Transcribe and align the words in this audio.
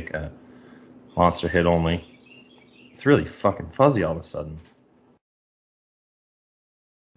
take 0.00 0.14
a 0.14 0.30
monster 1.16 1.48
hit 1.48 1.66
only. 1.66 2.04
It's 2.92 3.06
really 3.06 3.24
fucking 3.24 3.68
fuzzy 3.68 4.02
all 4.02 4.12
of 4.12 4.18
a 4.18 4.22
sudden. 4.22 4.58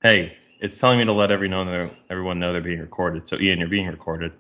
Hey, 0.01 0.37
it's 0.61 0.79
telling 0.79 0.99
me 0.99 1.05
to 1.05 1.13
let 1.13 1.31
every 1.31 1.49
know 1.49 1.65
that 1.65 1.93
everyone 2.09 2.39
know 2.39 2.53
they're 2.53 2.61
being 2.61 2.79
recorded. 2.79 3.27
So 3.27 3.37
Ian, 3.37 3.59
you're 3.59 3.67
being 3.67 3.87
recorded. 3.87 4.31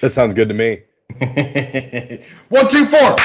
That 0.00 0.10
sounds 0.10 0.34
good 0.34 0.48
to 0.48 0.54
me. 0.54 0.82
One, 2.48 2.68
two, 2.68 2.84
four. 2.86 3.16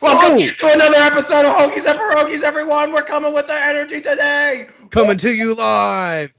Welcome 0.00 0.38
Oh! 0.38 0.48
to 0.58 0.72
another 0.72 0.96
episode 0.96 1.44
of 1.44 1.56
Hoagies 1.56 1.84
and 1.84 1.98
Pierogies, 1.98 2.42
everyone. 2.42 2.92
We're 2.92 3.02
coming 3.02 3.34
with 3.34 3.48
the 3.48 3.54
energy 3.66 4.00
today. 4.00 4.68
Coming 4.90 5.18
to 5.18 5.30
you 5.32 5.54
live, 5.56 6.32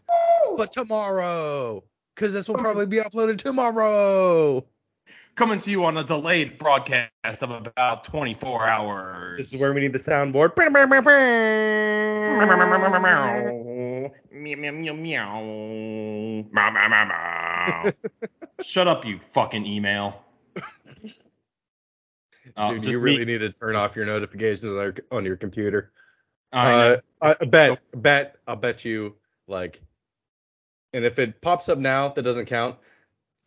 but 0.58 0.72
tomorrow, 0.72 1.84
because 2.22 2.34
this 2.36 2.48
will 2.48 2.54
probably 2.56 2.86
be 2.86 2.98
uploaded 2.98 3.40
tomorrow. 3.40 4.64
Coming 5.34 5.58
to 5.58 5.72
you 5.72 5.84
on 5.86 5.98
a 5.98 6.04
delayed 6.04 6.60
broadcast 6.60 7.10
of 7.42 7.50
about 7.50 8.04
24 8.04 8.68
hours. 8.68 9.38
This 9.40 9.52
is 9.56 9.60
where 9.60 9.74
we 9.74 9.82
need 9.82 9.92
the 9.92 9.98
soundboard. 9.98 10.56
Meow, 10.56 10.70
meow, 10.70 10.86
meow, 10.86 11.02
meow. 11.02 11.12
Meow, 14.32 14.56
meow, 14.56 14.72
meow, 14.72 14.94
meow. 17.06 17.92
Shut 18.62 18.88
up, 18.88 19.04
you 19.04 19.18
fucking 19.18 19.66
email. 19.66 20.24
Uh, 22.56 22.70
Dude, 22.70 22.84
just 22.84 22.92
you 22.92 23.00
really 23.00 23.26
me- 23.26 23.32
need 23.32 23.40
to 23.40 23.52
turn 23.52 23.76
off 23.76 23.96
your 23.96 24.06
notifications 24.06 24.66
on 24.74 24.76
your, 24.76 24.94
on 25.12 25.26
your 25.26 25.38
computer. 25.38 25.92
I 26.54 26.72
Uh, 26.72 26.78
know. 26.78 27.00
I, 27.24 27.36
I 27.42 27.46
bet, 27.46 27.80
bet, 27.96 28.36
I'll 28.46 28.58
bet 28.58 28.86
you 28.86 29.16
like, 29.48 29.82
and 30.94 31.06
if 31.06 31.20
it 31.20 31.42
pops 31.42 31.70
up 31.70 31.78
now, 31.78 32.10
that 32.10 32.22
doesn't 32.22 32.46
count. 32.46 32.78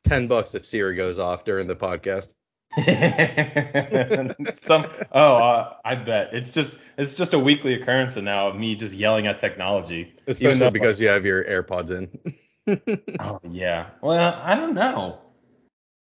Ten 0.05 0.27
bucks 0.27 0.55
if 0.55 0.67
Siri 0.67 0.97
goes 0.97 1.19
off 1.19 1.45
during 1.45 1.67
the 1.67 1.77
podcast. 1.77 2.35
Some 4.57 4.85
oh 5.13 5.37
uh, 5.37 5.75
I 5.85 5.95
bet 5.95 6.31
it's 6.33 6.51
just 6.51 6.81
it's 6.99 7.15
just 7.15 7.33
a 7.33 7.39
weekly 7.39 7.75
occurrence 7.75 8.17
now 8.17 8.49
of 8.49 8.57
me 8.57 8.75
just 8.75 8.95
yelling 8.95 9.29
at 9.29 9.39
technology. 9.39 10.13
Especially 10.27 10.59
though- 10.59 10.71
because 10.71 11.01
you 11.01 11.09
have 11.09 11.25
your 11.25 11.45
AirPods 11.45 11.91
in. 11.91 12.35
oh 13.21 13.41
yeah. 13.49 13.91
Well, 14.03 14.41
I 14.43 14.57
don't 14.57 14.75
know. 14.75 15.21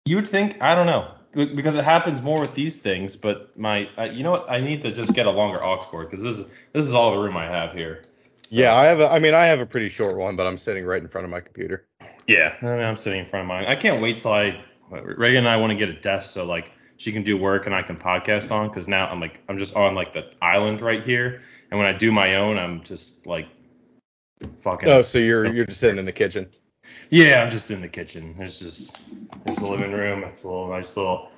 You 0.06 0.18
would 0.18 0.30
think 0.30 0.62
I 0.62 0.76
don't 0.76 0.86
know 0.86 1.12
because 1.34 1.76
it 1.76 1.84
happens 1.84 2.22
more 2.22 2.42
with 2.42 2.54
these 2.54 2.78
things. 2.78 3.16
But 3.16 3.58
my 3.58 3.90
uh, 3.98 4.10
you 4.12 4.22
know 4.22 4.32
what? 4.32 4.50
I 4.50 4.62
need 4.62 4.82
to 4.82 4.92
just 4.92 5.16
get 5.16 5.26
a 5.26 5.32
longer 5.32 5.64
aux 5.64 5.78
cord 5.78 6.12
because 6.12 6.24
this 6.24 6.38
is 6.38 6.46
this 6.74 6.86
is 6.86 6.94
all 6.94 7.12
the 7.12 7.18
room 7.18 7.38
I 7.38 7.48
have 7.48 7.74
here. 7.74 8.04
So, 8.52 8.58
yeah, 8.58 8.76
I 8.76 8.86
have. 8.88 9.00
A, 9.00 9.10
I 9.10 9.20
mean, 9.20 9.34
I 9.34 9.46
have 9.46 9.62
a 9.62 9.66
pretty 9.66 9.88
short 9.88 10.18
one, 10.18 10.36
but 10.36 10.46
I'm 10.46 10.58
sitting 10.58 10.86
right 10.86 11.02
in 11.02 11.08
front 11.08 11.24
of 11.24 11.32
my 11.32 11.40
computer. 11.40 11.88
Yeah. 12.28 12.54
I 12.62 12.66
mean, 12.66 12.84
I'm 12.84 12.98
sitting 12.98 13.22
in 13.22 13.26
front 13.26 13.44
of 13.44 13.48
mine. 13.48 13.66
I 13.66 13.78
can't 13.78 14.02
wait 14.02 14.20
till 14.20 14.34
I 14.34 14.62
Reagan 14.92 15.40
and 15.40 15.48
I 15.48 15.56
want 15.58 15.72
to 15.72 15.78
get 15.78 15.90
a 15.90 15.94
desk 16.00 16.32
so 16.32 16.46
like 16.46 16.72
she 16.98 17.12
can 17.12 17.24
do 17.24 17.38
work 17.38 17.66
and 17.66 17.74
I 17.74 17.82
can 17.82 17.98
podcast 17.98 18.52
on 18.52 18.68
because 18.68 18.88
now 18.88 19.08
I'm 19.08 19.20
like 19.20 19.40
I'm 19.48 19.58
just 19.58 19.76
on 19.76 19.96
like 19.96 20.12
the 20.14 20.30
island 20.42 20.82
right 20.82 21.02
here 21.02 21.42
and 21.70 21.80
when 21.80 21.88
I 21.88 21.98
do 21.98 22.12
my 22.12 22.36
own 22.36 22.58
I'm 22.58 22.84
just 22.84 23.26
like 23.26 23.48
fucking 24.60 24.90
Oh, 24.90 25.02
so 25.02 25.18
you're 25.18 25.46
you're 25.46 25.66
just 25.66 25.80
sitting 25.80 25.98
in 25.98 26.06
the 26.06 26.12
kitchen. 26.12 26.50
yeah 27.10 27.42
I'm 27.42 27.52
just 27.52 27.72
in 27.72 27.80
the 27.80 27.88
kitchen. 27.88 28.36
There's 28.38 28.60
just 28.60 29.00
there's 29.46 29.58
the 29.58 29.68
living 29.68 29.94
room. 29.94 30.24
It's 30.24 30.44
a 30.44 30.48
little 30.50 30.68
nice 30.68 30.98
little 30.98 31.32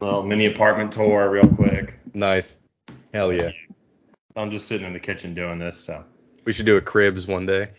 little 0.00 0.22
mini 0.22 0.46
apartment 0.46 0.92
tour 0.92 1.28
real 1.30 1.48
quick. 1.48 1.98
Nice. 2.14 2.58
Hell 3.12 3.32
yeah. 3.32 3.50
I'm 4.36 4.50
just 4.50 4.68
sitting 4.68 4.86
in 4.86 4.94
the 4.94 5.00
kitchen 5.00 5.34
doing 5.34 5.58
this 5.58 5.78
so. 5.78 6.04
We 6.44 6.52
should 6.52 6.66
do 6.66 6.76
a 6.76 6.80
cribs 6.80 7.26
one 7.26 7.46
day. 7.46 7.70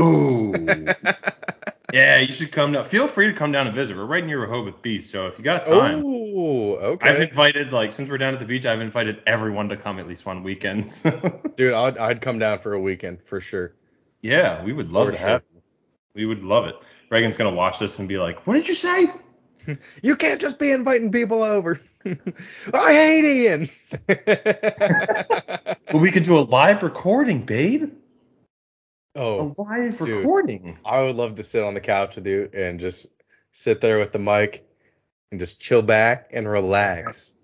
Ooh. 0.00 0.52
yeah, 1.92 2.18
you 2.18 2.32
should 2.32 2.52
come 2.52 2.72
down. 2.72 2.84
Feel 2.84 3.08
free 3.08 3.26
to 3.26 3.32
come 3.32 3.52
down 3.52 3.66
and 3.66 3.74
visit. 3.76 3.96
We're 3.96 4.04
right 4.06 4.24
near 4.24 4.40
Rehoboth 4.40 4.80
Beach, 4.82 5.04
so 5.04 5.26
if 5.26 5.38
you 5.38 5.44
got 5.44 5.66
time. 5.66 6.02
Ooh, 6.04 6.76
okay. 6.76 7.08
I've 7.10 7.20
invited 7.20 7.72
like 7.72 7.92
since 7.92 8.08
we're 8.08 8.18
down 8.18 8.34
at 8.34 8.40
the 8.40 8.46
beach, 8.46 8.66
I've 8.66 8.80
invited 8.80 9.22
everyone 9.26 9.68
to 9.70 9.76
come 9.76 9.98
at 9.98 10.06
least 10.08 10.24
one 10.26 10.42
weekend. 10.42 10.86
Dude, 11.56 11.72
I'd 11.74 11.98
I'd 11.98 12.20
come 12.20 12.38
down 12.38 12.58
for 12.60 12.72
a 12.74 12.80
weekend 12.80 13.22
for 13.22 13.40
sure. 13.40 13.74
yeah, 14.22 14.62
we 14.64 14.72
would 14.72 14.92
love 14.92 15.06
For 15.06 15.12
to 15.12 15.18
sure. 15.18 15.28
have. 15.28 15.42
you. 15.54 15.62
We 16.14 16.26
would 16.26 16.42
love 16.44 16.66
it. 16.66 16.74
Reagan's 17.10 17.36
gonna 17.36 17.54
watch 17.54 17.78
this 17.78 17.98
and 17.98 18.08
be 18.08 18.18
like, 18.18 18.46
"What 18.46 18.54
did 18.54 18.68
you 18.68 18.74
say?" 18.74 19.06
You 20.02 20.16
can't 20.16 20.40
just 20.40 20.58
be 20.58 20.70
inviting 20.72 21.12
people 21.12 21.42
over. 21.42 21.78
I 22.04 22.92
hate 22.92 23.24
Ian. 23.24 23.68
Well, 25.90 26.02
we 26.02 26.10
could 26.10 26.22
do 26.24 26.38
a 26.38 26.40
live 26.40 26.82
recording, 26.82 27.40
babe. 27.46 27.90
Oh, 29.14 29.54
A 29.56 29.62
live 29.62 29.96
dude. 29.98 30.18
recording. 30.18 30.76
I 30.84 31.02
would 31.02 31.16
love 31.16 31.36
to 31.36 31.42
sit 31.42 31.64
on 31.64 31.72
the 31.72 31.80
couch 31.80 32.16
with 32.16 32.26
you 32.26 32.50
and 32.52 32.78
just 32.78 33.06
sit 33.52 33.80
there 33.80 33.98
with 33.98 34.12
the 34.12 34.18
mic 34.18 34.68
and 35.32 35.40
just 35.40 35.60
chill 35.60 35.80
back 35.80 36.28
and 36.34 36.46
relax. 36.46 37.34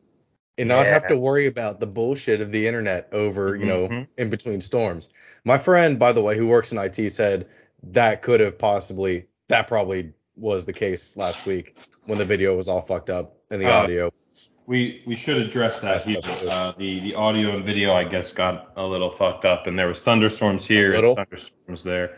And 0.58 0.68
not 0.68 0.84
have 0.86 1.06
to 1.08 1.16
worry 1.16 1.46
about 1.46 1.80
the 1.80 1.86
bullshit 1.86 2.42
of 2.42 2.52
the 2.52 2.66
internet 2.68 3.08
over, 3.12 3.56
you 3.56 3.64
know, 3.64 3.88
Mhm. 3.88 4.08
in 4.18 4.28
between 4.28 4.60
storms. 4.60 5.08
My 5.44 5.56
friend, 5.56 5.98
by 5.98 6.12
the 6.12 6.22
way, 6.22 6.36
who 6.36 6.46
works 6.46 6.70
in 6.70 6.76
IT 6.78 7.08
said 7.10 7.48
that 7.82 8.20
could 8.20 8.40
have 8.40 8.58
possibly 8.58 9.26
that 9.48 9.66
probably 9.68 10.12
was 10.36 10.64
the 10.64 10.72
case 10.72 11.16
last 11.16 11.46
week 11.46 11.76
when 12.06 12.18
the 12.18 12.24
video 12.24 12.56
was 12.56 12.68
all 12.68 12.80
fucked 12.80 13.10
up 13.10 13.36
and 13.50 13.60
the 13.60 13.66
Uh, 13.66 13.82
audio. 13.82 14.10
We 14.66 15.02
we 15.06 15.14
should 15.16 15.36
address 15.36 15.80
that. 15.80 16.04
Here. 16.04 16.18
Uh, 16.48 16.72
the 16.78 17.00
the 17.00 17.14
audio 17.14 17.54
and 17.54 17.64
video, 17.64 17.92
I 17.92 18.04
guess, 18.04 18.32
got 18.32 18.72
a 18.76 18.84
little 18.86 19.10
fucked 19.10 19.44
up, 19.44 19.66
and 19.66 19.78
there 19.78 19.88
was 19.88 20.00
thunderstorms 20.00 20.66
here, 20.66 20.92
thunderstorms 21.14 21.84
there. 21.84 22.16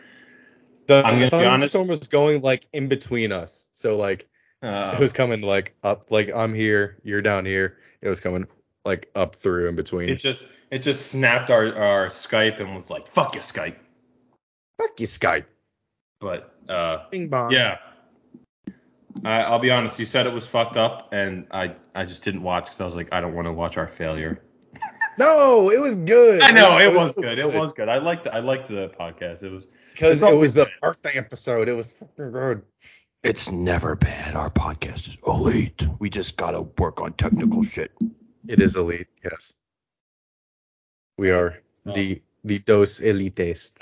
The 0.86 1.02
I'm 1.04 1.18
gonna 1.18 1.30
thunderstorm 1.30 1.88
was 1.88 2.06
going 2.06 2.42
like 2.42 2.66
in 2.72 2.88
between 2.88 3.32
us. 3.32 3.66
So 3.72 3.96
like 3.96 4.28
Uh, 4.62 4.92
it 4.94 5.00
was 5.00 5.12
coming 5.12 5.40
like 5.42 5.74
up 5.82 6.10
like 6.10 6.30
I'm 6.34 6.54
here, 6.54 6.98
you're 7.02 7.20
down 7.22 7.44
here. 7.44 7.78
It 8.00 8.08
was 8.08 8.20
coming 8.20 8.46
like 8.84 9.10
up 9.16 9.34
through 9.34 9.68
in 9.68 9.74
between. 9.74 10.08
it 10.08 10.16
just 10.20 10.46
it 10.70 10.78
just 10.78 11.10
snapped 11.10 11.50
our 11.50 11.74
our 11.74 12.06
Skype 12.06 12.60
and 12.60 12.74
was 12.74 12.88
like, 12.90 13.08
"Fuck 13.08 13.34
you, 13.34 13.40
Skype." 13.40 13.74
Fuck 14.78 15.00
you, 15.00 15.06
Skype. 15.06 15.46
But 16.20 16.54
uh, 16.68 17.08
Bing 17.10 17.28
bong. 17.28 17.50
Yeah. 17.50 17.78
I, 19.24 19.42
I'll 19.42 19.58
be 19.58 19.70
honest. 19.70 19.98
You 19.98 20.04
said 20.06 20.26
it 20.26 20.32
was 20.32 20.46
fucked 20.46 20.76
up, 20.76 21.08
and 21.12 21.46
I 21.50 21.74
I 21.94 22.04
just 22.04 22.22
didn't 22.24 22.42
watch 22.42 22.64
because 22.66 22.80
I 22.80 22.84
was 22.84 22.96
like, 22.96 23.08
I 23.12 23.20
don't 23.20 23.34
want 23.34 23.46
to 23.46 23.52
watch 23.52 23.76
our 23.76 23.88
failure. 23.88 24.42
No, 25.18 25.70
it 25.70 25.80
was 25.80 25.96
good. 25.96 26.42
I 26.42 26.50
know 26.50 26.76
it 26.76 26.92
was 26.92 27.14
so 27.14 27.22
good. 27.22 27.38
It 27.38 27.50
was 27.50 27.72
good. 27.72 27.88
I 27.88 27.96
liked 27.96 28.26
I 28.26 28.40
liked 28.40 28.68
the 28.68 28.90
podcast. 29.00 29.42
It 29.42 29.50
was. 29.50 29.66
because 29.94 30.22
it 30.22 30.34
was 30.36 30.52
good. 30.52 30.66
the 30.66 30.70
birthday 30.88 31.16
episode. 31.16 31.70
It 31.70 31.72
was 31.72 31.92
fucking 31.92 32.32
good. 32.32 32.60
It's 33.22 33.50
never 33.50 33.96
bad. 33.96 34.34
Our 34.34 34.50
podcast 34.50 35.06
is 35.08 35.16
elite. 35.26 35.84
We 36.00 36.10
just 36.10 36.36
gotta 36.36 36.60
work 36.60 37.00
on 37.00 37.14
technical 37.14 37.62
shit. 37.62 37.92
It 38.46 38.60
is 38.60 38.76
elite. 38.76 39.06
Yes. 39.24 39.54
We 41.16 41.30
are 41.30 41.60
Oh. 41.86 41.94
the 41.94 42.20
the 42.44 42.58
dos 42.58 43.00
elites. 43.00 43.72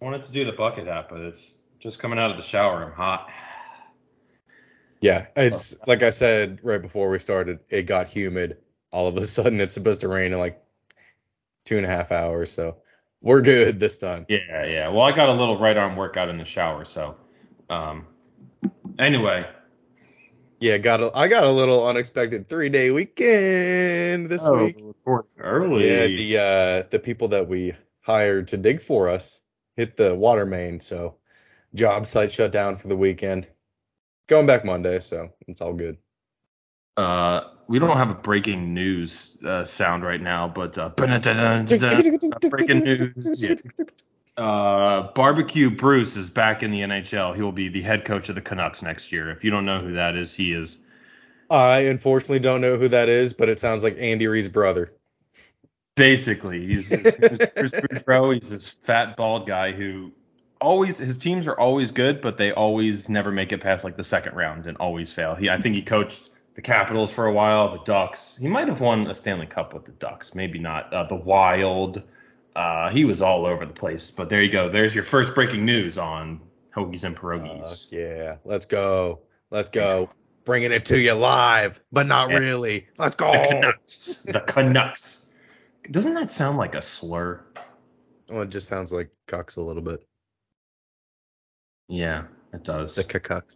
I 0.00 0.04
wanted 0.04 0.22
to 0.22 0.30
do 0.30 0.44
the 0.44 0.52
bucket 0.52 0.86
hat, 0.86 1.08
but 1.10 1.18
it's 1.22 1.54
just 1.80 1.98
coming 1.98 2.20
out 2.20 2.30
of 2.30 2.36
the 2.36 2.42
shower. 2.44 2.84
I'm 2.84 2.92
hot. 2.92 3.30
Yeah, 5.04 5.26
it's 5.36 5.76
like 5.86 6.02
I 6.02 6.08
said 6.08 6.60
right 6.62 6.80
before 6.80 7.10
we 7.10 7.18
started. 7.18 7.58
It 7.68 7.82
got 7.82 8.06
humid. 8.06 8.56
All 8.90 9.06
of 9.06 9.18
a 9.18 9.22
sudden, 9.26 9.60
it's 9.60 9.74
supposed 9.74 10.00
to 10.00 10.08
rain 10.08 10.32
in 10.32 10.38
like 10.38 10.64
two 11.66 11.76
and 11.76 11.84
a 11.84 11.88
half 11.90 12.10
hours. 12.10 12.50
So 12.50 12.78
we're 13.20 13.42
good 13.42 13.78
this 13.78 13.98
time. 13.98 14.24
Yeah, 14.30 14.64
yeah. 14.64 14.88
Well, 14.88 15.02
I 15.02 15.12
got 15.12 15.28
a 15.28 15.32
little 15.32 15.58
right 15.58 15.76
arm 15.76 15.96
workout 15.96 16.30
in 16.30 16.38
the 16.38 16.46
shower, 16.46 16.86
so. 16.86 17.16
Um. 17.68 18.06
Anyway. 18.98 19.46
Yeah, 20.58 20.78
got 20.78 21.02
a, 21.02 21.10
I 21.14 21.28
got 21.28 21.44
a 21.44 21.50
little 21.50 21.86
unexpected 21.86 22.48
three 22.48 22.70
day 22.70 22.90
weekend 22.90 24.30
this 24.30 24.42
Oh, 24.46 24.64
week. 24.64 24.82
Early. 25.38 25.86
Yeah, 25.86 26.06
the 26.06 26.38
uh 26.38 26.88
the 26.88 26.98
people 26.98 27.28
that 27.28 27.46
we 27.46 27.74
hired 28.00 28.48
to 28.48 28.56
dig 28.56 28.80
for 28.80 29.10
us 29.10 29.42
hit 29.76 29.98
the 29.98 30.14
water 30.14 30.46
main, 30.46 30.80
so 30.80 31.16
job 31.74 32.06
site 32.06 32.32
shut 32.32 32.52
down 32.52 32.78
for 32.78 32.88
the 32.88 32.96
weekend. 32.96 33.46
Going 34.26 34.46
back 34.46 34.64
Monday, 34.64 35.00
so 35.00 35.30
it's 35.46 35.60
all 35.60 35.74
good. 35.74 35.98
Uh, 36.96 37.42
we 37.66 37.78
don't 37.78 37.96
have 37.96 38.10
a 38.10 38.14
breaking 38.14 38.72
news 38.72 39.36
uh, 39.44 39.64
sound 39.64 40.04
right 40.04 40.20
now, 40.20 40.48
but 40.48 40.78
uh, 40.78 40.88
breaking 40.90 42.78
news. 42.80 43.42
Yeah. 43.42 43.54
Uh, 44.36 45.12
Barbecue 45.12 45.70
Bruce 45.70 46.16
is 46.16 46.28
back 46.30 46.62
in 46.62 46.70
the 46.70 46.80
NHL. 46.80 47.34
He 47.34 47.42
will 47.42 47.52
be 47.52 47.68
the 47.68 47.82
head 47.82 48.04
coach 48.04 48.28
of 48.28 48.34
the 48.34 48.40
Canucks 48.40 48.82
next 48.82 49.12
year. 49.12 49.30
If 49.30 49.44
you 49.44 49.50
don't 49.50 49.64
know 49.64 49.80
who 49.80 49.94
that 49.94 50.16
is, 50.16 50.34
he 50.34 50.52
is. 50.52 50.78
I 51.50 51.80
unfortunately 51.80 52.40
don't 52.40 52.60
know 52.60 52.76
who 52.76 52.88
that 52.88 53.08
is, 53.08 53.32
but 53.32 53.48
it 53.48 53.60
sounds 53.60 53.82
like 53.82 53.96
Andy 53.98 54.26
Reid's 54.26 54.48
brother. 54.48 54.92
Basically, 55.94 56.66
he's, 56.66 56.88
he's 56.88 57.02
Bruce 57.12 57.72
Boudreau. 57.72 58.34
He's 58.34 58.50
this 58.50 58.68
fat 58.68 59.16
bald 59.16 59.46
guy 59.46 59.70
who 59.70 60.10
always 60.60 60.98
his 60.98 61.18
teams 61.18 61.46
are 61.46 61.58
always 61.58 61.90
good, 61.90 62.20
but 62.20 62.36
they 62.36 62.52
always 62.52 63.08
never 63.08 63.30
make 63.30 63.52
it 63.52 63.60
past 63.60 63.84
like 63.84 63.96
the 63.96 64.04
second 64.04 64.34
round 64.36 64.66
and 64.66 64.76
always 64.78 65.12
fail. 65.12 65.34
He 65.34 65.48
I 65.50 65.58
think 65.58 65.74
he 65.74 65.82
coached 65.82 66.30
the 66.54 66.62
Capitals 66.62 67.12
for 67.12 67.26
a 67.26 67.32
while, 67.32 67.70
the 67.72 67.82
Ducks. 67.84 68.36
He 68.36 68.46
might 68.48 68.68
have 68.68 68.80
won 68.80 69.06
a 69.08 69.14
Stanley 69.14 69.46
Cup 69.46 69.74
with 69.74 69.84
the 69.84 69.92
Ducks, 69.92 70.34
maybe 70.34 70.58
not. 70.58 70.92
Uh, 70.92 71.04
the 71.04 71.16
Wild. 71.16 72.02
Uh, 72.54 72.90
he 72.90 73.04
was 73.04 73.20
all 73.20 73.46
over 73.46 73.66
the 73.66 73.74
place. 73.74 74.12
But 74.12 74.30
there 74.30 74.40
you 74.40 74.50
go. 74.50 74.68
There's 74.68 74.94
your 74.94 75.02
first 75.02 75.34
breaking 75.34 75.64
news 75.64 75.98
on 75.98 76.40
hoagies 76.74 77.02
and 77.02 77.16
Uh, 77.16 77.20
pierogies. 77.20 77.86
yeah, 77.90 78.36
let's 78.44 78.66
go. 78.66 79.20
Let's 79.50 79.70
go. 79.70 80.08
Bringing 80.44 80.70
it 80.72 80.84
to 80.86 81.00
you 81.00 81.14
live, 81.14 81.80
but 81.90 82.06
not 82.06 82.30
Yeah. 82.30 82.36
really. 82.36 82.86
Let's 82.98 83.16
go. 83.16 83.32
the 83.32 83.48
Canucks. 83.48 84.14
The 84.26 84.40
Canucks. 84.40 85.26
Doesn't 85.90 86.14
that 86.14 86.30
sound 86.30 86.56
like 86.58 86.74
a 86.76 86.82
slur? 86.82 87.44
Well, 88.28 88.42
it 88.42 88.50
just 88.50 88.68
sounds 88.68 88.92
like 88.92 89.10
cucks 89.26 89.56
a 89.56 89.60
little 89.60 89.82
bit. 89.82 90.06
Yeah, 91.88 92.24
it 92.52 92.64
does. 92.64 92.94
The 92.94 93.04
cucks. 93.04 93.54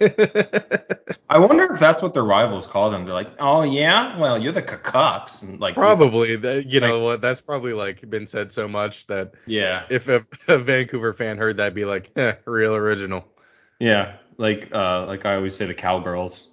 I 1.30 1.38
wonder 1.38 1.72
if 1.72 1.78
that's 1.78 2.02
what 2.02 2.12
their 2.12 2.24
rivals 2.24 2.66
call 2.66 2.90
them. 2.90 3.04
They're 3.04 3.14
like, 3.14 3.30
oh 3.38 3.62
yeah, 3.62 4.18
well 4.18 4.38
you're 4.38 4.52
the 4.52 4.62
Canucks, 4.62 5.42
and 5.42 5.60
like 5.60 5.74
probably. 5.74 6.36
That, 6.36 6.66
you 6.66 6.80
know 6.80 7.00
what? 7.00 7.20
That's 7.20 7.40
probably 7.40 7.72
like 7.72 8.08
been 8.08 8.26
said 8.26 8.50
so 8.52 8.68
much 8.68 9.06
that 9.06 9.34
Yeah, 9.46 9.84
if 9.90 10.08
a, 10.08 10.26
a 10.48 10.58
Vancouver 10.58 11.12
fan 11.12 11.38
heard 11.38 11.58
that, 11.58 11.74
be 11.74 11.84
like, 11.84 12.10
eh, 12.16 12.34
real 12.44 12.74
original. 12.74 13.26
yeah. 13.78 14.16
Like 14.38 14.74
uh, 14.74 15.06
like 15.06 15.24
I 15.24 15.36
always 15.36 15.56
say, 15.56 15.64
the 15.66 15.74
cowgirls. 15.74 16.50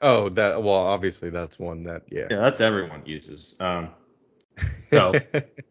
Oh, 0.00 0.30
that. 0.30 0.62
Well, 0.62 0.74
obviously 0.74 1.30
that's 1.30 1.58
one 1.58 1.84
that. 1.84 2.02
Yeah. 2.10 2.28
Yeah, 2.30 2.40
that's 2.40 2.60
everyone 2.60 3.02
uses. 3.04 3.56
Um, 3.60 3.90
so 4.90 5.12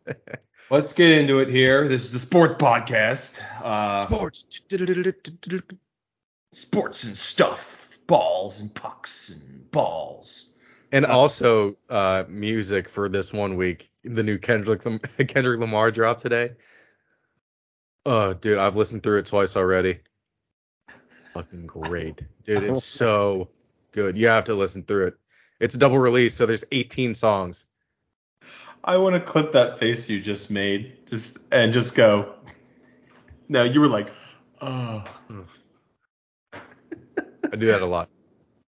let's 0.73 0.91
get 0.91 1.11
into 1.11 1.37
it 1.39 1.49
here. 1.49 1.87
This 1.87 2.03
is 2.03 2.11
the 2.11 2.19
sports 2.19 2.55
podcast. 2.55 3.39
Uh, 3.61 3.99
Sports. 3.99 4.45
sports 6.51 7.03
and 7.03 7.15
stuff, 7.15 7.99
balls 8.07 8.59
and 8.59 8.73
pucks 8.73 9.29
and 9.29 9.69
balls. 9.69 10.49
And 10.91 11.05
also 11.05 11.77
uh, 11.89 12.23
music 12.27 12.89
for 12.89 13.07
this 13.07 13.31
one 13.31 13.55
week. 13.55 13.91
The 14.03 14.23
new 14.23 14.39
Kendrick 14.39 14.83
Lam- 14.85 14.99
Kendrick 15.27 15.59
Lamar 15.59 15.91
drop 15.91 16.17
today. 16.17 16.53
Oh, 18.05 18.33
dude, 18.33 18.57
I've 18.57 18.75
listened 18.75 19.03
through 19.03 19.19
it 19.19 19.27
twice 19.27 19.55
already. 19.55 19.99
Fucking 21.33 21.67
great, 21.67 22.21
dude. 22.43 22.63
It's 22.63 22.83
so 22.83 23.49
good. 23.91 24.17
You 24.17 24.27
have 24.27 24.45
to 24.45 24.55
listen 24.55 24.83
through 24.83 25.07
it. 25.07 25.17
It's 25.59 25.75
a 25.75 25.79
double 25.79 25.99
release, 25.99 26.33
so 26.33 26.47
there's 26.47 26.65
18 26.71 27.13
songs. 27.13 27.65
I 28.83 28.97
want 28.97 29.15
to 29.15 29.21
clip 29.21 29.53
that 29.53 29.80
face 29.80 30.09
you 30.09 30.19
just 30.19 30.51
made, 30.51 31.07
just 31.07 31.38
and 31.51 31.74
just 31.74 31.95
go. 31.95 32.33
No, 33.47 33.63
you 33.63 33.80
were 33.80 33.88
like, 33.88 34.09
oh. 34.62 35.03
I 36.53 37.56
do 37.56 37.68
that 37.68 37.81
a 37.81 37.85
lot. 37.85 38.09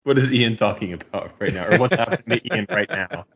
What 0.05 0.19
is 0.19 0.33
Ian 0.33 0.57
talking 0.57 0.93
about 0.95 1.33
right 1.39 1.53
now, 1.53 1.67
or 1.67 1.79
what's 1.79 1.95
happening 1.95 2.41
to 2.41 2.55
Ian 2.55 2.67
right 2.71 2.89
now? 2.89 3.27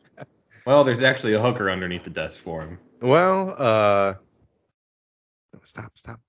Well, 0.65 0.83
there's 0.83 1.03
actually 1.03 1.33
a 1.33 1.39
hooker 1.39 1.69
underneath 1.69 2.03
the 2.03 2.09
desk 2.09 2.41
for 2.41 2.61
him. 2.61 2.79
Well, 2.99 3.55
uh, 3.57 4.15
stop, 5.63 5.91
stop. 5.95 6.19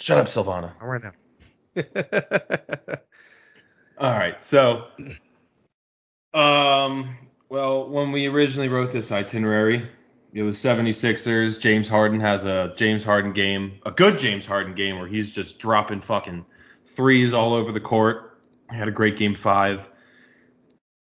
Shut 0.00 0.18
up, 0.18 0.26
Silvana. 0.26 0.72
All 0.82 0.88
right 0.88 1.02
now. 1.02 1.12
All 3.98 4.12
right, 4.12 4.42
so, 4.42 4.88
um, 6.34 7.16
well, 7.48 7.88
when 7.88 8.12
we 8.12 8.26
originally 8.26 8.68
wrote 8.68 8.92
this 8.92 9.12
itinerary, 9.12 9.88
it 10.32 10.42
was 10.42 10.58
76ers. 10.58 11.60
James 11.60 11.88
Harden 11.88 12.20
has 12.20 12.44
a 12.44 12.74
James 12.76 13.04
Harden 13.04 13.32
game, 13.32 13.80
a 13.86 13.90
good 13.90 14.18
James 14.18 14.44
Harden 14.44 14.74
game 14.74 14.98
where 14.98 15.06
he's 15.06 15.32
just 15.32 15.58
dropping 15.58 16.00
fucking 16.00 16.44
threes 16.84 17.32
all 17.32 17.54
over 17.54 17.72
the 17.72 17.80
court. 17.80 18.38
He 18.70 18.76
had 18.76 18.88
a 18.88 18.92
great 18.92 19.16
game 19.16 19.34
five. 19.34 19.88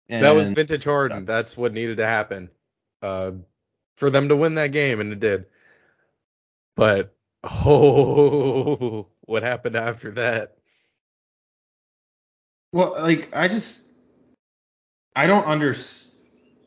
that 0.08 0.35
was 0.35 0.49
vintage 0.49 0.85
Harden. 0.85 1.25
That's 1.25 1.56
what 1.56 1.73
needed 1.73 1.99
to 1.99 2.06
happen 2.06 2.50
uh, 3.02 3.32
for 3.96 4.11
them 4.11 4.29
to 4.29 4.37
win 4.37 4.55
that 4.55 4.73
game, 4.73 5.00
and 5.00 5.12
it 5.12 5.20
did. 5.20 5.46
But 6.76 7.14
oh, 7.43 9.08
what 9.23 9.43
happened 9.43 9.76
after 9.76 10.12
that? 10.12 10.56
Well, 12.73 12.96
like 12.99 13.31
I 13.35 13.49
just 13.49 13.90
I 15.17 15.26
don't 15.26 15.46
understand. 15.46 16.07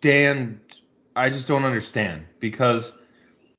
I 0.03 1.29
just 1.29 1.47
don't 1.47 1.65
understand 1.65 2.25
because 2.39 2.93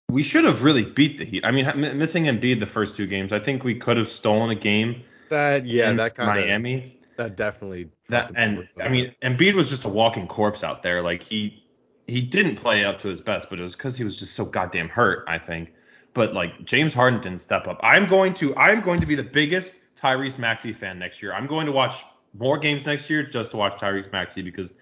we 0.09 0.23
should 0.23 0.45
have 0.45 0.63
really 0.63 0.85
beat 0.85 1.19
the 1.19 1.25
Heat. 1.25 1.45
I 1.45 1.51
mean, 1.51 1.67
missing 1.99 2.25
Embiid 2.25 2.61
the 2.61 2.67
first 2.67 2.97
two 2.97 3.07
games, 3.07 3.33
I 3.33 3.39
think 3.39 3.65
we 3.65 3.75
could 3.75 3.97
have 3.97 4.09
stolen 4.09 4.51
a 4.51 4.55
game. 4.55 5.03
That 5.31 5.65
yeah, 5.65 5.91
in 5.91 5.97
that 5.97 6.15
kind 6.15 6.39
of 6.39 6.45
Miami. 6.45 6.99
that 7.17 7.37
definitely 7.37 7.89
That 8.09 8.33
and 8.35 8.69
I 8.79 8.89
mean, 8.89 9.15
Embiid 9.23 9.55
was 9.55 9.71
just 9.71 9.85
a 9.85 9.89
walking 9.89 10.27
corpse 10.27 10.63
out 10.63 10.83
there. 10.83 11.03
Like 11.03 11.23
he 11.23 11.65
he 12.07 12.21
didn't 12.21 12.57
play 12.57 12.85
up 12.85 13.01
to 13.01 13.09
his 13.09 13.23
best, 13.23 13.49
but 13.49 13.59
it 13.59 13.63
was 13.63 13.75
because 13.75 13.97
he 13.97 14.05
was 14.05 14.19
just 14.19 14.35
so 14.35 14.45
goddamn 14.45 14.89
hurt. 14.89 15.25
I 15.27 15.39
think. 15.39 15.73
But 16.15 16.35
like 16.35 16.65
James 16.65 16.93
Harden 16.93 17.21
didn't 17.21 17.41
step 17.41 17.67
up. 17.67 17.81
I'm 17.83 18.07
going 18.07 18.35
to 18.35 18.55
I'm 18.57 18.83
going 18.83 19.01
to 19.01 19.07
be 19.07 19.15
the 19.15 19.23
biggest 19.23 19.77
Tyrese 19.97 20.39
Maxey 20.39 20.75
fan 20.75 20.99
next 20.99 21.23
year. 21.23 21.33
I'm 21.33 21.47
going 21.47 21.67
to 21.67 21.73
watch 21.73 22.05
more 22.35 22.59
games 22.59 22.85
next 22.85 23.09
year 23.09 23.23
just 23.23 23.53
to 23.53 23.57
watch 23.57 23.81
Tyrese 23.81 24.13
Maxey 24.13 24.43
because 24.43 24.75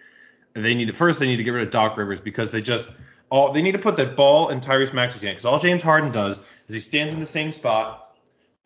they 0.55 0.75
need 0.75 0.87
to 0.87 0.94
first 0.94 1.20
they 1.20 1.26
need 1.26 1.37
to 1.37 1.44
get 1.44 1.50
rid 1.50 1.67
of 1.67 1.70
Doc 1.70 1.97
Rivers 1.97 2.20
because 2.20 2.50
they 2.50 2.62
just 2.62 2.93
all 3.31 3.52
they 3.52 3.62
need 3.62 3.73
to 3.73 3.79
put 3.79 3.97
that 3.97 4.17
ball 4.17 4.50
in 4.50 4.61
Tyrese 4.61 4.93
Maxey's 4.93 5.23
hand 5.23 5.37
because 5.37 5.47
all 5.47 5.58
James 5.58 5.82
Harden 5.82 6.12
does 6.12 6.38
is 6.69 6.75
he 6.75 6.81
stands 6.81 7.14
in 7.14 7.20
the 7.20 7.26
same 7.26 7.52
spot, 7.52 8.17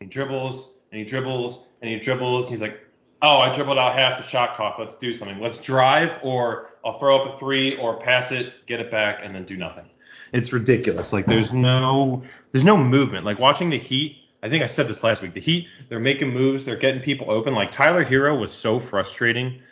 he 0.01 0.07
dribbles 0.07 0.75
and 0.91 0.99
he 0.99 1.05
dribbles 1.05 1.69
and 1.83 1.91
he 1.91 1.99
dribbles. 1.99 2.47
And 2.47 2.53
he's 2.53 2.63
like, 2.63 2.81
oh, 3.21 3.39
I 3.39 3.53
dribbled 3.53 3.79
out 3.79 3.95
half 3.95 4.17
the 4.17 4.23
shot 4.23 4.55
clock. 4.55 4.79
Let's 4.79 4.95
do 4.95 5.13
something. 5.13 5.41
Let's 5.41 5.61
drive 5.61 6.19
or 6.23 6.69
I'll 6.85 6.99
throw 6.99 7.21
up 7.21 7.35
a 7.35 7.39
three 7.39 7.77
or 7.77 7.99
pass 7.99 8.33
it, 8.33 8.67
get 8.67 8.81
it 8.81 8.91
back, 8.91 9.21
and 9.25 9.35
then 9.35 9.45
do 9.45 9.57
nothing. 9.57 9.87
It's 10.33 10.53
ridiculous. 10.53 11.13
Like 11.13 11.27
there's 11.27 11.53
no 11.53 12.23
there's 12.53 12.65
no 12.65 12.77
movement. 12.77 13.25
Like 13.25 13.39
watching 13.39 13.71
the 13.71 13.79
Heat. 13.79 14.19
I 14.43 14.51
think 14.51 14.63
I 14.63 14.67
said 14.67 14.89
this 14.89 15.03
last 15.03 15.23
week. 15.23 15.33
The 15.33 15.41
Heat, 15.41 15.69
they're 15.89 15.99
making 15.99 16.29
moves, 16.29 16.65
they're 16.65 16.77
getting 16.77 17.01
people 17.01 17.31
open. 17.31 17.55
Like 17.55 17.71
Tyler 17.71 18.05
Herro 18.05 18.39
was 18.39 18.53
so 18.53 18.79
frustrating 18.79 19.63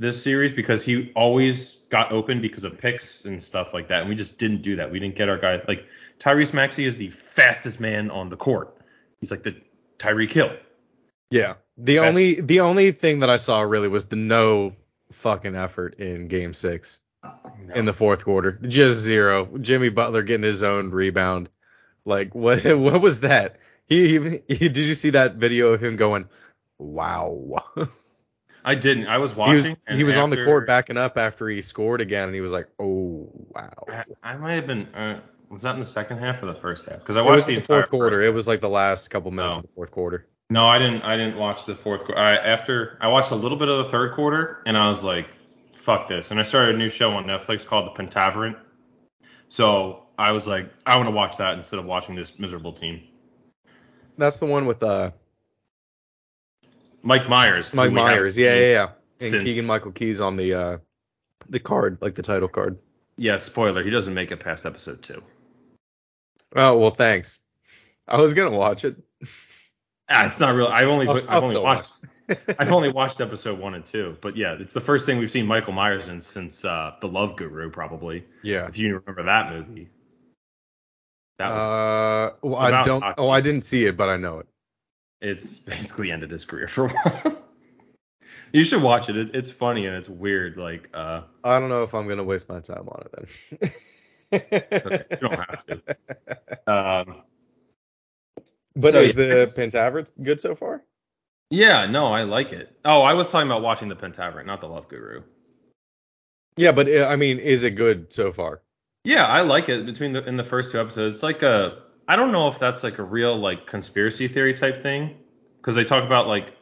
this 0.00 0.22
series 0.22 0.52
because 0.52 0.82
he 0.82 1.12
always 1.14 1.76
got 1.90 2.10
open 2.10 2.40
because 2.40 2.64
of 2.64 2.78
picks 2.78 3.26
and 3.26 3.40
stuff 3.40 3.74
like 3.74 3.88
that, 3.88 4.00
and 4.00 4.08
we 4.08 4.16
just 4.16 4.38
didn't 4.38 4.62
do 4.62 4.76
that. 4.76 4.90
We 4.90 4.98
didn't 4.98 5.14
get 5.14 5.28
our 5.28 5.36
guy. 5.38 5.60
Like 5.68 5.86
Tyrese 6.18 6.54
Maxey 6.54 6.86
is 6.86 6.96
the 6.96 7.10
fastest 7.10 7.80
man 7.80 8.10
on 8.10 8.30
the 8.30 8.36
court. 8.36 8.76
He's 9.20 9.30
like 9.30 9.42
the 9.42 9.60
Tyreek 9.98 10.32
Hill. 10.32 10.56
yeah. 11.30 11.54
The 11.76 11.96
Best- 11.98 12.08
only 12.08 12.40
the 12.40 12.60
only 12.60 12.92
thing 12.92 13.20
that 13.20 13.30
I 13.30 13.36
saw 13.36 13.60
really 13.62 13.88
was 13.88 14.06
the 14.06 14.16
no 14.16 14.74
fucking 15.12 15.54
effort 15.56 15.94
in 15.98 16.28
Game 16.28 16.52
Six 16.54 17.00
in 17.74 17.84
the 17.84 17.92
fourth 17.92 18.24
quarter. 18.24 18.52
Just 18.52 18.98
zero. 18.98 19.48
Jimmy 19.58 19.88
Butler 19.90 20.22
getting 20.22 20.44
his 20.44 20.62
own 20.62 20.90
rebound. 20.90 21.48
Like 22.04 22.34
what? 22.34 22.64
What 22.78 23.00
was 23.00 23.20
that? 23.20 23.58
He, 23.86 24.18
he, 24.18 24.40
he 24.48 24.68
did 24.68 24.78
you 24.86 24.94
see 24.94 25.10
that 25.10 25.34
video 25.36 25.72
of 25.72 25.82
him 25.82 25.96
going? 25.96 26.28
Wow. 26.78 27.56
I 28.64 28.74
didn't. 28.74 29.06
I 29.06 29.18
was 29.18 29.32
he 29.32 29.38
watching. 29.38 29.54
was 29.56 29.76
and 29.86 29.96
he 29.98 30.04
was 30.04 30.16
on 30.16 30.30
the 30.30 30.44
court 30.44 30.66
backing 30.66 30.96
up 30.96 31.16
after 31.18 31.48
he 31.48 31.62
scored 31.62 32.00
again, 32.00 32.28
and 32.28 32.34
he 32.34 32.40
was 32.40 32.52
like, 32.52 32.68
oh 32.78 33.28
wow. 33.54 33.70
I, 33.88 34.04
I 34.22 34.36
might 34.36 34.54
have 34.54 34.66
been. 34.66 34.86
Uh, 34.94 35.20
was 35.48 35.62
that 35.62 35.74
in 35.74 35.80
the 35.80 35.86
second 35.86 36.18
half 36.18 36.42
or 36.42 36.46
the 36.46 36.54
first 36.54 36.88
half? 36.88 37.00
Because 37.00 37.16
I 37.16 37.22
watched 37.22 37.36
was 37.36 37.46
the, 37.46 37.54
the 37.54 37.60
entire 37.60 37.80
fourth 37.80 37.90
quarter. 37.90 38.22
It 38.22 38.32
was 38.32 38.46
like 38.46 38.60
the 38.60 38.68
last 38.68 39.08
couple 39.08 39.30
minutes 39.30 39.56
Oh. 39.56 39.58
of 39.60 39.66
the 39.66 39.72
fourth 39.72 39.90
quarter. 39.90 40.26
No, 40.48 40.66
I 40.66 40.78
didn't. 40.78 41.02
I 41.02 41.16
didn't 41.16 41.36
watch 41.36 41.64
the 41.66 41.74
fourth 41.74 42.04
quarter. 42.04 42.20
I, 42.20 42.36
after 42.36 42.98
I 43.00 43.08
watched 43.08 43.30
a 43.30 43.36
little 43.36 43.58
bit 43.58 43.68
of 43.68 43.84
the 43.84 43.90
third 43.90 44.12
quarter, 44.12 44.62
and 44.66 44.76
I 44.76 44.88
was 44.88 45.02
like, 45.04 45.28
"Fuck 45.74 46.08
this!" 46.08 46.30
And 46.30 46.38
I 46.40 46.42
started 46.42 46.74
a 46.74 46.78
new 46.78 46.90
show 46.90 47.12
on 47.12 47.24
Netflix 47.24 47.64
called 47.64 47.94
The 47.94 48.02
Pentaverate. 48.02 48.56
So 49.48 50.04
I 50.18 50.32
was 50.32 50.46
like, 50.46 50.70
I 50.86 50.96
want 50.96 51.06
to 51.08 51.12
watch 51.14 51.36
that 51.38 51.56
instead 51.58 51.78
of 51.78 51.84
watching 51.84 52.14
this 52.14 52.38
miserable 52.38 52.72
team. 52.72 53.00
That's 54.18 54.38
the 54.38 54.46
one 54.46 54.66
with 54.66 54.82
uh 54.82 55.12
Mike 57.02 57.28
Myers. 57.28 57.72
Mike 57.74 57.92
Myers. 57.92 58.36
Yeah, 58.36 58.54
yeah, 58.54 58.70
yeah. 58.72 58.88
And 59.20 59.30
since- 59.30 59.44
Keegan 59.44 59.66
Michael 59.66 59.92
Keys 59.92 60.20
on 60.20 60.36
the 60.36 60.54
uh 60.54 60.78
the 61.48 61.58
card, 61.60 61.98
like 62.00 62.14
the 62.14 62.22
title 62.22 62.48
card. 62.48 62.78
Yeah. 63.16 63.36
Spoiler: 63.38 63.82
He 63.82 63.90
doesn't 63.90 64.14
make 64.14 64.30
it 64.32 64.38
past 64.38 64.64
episode 64.66 65.02
two. 65.02 65.22
Oh 66.56 66.78
well, 66.78 66.90
thanks. 66.90 67.40
I 68.08 68.20
was 68.20 68.34
gonna 68.34 68.56
watch 68.56 68.84
it. 68.84 68.96
Ah, 70.08 70.26
it's 70.26 70.40
not 70.40 70.54
real. 70.54 70.66
I've 70.66 70.88
only 70.88 71.06
I'll- 71.06 71.16
I've 71.16 71.28
I'll 71.28 71.42
only 71.44 71.54
still 71.54 71.62
watched 71.62 71.92
I've 72.58 72.72
only 72.72 72.90
watched 72.92 73.20
episode 73.20 73.58
one 73.58 73.74
and 73.74 73.84
two. 73.86 74.16
But 74.20 74.36
yeah, 74.36 74.56
it's 74.58 74.72
the 74.72 74.80
first 74.80 75.06
thing 75.06 75.18
we've 75.18 75.30
seen 75.30 75.46
Michael 75.46 75.72
Myers 75.72 76.08
in 76.08 76.20
since 76.20 76.64
uh, 76.64 76.94
The 77.00 77.08
Love 77.08 77.36
Guru, 77.36 77.70
probably. 77.70 78.24
yeah. 78.42 78.66
If 78.66 78.78
you 78.78 78.98
remember 78.98 79.24
that 79.24 79.52
movie. 79.52 79.88
That 81.38 81.48
was 81.54 81.62
Uh, 81.62 82.36
well, 82.42 82.56
I 82.56 82.84
don't. 82.84 83.00
hockey. 83.02 83.14
Oh, 83.18 83.28
I 83.28 83.40
didn't 83.40 83.62
see 83.62 83.84
it, 83.86 83.96
but 83.96 84.08
I 84.08 84.16
know 84.16 84.40
it. 84.40 84.46
It's 85.20 85.58
basically 85.60 86.10
ended 86.10 86.30
his 86.30 86.44
career 86.44 86.68
for 86.68 86.86
a 86.86 86.88
while. 86.88 87.44
you 88.52 88.64
should 88.64 88.82
watch 88.82 89.08
it. 89.08 89.16
it. 89.16 89.34
It's 89.34 89.50
funny 89.50 89.86
and 89.86 89.96
it's 89.96 90.08
weird. 90.08 90.56
Like, 90.56 90.90
uh, 90.94 91.22
I 91.44 91.58
don't 91.58 91.68
know 91.68 91.82
if 91.82 91.94
I'm 91.94 92.08
gonna 92.08 92.24
waste 92.24 92.48
my 92.48 92.60
time 92.60 92.88
on 92.88 93.02
it 93.06 93.12
then. 93.60 93.70
it's 94.32 94.86
okay. 94.86 95.04
You 95.10 95.28
don't 95.28 95.40
have 95.40 95.66
to. 95.66 95.82
Um, 96.66 97.22
But 98.76 98.92
So, 98.92 99.00
is 99.00 99.16
yeah, 99.16 99.24
the 99.24 99.46
Pentaverate 99.56 100.12
good 100.22 100.40
so 100.40 100.54
far? 100.54 100.82
yeah, 101.50 101.86
no, 101.86 102.06
I 102.12 102.22
like 102.22 102.52
it. 102.52 102.76
Oh, 102.84 103.02
I 103.02 103.14
was 103.14 103.28
talking 103.30 103.48
about 103.48 103.62
watching 103.62 103.88
the 103.88 103.96
Pentaverate, 103.96 104.46
not 104.46 104.60
the 104.60 104.68
Love 104.68 104.88
Guru. 104.88 105.22
Yeah, 106.56 106.72
but 106.72 106.88
uh, 106.88 107.06
I 107.08 107.16
mean, 107.16 107.38
is 107.38 107.64
it 107.64 107.72
good 107.72 108.12
so 108.12 108.32
far? 108.32 108.62
Yeah, 109.04 109.24
I 109.26 109.40
like 109.40 109.68
it. 109.68 109.86
Between 109.86 110.12
the 110.12 110.24
in 110.26 110.36
the 110.36 110.44
first 110.44 110.70
two 110.70 110.80
episodes, 110.80 111.14
it's 111.14 111.22
like 111.22 111.42
a 111.42 111.82
I 112.08 112.16
don't 112.16 112.32
know 112.32 112.48
if 112.48 112.58
that's 112.58 112.82
like 112.82 112.98
a 112.98 113.02
real 113.04 113.36
like 113.36 113.66
conspiracy 113.66 114.28
theory 114.28 114.54
type 114.54 114.82
thing 114.82 115.16
because 115.58 115.74
they 115.74 115.84
talk 115.84 116.04
about 116.04 116.26
like 116.26 116.56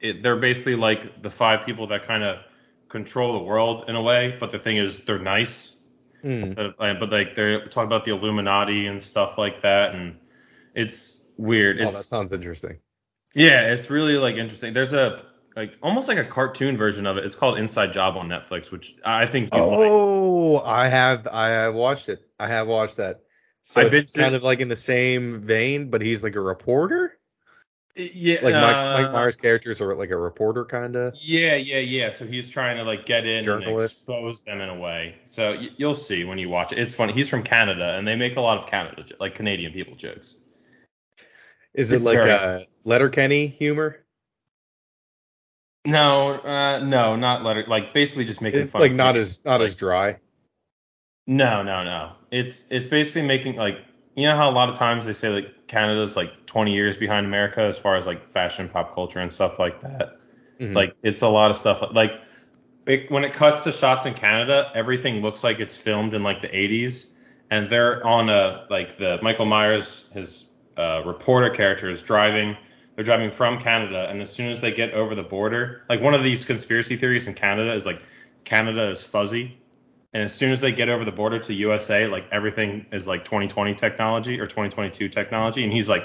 it, 0.00 0.22
they're 0.22 0.36
basically 0.36 0.76
like 0.76 1.22
the 1.22 1.30
five 1.30 1.66
people 1.66 1.86
that 1.88 2.04
kind 2.04 2.22
of 2.22 2.38
control 2.88 3.34
the 3.34 3.44
world 3.44 3.84
in 3.88 3.96
a 3.96 4.02
way, 4.02 4.36
but 4.40 4.50
the 4.50 4.58
thing 4.58 4.76
is 4.78 5.04
they're 5.04 5.18
nice. 5.18 5.76
Of- 6.58 6.74
uh, 6.78 6.94
but 7.00 7.10
like 7.10 7.34
they're 7.34 7.66
talking 7.68 7.86
about 7.86 8.04
the 8.04 8.12
Illuminati 8.12 8.86
and 8.86 9.02
stuff 9.02 9.38
like 9.38 9.62
that, 9.62 9.94
and 9.94 10.18
it's 10.74 11.26
weird. 11.36 11.80
Oh, 11.80 11.88
It's 11.88 11.96
that 11.98 12.04
sounds 12.04 12.32
interesting. 12.32 12.78
yeah, 13.34 13.72
it's 13.72 13.88
really 13.90 14.14
like 14.18 14.36
interesting. 14.36 14.72
There's 14.74 14.92
a 14.92 15.24
like 15.56 15.76
almost 15.82 16.08
like 16.08 16.18
a 16.18 16.24
cartoon 16.24 16.76
version 16.76 17.06
of 17.06 17.16
it. 17.16 17.24
It's 17.24 17.34
called 17.34 17.58
Inside 17.58 17.92
Job 17.92 18.16
on 18.16 18.28
Netflix, 18.28 18.70
which 18.70 18.94
I 19.04 19.26
think 19.26 19.54
you 19.54 19.60
like. 19.60 19.78
Oh, 19.90 20.58
I 20.60 20.88
have 20.88 21.26
I 21.26 21.48
have 21.48 21.74
watched 21.74 22.08
it. 22.08 22.20
I 22.38 22.48
have 22.48 22.66
watched 22.66 22.96
that. 22.98 23.20
So 23.62 23.82
I 23.82 23.84
it's 23.84 24.12
kind 24.14 24.34
it. 24.34 24.38
of 24.38 24.42
like 24.42 24.60
in 24.60 24.68
the 24.68 24.76
same 24.76 25.40
vein, 25.40 25.90
but 25.90 26.00
he's 26.02 26.22
like 26.22 26.36
a 26.36 26.40
reporter. 26.40 27.16
Yeah, 27.96 28.38
Like 28.42 28.54
Mike, 28.54 28.76
uh, 28.76 29.02
Mike 29.02 29.12
Myers' 29.12 29.36
characters 29.36 29.80
are 29.80 29.94
like 29.96 30.10
a 30.10 30.16
reporter 30.16 30.64
kind 30.64 30.94
of. 30.96 31.14
Yeah, 31.20 31.56
yeah, 31.56 31.78
yeah. 31.78 32.10
So 32.10 32.24
he's 32.24 32.48
trying 32.48 32.76
to 32.76 32.84
like 32.84 33.04
get 33.04 33.26
in 33.26 33.46
and 33.48 33.64
expose 33.64 34.42
them 34.44 34.60
in 34.60 34.68
a 34.68 34.78
way. 34.78 35.16
So 35.24 35.50
y- 35.50 35.70
you'll 35.76 35.96
see 35.96 36.24
when 36.24 36.38
you 36.38 36.48
watch 36.48 36.72
it. 36.72 36.78
It's 36.78 36.94
funny. 36.94 37.12
He's 37.12 37.28
from 37.28 37.42
Canada, 37.42 37.96
and 37.96 38.06
they 38.06 38.14
make 38.16 38.36
a 38.36 38.40
lot 38.40 38.58
of 38.58 38.66
Canada, 38.70 39.04
like 39.18 39.34
Canadian 39.34 39.72
people 39.72 39.96
jokes. 39.96 40.36
Is 41.74 41.92
it 41.92 41.96
It's 41.96 42.04
like 42.04 42.18
very- 42.18 42.30
uh, 42.30 42.60
Letterkenny 42.84 43.48
humor? 43.48 44.04
No, 45.84 46.32
uh, 46.34 46.78
no, 46.78 47.16
not 47.16 47.42
letter. 47.42 47.64
Like 47.66 47.92
basically 47.92 48.24
just 48.24 48.40
making 48.40 48.60
It's 48.60 48.72
fun. 48.72 48.82
like 48.82 48.90
of 48.92 48.96
not 48.96 49.04
Canadian- 49.14 49.20
as 49.22 49.44
not 49.44 49.62
as 49.62 49.74
dry. 49.74 50.18
No, 51.30 51.62
no, 51.62 51.84
no. 51.84 52.10
It's 52.32 52.66
it's 52.72 52.88
basically 52.88 53.22
making 53.22 53.54
like 53.54 53.78
you 54.16 54.26
know 54.26 54.36
how 54.36 54.50
a 54.50 54.52
lot 54.52 54.68
of 54.68 54.76
times 54.76 55.04
they 55.04 55.12
say 55.12 55.28
like 55.28 55.68
Canada's 55.68 56.16
like 56.16 56.44
20 56.46 56.74
years 56.74 56.96
behind 56.96 57.24
America 57.24 57.60
as 57.60 57.78
far 57.78 57.94
as 57.94 58.04
like 58.04 58.32
fashion, 58.32 58.68
pop 58.68 58.92
culture, 58.92 59.20
and 59.20 59.32
stuff 59.32 59.60
like 59.60 59.78
that. 59.82 60.18
Mhm. 60.58 60.74
Like 60.74 60.96
it's 61.04 61.22
a 61.22 61.28
lot 61.28 61.52
of 61.52 61.56
stuff. 61.56 61.84
Like 61.92 62.20
it, 62.84 63.12
when 63.12 63.22
it 63.22 63.32
cuts 63.32 63.60
to 63.60 63.70
shots 63.70 64.06
in 64.06 64.14
Canada, 64.14 64.72
everything 64.74 65.22
looks 65.22 65.44
like 65.44 65.60
it's 65.60 65.76
filmed 65.76 66.14
in 66.14 66.24
like 66.24 66.42
the 66.42 66.48
80s, 66.48 67.12
and 67.48 67.70
they're 67.70 68.04
on 68.04 68.28
a 68.28 68.66
like 68.68 68.98
the 68.98 69.20
Michael 69.22 69.46
Myers, 69.46 70.08
his 70.12 70.46
uh, 70.76 71.02
reporter 71.06 71.50
character 71.50 71.88
is 71.88 72.02
driving. 72.02 72.56
They're 72.96 73.04
driving 73.04 73.30
from 73.30 73.60
Canada, 73.60 74.08
and 74.10 74.20
as 74.20 74.32
soon 74.32 74.50
as 74.50 74.60
they 74.60 74.72
get 74.72 74.94
over 74.94 75.14
the 75.14 75.22
border, 75.22 75.82
like 75.88 76.00
one 76.00 76.14
of 76.14 76.24
these 76.24 76.44
conspiracy 76.44 76.96
theories 76.96 77.28
in 77.28 77.34
Canada 77.34 77.72
is 77.72 77.86
like 77.86 78.02
Canada 78.42 78.90
is 78.90 79.04
fuzzy, 79.04 79.59
and 80.12 80.22
as 80.22 80.34
soon 80.34 80.52
as 80.52 80.60
they 80.60 80.72
get 80.72 80.88
over 80.88 81.04
the 81.04 81.12
border 81.12 81.38
to 81.38 81.54
USA, 81.54 82.06
like 82.06 82.26
everything 82.32 82.86
is 82.92 83.06
like 83.06 83.24
2020 83.24 83.74
technology 83.74 84.40
or 84.40 84.46
2022 84.46 85.08
technology, 85.08 85.62
and 85.64 85.72
he's 85.72 85.88
like, 85.88 86.04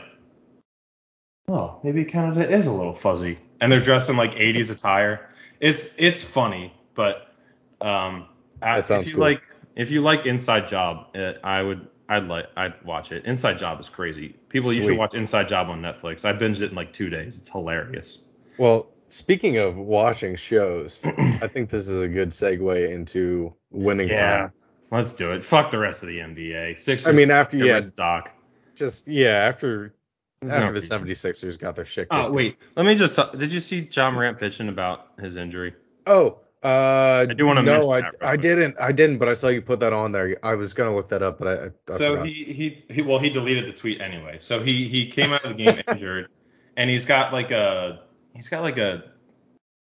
oh, 1.47 1.79
maybe 1.83 2.05
Canada 2.05 2.49
is 2.49 2.67
a 2.67 2.71
little 2.71 2.93
fuzzy, 2.93 3.37
and 3.59 3.71
they're 3.71 3.79
dressed 3.81 4.09
in 4.09 4.17
like 4.17 4.35
80s 4.35 4.71
attire. 4.71 5.29
It's 5.59 5.95
it's 5.97 6.23
funny, 6.23 6.73
but 6.93 7.33
um, 7.81 8.27
That 8.61 8.85
sounds 8.85 9.07
if 9.07 9.09
you 9.09 9.15
cool. 9.15 9.23
like 9.23 9.41
if 9.75 9.91
you 9.91 10.01
like 10.01 10.25
Inside 10.25 10.67
Job, 10.67 11.07
uh, 11.15 11.33
I 11.43 11.61
would 11.61 11.87
I'd 12.07 12.27
like 12.27 12.47
I'd 12.55 12.81
watch 12.83 13.11
it. 13.11 13.25
Inside 13.25 13.57
Job 13.57 13.79
is 13.79 13.89
crazy. 13.89 14.35
People 14.49 14.71
usually 14.71 14.89
Sweet. 14.93 14.99
watch 14.99 15.13
Inside 15.15 15.47
Job 15.47 15.69
on 15.69 15.81
Netflix. 15.81 16.25
I 16.25 16.33
binged 16.33 16.61
it 16.61 16.69
in 16.69 16.75
like 16.75 16.93
two 16.93 17.09
days. 17.09 17.39
It's 17.39 17.49
hilarious. 17.49 18.19
Well, 18.57 18.87
speaking 19.07 19.57
of 19.57 19.75
watching 19.75 20.35
shows, 20.35 21.01
I 21.05 21.47
think 21.47 21.69
this 21.69 21.87
is 21.87 21.99
a 22.01 22.07
good 22.07 22.29
segue 22.29 22.89
into 22.91 23.53
winning 23.71 24.09
time. 24.09 24.51
let's 24.91 25.13
do 25.13 25.31
it. 25.31 25.43
Fuck 25.43 25.71
the 25.71 25.79
rest 25.79 26.03
of 26.03 26.09
the 26.09 26.19
NBA. 26.19 26.77
Sixers. 26.77 27.07
I 27.07 27.11
mean, 27.11 27.31
after 27.31 27.57
you 27.57 27.71
had 27.71 27.95
Doc. 27.95 28.31
just 28.75 29.07
yeah, 29.07 29.29
after 29.29 29.95
There's 30.41 30.51
no 30.51 30.57
after 30.57 30.79
the 30.79 31.05
reason. 31.05 31.31
76ers 31.31 31.59
got 31.59 31.75
their 31.75 31.85
shit. 31.85 32.07
Oh 32.11 32.27
in. 32.27 32.33
wait, 32.33 32.57
let 32.75 32.85
me 32.85 32.95
just. 32.95 33.19
Did 33.37 33.53
you 33.53 33.59
see 33.59 33.87
Ja 33.91 34.11
Morant 34.11 34.39
bitching 34.39 34.69
about 34.69 35.07
his 35.19 35.37
injury? 35.37 35.73
Oh, 36.07 36.39
uh, 36.65 37.27
I 37.29 37.33
do 37.33 37.45
wanna 37.45 37.61
no, 37.61 37.91
mention 37.91 38.11
I, 38.21 38.31
I 38.31 38.37
didn't, 38.37 38.75
I 38.79 38.91
didn't, 38.91 39.19
but 39.19 39.29
I 39.29 39.35
saw 39.35 39.49
you 39.49 39.61
put 39.61 39.81
that 39.81 39.93
on 39.93 40.11
there. 40.11 40.37
I 40.41 40.55
was 40.55 40.73
gonna 40.73 40.95
look 40.95 41.09
that 41.09 41.21
up, 41.21 41.37
but 41.37 41.47
I, 41.47 41.51
I, 41.51 41.65
I 41.65 41.97
so 41.97 42.13
forgot. 42.13 42.25
he, 42.25 42.43
he 42.45 42.93
he 42.93 43.01
well 43.03 43.19
he 43.19 43.29
deleted 43.29 43.65
the 43.65 43.73
tweet 43.73 44.01
anyway. 44.01 44.37
So 44.39 44.63
he 44.63 44.87
he 44.87 45.05
came 45.05 45.31
out 45.31 45.45
of 45.45 45.55
the 45.55 45.63
game 45.63 45.81
injured, 45.87 46.29
and 46.75 46.89
he's 46.89 47.05
got 47.05 47.33
like 47.33 47.51
a 47.51 48.04
he's 48.35 48.49
got 48.49 48.61
like 48.61 48.77
a 48.77 49.03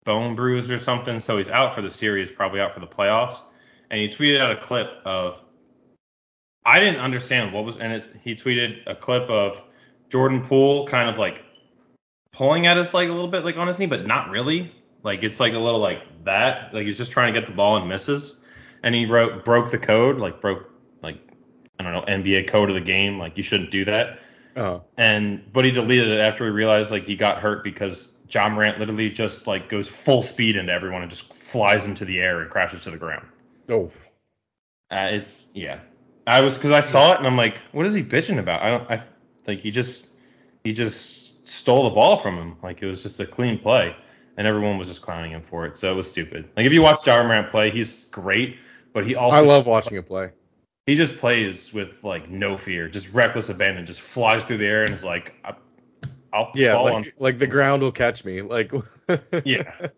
bone 0.05 0.35
bruise 0.35 0.71
or 0.71 0.79
something. 0.79 1.21
So 1.21 1.39
he's 1.39 1.49
out 1.49 1.75
for 1.75 1.83
the 1.83 1.91
series, 1.91 2.31
probably 2.31 2.61
out 2.61 2.75
for 2.75 2.81
the 2.81 2.87
playoffs. 2.87 3.41
And 3.91 4.01
he 4.01 4.09
tweeted 4.09 4.41
out 4.41 4.53
a 4.53 4.61
clip 4.61 4.89
of 5.05 5.43
I 6.65 6.79
didn't 6.79 7.01
understand 7.01 7.53
what 7.53 7.65
was 7.65 7.79
and 7.79 7.93
it. 7.93 8.09
He 8.23 8.35
tweeted 8.35 8.79
a 8.87 8.95
clip 8.95 9.29
of 9.31 9.63
Jordan 10.09 10.43
Poole 10.43 10.87
kind 10.87 11.09
of 11.09 11.19
like 11.19 11.45
pulling 12.33 12.67
at 12.67 12.77
his 12.77 12.93
leg 12.93 13.09
a 13.09 13.13
little 13.13 13.31
bit 13.31 13.45
like 13.45 13.57
on 13.57 13.67
his 13.67 13.79
knee, 13.79 13.87
but 13.87 14.07
not 14.07 14.31
really. 14.31 14.73
Like 15.03 15.23
it's 15.23 15.41
like 15.41 15.55
a 15.55 15.59
little 15.59 15.81
like 15.81 16.03
that. 16.25 16.75
Like 16.75 16.85
he's 16.85 16.99
just 16.99 17.11
trying 17.11 17.33
to 17.33 17.41
get 17.41 17.49
the 17.49 17.55
ball 17.55 17.77
and 17.77 17.89
misses. 17.89 18.43
And 18.83 18.95
he 18.95 19.07
wrote 19.07 19.45
broke 19.45 19.71
the 19.71 19.79
code, 19.79 20.19
like 20.19 20.41
broke 20.41 20.71
like 21.03 21.19
I 21.79 21.83
don't 21.83 21.93
know 21.93 22.03
NBA 22.03 22.49
code 22.49 22.69
of 22.69 22.75
the 22.75 22.81
game. 22.81 23.19
Like 23.19 23.37
you 23.37 23.43
shouldn't 23.43 23.71
do 23.71 23.85
that. 23.87 24.21
oh, 24.57 24.85
And 24.97 25.43
but 25.53 25.65
he 25.65 25.71
deleted 25.71 26.09
it 26.09 26.21
after 26.21 26.45
he 26.45 26.51
realized 26.51 26.91
like 26.91 27.05
he 27.05 27.17
got 27.17 27.39
hurt 27.39 27.65
because 27.65 28.13
Ja 28.31 28.49
Morant 28.49 28.79
literally 28.79 29.11
just 29.11 29.47
like 29.47 29.69
goes 29.69 29.89
full 29.89 30.23
speed 30.23 30.57
into 30.57 30.73
everyone 30.73 31.03
and 31.03 31.11
just 31.11 31.33
flies 31.35 31.87
into 31.87 32.05
the 32.05 32.21
air 32.21 32.41
and 32.41 32.51
crashes 32.51 32.85
to 32.85 32.91
the 32.91 32.97
ground. 32.97 33.27
oh, 33.69 33.91
Uh, 34.91 35.09
it's 35.13 35.49
yeah. 35.55 35.81
I 36.27 36.43
was 36.43 36.55
because 36.55 36.71
I 36.71 36.81
saw 36.81 37.13
it 37.13 37.19
and 37.19 37.27
I'm 37.27 37.37
like, 37.37 37.59
what 37.73 37.87
is 37.87 37.95
he 37.95 38.03
bitching 38.03 38.39
about? 38.39 38.63
I 38.63 38.69
don't. 38.71 38.91
I 38.91 39.03
like 39.47 39.59
he 39.61 39.71
just 39.71 40.07
he 40.65 40.73
just 40.73 41.47
stole 41.47 41.85
the 41.85 41.91
ball 41.91 42.17
from 42.17 42.37
him. 42.37 42.57
Like 42.63 42.83
it 42.83 42.87
was 42.87 43.03
just 43.03 43.19
a 43.21 43.27
clean 43.27 43.59
play, 43.59 43.97
and 44.37 44.47
everyone 44.47 44.79
was 44.79 44.89
just 44.89 45.03
clowning 45.03 45.33
him 45.33 45.43
for 45.43 45.67
it. 45.67 45.77
So 45.77 45.93
it 45.93 45.97
was 45.97 46.11
stupid. 46.11 46.49
Like 46.57 46.67
if 46.67 46.73
you 46.73 46.83
watch 46.83 47.07
Ja 47.07 47.23
Morant 47.23 47.49
play, 47.49 47.71
he's 47.71 48.05
great, 48.05 48.59
but 48.93 49.07
he 49.07 49.15
also 49.17 49.39
I 49.39 49.41
love 49.41 49.67
watching 49.67 49.97
him 49.97 50.05
play. 50.05 50.31
he 50.87 50.95
just 50.95 51.17
plays 51.17 51.73
with 51.73 52.05
like 52.05 52.29
no 52.31 52.57
fear, 52.57 52.89
just 52.89 53.13
reckless 53.13 53.49
abandon, 53.49 53.87
just 53.87 54.01
flies 54.01 54.45
through 54.45 54.59
the 54.59 54.67
air 54.67 54.83
and 54.85 54.93
is 54.93 55.03
like, 55.03 55.35
I, 55.45 55.55
I'll 56.33 56.51
Yeah, 56.55 56.75
fall 56.75 56.85
like 56.85 56.95
on. 56.95 57.07
like 57.19 57.39
the 57.39 57.47
ground 57.47 57.83
will 57.83 57.93
catch 57.93 58.25
me. 58.25 58.43
Like 58.43 58.73
Yeah. 59.45 59.89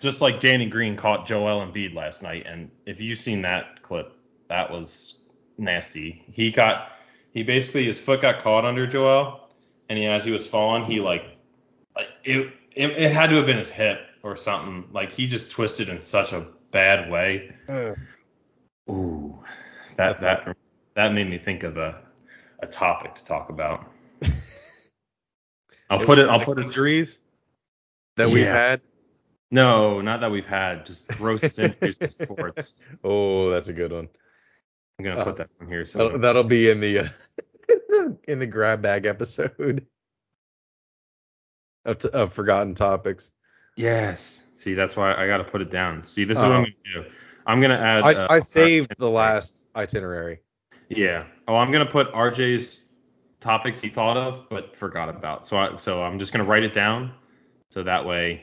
Just 0.00 0.20
like 0.20 0.40
Danny 0.40 0.66
Green 0.66 0.96
caught 0.96 1.26
Joel 1.26 1.66
Embiid 1.66 1.94
last 1.94 2.22
night, 2.22 2.44
and 2.46 2.70
if 2.84 3.00
you've 3.00 3.18
seen 3.18 3.42
that 3.42 3.82
clip, 3.82 4.12
that 4.48 4.70
was 4.70 5.22
nasty. 5.56 6.22
He 6.30 6.50
got, 6.50 6.92
he 7.32 7.42
basically 7.42 7.86
his 7.86 7.98
foot 7.98 8.20
got 8.20 8.42
caught 8.42 8.66
under 8.66 8.86
Joel, 8.86 9.48
and 9.88 9.98
he 9.98 10.04
as 10.06 10.24
he 10.24 10.32
was 10.32 10.46
falling, 10.46 10.84
he 10.84 11.00
like, 11.00 11.24
it, 12.24 12.52
it, 12.74 12.90
it 12.90 13.12
had 13.12 13.30
to 13.30 13.36
have 13.36 13.46
been 13.46 13.56
his 13.56 13.70
hip 13.70 14.00
or 14.22 14.36
something. 14.36 14.88
Like 14.92 15.12
he 15.12 15.26
just 15.26 15.50
twisted 15.50 15.88
in 15.88 15.98
such 15.98 16.32
a 16.32 16.46
bad 16.72 17.10
way. 17.10 17.54
Ooh, 18.90 19.38
that 19.96 20.18
That's 20.18 20.20
that 20.20 20.56
that 20.94 21.14
made 21.14 21.28
me 21.28 21.38
think 21.38 21.62
of 21.62 21.78
a 21.78 22.02
a 22.60 22.66
topic 22.66 23.14
to 23.14 23.24
talk 23.24 23.48
about. 23.48 23.90
I'll 25.90 26.04
put 26.04 26.18
it. 26.18 26.28
I'll 26.28 26.40
put 26.40 26.58
it. 26.58 26.64
injuries 26.64 27.20
that 28.16 28.28
we've 28.28 28.44
had. 28.46 28.80
No, 29.50 30.00
not 30.00 30.20
that 30.20 30.30
we've 30.30 30.46
had. 30.46 30.84
Just 30.86 31.08
grossest 31.08 31.58
injuries 31.60 31.96
in 32.00 32.08
sports. 32.08 32.82
Oh, 33.04 33.50
that's 33.50 33.68
a 33.68 33.72
good 33.72 33.92
one. 33.92 34.08
I'm 34.98 35.04
gonna 35.04 35.20
Uh, 35.20 35.24
put 35.24 35.36
that 35.36 35.50
in 35.60 35.68
here. 35.68 35.84
So 35.84 35.98
That'll, 35.98 36.18
that'll 36.20 36.44
be 36.44 36.70
in 36.70 36.80
the 36.80 36.98
uh, 37.00 37.08
in 38.28 38.38
the 38.38 38.46
grab 38.46 38.82
bag 38.82 39.06
episode 39.06 39.86
of, 41.84 41.98
t- 41.98 42.08
of 42.12 42.32
forgotten 42.32 42.74
topics. 42.74 43.32
yes. 43.76 44.42
See, 44.54 44.72
that's 44.72 44.96
why 44.96 45.14
I 45.14 45.26
gotta 45.26 45.44
put 45.44 45.60
it 45.60 45.70
down. 45.70 46.02
See, 46.04 46.24
this 46.24 46.38
is 46.38 46.44
Oh. 46.44 46.48
what 46.48 46.56
I'm 46.56 46.62
gonna 46.64 47.04
do. 47.04 47.10
I'm 47.46 47.60
gonna 47.60 47.74
add. 47.74 48.02
I, 48.04 48.14
uh, 48.14 48.26
I 48.30 48.38
saved 48.38 48.94
the 48.98 49.10
last 49.10 49.66
itinerary. 49.76 50.40
Yeah. 50.88 51.26
Oh, 51.46 51.56
I'm 51.56 51.70
gonna 51.70 51.84
put 51.84 52.10
RJ's 52.12 52.80
topics 53.40 53.80
he 53.80 53.88
thought 53.88 54.16
of 54.16 54.48
but 54.48 54.76
forgot 54.76 55.08
about. 55.08 55.46
So 55.46 55.56
I 55.56 55.76
so 55.76 56.02
I'm 56.02 56.18
just 56.18 56.32
gonna 56.32 56.44
write 56.44 56.62
it 56.62 56.72
down 56.72 57.12
so 57.70 57.82
that 57.82 58.04
way 58.04 58.42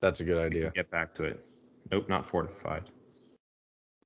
That's 0.00 0.20
a 0.20 0.24
good 0.24 0.38
idea. 0.38 0.70
get 0.74 0.90
back 0.90 1.14
to 1.16 1.24
it. 1.24 1.44
Nope, 1.90 2.08
not 2.08 2.26
fortified. 2.26 2.84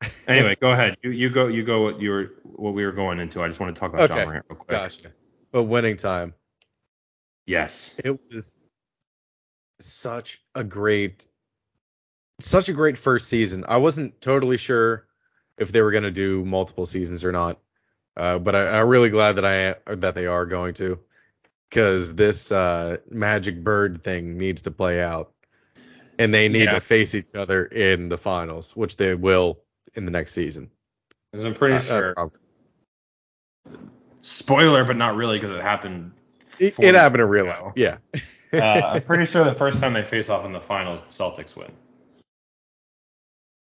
Anyway, 0.29 0.57
go 0.61 0.73
ahead. 0.73 0.97
You 1.03 1.11
you 1.11 1.31
go 1.31 1.47
you 1.47 1.63
go 1.63 1.83
what 1.83 2.01
you 2.01 2.11
were 2.11 2.33
what 2.43 2.75
we 2.75 2.85
were 2.85 2.93
going 2.93 3.21
into. 3.21 3.43
I 3.43 3.49
just 3.49 3.61
want 3.61 3.75
to 3.75 3.79
talk 3.79 3.95
about 3.95 4.11
Okay, 4.11 4.21
Ja 4.21 4.27
Morant 4.27 4.45
real 4.49 4.59
quick. 4.59 4.69
Gotcha. 4.69 5.13
But 5.53 5.63
winning 5.65 5.97
time. 5.97 6.35
Yes. 7.47 7.95
It 8.05 8.19
was 8.29 8.59
such 9.79 10.43
a 10.55 10.65
great 10.65 11.29
such 12.41 12.69
a 12.69 12.73
great 12.73 12.99
first 12.99 13.29
season. 13.29 13.65
I 13.69 13.79
wasn't 13.79 14.21
totally 14.21 14.57
sure 14.59 15.07
if 15.59 15.73
they 15.73 15.81
were 15.81 15.93
going 15.93 16.05
to 16.05 16.11
do 16.11 16.45
multiple 16.45 16.87
seasons 16.87 17.25
or 17.25 17.33
not. 17.33 17.59
Uh, 18.17 18.39
but 18.39 18.55
I, 18.55 18.81
I'm 18.81 18.89
really 18.89 19.11
glad 19.11 19.33
that 19.37 19.45
I 19.45 19.95
that 19.95 20.15
they 20.15 20.27
are 20.27 20.47
going 20.47 20.75
to 20.75 20.99
because 21.69 22.15
this 22.15 22.51
uh, 22.51 22.99
Magic 23.11 23.63
Bird 23.63 24.03
thing 24.03 24.39
needs 24.39 24.63
to 24.63 24.71
play 24.71 25.03
out, 25.03 25.33
and 26.19 26.33
they 26.33 26.49
need 26.49 26.65
Yeah. 26.65 26.75
to 26.75 26.81
face 26.81 27.15
each 27.15 27.35
other 27.35 27.65
in 27.65 28.09
the 28.09 28.19
finals, 28.19 28.75
which 28.75 28.97
they 28.97 29.15
will 29.15 29.61
in 29.95 30.05
the 30.05 30.11
next 30.11 30.33
season. 30.33 30.71
Because 31.33 31.45
I'm 31.45 31.55
pretty 31.55 31.75
Uh, 31.77 31.81
sure 31.81 32.31
spoiler, 34.23 34.85
but 34.85 34.97
not 34.97 35.15
really 35.17 35.39
because 35.39 35.53
it 35.53 35.63
happened. 35.63 36.13
It, 36.59 36.79
it 36.79 36.95
happened 36.95 37.23
in 37.23 37.29
real 37.29 37.47
life. 37.47 37.73
Yeah. 37.77 37.99
uh, 38.53 38.57
I'm 38.61 39.03
pretty 39.03 39.27
sure 39.27 39.45
the 39.45 39.55
first 39.55 39.81
time 39.81 39.93
they 39.93 40.03
face 40.03 40.29
off 40.29 40.45
in 40.45 40.53
the 40.53 40.61
finals, 40.61 41.03
the 41.03 41.11
Celtics 41.11 41.55
win. 41.57 41.71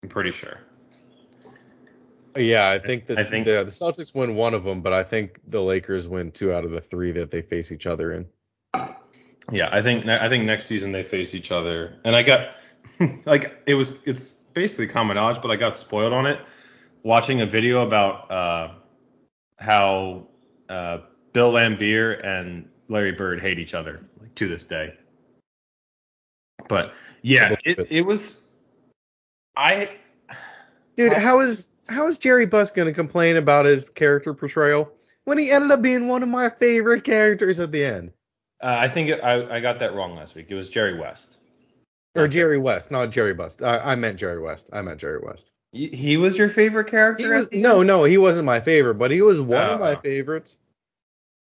I'm 0.03 0.09
pretty 0.09 0.31
sure. 0.33 0.59
Yeah, 2.37 2.71
I 2.71 2.79
think, 2.79 3.07
the, 3.07 3.19
I 3.19 3.25
think- 3.25 3.45
the 3.45 3.65
the 3.65 3.71
Celtics 3.71 4.15
win 4.15 4.35
one 4.35 4.55
of 4.55 4.65
them, 4.65 4.83
but 4.83 4.93
I 4.93 5.03
think 5.03 5.41
the 5.49 5.61
Lakers 5.61 6.09
win 6.09 6.31
two 6.31 6.53
out 6.53 6.65
of 6.65 6.71
the 6.71 6.81
three 6.81 7.11
that 7.13 7.31
they 7.31 7.43
face 7.43 7.73
each 7.73 7.87
other 7.87 8.13
in. 8.13 8.27
Yeah, 9.51 9.69
I 9.73 9.83
think 9.83 10.07
I 10.07 10.29
think 10.29 10.45
next 10.45 10.67
season 10.67 10.93
they 10.93 11.03
face 11.03 11.35
each 11.35 11.51
other, 11.51 11.97
and 12.05 12.15
I 12.15 12.23
got 12.23 12.57
like 13.27 13.61
it 13.67 13.75
was 13.75 13.99
it's 14.05 14.35
basically 14.55 14.87
common 14.87 15.17
knowledge, 15.17 15.43
but 15.43 15.51
I 15.51 15.57
got 15.57 15.77
spoiled 15.77 16.13
on 16.13 16.27
it 16.27 16.41
watching 17.03 17.41
a 17.41 17.47
video 17.47 17.85
about 17.87 18.31
uh, 18.31 18.75
how 19.59 20.27
uh, 20.69 20.99
Bill 21.33 21.53
Laimbeer 21.53 22.25
and 22.25 22.69
Larry 22.89 23.13
Bird 23.13 23.41
hate 23.41 23.59
each 23.59 23.75
other 23.75 24.05
like 24.21 24.35
to 24.37 24.49
this 24.49 24.65
day. 24.65 24.95
But 26.69 26.93
yeah, 27.23 27.57
it, 27.65 27.87
it 27.91 28.03
was 28.03 28.47
I 29.57 29.97
Dude, 30.97 31.13
how 31.13 31.41
is 31.41 31.69
how 31.91 32.07
is 32.09 32.19
Jerry 32.19 32.47
Buss 32.47 32.71
gonna 32.71 32.93
complain 32.93 33.37
about 33.37 33.67
his 33.67 33.89
character 33.91 34.33
portrayal 34.35 34.91
when 35.25 35.39
he 35.39 35.51
ended 35.51 35.71
up 35.71 35.83
being 35.83 36.09
one 36.09 36.23
of 36.23 36.29
my 36.29 36.49
favorite 36.49 37.05
characters 37.05 37.61
at 37.61 37.73
the 37.73 37.85
end? 37.85 38.13
uh, 38.63 38.67
I 38.79 38.89
think 38.89 39.09
it, 39.11 39.21
I 39.23 39.57
I 39.57 39.61
got 39.61 39.79
that 39.81 39.95
wrong 39.95 40.15
last 40.17 40.35
week. 40.35 40.47
It 40.49 40.55
was 40.55 40.69
Jerry 40.69 40.99
West. 40.99 41.39
Or 42.17 42.27
Jerry 42.27 42.59
West, 42.59 42.91
not 42.91 43.11
Jerry 43.11 43.35
Buss. 43.35 43.63
I, 43.63 43.93
I 43.93 43.95
meant 43.95 44.19
Jerry 44.19 44.41
West. 44.41 44.69
I 44.73 44.83
meant 44.83 45.01
Jerry 45.01 45.21
West. 45.23 45.53
He 45.73 45.87
he 45.89 46.17
was 46.17 46.37
your 46.37 46.49
favorite 46.49 46.89
character? 46.89 47.35
Was 47.35 47.49
no, 47.53 47.83
no, 47.85 48.03
he 48.05 48.19
wasn't 48.19 48.47
my 48.47 48.59
favorite, 48.61 48.95
but 48.95 49.11
he 49.13 49.23
was 49.23 49.41
one 49.41 49.63
of 49.69 49.79
my 49.81 49.95
Oh. 49.95 50.01
favorites. 50.01 50.59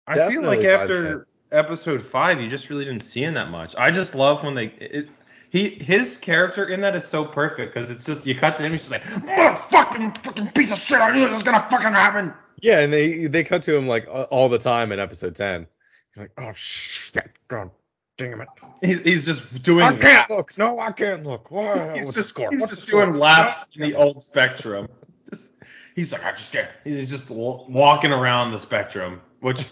I 0.07 0.15
feel 0.29 0.43
like 0.43 0.61
Definitely 0.61 0.67
by 0.67 0.73
after 0.83 1.27
episode 1.53 2.03
five, 2.03 2.41
you 2.41 2.49
just 2.49 2.69
really 2.69 2.85
didn't 2.85 3.03
see 3.03 3.25
him 3.25 3.35
that 3.35 3.51
much. 3.51 3.75
I 3.77 3.91
just 3.91 4.15
love 4.15 4.43
when 4.43 4.55
they 4.55 4.67
it, 4.67 5.09
he 5.51 5.71
his 5.71 6.17
character 6.17 6.65
in 6.69 6.81
that 6.81 6.95
is 6.97 7.05
so 7.05 7.25
perfect 7.25 7.75
because 7.75 7.91
it's 7.91 8.05
just 8.05 8.27
you 8.27 8.35
cut 8.35 8.57
to 8.57 8.63
him, 8.63 8.73
he's 8.73 8.89
just 8.89 8.91
like 8.91 9.03
motherfucking 9.03 10.25
fucking 10.25 10.49
piece 10.49 10.73
of 10.73 10.79
shit. 10.79 11.01
I 11.01 11.13
knew 11.13 11.21
this 11.21 11.33
was 11.33 11.43
gonna 11.43 11.67
fucking 11.71 11.93
happen. 11.93 12.33
Yeah, 12.63 12.81
and 12.81 12.93
they 12.93 13.27
they 13.27 13.45
cut 13.45 13.63
to 13.65 13.77
him 13.77 13.89
like 13.89 14.07
all 14.31 14.49
the 14.49 14.59
time 14.59 14.93
in 14.93 15.01
episode 15.01 15.35
ten. 15.35 15.67
He's 16.15 16.23
like, 16.23 16.33
oh 16.39 16.53
shit, 16.55 17.31
god 17.49 17.71
damn 18.17 18.41
it. 18.41 18.49
He's 18.83 19.01
he's 19.03 19.27
just 19.27 19.63
doing. 19.63 19.85
I 19.85 19.97
can't 19.97 20.31
look. 20.31 20.57
No, 20.57 20.79
I 20.79 20.93
can't 20.93 21.25
look. 21.25 21.51
Why? 21.51 21.97
He's 21.97 22.15
just 22.15 22.29
score? 22.29 22.51
he's 22.51 22.61
What's 22.61 22.77
just 22.77 22.89
doing 22.89 23.15
laps 23.15 23.69
in 23.75 23.83
the 23.83 23.97
old 23.97 24.23
spectrum. 24.23 24.89
Just 25.29 25.55
he's 25.97 26.13
like 26.13 26.25
I 26.25 26.33
just 26.33 26.53
can't. 26.53 26.71
He's 26.85 27.11
just 27.11 27.31
walking 27.31 28.13
around 28.13 28.53
the 28.53 28.59
spectrum, 28.59 29.21
which 29.41 29.65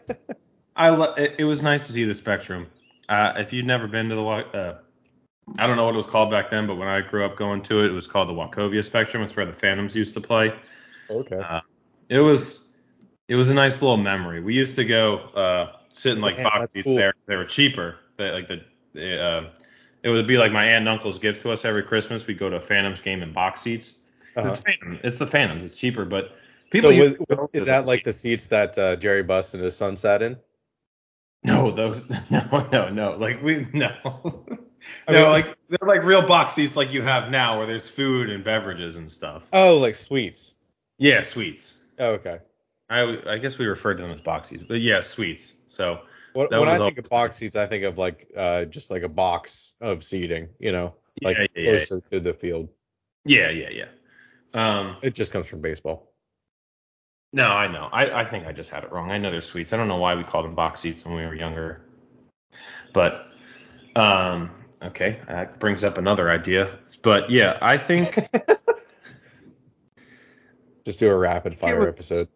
I 0.76 0.90
lo- 0.90 1.14
it, 1.14 1.36
it 1.38 1.44
was 1.44 1.62
nice 1.62 1.86
to 1.88 1.92
see 1.92 2.04
the 2.04 2.14
spectrum. 2.14 2.68
Uh, 3.08 3.34
if 3.36 3.52
you'd 3.52 3.66
never 3.66 3.88
been 3.88 4.08
to 4.08 4.14
the 4.14 4.22
uh, 4.22 4.78
I 5.58 5.66
don't 5.66 5.76
know 5.76 5.84
what 5.84 5.94
it 5.94 5.96
was 5.96 6.06
called 6.06 6.30
back 6.30 6.50
then, 6.50 6.66
but 6.66 6.76
when 6.76 6.88
I 6.88 7.00
grew 7.00 7.24
up 7.24 7.36
going 7.36 7.62
to 7.62 7.84
it, 7.84 7.86
it 7.86 7.92
was 7.92 8.06
called 8.06 8.28
the 8.28 8.32
Wachovia 8.32 8.84
Spectrum. 8.84 9.22
It's 9.22 9.34
where 9.36 9.46
the 9.46 9.52
Phantoms 9.52 9.94
used 9.96 10.14
to 10.14 10.20
play. 10.20 10.54
okay. 11.10 11.36
Uh, 11.36 11.60
it 12.08 12.20
was 12.20 12.68
it 13.28 13.34
was 13.34 13.50
a 13.50 13.54
nice 13.54 13.82
little 13.82 13.96
memory. 13.96 14.40
We 14.40 14.54
used 14.54 14.76
to 14.76 14.84
go 14.84 15.16
uh, 15.18 15.76
sit 15.88 16.16
in 16.16 16.20
like 16.20 16.42
box 16.42 16.72
seats 16.74 16.84
cool. 16.84 16.96
there. 16.96 17.14
They 17.26 17.36
were 17.36 17.44
cheaper. 17.44 17.96
They, 18.16 18.30
like 18.30 18.48
the, 18.48 19.22
uh, 19.22 19.50
it 20.02 20.10
would 20.10 20.26
be 20.26 20.36
like 20.36 20.52
my 20.52 20.64
aunt 20.64 20.82
and 20.82 20.88
uncle's 20.88 21.18
gift 21.18 21.42
to 21.42 21.50
us 21.50 21.64
every 21.64 21.82
Christmas. 21.82 22.26
We'd 22.26 22.38
go 22.38 22.50
to 22.50 22.56
a 22.56 22.60
Phantoms 22.60 23.00
game 23.00 23.22
in 23.22 23.32
box 23.32 23.62
seats. 23.62 23.96
Uh-huh. 24.36 24.48
It's 24.48 24.58
Phantom. 24.58 24.98
It's 25.02 25.18
the 25.18 25.26
Phantoms. 25.26 25.62
It's 25.62 25.76
cheaper, 25.76 26.04
but 26.04 26.32
people. 26.70 26.90
So 26.90 26.98
was, 26.98 27.12
used 27.12 27.50
is 27.52 27.66
that 27.66 27.86
like 27.86 28.04
the 28.04 28.12
seats. 28.12 28.48
that 28.48 28.76
uh, 28.78 28.96
Jerry 28.96 29.22
Buss 29.22 29.54
and 29.54 29.62
his 29.62 29.76
son 29.76 29.96
sat 29.96 30.22
in? 30.22 30.36
No, 31.44 31.70
those 31.70 32.08
no 32.30 32.68
no 32.72 32.88
no 32.88 33.16
like 33.18 33.42
we 33.42 33.66
no. 33.72 34.44
I 35.08 35.12
no, 35.12 35.22
mean- 35.22 35.30
like 35.30 35.56
they're 35.68 35.88
like 35.88 36.04
real 36.04 36.22
box 36.26 36.54
seats 36.54 36.76
like 36.76 36.92
you 36.92 37.02
have 37.02 37.30
now, 37.30 37.58
where 37.58 37.66
there's 37.66 37.88
food 37.88 38.30
and 38.30 38.44
beverages 38.44 38.96
and 38.96 39.10
stuff. 39.10 39.48
Oh, 39.52 39.78
like 39.78 39.94
suites. 39.94 40.54
Yeah, 40.98 41.22
suites. 41.22 41.74
Oh, 41.98 42.12
okay. 42.12 42.38
I, 42.90 43.18
I 43.26 43.38
guess 43.38 43.58
we 43.58 43.66
referred 43.66 43.94
to 43.96 44.02
them 44.02 44.12
as 44.12 44.20
box 44.20 44.48
seats, 44.50 44.62
but 44.62 44.80
yeah, 44.80 45.00
suites. 45.00 45.54
So 45.66 46.00
When, 46.34 46.48
That 46.50 46.60
when 46.60 46.68
I 46.68 46.78
think 46.78 46.98
of 46.98 47.08
box 47.08 47.36
seats, 47.36 47.56
I 47.56 47.66
think 47.66 47.84
of 47.84 47.96
like 47.98 48.28
uh, 48.36 48.66
just 48.66 48.90
like 48.90 49.02
a 49.02 49.08
box 49.08 49.74
of 49.80 50.04
seating, 50.04 50.48
you 50.58 50.72
know, 50.72 50.94
like 51.22 51.36
yeah, 51.38 51.46
yeah, 51.54 51.62
yeah. 51.62 51.76
closer 51.78 52.00
to 52.10 52.20
the 52.20 52.34
field. 52.34 52.68
Yeah, 53.24 53.50
yeah, 53.50 53.70
yeah. 53.70 53.86
Um, 54.54 54.96
It 55.02 55.14
just 55.14 55.32
comes 55.32 55.46
from 55.46 55.60
baseball. 55.62 56.12
no, 57.32 57.46
I 57.46 57.66
know. 57.68 57.88
I, 57.90 58.20
I 58.20 58.24
think 58.26 58.46
I 58.46 58.52
just 58.52 58.70
had 58.70 58.84
it 58.84 58.92
wrong. 58.92 59.10
I 59.10 59.16
know 59.18 59.30
they're 59.30 59.40
suites. 59.40 59.72
I 59.72 59.76
don't 59.78 59.88
know 59.88 59.96
why 59.96 60.14
we 60.14 60.24
called 60.24 60.44
them 60.44 60.54
box 60.54 60.80
seats 60.80 61.06
when 61.06 61.14
we 61.16 61.24
were 61.24 61.34
younger. 61.34 61.80
But 62.92 63.26
um, 63.96 64.50
okay, 64.86 65.18
that 65.28 65.58
brings 65.58 65.84
up 65.84 65.98
another 65.98 66.30
idea. 66.30 66.78
But 67.02 67.30
yeah, 67.30 67.58
I 67.60 67.78
think 67.78 68.16
Just 70.84 70.98
do 70.98 71.10
a 71.10 71.16
rapid 71.16 71.58
fire 71.58 71.78
was- 71.80 71.88
episode. 71.88 72.28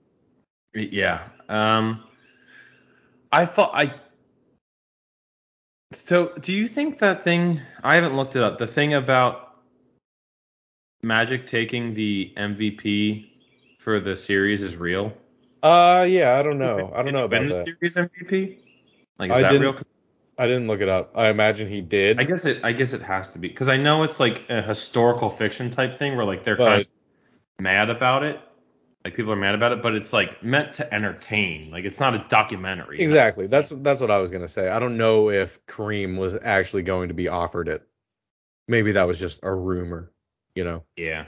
yeah. 0.74 1.24
Um, 1.48 2.04
I 3.32 3.44
thought 3.44 3.72
I. 3.74 3.94
So, 5.92 6.32
do 6.40 6.52
you 6.52 6.66
think 6.68 6.98
that 6.98 7.22
thing? 7.22 7.61
I 7.82 7.94
haven't 7.94 8.16
looked 8.16 8.37
it 8.37 8.42
up. 8.42 8.59
The 8.59 8.66
thing 8.66 8.94
about 8.94 9.56
Magic 11.02 11.46
taking 11.46 11.94
the 11.94 12.32
MVP 12.37 13.30
for 13.78 14.00
the 14.00 14.16
series 14.16 14.62
is 14.62 14.76
real. 14.76 15.12
Uh, 15.62 16.06
yeah, 16.09 16.38
I 16.38 16.42
don't 16.42 16.59
know. 16.59 16.92
I 16.94 17.02
don't 17.02 17.12
know 17.12 17.24
about 17.24 17.48
the 17.48 17.54
that. 17.54 17.64
series 17.64 17.94
MVP. 17.96 18.59
Like, 19.18 19.30
is 19.30 19.38
I 19.38 19.52
that 19.52 19.61
real? 19.61 19.76
I 20.38 20.46
didn't 20.46 20.66
look 20.66 20.81
it 20.81 20.88
up. 20.88 21.12
I 21.14 21.29
imagine 21.29 21.68
he 21.68 21.81
did. 21.81 22.20
I 22.20 22.25
guess 22.25 22.44
it. 22.44 22.62
I 22.64 22.72
guess 22.72 22.92
it 22.92 23.03
has 23.03 23.33
to 23.33 23.38
be 23.38 23.49
because 23.49 23.68
I 23.68 23.77
know 23.77 24.03
it's 24.03 24.20
like 24.20 24.49
a 24.51 24.61
historical 24.61 25.31
fiction 25.31 25.70
type 25.70 25.94
thing 25.99 26.16
where 26.16 26.27
like 26.27 26.44
they're 26.44 26.57
kind 26.57 26.83
of 26.83 26.87
mad 27.62 27.88
about 27.90 28.22
it. 28.22 28.40
Like 29.05 29.14
people 29.14 29.33
are 29.33 29.37
mad 29.37 29.55
about 29.55 29.72
it, 29.72 29.83
but 29.83 29.94
it's 29.94 30.12
like 30.12 30.42
meant 30.42 30.75
to 30.75 30.94
entertain. 30.94 31.70
Like 31.70 31.85
it's 31.85 32.01
not 32.01 32.14
a 32.14 32.27
documentary. 32.29 33.01
exactly. 33.01 33.46
That's 33.46 33.70
that's 33.70 34.01
what 34.01 34.11
I 34.11 34.18
was 34.18 34.31
gonna 34.31 34.49
say. 34.49 34.68
I 34.68 34.79
don't 34.79 34.96
know 34.99 35.31
if 35.31 35.64
Kareem 35.66 36.18
was 36.18 36.37
actually 36.42 36.83
going 36.83 37.09
to 37.09 37.14
be 37.14 37.29
offered 37.29 37.68
it. 37.68 37.87
Maybe 38.68 38.92
that 38.92 39.05
was 39.07 39.18
just 39.18 39.40
a 39.44 39.55
rumor, 39.55 40.11
you 40.57 40.64
know, 40.64 40.83
Yeah. 40.96 41.27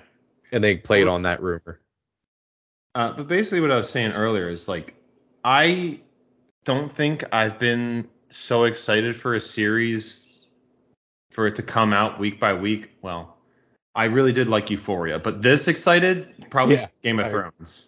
and 0.51 0.63
they 0.63 0.77
played 0.77 1.07
on 1.07 1.23
that 1.23 1.41
rumor. 1.41 1.81
Uh, 2.97 3.13
but 3.13 3.29
basically, 3.29 3.61
what 3.61 3.71
I 3.71 3.77
was 3.77 3.89
saying 3.89 4.11
earlier 4.11 4.51
is 4.51 4.67
like, 4.67 4.95
I 5.45 6.01
don't 6.65 6.91
think 6.91 7.23
I've 7.33 7.59
been 7.61 8.09
so 8.31 8.65
excited 8.65 9.17
for 9.17 9.35
a 9.35 9.41
series 9.41 10.45
for 11.31 11.47
it 11.47 11.57
to 11.57 11.63
come 11.63 11.93
out 11.93 12.19
week 12.19 12.41
by 12.41 12.55
week. 12.55 12.91
Well, 13.03 13.37
I 13.95 14.05
really 14.05 14.33
did 14.33 14.49
like 14.49 14.71
Euphoria, 14.71 15.19
but 15.19 15.43
this 15.43 15.69
excited 15.69 16.47
probably 16.51 16.77
Yeah, 16.77 16.87
Game 17.03 17.19
of 17.19 17.27
I- 17.27 17.31
Thrones. 17.31 17.85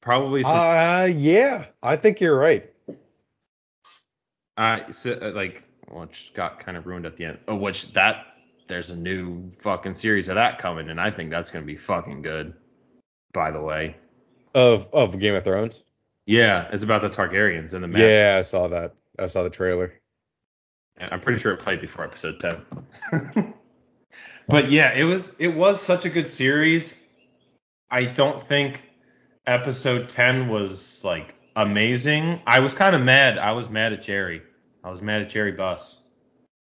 Probably 0.00 0.42
since 0.42 0.54
Uh, 0.54 1.08
yeah, 1.16 1.66
I 1.82 1.96
think 1.96 2.20
you're 2.20 2.36
right. 2.38 2.70
I 4.56 4.90
so, 4.92 5.18
uh, 5.20 5.32
like, 5.34 5.62
which 5.90 6.32
got 6.34 6.60
kind 6.60 6.76
of 6.76 6.86
ruined 6.86 7.06
at 7.06 7.16
the 7.16 7.24
end. 7.24 7.38
Oh, 7.48 7.56
which 7.56 7.92
that 7.94 8.26
there's 8.66 8.90
a 8.90 8.96
new 8.96 9.50
fucking 9.58 9.94
series 9.94 10.28
of 10.28 10.36
that 10.36 10.58
coming, 10.58 10.90
and 10.90 11.00
I 11.00 11.10
think 11.10 11.30
that's 11.30 11.50
gonna 11.50 11.64
be 11.66 11.76
fucking 11.76 12.22
good. 12.22 12.54
By 13.32 13.50
the 13.50 13.60
way, 13.60 13.96
Of 14.54 14.88
of 14.92 15.18
Game 15.18 15.34
of 15.34 15.42
Thrones. 15.44 15.82
yeah, 16.26 16.68
it's 16.72 16.84
about 16.84 17.02
the 17.02 17.10
Targaryens 17.10 17.72
and 17.72 17.82
the 17.82 17.88
Mad 17.88 18.00
Yeah, 18.00 18.36
I 18.38 18.42
saw 18.42 18.68
that. 18.68 18.94
I 19.18 19.26
saw 19.26 19.42
the 19.42 19.50
trailer. 19.50 19.92
And 20.96 21.12
I'm 21.12 21.20
pretty 21.20 21.40
sure 21.40 21.52
it 21.52 21.58
played 21.58 21.80
before 21.80 22.04
episode 22.04 22.40
10. 22.40 23.54
but 24.48 24.70
yeah, 24.70 24.92
it 24.92 25.04
was 25.04 25.38
it 25.38 25.48
was 25.48 25.80
such 25.80 26.04
a 26.04 26.10
good 26.10 26.26
series. 26.26 27.02
I 27.90 28.04
don't 28.04 28.42
think 28.42 28.82
episode 29.46 30.08
10 30.08 30.48
was 30.48 31.04
like 31.04 31.34
amazing. 31.56 32.40
I 32.46 32.60
was 32.60 32.74
kind 32.74 32.94
of 32.94 33.02
mad. 33.02 33.38
I 33.38 33.52
was 33.52 33.68
mad 33.70 33.92
at 33.92 34.02
Jerry. 34.02 34.42
I 34.82 34.90
was 34.90 35.02
mad 35.02 35.22
at 35.22 35.30
Jerry 35.30 35.52
Buss 35.52 36.00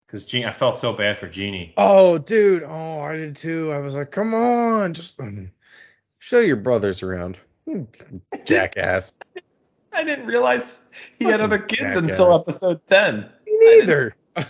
because 0.07 0.24
Gene. 0.24 0.44
I 0.44 0.53
felt 0.53 0.76
so 0.76 0.92
bad 0.92 1.18
for 1.18 1.29
Jeanie. 1.29 1.72
Oh, 1.76 2.18
dude. 2.18 2.64
Oh, 2.64 3.00
I 3.00 3.16
did 3.16 3.37
too. 3.37 3.72
I 3.72 3.79
was 3.79 3.94
like, 3.94 4.11
come 4.11 4.35
on, 4.35 4.94
just 4.94 5.20
show 6.18 6.40
your 6.40 6.57
brothers 6.57 7.03
around. 7.03 7.38
Jackass. 8.44 9.14
I 9.92 10.05
didn't 10.05 10.26
realize 10.26 10.90
he 11.18 11.24
had 11.24 11.40
other 11.40 11.59
kids 11.59 11.94
Fucking 11.94 12.11
until 12.11 12.38
episode 12.38 12.85
10. 12.87 13.29
Me 13.46 13.59
neither. 13.61 14.14
I 14.37 14.46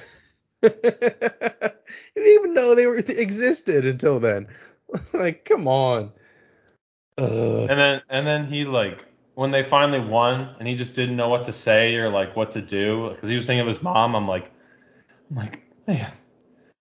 didn't 0.62 1.74
even 2.16 2.55
know 2.55 2.74
they 2.74 2.87
were 2.87 2.98
existed 2.98 3.87
until 3.87 4.20
then. 4.20 4.48
like, 5.12 5.44
come 5.44 5.66
on. 5.66 6.12
Uh, 7.18 7.64
And 7.64 7.79
then 7.79 8.03
and 8.09 8.26
then 8.26 8.46
he 8.46 8.64
like 8.64 9.05
when 9.35 9.50
they 9.50 9.62
finally 9.62 10.00
won 10.00 10.55
and 10.59 10.68
he 10.68 10.74
just 10.74 10.94
didn't 10.94 11.16
know 11.16 11.29
what 11.29 11.44
to 11.44 11.53
say 11.53 11.96
or 11.96 12.11
like 12.11 12.37
what 12.37 12.53
to 12.53 12.62
do 12.62 13.11
because 13.11 13.29
he 13.29 13.35
was 13.35 13.46
thinking 13.46 13.61
of 13.61 13.66
his 13.66 13.83
mom. 13.83 14.14
I'm 14.14 14.29
like, 14.29 14.50
I'm 15.31 15.37
like, 15.37 15.62
man, 15.87 16.12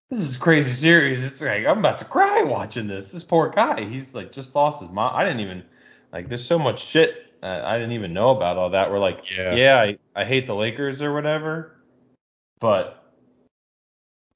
this 0.09 0.19
is 0.19 0.35
a 0.35 0.39
crazy 0.39 0.71
series. 0.71 1.23
It's 1.23 1.41
like 1.41 1.65
I'm 1.65 1.79
about 1.79 1.99
to 1.99 2.05
cry 2.05 2.43
watching 2.43 2.87
this. 2.87 3.11
This 3.11 3.23
poor 3.23 3.49
guy. 3.49 3.85
He's 3.85 4.15
like 4.15 4.31
just 4.31 4.55
lost 4.55 4.81
his 4.81 4.91
mom. 4.91 5.15
I 5.15 5.23
didn't 5.23 5.39
even 5.41 5.63
like. 6.11 6.27
There's 6.29 6.45
so 6.45 6.59
much 6.59 6.83
shit 6.85 7.28
I 7.41 7.77
didn't 7.77 7.93
even 7.93 8.13
know 8.13 8.31
about 8.31 8.57
all 8.57 8.71
that. 8.71 8.91
We're 8.91 8.99
like, 8.99 9.29
Yeah. 9.35 9.55
yeah, 9.55 9.79
I, 9.79 9.97
I 10.15 10.25
hate 10.25 10.47
the 10.47 10.55
Lakers 10.55 11.01
or 11.01 11.13
whatever, 11.13 11.75
but 12.59 12.95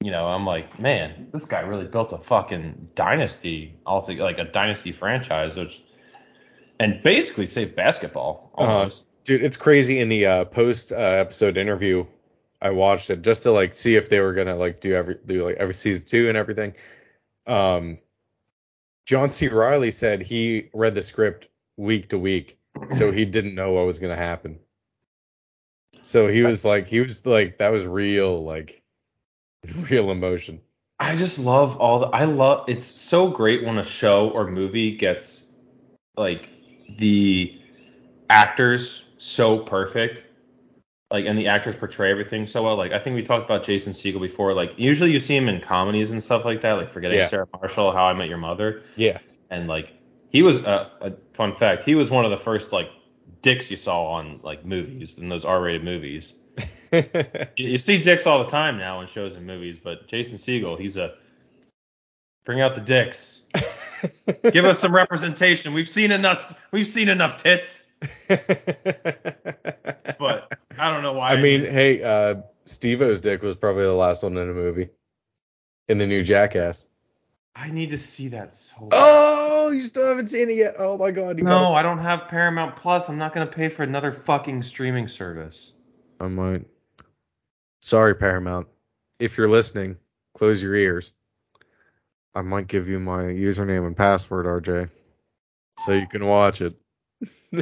you 0.00 0.10
know, 0.10 0.26
I'm 0.26 0.44
like, 0.44 0.78
man, 0.78 1.28
this 1.32 1.46
guy 1.46 1.60
really 1.60 1.86
built 1.86 2.12
a 2.12 2.18
fucking 2.18 2.90
dynasty, 2.94 3.74
also 3.86 4.12
like 4.14 4.38
a 4.38 4.44
dynasty 4.44 4.92
franchise, 4.92 5.56
which 5.56 5.82
and 6.80 7.02
basically 7.02 7.46
saved 7.46 7.74
basketball 7.76 8.50
Uh-huh. 8.58 8.70
almost. 8.72 9.04
Dude, 9.24 9.42
it's 9.42 9.56
crazy. 9.56 10.00
In 10.00 10.08
the 10.08 10.26
uh, 10.26 10.44
post 10.44 10.92
uh, 10.92 10.96
episode 10.96 11.56
interview, 11.56 12.04
I 12.60 12.70
watched 12.70 13.08
it 13.08 13.22
just 13.22 13.42
to 13.44 13.52
like 13.52 13.74
see 13.74 13.96
if 13.96 14.10
they 14.10 14.20
were 14.20 14.34
gonna 14.34 14.56
like 14.56 14.80
do 14.80 14.94
every 14.94 15.16
do 15.24 15.44
like 15.44 15.56
every 15.56 15.74
season 15.74 16.04
two 16.04 16.28
and 16.28 16.36
everything. 16.36 16.74
Um, 17.46 17.98
John 19.06 19.28
C. 19.30 19.48
Reilly 19.48 19.90
said 19.90 20.20
he 20.22 20.68
read 20.74 20.94
the 20.94 21.02
script 21.02 21.48
week 21.78 22.10
to 22.10 22.18
week, 22.18 22.58
so 22.90 23.10
he 23.12 23.24
didn't 23.24 23.54
know 23.54 23.72
what 23.72 23.86
was 23.86 23.98
gonna 23.98 24.16
happen. 24.16 24.58
So 26.02 26.28
he 26.28 26.42
was 26.42 26.64
like, 26.64 26.86
he 26.86 27.00
was 27.00 27.24
like, 27.24 27.58
that 27.58 27.70
was 27.70 27.86
real, 27.86 28.44
like, 28.44 28.82
real 29.90 30.10
emotion. 30.10 30.60
I 31.00 31.16
just 31.16 31.38
love 31.38 31.76
all 31.78 31.98
the 31.98 32.06
I 32.06 32.24
love 32.24 32.68
it's 32.68 32.86
so 32.86 33.28
great 33.28 33.64
when 33.64 33.78
a 33.78 33.84
show 33.84 34.30
or 34.30 34.46
movie 34.48 34.96
gets 34.96 35.52
like 36.16 36.48
the 36.98 37.60
actors 38.30 39.04
so 39.18 39.58
perfect. 39.58 40.24
Like 41.10 41.26
and 41.26 41.38
the 41.38 41.48
actors 41.48 41.74
portray 41.74 42.10
everything 42.10 42.46
so 42.46 42.62
well. 42.62 42.76
Like 42.76 42.92
I 42.92 42.98
think 42.98 43.16
we 43.16 43.22
talked 43.22 43.44
about 43.44 43.64
Jason 43.64 43.92
Segel 43.92 44.20
before. 44.20 44.54
Like 44.54 44.78
usually 44.78 45.10
you 45.10 45.20
see 45.20 45.36
him 45.36 45.48
in 45.48 45.60
comedies 45.60 46.12
and 46.12 46.22
stuff 46.22 46.44
like 46.44 46.60
that, 46.60 46.74
like 46.74 46.88
Forgetting 46.88 47.18
Yeah. 47.18 47.28
Sarah 47.28 47.48
Marshall, 47.60 47.92
How 47.92 48.04
I 48.04 48.14
Met 48.14 48.28
Your 48.28 48.38
Mother, 48.38 48.82
Yeah. 48.96 49.18
and 49.50 49.66
like 49.66 49.92
he 50.34 50.42
was 50.42 50.66
uh, 50.66 50.90
a 51.00 51.12
fun 51.32 51.54
fact. 51.54 51.84
He 51.84 51.94
was 51.94 52.10
one 52.10 52.24
of 52.24 52.32
the 52.32 52.36
first 52.36 52.72
like 52.72 52.90
dicks 53.40 53.70
you 53.70 53.76
saw 53.76 54.06
on 54.06 54.40
like 54.42 54.64
movies 54.64 55.16
in 55.16 55.28
those 55.28 55.44
R-rated 55.44 55.84
movies. 55.84 56.34
You, 56.92 57.70
you 57.70 57.78
see 57.78 58.00
dicks 58.00 58.24
all 58.24 58.44
the 58.44 58.50
time 58.50 58.78
now 58.78 59.00
in 59.00 59.08
shows 59.08 59.34
and 59.34 59.44
movies, 59.44 59.78
but 59.78 60.06
Jason 60.06 60.38
Segel, 60.38 60.78
he's 60.78 60.96
a 60.96 61.14
bring 62.44 62.60
out 62.60 62.76
the 62.76 62.80
dicks. 62.80 63.42
Give 64.52 64.64
us 64.64 64.78
some 64.78 64.94
representation. 64.94 65.74
We've 65.74 65.88
seen 65.88 66.12
enough. 66.12 66.56
We've 66.70 66.86
seen 66.86 67.08
enough 67.08 67.36
tits, 67.36 67.88
but 68.28 68.38
I 70.78 70.92
don't 70.92 71.02
know 71.02 71.14
why. 71.14 71.30
I 71.30 71.36
mean, 71.40 71.62
hey, 71.62 72.00
uh, 72.00 72.42
Steve-O's 72.64 73.20
dick 73.20 73.42
was 73.42 73.56
probably 73.56 73.82
the 73.82 73.92
last 73.92 74.22
one 74.22 74.36
in 74.36 74.48
a 74.48 74.54
movie. 74.54 74.90
In 75.88 75.98
the 75.98 76.06
new 76.06 76.22
Jackass. 76.22 76.86
I 77.56 77.70
need 77.70 77.90
to 77.90 77.98
see 77.98 78.28
that 78.28 78.52
so. 78.52 78.86
bad. 78.86 78.98
Oh, 79.00 79.43
you 79.70 79.82
still 79.84 80.08
haven't 80.08 80.28
seen 80.28 80.50
it 80.50 80.56
yet? 80.56 80.74
Oh 80.78 80.96
my 80.98 81.10
god. 81.10 81.38
You 81.38 81.44
no, 81.44 81.74
I 81.74 81.82
don't 81.82 81.98
have 81.98 82.28
Paramount 82.28 82.76
Plus. 82.76 83.08
I'm 83.08 83.18
not 83.18 83.32
gonna 83.32 83.46
pay 83.46 83.68
for 83.68 83.82
another 83.82 84.12
fucking 84.12 84.62
streaming 84.62 85.08
service. 85.08 85.72
I 86.20 86.28
might. 86.28 86.64
Sorry, 87.80 88.14
Paramount. 88.14 88.68
If 89.18 89.36
you're 89.36 89.48
listening, 89.48 89.96
close 90.34 90.62
your 90.62 90.74
ears. 90.74 91.12
I 92.34 92.42
might 92.42 92.66
give 92.66 92.88
you 92.88 92.98
my 92.98 93.24
username 93.24 93.86
and 93.86 93.96
password, 93.96 94.46
RJ, 94.46 94.90
so 95.78 95.92
you 95.92 96.06
can 96.08 96.26
watch 96.26 96.62
it. 96.62 96.74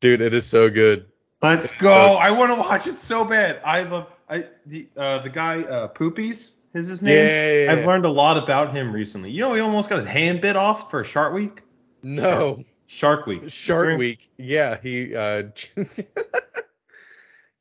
Dude, 0.00 0.22
it 0.22 0.32
is 0.32 0.46
so 0.46 0.70
good. 0.70 1.06
Let's 1.42 1.76
go. 1.76 1.90
so- 1.90 2.14
I 2.14 2.30
want 2.30 2.52
to 2.54 2.60
watch 2.60 2.86
it 2.86 2.98
so 2.98 3.24
bad. 3.24 3.60
I 3.64 3.82
love 3.82 4.06
I 4.28 4.46
the 4.66 4.88
uh, 4.96 5.18
the 5.20 5.28
guy 5.28 5.62
uh, 5.62 5.88
Poopies 5.88 6.52
is 6.74 6.88
his 6.88 7.02
name. 7.02 7.14
Yeah, 7.16 7.24
yeah, 7.52 7.64
yeah. 7.64 7.72
I've 7.72 7.86
learned 7.86 8.04
a 8.04 8.10
lot 8.10 8.36
about 8.36 8.74
him 8.74 8.92
recently. 8.92 9.30
You 9.30 9.40
know, 9.40 9.54
he 9.54 9.60
almost 9.60 9.88
got 9.88 9.96
his 9.96 10.06
hand 10.06 10.40
bit 10.40 10.56
off 10.56 10.90
for 10.90 11.02
Shark 11.04 11.32
Week. 11.34 11.62
No, 12.02 12.64
Shark 12.86 13.26
Week. 13.26 13.48
Shark 13.50 13.84
During- 13.86 13.98
Week. 13.98 14.30
Yeah, 14.38 14.78
he 14.82 15.14
uh, 15.14 15.44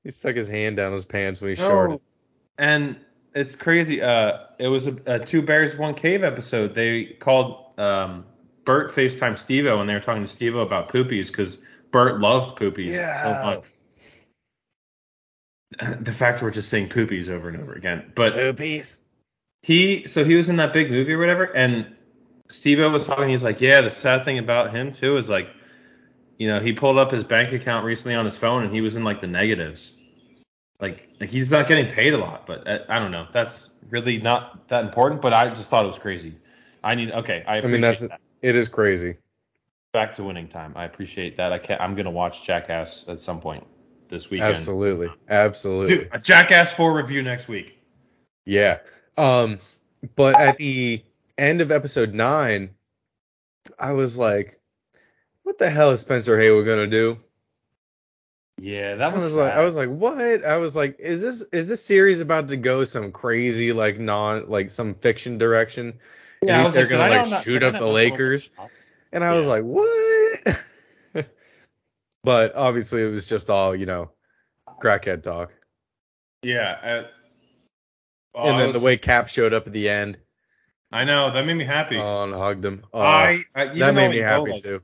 he 0.03 0.11
stuck 0.11 0.35
his 0.35 0.47
hand 0.47 0.77
down 0.77 0.93
his 0.93 1.05
pants 1.05 1.41
when 1.41 1.55
he 1.55 1.61
No. 1.61 1.67
sharted. 1.67 1.99
And 2.57 2.97
it's 3.33 3.55
crazy. 3.55 4.01
Uh, 4.01 4.39
it 4.59 4.67
was 4.67 4.87
a, 4.87 4.97
a 5.05 5.19
Two 5.19 5.41
Bears 5.41 5.77
One 5.77 5.93
Cave 5.93 6.23
episode. 6.23 6.75
They 6.75 7.05
called 7.05 7.79
um, 7.79 8.25
Bert 8.65 8.91
FaceTime 8.91 9.37
Steve-O, 9.37 9.79
and 9.79 9.89
they 9.89 9.93
were 9.93 9.99
talking 9.99 10.23
to 10.23 10.27
Steve-O 10.27 10.59
about 10.59 10.89
poopies 10.89 11.27
because 11.27 11.63
Bert 11.91 12.21
loved 12.21 12.57
poopies 12.57 12.93
so 13.23 13.45
much. 13.45 13.63
The 16.01 16.11
fact 16.11 16.41
we're 16.41 16.51
just 16.51 16.69
saying 16.69 16.89
poopies 16.89 17.29
over 17.29 17.49
and 17.49 17.61
over 17.61 17.73
again, 17.73 18.11
but 18.15 18.33
Poopies. 18.33 18.99
he 19.61 20.07
so 20.07 20.23
he 20.23 20.33
was 20.35 20.49
in 20.49 20.55
that 20.57 20.73
big 20.73 20.89
movie 20.89 21.13
or 21.13 21.19
whatever, 21.19 21.43
and 21.55 21.95
Steve-O 22.49 22.89
was 22.89 23.05
talking. 23.05 23.29
He's 23.29 23.43
like, 23.43 23.61
yeah, 23.61 23.81
the 23.81 23.89
sad 23.89 24.25
thing 24.25 24.39
about 24.39 24.73
him 24.75 24.91
too 24.91 25.17
is 25.17 25.29
like, 25.29 25.49
you 26.37 26.47
know, 26.47 26.59
he 26.59 26.73
pulled 26.73 26.97
up 26.97 27.11
his 27.11 27.23
bank 27.23 27.53
account 27.53 27.85
recently 27.85 28.15
on 28.15 28.25
his 28.25 28.35
phone, 28.37 28.63
and 28.63 28.73
he 28.73 28.81
was 28.81 28.95
in 28.95 29.03
like 29.03 29.21
the 29.21 29.27
negatives. 29.27 29.93
Like, 30.79 31.09
like 31.19 31.29
he's 31.29 31.51
not 31.51 31.67
getting 31.67 31.87
paid 31.87 32.13
a 32.13 32.17
lot, 32.17 32.45
but 32.45 32.67
uh, 32.67 32.79
I 32.89 32.97
don't 32.97 33.11
know. 33.11 33.27
That's 33.31 33.75
really 33.89 34.17
not 34.17 34.67
that 34.69 34.83
important. 34.85 35.21
But 35.21 35.33
I 35.33 35.49
just 35.49 35.69
thought 35.69 35.83
it 35.83 35.87
was 35.87 35.99
crazy. 35.99 36.35
I 36.83 36.95
need 36.95 37.11
okay. 37.11 37.43
I 37.47 37.57
I 37.57 37.61
mean, 37.67 37.81
that's 37.81 37.99
that. 38.01 38.21
it 38.41 38.55
is 38.55 38.69
crazy. 38.69 39.17
back 39.93 40.13
to 40.13 40.23
winning 40.23 40.47
time. 40.47 40.73
I 40.75 40.85
appreciate 40.85 41.35
that. 41.35 41.53
I 41.53 41.59
can't. 41.59 41.79
I'm 41.79 41.95
gonna 41.95 42.09
watch 42.09 42.43
Jackass 42.43 43.07
at 43.07 43.19
some 43.19 43.39
point 43.39 43.67
this 44.09 44.29
weekend. 44.29 44.51
Absolutely, 44.51 45.11
absolutely. 45.29 45.97
Dude, 45.97 46.09
a 46.11 46.19
Jackass 46.19 46.73
4 46.73 46.93
review 46.93 47.21
next 47.23 47.47
week. 47.47 47.79
Yeah. 48.45 48.79
Um, 49.17 49.59
but 50.15 50.39
at 50.39 50.57
the 50.57 51.03
end 51.37 51.61
of 51.61 51.71
episode 51.71 52.13
nine, 52.13 52.71
I 53.77 53.93
was 53.93 54.17
like, 54.17 54.59
"What 55.43 55.57
the 55.57 55.69
hell 55.69 55.91
is 55.91 55.99
Spencer 56.01 56.39
Haywood 56.39 56.65
gonna 56.65 56.87
do?" 56.87 57.19
Yeah, 58.61 58.95
that 58.95 59.11
I 59.11 59.15
was, 59.15 59.23
was 59.23 59.35
like. 59.35 59.53
I 59.53 59.63
was 59.63 59.75
like, 59.75 59.89
"What?" 59.89 60.43
I 60.45 60.57
was 60.57 60.75
like, 60.75 60.99
"Is 60.99 61.21
this 61.21 61.43
is 61.53 61.69
this 61.69 61.83
series 61.83 62.19
about 62.19 62.49
to 62.49 62.57
go 62.57 62.83
some 62.83 63.11
crazy 63.11 63.71
like 63.73 63.99
non 63.99 64.49
like 64.49 64.69
some 64.69 64.95
fiction 64.95 65.37
direction?" 65.37 65.99
yeah, 66.41 66.63
was 66.63 66.73
they're 66.73 66.83
like, 66.83 66.89
gonna, 66.91 67.09
like, 67.09 67.29
not- 67.29 67.43
shoot 67.43 67.63
up 67.63 67.77
the 67.77 67.87
Lakers? 67.87 68.51
was- 68.57 68.69
And 69.11 69.23
I 69.23 69.33
was 69.33 69.47
like, 69.47 69.63
"What?" 69.63 69.85
but 72.23 72.55
obviously, 72.55 73.03
it 73.03 73.09
was 73.09 73.27
just 73.27 73.49
all 73.49 73.75
you 73.75 73.85
know, 73.85 74.11
crackhead 74.81 75.23
talk. 75.23 75.51
Yeah. 76.41 76.79
I, 76.81 77.05
oh, 78.35 78.49
and 78.49 78.59
then 78.59 78.67
was- 78.67 78.77
the 78.77 78.85
way 78.85 78.97
Cap 78.97 79.27
showed 79.27 79.53
up 79.53 79.67
at 79.67 79.73
the 79.73 79.89
end, 79.89 80.17
I 80.91 81.03
know 81.03 81.31
that 81.31 81.45
made 81.45 81.53
me 81.53 81.65
happy. 81.65 81.97
oh, 81.97 82.23
and 82.23 82.33
hugged 82.33 82.65
him. 82.65 82.83
Oh, 82.93 82.99
I, 82.99 83.43
I 83.53 83.65
that 83.77 83.93
made 83.93 84.09
me 84.09 84.21
know, 84.21 84.25
happy 84.25 84.51
like, 84.51 84.63
too. 84.63 84.81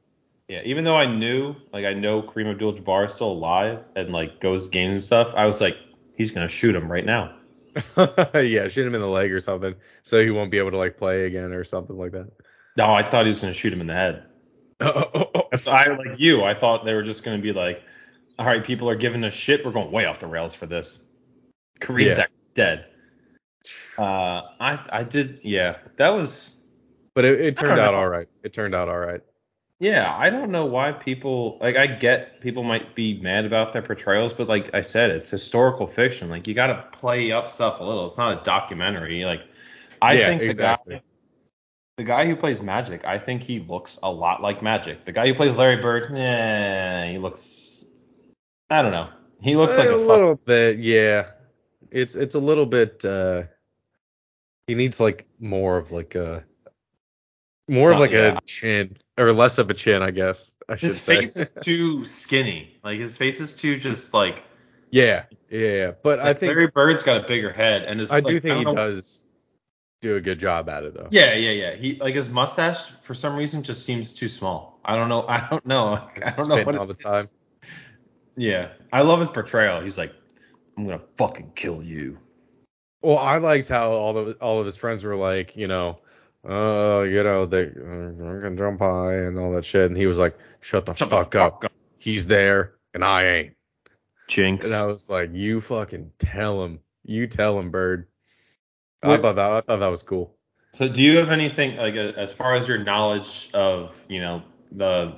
Yeah, 0.47 0.61
even 0.63 0.83
though 0.83 0.95
I 0.95 1.07
knew, 1.07 1.55
like, 1.73 1.85
I 1.85 1.93
know 1.93 2.21
Kareem 2.21 2.51
Abdul-Jabbar 2.51 3.07
is 3.07 3.13
still 3.13 3.31
alive 3.31 3.79
and 3.95 4.11
like 4.11 4.39
goes 4.39 4.69
games 4.69 4.91
and 4.93 5.03
stuff, 5.03 5.33
I 5.35 5.45
was 5.45 5.59
like, 5.59 5.77
he's 6.15 6.29
gonna 6.29 6.49
shoot 6.49 6.75
him 6.75 6.91
right 6.91 7.05
now. 7.05 7.35
yeah, 8.35 8.67
shoot 8.67 8.85
him 8.85 8.93
in 8.93 9.01
the 9.01 9.07
leg 9.07 9.31
or 9.33 9.39
something, 9.39 9.73
so 10.03 10.23
he 10.23 10.29
won't 10.29 10.51
be 10.51 10.59
able 10.59 10.71
to 10.71 10.77
like 10.77 10.97
play 10.97 11.25
again 11.25 11.51
or 11.51 11.63
something 11.63 11.97
like 11.97 12.11
that. 12.11 12.29
No, 12.77 12.93
I 12.93 13.09
thought 13.09 13.23
he 13.25 13.29
was 13.29 13.41
gonna 13.41 13.53
shoot 13.53 13.73
him 13.73 13.81
in 13.81 13.87
the 13.87 13.93
head. 13.93 14.25
I 14.81 15.87
like 15.87 16.19
you. 16.19 16.43
I 16.43 16.53
thought 16.53 16.85
they 16.85 16.93
were 16.93 17.03
just 17.03 17.23
gonna 17.23 17.41
be 17.41 17.53
like, 17.53 17.83
all 18.37 18.45
right, 18.45 18.63
people 18.63 18.89
are 18.89 18.95
giving 18.95 19.23
us 19.23 19.33
shit. 19.33 19.65
We're 19.65 19.71
going 19.71 19.91
way 19.91 20.05
off 20.05 20.19
the 20.19 20.27
rails 20.27 20.53
for 20.53 20.65
this. 20.65 21.03
Kareem's 21.79 22.17
Yeah. 22.17 22.25
dead. 22.53 22.85
Uh, 23.97 24.41
I 24.59 24.79
I 24.91 25.03
did. 25.03 25.39
Yeah, 25.43 25.77
that 25.97 26.09
was. 26.09 26.61
but 27.13 27.25
it, 27.25 27.39
it 27.39 27.55
turned 27.55 27.79
out 27.79 27.93
know. 27.93 27.99
all 27.99 28.09
right. 28.09 28.27
It 28.43 28.53
turned 28.53 28.75
out 28.75 28.89
all 28.89 28.99
right. 28.99 29.21
Yeah, 29.79 30.15
I 30.15 30.29
don't 30.29 30.51
know 30.51 30.65
why 30.65 30.93
people 30.93 31.57
like. 31.61 31.75
I 31.75 31.87
get 31.87 32.39
people 32.41 32.63
might 32.63 32.95
be 32.95 33.19
mad 33.21 33.45
about 33.45 33.73
their 33.73 33.81
portrayals, 33.81 34.33
but 34.33 34.47
like 34.47 34.73
I 34.73 34.81
said, 34.81 35.09
it's 35.11 35.29
historical 35.29 35.87
fiction. 35.87 36.29
Like 36.29 36.47
you 36.47 36.53
got 36.53 36.67
to 36.67 36.85
play 36.97 37.31
up 37.31 37.49
stuff 37.49 37.79
a 37.79 37.83
little. 37.83 38.05
It's 38.05 38.17
not 38.17 38.39
a 38.39 38.43
documentary. 38.43 39.25
Like 39.25 39.41
I 40.01 40.17
Yeah, 40.17 40.27
think 40.27 40.41
the 40.41 40.47
exactly. 40.47 40.95
guy, 40.95 41.01
the 41.97 42.03
guy 42.03 42.25
who 42.25 42.35
plays 42.35 42.61
Magic, 42.61 43.05
I 43.05 43.19
think 43.19 43.43
he 43.43 43.59
looks 43.59 43.97
a 44.03 44.11
lot 44.11 44.41
like 44.41 44.61
Magic. 44.61 45.05
The 45.05 45.11
guy 45.11 45.27
who 45.27 45.33
plays 45.33 45.55
Larry 45.55 45.77
Bird, 45.77 46.07
yeah, 46.13 47.09
he 47.09 47.17
looks. 47.17 47.85
I 48.69 48.81
don't 48.81 48.91
know. 48.91 49.09
He 49.41 49.55
looks 49.55 49.77
like 49.77 49.87
a 49.87 49.95
a 49.95 49.99
fuck. 49.99 50.07
little 50.07 50.35
bit, 50.35 50.79
yeah. 50.79 51.31
It's 51.91 52.15
it's 52.15 52.35
a 52.35 52.39
little 52.39 52.65
bit. 52.65 53.05
uh 53.05 53.43
He 54.67 54.75
needs 54.75 54.99
like 54.99 55.27
more 55.39 55.77
of 55.77 55.91
like 55.91 56.15
a 56.15 56.43
more 57.67 57.91
of 57.91 57.99
like 57.99 58.11
yeah. 58.11 58.37
a 58.37 58.41
chin 58.45 58.97
or 59.17 59.31
less 59.31 59.57
of 59.57 59.69
a 59.69 59.73
chin, 59.73 60.01
I 60.01 60.11
guess. 60.11 60.53
I 60.67 60.75
should 60.75 60.89
His 60.91 61.01
say. 61.01 61.17
face 61.17 61.37
is 61.37 61.53
too 61.53 62.03
skinny. 62.05 62.77
Like 62.83 62.99
his 62.99 63.15
face 63.17 63.39
is 63.39 63.53
too 63.53 63.77
just 63.77 64.13
like. 64.13 64.43
yeah, 64.91 65.25
yeah, 65.49 65.59
yeah. 65.69 65.91
But 66.03 66.19
I 66.19 66.33
think 66.33 66.49
Larry 66.55 66.67
Bird's 66.67 67.03
got 67.03 67.23
a 67.23 67.27
bigger 67.27 67.51
head, 67.53 67.83
and 67.83 67.99
his. 67.99 68.11
I 68.11 68.19
do 68.19 68.33
like, 68.33 68.41
think 68.43 68.57
he 68.57 68.63
know- 68.65 68.73
does 68.75 69.25
do 70.05 70.15
a 70.15 70.21
good 70.21 70.39
job 70.39 70.69
at 70.69 70.83
it 70.83 70.93
though. 70.93 71.07
Yeah, 71.09 71.33
yeah, 71.33 71.51
yeah. 71.51 71.75
He 71.75 71.95
like 71.95 72.15
his 72.15 72.29
mustache 72.29 72.91
for 73.01 73.13
some 73.13 73.35
reason 73.35 73.63
just 73.63 73.83
seems 73.83 74.13
too 74.13 74.27
small. 74.27 74.79
I 74.85 74.95
don't 74.95 75.09
know. 75.09 75.25
I 75.27 75.47
don't 75.49 75.65
know. 75.65 75.91
Like, 75.93 76.25
I 76.25 76.31
don't 76.31 76.47
know 76.47 76.63
what 76.63 76.77
all 76.77 76.85
the 76.85 76.93
time. 76.93 77.25
is. 77.25 77.35
Yeah, 78.37 78.69
I 78.93 79.01
love 79.01 79.19
his 79.19 79.29
portrayal. 79.29 79.81
He's 79.81 79.97
like, 79.97 80.13
I'm 80.77 80.85
gonna 80.85 81.01
fucking 81.17 81.53
kill 81.55 81.81
you. 81.81 82.19
Well, 83.01 83.17
I 83.17 83.37
liked 83.37 83.69
how 83.69 83.91
all 83.91 84.17
of 84.17 84.37
all 84.41 84.59
of 84.59 84.65
his 84.65 84.77
friends 84.77 85.03
were 85.03 85.15
like, 85.15 85.55
you 85.55 85.67
know, 85.67 85.99
uh, 86.47 87.01
you 87.01 87.23
know, 87.23 87.45
they 87.45 87.63
uh, 87.63 88.37
I 88.37 88.41
can 88.41 88.57
jump 88.57 88.79
high 88.81 89.15
and 89.15 89.39
all 89.39 89.51
that 89.53 89.65
shit. 89.65 89.87
And 89.87 89.97
he 89.97 90.05
was 90.05 90.19
like, 90.19 90.37
shut 90.61 90.85
the, 90.85 90.93
Shut 90.93 91.09
the 91.09 91.15
fuck, 91.15 91.33
fuck 91.33 91.35
up. 91.35 91.65
up. 91.65 91.71
He's 91.97 92.27
there 92.27 92.75
and 92.93 93.03
I 93.03 93.25
ain't. 93.25 93.55
Jinx. 94.27 94.65
And 94.65 94.75
I 94.75 94.85
was 94.85 95.09
like, 95.09 95.31
you 95.33 95.61
fucking 95.61 96.11
tell 96.19 96.63
him. 96.63 96.79
You 97.03 97.27
tell 97.27 97.57
him, 97.59 97.69
Bird. 97.71 98.07
I 99.09 99.17
thought 99.17 99.35
that 99.35 99.51
I 99.51 99.61
thought 99.61 99.79
that 99.79 99.87
was 99.87 100.03
cool. 100.03 100.35
So, 100.73 100.87
do 100.89 101.01
you 101.01 101.17
have 101.17 101.29
anything 101.29 101.77
like 101.77 101.95
as 101.95 102.33
far 102.33 102.55
as 102.55 102.67
your 102.67 102.77
knowledge 102.77 103.49
of 103.53 103.95
you 104.09 104.19
know 104.21 104.43
the 104.71 105.15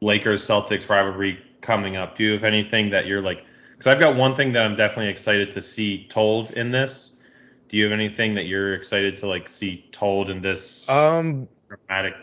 Lakers 0.00 0.42
Celtics 0.42 0.88
rivalry 0.88 1.38
coming 1.60 1.96
up? 1.96 2.16
Do 2.16 2.24
you 2.24 2.32
have 2.32 2.44
anything 2.44 2.90
that 2.90 3.06
you're 3.06 3.22
like? 3.22 3.44
Because 3.72 3.86
I've 3.88 4.00
got 4.00 4.16
one 4.16 4.34
thing 4.34 4.52
that 4.52 4.62
I'm 4.62 4.76
definitely 4.76 5.10
excited 5.10 5.50
to 5.52 5.62
see 5.62 6.06
told 6.08 6.52
in 6.52 6.70
this. 6.70 7.16
Do 7.68 7.76
you 7.78 7.84
have 7.84 7.92
anything 7.92 8.34
that 8.34 8.44
you're 8.44 8.74
excited 8.74 9.16
to 9.18 9.26
like 9.26 9.48
see 9.48 9.88
told 9.92 10.30
in 10.30 10.40
this 10.42 10.88
Um, 10.88 11.48
dramatic 11.68 12.14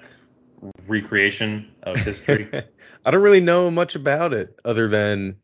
recreation 0.87 1.71
of 1.83 1.97
history? 1.97 2.49
I 3.05 3.11
don't 3.11 3.21
really 3.21 3.39
know 3.41 3.71
much 3.71 3.95
about 3.95 4.33
it 4.33 4.59
other 4.63 4.87
than 4.87 5.37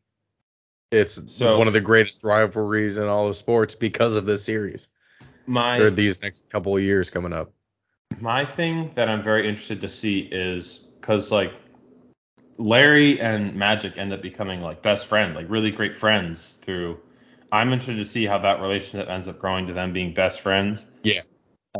it's 0.92 1.32
So- 1.34 1.58
one 1.58 1.68
of 1.68 1.74
the 1.74 1.82
greatest 1.82 2.24
rivalries 2.24 2.98
in 2.98 3.08
all 3.08 3.28
of 3.28 3.36
sports 3.36 3.76
because 3.76 4.16
of 4.16 4.26
this 4.26 4.44
series 4.44 4.88
My 5.46 5.80
or 5.80 5.90
these 5.90 6.22
next 6.22 6.50
couple 6.50 6.76
of 6.76 6.82
years 6.82 7.10
coming 7.10 7.34
up. 7.34 7.52
My 8.20 8.46
thing 8.46 8.92
that 8.96 9.10
I'm 9.10 9.22
very 9.22 9.48
interested 9.48 9.82
to 9.82 9.90
see 9.90 10.20
is 10.20 10.78
because 11.00 11.32
like 11.32 11.54
Larry 12.58 13.20
and 13.20 13.56
Magic 13.56 13.98
end 13.98 14.14
up 14.14 14.22
becoming 14.22 14.62
like 14.62 14.82
best 14.82 15.08
friend, 15.08 15.36
like 15.36 15.48
really 15.50 15.72
great 15.72 15.96
friends 15.96 16.56
through. 16.58 17.00
I'm 17.52 17.72
interested 17.72 17.98
to 17.98 18.06
see 18.06 18.26
how 18.26 18.40
that 18.40 18.62
relationship 18.62 19.10
ends 19.10 19.28
up 19.28 19.40
growing 19.40 19.68
to 19.68 19.74
them 19.74 19.94
being 19.94 20.14
best 20.14 20.42
friends. 20.42 20.86
Yeah. 21.04 21.22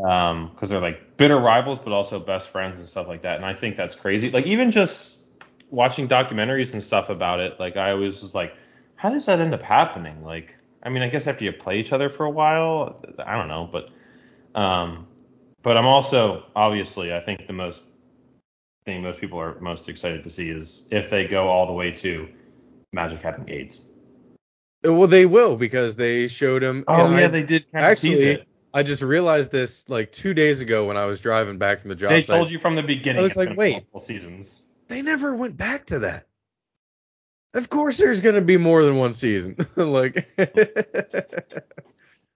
Um, 0.02 0.50
because 0.50 0.68
they're 0.68 0.80
like 0.80 1.16
bitter 1.16 1.38
rivals, 1.38 1.78
but 1.78 1.92
also 1.92 2.20
best 2.20 2.50
friends 2.50 2.78
and 2.78 2.88
stuff 2.88 3.08
like 3.08 3.22
that. 3.22 3.36
And 3.36 3.44
I 3.44 3.54
think 3.54 3.76
that's 3.76 3.94
crazy. 3.94 4.30
Like 4.30 4.46
even 4.46 4.70
just 4.70 5.24
watching 5.70 6.08
documentaries 6.08 6.72
and 6.72 6.82
stuff 6.82 7.08
about 7.08 7.40
it, 7.40 7.58
like 7.58 7.76
I 7.76 7.92
always 7.92 8.20
was 8.20 8.34
like, 8.34 8.54
how 8.94 9.10
does 9.10 9.26
that 9.26 9.40
end 9.40 9.54
up 9.54 9.62
happening? 9.62 10.24
Like, 10.24 10.56
I 10.82 10.88
mean, 10.88 11.02
I 11.02 11.08
guess 11.08 11.26
after 11.26 11.44
you 11.44 11.52
play 11.52 11.78
each 11.78 11.92
other 11.92 12.08
for 12.08 12.24
a 12.24 12.30
while, 12.30 13.02
I 13.24 13.36
don't 13.36 13.48
know, 13.48 13.68
but 13.70 13.90
um, 14.58 15.06
but 15.62 15.76
I'm 15.76 15.86
also 15.86 16.44
obviously 16.54 17.14
I 17.14 17.20
think 17.20 17.46
the 17.46 17.52
most 17.52 17.86
thing 18.84 19.02
most 19.02 19.20
people 19.20 19.38
are 19.40 19.58
most 19.60 19.88
excited 19.88 20.22
to 20.24 20.30
see 20.30 20.48
is 20.48 20.88
if 20.90 21.10
they 21.10 21.26
go 21.26 21.48
all 21.48 21.66
the 21.66 21.72
way 21.72 21.90
to 21.90 22.28
Magic 22.92 23.20
having 23.20 23.48
AIDS. 23.50 23.90
Well, 24.82 25.08
they 25.08 25.26
will 25.26 25.56
because 25.56 25.96
they 25.96 26.28
showed 26.28 26.62
him. 26.62 26.84
and 26.86 27.14
I, 27.14 27.26
they 27.28 27.42
did 27.42 27.70
kind 27.70 27.84
actually. 27.84 28.46
I 28.72 28.82
just 28.82 29.00
realized 29.00 29.50
this 29.50 29.88
like 29.88 30.12
two 30.12 30.34
days 30.34 30.60
ago 30.60 30.86
when 30.86 30.98
I 30.98 31.06
was 31.06 31.18
driving 31.18 31.56
back 31.56 31.80
from 31.80 31.88
the 31.88 31.94
job 31.94 32.10
They 32.10 32.22
site. 32.22 32.36
told 32.36 32.50
you 32.50 32.58
from 32.58 32.74
the 32.74 32.82
beginning. 32.82 33.20
I 33.20 33.22
was 33.22 33.32
it's 33.32 33.36
like, 33.38 33.56
wait. 33.56 33.84
seasons. 33.98 34.62
They 34.88 35.00
never 35.00 35.34
went 35.34 35.56
back 35.56 35.86
to 35.86 36.00
that. 36.00 36.25
Of 37.56 37.70
course, 37.70 37.96
there's 37.96 38.20
gonna 38.20 38.42
be 38.42 38.56
more 38.56 38.84
than 38.84 38.96
one 38.96 39.14
season. 39.14 39.56
like, 39.76 40.28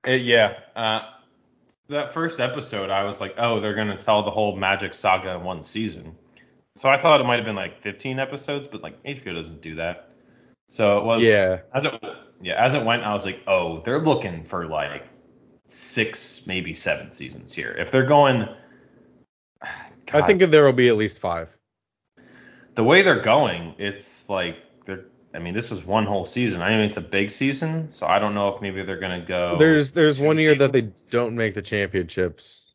Uh, 0.09 0.13
yeah. 0.13 0.59
Uh, 0.75 1.03
that 1.89 2.15
first 2.15 2.41
episode, 2.41 2.91
I 2.91 3.05
was 3.05 3.21
like, 3.21 3.35
oh, 3.37 3.61
they're 3.61 3.75
gonna 3.75 3.99
tell 3.99 4.23
the 4.23 4.31
whole 4.31 4.57
Magic 4.57 4.95
saga 4.95 5.35
in 5.35 5.45
one 5.45 5.63
season. 5.63 6.17
So 6.77 6.89
I 6.89 6.97
thought 6.97 7.21
it 7.21 7.25
might 7.25 7.37
have 7.37 7.45
been 7.45 7.57
like 7.57 7.83
15 7.83 8.19
episodes, 8.19 8.67
but 8.69 8.83
like 8.83 9.03
HBO 9.03 9.35
doesn't 9.35 9.61
do 9.61 9.75
that. 9.77 10.11
So 10.69 10.99
it 10.99 11.05
was. 11.05 11.23
yeah, 11.23 11.61
As 11.75 11.85
it 11.85 11.93
yeah, 12.41 12.65
as 12.65 12.75
it 12.75 12.85
went, 12.85 13.03
I 13.03 13.13
was 13.13 13.27
like, 13.27 13.43
oh, 13.47 13.81
they're 13.81 13.99
looking 13.99 14.45
for 14.45 14.67
like 14.67 15.05
six, 15.67 16.47
maybe 16.47 16.73
seven 16.73 17.13
seasons 17.13 17.53
here. 17.53 17.75
If 17.79 17.91
they're 17.91 18.07
going, 18.07 18.49
I 20.13 20.23
think 20.23 20.41
there 20.41 20.65
will 20.65 20.73
be 20.73 20.89
at 20.89 20.97
least 20.97 21.19
five. 21.19 21.55
the 22.75 22.85
way 22.85 23.03
they're 23.03 23.21
going, 23.21 23.75
it's 23.79 24.29
like. 24.29 24.57
I 25.33 25.39
mean, 25.39 25.55
this 25.55 25.71
was 25.71 25.85
one 25.85 26.07
whole 26.07 26.27
season. 26.27 26.61
I 26.61 26.71
mean, 26.71 26.81
it's 26.81 26.97
a 26.97 27.01
big 27.01 27.31
season, 27.31 27.91
so 27.91 28.07
I 28.07 28.19
don't 28.19 28.35
know 28.35 28.49
if 28.55 28.61
maybe 28.61 28.83
they're 28.83 28.99
gonna 28.99 29.25
go. 29.25 29.57
there's 29.59 29.93
there's 29.93 30.19
one 30.19 30.39
year 30.39 30.55
that 30.57 30.73
they 30.73 30.91
don't 31.11 31.37
make 31.37 31.55
the 31.55 31.63
championships. 31.63 32.67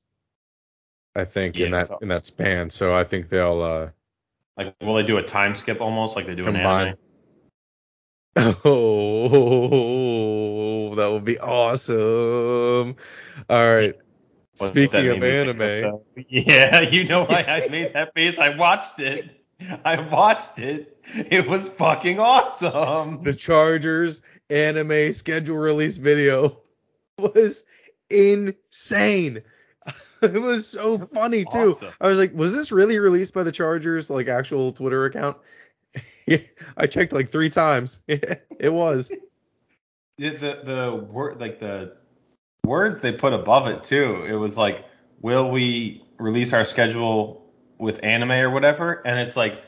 I 1.15 1.25
think 1.25 1.57
in 1.59 1.71
that 1.71 1.87
so- 1.87 1.99
in 2.01 2.07
that 2.09 2.25
span, 2.25 2.69
so 2.69 2.93
I 2.93 3.03
think 3.03 3.29
they'll 3.29 3.61
uh 3.61 3.89
like, 4.57 4.73
will 4.81 4.95
they 4.95 5.03
do 5.03 5.17
a 5.17 5.23
time 5.23 5.55
skip 5.55 5.81
almost 5.81 6.15
like 6.15 6.27
they 6.27 6.35
do 6.35 6.43
in 6.43 6.53
Combine. 6.53 6.87
anime? 6.87 6.97
Oh, 8.65 10.15
that 10.95 11.11
would 11.11 11.25
be 11.25 11.39
awesome. 11.39 12.95
All 13.49 13.73
right. 13.73 13.95
What 14.57 14.69
Speaking 14.69 15.07
of 15.07 15.19
made 15.19 15.47
me 15.47 15.59
think 15.59 15.83
anime, 15.83 16.01
yeah, 16.29 16.79
you 16.81 17.03
know 17.05 17.25
why 17.25 17.43
I 17.47 17.67
made 17.71 17.93
that 17.93 18.13
face? 18.13 18.39
I 18.39 18.49
watched 18.55 18.99
it. 18.99 19.29
I 19.85 20.01
watched 20.01 20.59
it. 20.59 20.97
It 21.13 21.47
was 21.47 21.69
fucking 21.69 22.19
awesome. 22.19 23.23
the 23.23 23.33
Chargers 23.33 24.21
anime 24.49 25.11
schedule 25.11 25.57
release 25.57 25.97
video 25.97 26.59
was 27.17 27.63
insane. 28.09 29.41
It 30.21 30.41
was 30.41 30.65
so 30.65 30.97
funny 30.97 31.43
too. 31.43 31.71
awesome. 31.71 31.93
I 32.01 32.07
was 32.07 32.17
like, 32.17 32.33
was 32.33 32.55
this 32.55 32.71
really 32.71 32.97
released 32.97 33.35
by 33.35 33.43
the 33.43 33.51
Chargers 33.51 34.09
like 34.09 34.27
actual 34.27 34.71
Twitter 34.71 35.05
account? 35.05 35.37
I 36.77 36.87
checked 36.87 37.13
like 37.13 37.29
three 37.29 37.51
times. 37.51 38.01
it 38.07 38.73
was. 38.73 39.11
the 40.17 40.29
the, 40.29 40.59
the 40.63 40.95
word 40.95 41.39
like 41.39 41.59
the 41.59 41.97
words 42.65 43.01
they 43.01 43.11
put 43.11 43.33
above 43.33 43.67
it 43.67 43.83
too. 43.83 44.25
It 44.27 44.33
was 44.33 44.57
like, 44.57 44.85
will 45.21 45.51
we 45.51 46.03
release 46.17 46.53
our 46.53 46.65
schedule 46.65 47.44
with 47.77 48.03
anime 48.03 48.31
or 48.31 48.49
whatever? 48.49 49.01
And 49.05 49.19
it's 49.19 49.35
like, 49.35 49.61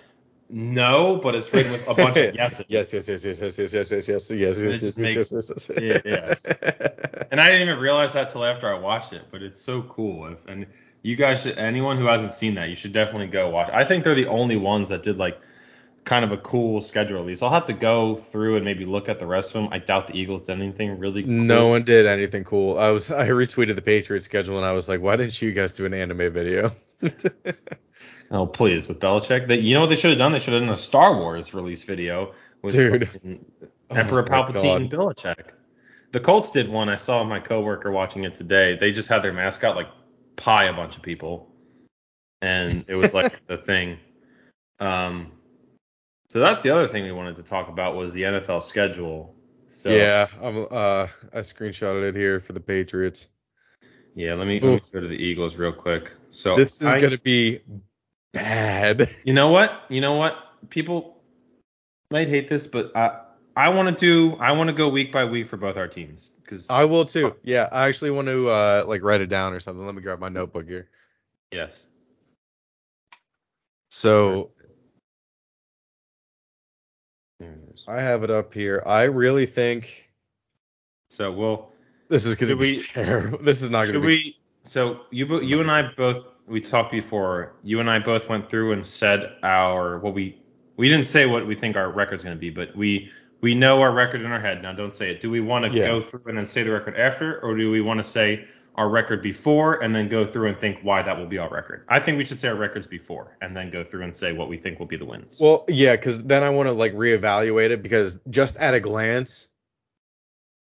no, 0.50 1.18
but 1.18 1.36
it's 1.36 1.52
written 1.54 1.72
with 1.74 1.88
a 1.88 1.94
bunch 1.94 2.18
of 2.18 2.34
yeses. 2.36 2.66
Yes, 2.70 2.94
yes, 2.94 3.08
yes, 3.10 3.26
yes, 3.26 3.40
yes, 3.42 3.58
yes, 3.60 3.74
yes, 3.74 3.92
yes, 3.92 4.08
yes, 4.08 4.32
yes, 4.32 4.58
It 4.60 4.82
yes, 4.82 4.82
yes, 4.82 4.98
makes- 4.98 5.32
yes, 5.32 5.52
yes, 5.52 5.72
Yeah, 5.82 6.02
yes. 6.06 6.46
And 7.32 7.42
I 7.42 7.48
didn't 7.52 7.68
even 7.68 7.80
realize 7.80 8.14
that 8.14 8.30
till 8.30 8.46
after 8.46 8.74
I 8.74 8.80
watched 8.80 9.12
it, 9.12 9.24
but 9.32 9.44
it's 9.44 9.60
so 9.60 9.82
cool. 9.82 10.28
If, 10.28 10.46
and 10.48 10.66
you 11.02 11.18
guys 11.18 11.42
should, 11.42 11.58
anyone 11.58 11.98
who 11.98 12.06
hasn't 12.06 12.32
seen 12.32 12.56
that, 12.56 12.70
you 12.70 12.78
should 12.78 12.94
definitely 12.94 13.28
go 13.28 13.50
watch. 13.50 13.70
I 13.74 13.84
think 13.84 14.06
they're 14.06 14.16
the 14.16 14.28
only 14.28 14.56
ones 14.56 14.88
that 14.90 15.04
did 15.04 15.18
like 15.18 15.38
kind 16.06 16.24
of 16.24 16.32
a 16.32 16.38
cool 16.38 16.80
schedule 16.80 17.20
release. 17.20 17.42
I'll 17.42 17.50
have 17.50 17.66
to 17.66 17.74
go 17.74 18.16
through 18.16 18.56
and 18.56 18.64
maybe 18.64 18.86
look 18.86 19.10
at 19.10 19.20
the 19.20 19.26
rest 19.28 19.50
of 19.50 19.62
them. 19.62 19.74
I 19.74 19.80
doubt 19.80 20.08
the 20.08 20.18
Eagles 20.18 20.44
did 20.44 20.54
anything 20.62 20.98
really 21.00 21.24
cool. 21.24 21.32
No 21.34 21.68
one 21.68 21.84
did 21.84 22.06
anything 22.06 22.46
cool. 22.46 22.80
I 22.80 22.92
was 22.92 23.12
I 23.12 23.28
retweeted 23.28 23.76
the 23.76 23.82
Patriots 23.82 24.24
schedule 24.26 24.56
and 24.56 24.66
I 24.66 24.72
was 24.72 24.88
like, 24.88 25.02
why 25.02 25.18
didn't 25.18 25.42
you 25.42 25.52
guys 25.52 25.74
do 25.74 25.86
an 25.86 25.94
anime 25.94 26.32
video? 26.32 26.74
Oh, 28.32 28.46
please, 28.46 28.88
with 28.88 29.00
Belichick. 29.00 29.48
that 29.48 29.62
you 29.62 29.74
know 29.74 29.82
what 29.82 29.88
they 29.90 29.96
should 29.96 30.10
have 30.10 30.20
done? 30.20 30.32
They 30.34 30.40
should 30.40 30.54
have 30.54 30.64
done 30.64 30.74
a 30.74 30.78
Star 30.78 31.16
Wars 31.16 31.54
release 31.54 31.84
video 31.84 32.34
with 32.62 32.74
Dude. 32.74 33.10
Oh 33.90 33.96
Emperor 33.96 34.24
my 34.24 34.28
Palpatine 34.28 34.76
and 34.76 34.92
Belichick. 34.92 35.52
The 36.12 36.20
Colts 36.20 36.52
did 36.52 36.68
one. 36.70 36.90
I 36.90 36.98
saw 36.98 37.24
my 37.24 37.40
coworker 37.40 37.92
watching 37.92 38.24
it 38.26 38.34
today. 38.34 38.76
They 38.76 38.92
just 38.92 39.08
had 39.08 39.22
their 39.22 39.34
mascot 39.34 39.76
like 39.76 39.88
pie 40.36 40.66
a 40.66 40.74
bunch 40.74 40.98
of 40.98 41.04
people, 41.04 41.50
and 42.42 42.84
it 42.90 42.96
was 42.96 43.14
like 43.14 43.46
the 43.48 43.58
thing. 43.58 43.98
Um, 44.80 45.32
so 46.30 46.40
that's 46.40 46.62
the 46.62 46.70
other 46.72 46.88
thing 46.88 47.04
we 47.04 47.12
wanted 47.14 47.38
to 47.38 47.44
talk 47.44 47.70
about 47.70 47.96
was 47.96 48.12
the 48.14 48.24
NFL 48.24 48.64
schedule. 48.64 49.34
So 49.68 49.90
Yeah, 49.90 50.28
I'm 50.42 50.58
uh 50.70 51.08
I 51.34 51.40
screenshotted 51.40 52.04
it 52.10 52.16
here 52.16 52.40
for 52.42 52.54
the 52.54 52.60
Patriots. 52.60 53.28
yeah. 54.16 54.34
Let 54.34 54.48
me, 54.48 54.60
let 54.60 54.70
me 54.74 54.82
go 54.94 55.02
to 55.02 55.08
the 55.08 55.16
Eagles 55.16 55.56
real 55.56 55.74
quick. 55.74 56.12
So 56.30 56.56
This 56.58 56.82
is 56.82 56.88
I- 56.88 57.00
gonna 57.00 57.18
be 57.18 57.62
bad. 58.34 59.10
You 59.24 59.34
know 59.34 59.50
what? 59.50 59.84
You 59.90 60.02
know 60.02 60.16
what? 60.16 60.36
People 60.70 61.18
might 62.12 62.28
hate 62.30 62.48
this, 62.48 62.66
but 62.68 62.96
I 62.96 63.22
I 63.56 63.70
want 63.70 63.90
to 63.90 63.96
do 63.96 64.36
I 64.38 64.52
want 64.54 64.68
to 64.70 64.74
go 64.74 64.88
week 64.90 65.12
by 65.12 65.26
week 65.26 65.48
for 65.48 65.58
both 65.58 65.78
our 65.78 65.88
teams 65.88 66.32
because 66.44 66.68
I 66.70 66.86
will 66.86 67.06
too. 67.06 67.36
Yeah, 67.44 67.68
I 67.72 67.88
actually 67.88 68.12
want 68.12 68.28
to 68.28 68.50
uh 68.50 68.84
like 68.88 69.04
write 69.04 69.22
it 69.22 69.28
down 69.28 69.54
or 69.54 69.60
something. 69.60 69.86
Let 69.86 69.96
me 69.96 70.02
grab 70.02 70.20
my 70.20 70.30
notebook 70.30 70.68
here. 70.68 70.88
yes. 71.52 71.88
So 73.92 74.52
There 77.40 77.52
it 77.52 77.74
is. 77.76 77.84
I 77.88 78.00
have 78.02 78.24
it 78.24 78.30
up 78.32 78.54
here. 78.54 78.84
I 78.86 79.04
really 79.04 79.46
think 79.46 80.10
So 81.10 81.32
we'll 81.32 81.72
this 82.10 82.26
is 82.26 82.36
gonna 82.36 82.56
be 82.56 82.74
we- 82.74 82.78
terrible. 82.94 83.40
This 83.40 83.64
is 83.64 83.72
not 83.72 83.88
gonna 83.88 84.00
be. 84.00 84.06
we 84.06 84.38
so 84.64 85.02
you 85.12 85.26
bo- 85.26 85.40
you 85.42 85.62
and 85.62 85.72
I 85.72 85.92
both 85.96 86.24
we 86.48 86.62
talked 86.62 86.92
before. 86.92 87.54
You 87.64 87.80
and 87.80 87.90
I 87.90 88.00
both 88.00 88.30
went 88.30 88.50
through 88.50 88.72
and 88.72 88.86
said 88.86 89.36
our 89.44 90.00
what 90.00 90.14
we 90.14 90.42
we 90.78 90.88
didn't 90.90 91.06
say 91.06 91.26
what 91.26 91.46
we 91.46 91.56
think 91.56 91.76
our 91.76 91.92
record's 91.92 92.24
going 92.24 92.36
to 92.36 92.40
be, 92.40 92.50
but 92.50 92.76
we 92.76 93.12
we 93.42 93.54
know 93.54 93.82
our 93.82 93.92
record 93.92 94.22
in 94.22 94.32
our 94.32 94.40
head. 94.40 94.62
Now 94.62 94.74
don't 94.74 94.96
say 94.96 95.12
it. 95.12 95.22
Do 95.22 95.30
we 95.30 95.42
want 95.42 95.66
to 95.66 95.78
Yeah. 95.78 95.86
go 95.86 96.02
through 96.02 96.22
and 96.28 96.38
then 96.38 96.46
say 96.46 96.64
the 96.64 96.72
record 96.72 96.96
after, 96.98 97.40
or 97.42 97.56
do 97.56 97.70
we 97.70 97.82
want 97.82 98.00
to 98.00 98.04
say 98.04 98.46
our 98.76 98.90
record 98.90 99.22
before 99.24 99.82
and 99.84 99.96
then 99.96 100.08
go 100.08 100.26
through 100.26 100.48
and 100.48 100.58
think 100.58 100.80
why 100.84 101.02
that 101.02 101.18
will 101.18 101.26
be 101.26 101.38
our 101.38 101.50
record? 101.50 101.84
I 101.90 102.00
think 102.00 102.18
we 102.18 102.26
should 102.26 102.38
say 102.38 102.48
our 102.48 102.56
records 102.56 102.88
before 102.88 103.38
and 103.42 103.56
then 103.56 103.70
go 103.72 103.84
through 103.84 104.04
and 104.04 104.16
say 104.16 104.34
what 104.34 104.50
we 104.50 104.58
think 104.58 104.80
will 104.80 104.86
be 104.86 104.98
the 104.98 105.06
wins. 105.06 105.40
Well, 105.40 105.66
yeah, 105.68 105.96
because 105.96 106.24
then 106.24 106.44
I 106.44 106.50
want 106.50 106.68
to 106.68 106.74
like 106.74 106.94
reevaluate 106.94 107.72
it 107.72 107.84
because 107.84 108.20
just 108.30 108.58
at 108.58 108.74
a 108.74 108.80
glance, 108.80 109.50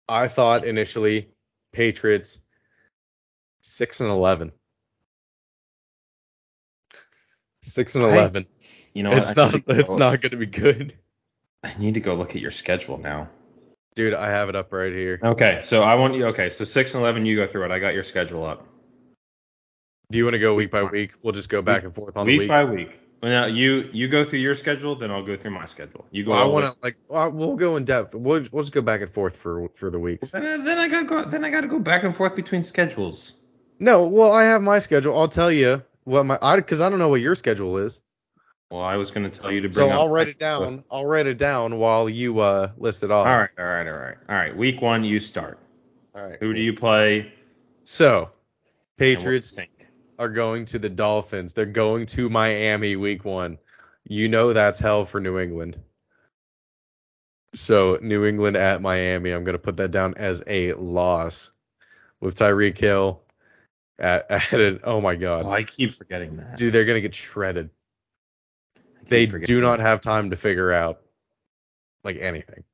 I 0.09 0.29
thought 0.29 0.65
initially 0.65 1.29
Patriots 1.73 2.39
six 3.61 4.01
and 4.01 4.11
eleven. 4.11 4.53
Six 7.69 7.95
and 7.95 8.05
I- 8.05 8.13
eleven. 8.13 8.47
You 8.95 9.03
know 9.05 9.13
it's 9.13 9.37
I 9.37 9.45
not. 9.45 9.55
need 9.55 9.65
It's 9.69 9.91
go- 9.91 9.97
not 9.99 10.21
going 10.21 10.31
to 10.33 10.37
be 10.37 10.47
good, 10.47 10.95
I 11.63 11.73
need 11.79 11.95
to 11.95 12.01
go 12.01 12.15
look 12.15 12.31
at 12.35 12.41
your 12.43 12.51
schedule 12.51 12.99
now. 12.99 13.29
dude. 13.95 14.15
I 14.15 14.31
have 14.31 14.49
it 14.49 14.57
up 14.57 14.73
right 14.73 14.93
here. 14.93 15.21
Okay, 15.23 15.61
so 15.63 15.83
I 15.83 15.95
want 15.97 16.15
you. 16.15 16.27
Okay, 16.29 16.51
so 16.51 16.65
six 16.65 16.95
and 16.95 17.03
eleven, 17.03 17.27
you 17.27 17.37
go 17.37 17.47
through 17.47 17.65
it. 17.67 17.71
I 17.71 17.79
got 17.79 17.95
your 17.95 18.05
schedule 18.05 18.45
up. 18.45 18.67
Do 20.11 20.19
you 20.19 20.25
want 20.25 20.35
to 20.35 20.39
go 20.39 20.55
week 20.55 20.71
by 20.71 20.83
week? 20.85 21.13
We'll 21.23 21.35
just 21.35 21.49
go 21.51 21.61
back 21.61 21.85
and 21.85 21.95
forth 21.95 22.17
on 22.17 22.27
the 22.27 22.33
week 22.33 22.41
weeks. 22.41 22.49
by 22.53 22.65
week. 22.65 22.99
Well, 23.23 23.31
now 23.33 23.47
you 23.47 23.91
you 23.93 24.09
go 24.09 24.25
through 24.25 24.39
your 24.39 24.55
schedule, 24.55 24.95
then 24.97 25.11
I'll 25.11 25.25
go 25.25 25.37
through 25.37 25.51
my 25.51 25.67
schedule. 25.67 26.07
You 26.11 26.25
go. 26.25 26.31
Well, 26.33 26.43
I 26.43 26.47
want 26.47 26.67
to 26.67 26.77
like. 26.83 26.97
Well, 27.09 27.31
we'll 27.33 27.57
go 27.57 27.77
in 27.77 27.85
depth. 27.85 28.15
We'll, 28.15 28.45
we'll 28.53 28.63
just 28.63 28.73
go 28.73 28.81
back 28.81 29.01
and 29.03 29.11
forth 29.13 29.37
for 29.37 29.69
for 29.75 29.91
the 29.91 29.99
weeks. 29.99 30.31
Then, 30.31 30.47
I- 30.47 30.65
then 30.65 30.79
I 30.79 30.89
gotta 30.89 31.05
go. 31.07 31.25
Then 31.25 31.45
I 31.45 31.51
gotta 31.51 31.69
go 31.69 31.79
back 31.79 32.05
and 32.05 32.17
forth 32.17 32.35
between 32.37 32.63
schedules. 32.63 33.35
No, 33.81 34.09
well, 34.09 34.33
I 34.33 34.45
have 34.45 34.63
my 34.63 34.79
schedule. 34.79 35.17
I'll 35.19 35.29
tell 35.29 35.53
you 35.53 35.83
what 36.09 36.25
my 36.25 36.39
I 36.41 36.57
because 36.57 36.81
I 36.81 36.89
don't 36.89 36.99
know 36.99 37.09
what 37.09 37.21
your 37.21 37.35
schedule 37.35 37.79
is. 37.79 38.01
Well, 38.71 38.83
I 38.83 38.97
was 38.97 39.11
gonna 39.11 39.31
tell 39.31 39.53
you 39.53 39.61
to 39.63 39.73
So 39.73 39.83
bring. 39.83 39.93
up 39.93 40.01
I'll 40.01 40.09
write 40.09 40.29
it 40.29 40.39
down. 40.39 40.85
I'll 40.91 41.07
write 41.07 41.27
it 41.27 41.39
down 41.39 41.79
while 41.79 42.09
you 42.09 42.41
uh 42.41 42.71
list 42.77 43.05
it 43.05 43.11
off. 43.11 43.27
All 43.27 43.37
right, 43.37 43.51
all 43.59 43.65
right, 43.65 43.87
all 43.87 43.99
right, 43.99 44.17
all 44.29 44.35
right. 44.35 44.57
Week 44.57 44.81
one, 44.81 45.05
you 45.05 45.21
start. 45.21 45.59
All 46.15 46.23
right. 46.23 46.39
Who 46.41 46.55
do 46.55 46.61
you 46.61 46.73
play? 46.73 47.33
So, 47.85 48.17
and 48.17 48.25
what 48.25 48.31
do 48.99 49.05
you 49.07 49.17
Patriots 49.17 49.61
are 50.19 50.29
going 50.29 50.65
to 50.67 50.79
the 50.79 50.89
Dolphins. 50.89 51.53
They're 51.53 51.67
going 51.67 52.07
to 52.07 52.29
Miami 52.29 52.97
week 52.97 53.25
one. 53.25 53.59
You 54.05 54.29
know 54.29 54.53
that's 54.53 54.81
hell 54.81 55.05
for 55.05 55.21
New 55.21 55.39
England. 55.39 55.79
So 57.55 57.99
New 58.03 58.25
England 58.25 58.57
at 58.57 58.83
Miami, 58.83 59.31
I'm 59.31 59.45
gonna 59.45 59.59
put 59.59 59.77
that 59.77 59.91
down 59.91 60.15
as 60.17 60.43
a 60.47 60.73
loss. 60.73 61.51
With 62.21 62.35
Tyreek 62.35 62.77
Hill 62.77 63.23
at, 63.99 64.31
at 64.31 64.61
an 64.61 64.81
oh 64.85 65.01
my 65.01 65.15
god. 65.15 65.47
Oh, 65.47 65.51
I 65.51 65.65
keep 65.65 65.95
forgetting 65.95 66.37
that. 66.37 66.57
Dude, 66.57 66.73
they're 66.73 66.85
gonna 66.85 67.01
get 67.01 67.15
shredded. 67.15 67.71
They 69.05 69.27
do 69.27 69.61
not 69.61 69.79
that. 69.79 69.85
have 69.85 70.01
time 70.01 70.31
to 70.31 70.37
figure 70.37 70.73
out 70.73 71.01
like 72.05 72.17
anything. 72.21 72.65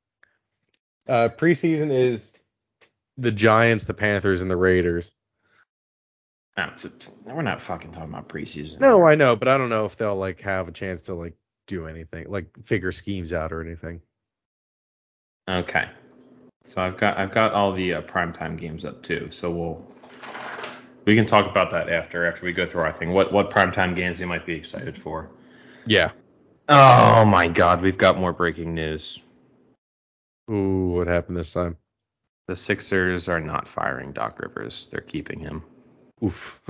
Uh 1.07 1.29
preseason 1.29 1.91
is 1.91 2.37
the 3.17 3.31
Giants, 3.31 3.85
the 3.85 3.93
Panthers, 3.93 4.41
and 4.41 4.51
the 4.51 4.57
Raiders. 4.57 5.11
No, 6.57 6.71
we're 7.25 7.41
not 7.41 7.59
fucking 7.59 7.91
talking 7.91 8.09
about 8.09 8.29
preseason. 8.29 8.79
No, 8.79 9.05
I 9.05 9.15
know, 9.15 9.35
but 9.35 9.49
I 9.49 9.57
don't 9.57 9.69
know 9.69 9.85
if 9.85 9.97
they'll 9.97 10.15
like 10.15 10.39
have 10.41 10.69
a 10.69 10.71
chance 10.71 11.03
to 11.03 11.13
like 11.13 11.35
do 11.67 11.87
anything, 11.87 12.29
like 12.29 12.47
figure 12.63 12.93
schemes 12.93 13.33
out 13.33 13.51
or 13.51 13.61
anything. 13.61 14.01
Okay. 15.49 15.89
So 16.63 16.81
I've 16.81 16.97
got 16.97 17.17
I've 17.17 17.31
got 17.31 17.53
all 17.53 17.73
the 17.73 17.95
uh, 17.95 18.01
primetime 18.03 18.57
games 18.57 18.85
up 18.85 19.03
too. 19.03 19.29
So 19.31 19.51
we'll 19.51 19.85
we 21.05 21.15
can 21.15 21.25
talk 21.25 21.47
about 21.47 21.71
that 21.71 21.89
after 21.89 22.25
after 22.25 22.45
we 22.45 22.53
go 22.53 22.65
through 22.65 22.81
our 22.81 22.91
thing. 22.91 23.13
What 23.13 23.31
what 23.31 23.49
primetime 23.49 23.95
games 23.95 24.19
you 24.19 24.27
might 24.27 24.45
be 24.45 24.53
excited 24.53 24.97
for? 24.97 25.29
Yeah. 25.85 26.11
Oh 26.67 27.25
my 27.25 27.47
God, 27.47 27.81
we've 27.81 27.97
got 27.97 28.17
more 28.17 28.33
breaking 28.33 28.73
news. 28.73 29.21
Ooh, 30.51 30.87
what 30.95 31.07
happened 31.07 31.37
this 31.37 31.53
time? 31.53 31.77
The 32.47 32.55
Sixers 32.55 33.27
are 33.29 33.39
not 33.39 33.67
firing 33.67 34.11
Doc 34.11 34.39
Rivers. 34.39 34.87
They're 34.91 35.01
keeping 35.01 35.39
him. 35.39 35.63
Oof. 36.23 36.59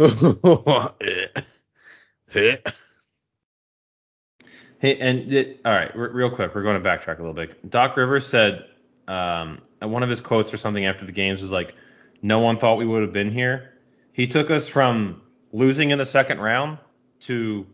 Hey, 4.79 4.97
and 4.97 5.33
it, 5.33 5.61
all 5.65 5.71
right, 5.71 5.95
re- 5.95 6.09
real 6.09 6.29
quick, 6.29 6.53
we're 6.53 6.61
going 6.61 6.81
to 6.81 6.87
backtrack 6.87 7.17
a 7.17 7.21
little 7.21 7.33
bit. 7.33 7.69
Doc 7.71 7.95
Rivers 7.95 8.25
said 8.25 8.65
um, 9.07 9.61
one 9.79 10.03
of 10.03 10.09
his 10.09 10.21
quotes 10.21 10.53
or 10.53 10.57
something 10.57 10.85
after 10.85 11.05
the 11.05 11.11
games 11.11 11.41
was 11.41 11.51
like, 11.51 11.75
"No 12.21 12.39
one 12.39 12.57
thought 12.57 12.75
we 12.75 12.85
would 12.85 13.01
have 13.01 13.13
been 13.13 13.31
here." 13.31 13.74
He 14.15 14.27
took 14.27 14.49
us 14.49 14.69
from 14.69 15.21
losing 15.51 15.89
in 15.89 15.97
the 15.97 16.05
second 16.05 16.39
round 16.39 16.77
to 17.21 17.67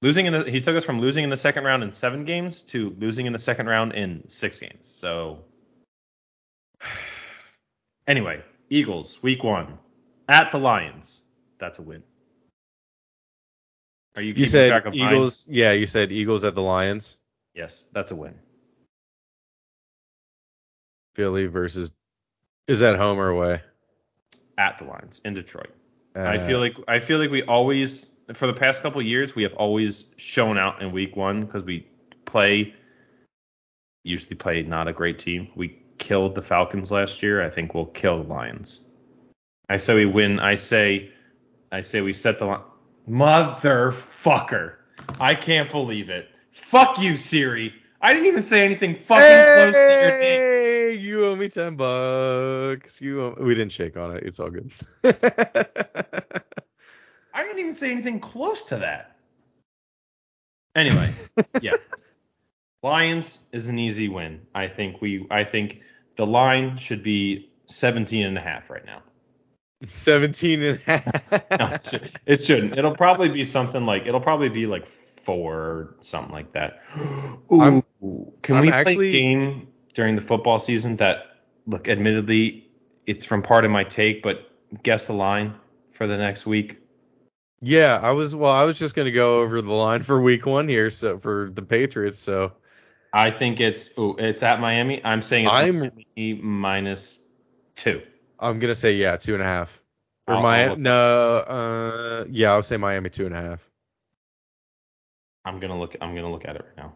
losing 0.00 0.26
in 0.26 0.32
the. 0.32 0.50
He 0.50 0.60
took 0.60 0.74
us 0.74 0.84
from 0.84 0.98
losing 0.98 1.22
in 1.22 1.30
the 1.30 1.36
second 1.36 1.62
round 1.62 1.84
in 1.84 1.92
seven 1.92 2.24
games 2.24 2.64
to 2.64 2.92
losing 2.98 3.26
in 3.26 3.32
the 3.32 3.38
second 3.38 3.68
round 3.68 3.92
in 3.92 4.28
six 4.28 4.58
games. 4.58 4.88
So 4.88 5.44
anyway, 8.08 8.42
Eagles 8.70 9.22
week 9.22 9.44
one 9.44 9.78
at 10.28 10.50
the 10.50 10.58
Lions. 10.58 11.20
That's 11.58 11.78
a 11.78 11.82
win. 11.82 12.02
Are 14.16 14.22
you, 14.22 14.30
you 14.30 14.34
keeping 14.34 14.48
said 14.48 14.68
track 14.70 14.86
of 14.86 14.96
mine? 14.96 15.14
Eagles. 15.14 15.46
Yeah, 15.48 15.70
you 15.70 15.86
said 15.86 16.10
Eagles 16.10 16.42
at 16.42 16.56
the 16.56 16.62
Lions. 16.62 17.18
Yes, 17.54 17.84
that's 17.92 18.10
a 18.10 18.16
win. 18.16 18.34
Philly 21.14 21.46
versus. 21.46 21.92
Is 22.66 22.80
that 22.80 22.96
home 22.96 23.20
or 23.20 23.28
away? 23.28 23.60
At 24.58 24.78
the 24.78 24.84
Lions 24.84 25.20
in 25.24 25.34
Detroit. 25.34 25.70
Uh, 26.14 26.24
I 26.24 26.38
feel 26.38 26.58
like 26.58 26.74
I 26.88 26.98
feel 26.98 27.18
like 27.18 27.30
we 27.30 27.42
always 27.42 28.10
for 28.34 28.46
the 28.46 28.52
past 28.52 28.82
couple 28.82 29.00
of 29.00 29.06
years 29.06 29.34
we 29.34 29.42
have 29.42 29.54
always 29.54 30.06
shown 30.16 30.58
out 30.58 30.82
in 30.82 30.92
week 30.92 31.16
one 31.16 31.44
because 31.44 31.62
we 31.64 31.86
play 32.24 32.74
usually 34.04 34.36
play 34.36 34.62
not 34.62 34.88
a 34.88 34.92
great 34.92 35.18
team. 35.18 35.48
We 35.54 35.78
killed 35.98 36.34
the 36.34 36.42
Falcons 36.42 36.90
last 36.90 37.22
year. 37.22 37.42
I 37.42 37.50
think 37.50 37.74
we'll 37.74 37.86
kill 37.86 38.22
the 38.22 38.28
Lions. 38.28 38.80
I 39.68 39.76
say 39.78 39.94
we 39.94 40.06
win. 40.06 40.38
I 40.38 40.56
say 40.56 41.10
I 41.70 41.80
say 41.80 42.00
we 42.02 42.12
set 42.12 42.38
the 42.38 42.46
line. 42.46 42.60
Motherfucker. 43.08 44.74
I 45.18 45.34
can't 45.34 45.70
believe 45.70 46.10
it. 46.10 46.28
Fuck 46.52 47.00
you, 47.00 47.16
Siri. 47.16 47.74
I 48.02 48.12
didn't 48.12 48.26
even 48.26 48.42
say 48.42 48.64
anything 48.64 48.96
fucking 48.96 49.06
close 49.72 49.74
to 49.74 49.80
your 49.80 50.00
name. 50.00 50.20
Hey, 50.20 50.92
you 50.94 51.24
owe 51.26 51.36
me 51.36 51.48
ten 51.48 51.76
bucks. 51.76 53.00
You 53.00 53.22
owe, 53.22 53.36
we 53.40 53.54
didn't 53.54 53.72
shake 53.72 53.96
on 53.96 54.16
it. 54.16 54.24
It's 54.24 54.40
all 54.40 54.50
good. 54.50 54.72
I 57.34 57.42
didn't 57.42 57.58
even 57.60 57.72
say 57.74 57.90
anything 57.92 58.20
close 58.20 58.64
to 58.64 58.76
that. 58.78 59.08
Anyway, 60.74 61.12
yeah. 61.60 61.72
Lions 62.82 63.40
is 63.52 63.68
an 63.68 63.78
easy 63.78 64.08
win. 64.08 64.40
I 64.54 64.68
think 64.68 65.02
we 65.02 65.26
I 65.30 65.44
think 65.44 65.82
the 66.16 66.24
line 66.24 66.78
should 66.78 67.02
be 67.02 67.50
17 67.66 68.24
and 68.24 68.38
a 68.38 68.40
half 68.40 68.70
right 68.70 68.82
now. 68.86 69.02
17 69.86 70.62
and 70.62 70.78
a 70.78 70.90
half. 70.90 71.50
No, 71.60 71.66
it, 71.74 71.84
should, 71.84 72.10
it 72.24 72.44
shouldn't. 72.46 72.78
It'll 72.78 72.94
probably 72.96 73.28
be 73.28 73.44
something 73.44 73.84
like 73.84 74.06
it'll 74.06 74.20
probably 74.22 74.48
be 74.48 74.64
like 74.64 74.86
4 74.86 75.54
or 75.54 75.94
something 76.00 76.32
like 76.32 76.52
that. 76.54 76.80
I'm- 76.96 77.76
Ooh, 77.76 77.82
can 78.42 78.56
I'm 78.56 78.62
we 78.62 78.70
play 78.70 78.78
actually- 78.80 79.08
a 79.08 79.12
game 79.12 79.68
during 79.94 80.16
the 80.16 80.22
football 80.22 80.58
season 80.58 80.96
that 80.96 81.38
look 81.66 81.88
admittedly 81.88 82.68
it's 83.06 83.24
from 83.24 83.42
part 83.42 83.64
of 83.64 83.70
my 83.70 83.84
take 83.84 84.22
but 84.22 84.50
guess 84.82 85.06
the 85.06 85.12
line 85.12 85.54
for 85.90 86.06
the 86.06 86.16
next 86.16 86.46
week? 86.46 86.78
Yeah, 87.60 88.00
I 88.02 88.10
was 88.10 88.34
well, 88.34 88.50
I 88.50 88.64
was 88.64 88.78
just 88.78 88.96
gonna 88.96 89.12
go 89.12 89.40
over 89.40 89.62
the 89.62 89.72
line 89.72 90.00
for 90.02 90.20
week 90.20 90.46
one 90.46 90.66
here, 90.66 90.90
so 90.90 91.18
for 91.18 91.50
the 91.54 91.62
Patriots. 91.62 92.18
So 92.18 92.52
I 93.12 93.30
think 93.30 93.60
it's 93.60 93.90
ooh, 93.98 94.16
it's 94.18 94.42
at 94.42 94.60
Miami. 94.60 95.04
I'm 95.04 95.22
saying 95.22 95.44
it's 95.46 95.54
I'm- 95.54 95.78
Miami 95.78 96.34
minus 96.42 97.20
two. 97.76 98.02
I'm 98.40 98.58
gonna 98.58 98.74
say 98.74 98.94
yeah, 98.94 99.16
two 99.16 99.34
and 99.34 99.42
a 99.42 99.46
half. 99.46 99.80
Or 100.26 100.34
I'll- 100.34 100.36
I'll 100.38 100.42
Miami? 100.42 100.76
No, 100.82 101.36
uh, 101.38 102.24
yeah, 102.28 102.50
I'll 102.52 102.62
say 102.64 102.76
Miami 102.78 103.10
two 103.10 103.26
and 103.26 103.34
a 103.34 103.40
half. 103.40 103.70
I'm 105.44 105.60
gonna 105.60 105.78
look. 105.78 105.94
I'm 106.00 106.14
gonna 106.16 106.30
look 106.30 106.44
at 106.46 106.56
it 106.56 106.64
right 106.66 106.76
now. 106.76 106.94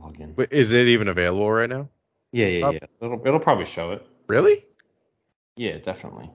Log 0.00 0.18
in. 0.20 0.34
Wait, 0.36 0.52
is 0.52 0.72
it 0.72 0.86
even 0.88 1.08
available 1.08 1.50
right 1.50 1.68
now? 1.68 1.88
Yeah, 2.32 2.46
yeah, 2.46 2.66
up. 2.66 2.74
yeah. 2.74 2.80
It'll 3.00 3.26
it'll 3.26 3.40
probably 3.40 3.64
show 3.66 3.92
it. 3.92 4.06
Really? 4.28 4.64
Yeah, 5.56 5.78
definitely. 5.78 6.30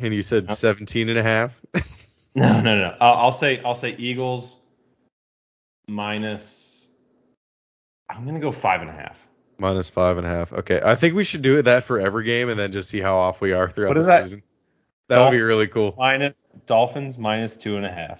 And 0.00 0.14
you 0.14 0.22
said 0.22 0.44
Yep. 0.48 0.56
17 0.56 1.08
and 1.08 1.18
a 1.18 1.22
half? 1.22 1.60
No, 2.34 2.62
no, 2.62 2.78
no. 2.78 2.96
I'll, 2.98 3.14
I'll 3.26 3.32
say 3.32 3.60
I'll 3.62 3.74
say 3.74 3.94
Eagles 3.98 4.58
minus. 5.86 6.88
I'm 8.08 8.24
gonna 8.26 8.40
go 8.40 8.52
five 8.52 8.80
and 8.80 8.90
a 8.90 8.92
half. 8.94 9.26
Minus 9.58 9.88
five 9.90 10.16
and 10.18 10.26
a 10.26 10.30
half. 10.30 10.52
Okay, 10.52 10.80
I 10.82 10.94
think 10.94 11.14
we 11.14 11.24
should 11.24 11.42
do 11.42 11.58
it 11.58 11.62
that 11.62 11.84
for 11.84 12.00
every 12.00 12.24
game 12.24 12.48
and 12.48 12.58
then 12.58 12.72
just 12.72 12.88
see 12.88 13.00
how 13.00 13.16
off 13.18 13.40
we 13.42 13.52
are 13.52 13.68
throughout 13.70 13.88
What 13.90 14.00
the 14.00 14.06
that? 14.06 14.24
season. 14.24 14.42
That 15.08 15.22
would 15.24 15.30
be 15.36 15.42
really 15.42 15.66
cool. 15.68 15.94
Minus 15.98 16.44
Dolphins 16.64 17.18
minus 17.18 17.56
two 17.56 17.76
and 17.76 17.84
a 17.84 17.92
half. 17.92 18.18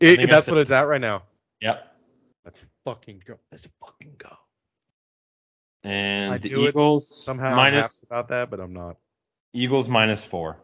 It, 0.00 0.28
that's 0.30 0.46
said- 0.46 0.52
what 0.52 0.60
it's 0.62 0.70
at 0.70 0.88
right 0.88 1.00
now. 1.00 1.24
Yep. 1.60 1.89
Let's 2.44 2.64
fucking 2.84 3.22
go. 3.26 3.38
Let's 3.52 3.68
fucking 3.84 4.14
go. 4.18 4.36
And 5.84 6.32
I 6.32 6.38
the. 6.38 6.50
Eagles 6.50 7.24
Somehow 7.24 7.54
minus 7.54 8.02
about 8.02 8.28
that, 8.28 8.50
but 8.50 8.60
I'm 8.60 8.72
not. 8.72 8.96
Eagles 9.52 9.88
minus 9.88 10.24
four. 10.24 10.56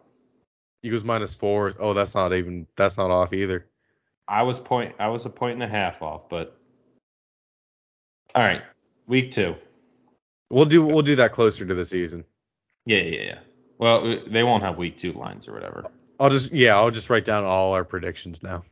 Eagles 0.83 1.05
minus 1.05 1.35
four. 1.35 1.72
Oh, 1.79 1.95
that's 1.95 2.14
not 2.14 2.33
even. 2.33 2.66
That's 2.77 2.97
not 2.97 3.11
off 3.11 3.33
either. 3.33 3.66
I 4.29 4.43
was 4.43 4.59
point 4.59 4.95
I 4.99 5.09
was 5.09 5.24
a 5.24 5.31
point 5.31 5.55
and 5.55 5.62
a 5.62 5.68
half 5.68 6.03
off, 6.03 6.29
but 6.29 6.57
all 8.35 8.43
right, 8.43 8.62
week 9.07 9.31
two. 9.31 9.55
We'll 10.51 10.66
do. 10.66 10.85
We'll 10.85 11.03
do 11.03 11.16
that 11.16 11.33
closer 11.33 11.64
to 11.66 11.74
the 11.74 11.85
season. 11.85 12.24
Yeah, 12.85 12.99
yeah, 12.99 13.22
yeah. 13.22 13.39
Well, 13.79 14.20
they 14.27 14.43
won't 14.43 14.62
have 14.62 14.79
week 14.79 14.99
two 14.99 15.12
lines 15.12 15.49
or 15.49 15.53
whatever. 15.53 15.85
I'll 16.20 16.31
just. 16.31 16.53
Yeah, 16.53 16.77
I'll 16.77 16.91
just 16.91 17.11
write 17.11 17.24
down 17.24 17.45
all 17.45 17.72
our 17.72 17.85
predictions 17.85 18.43
now. 18.43 18.64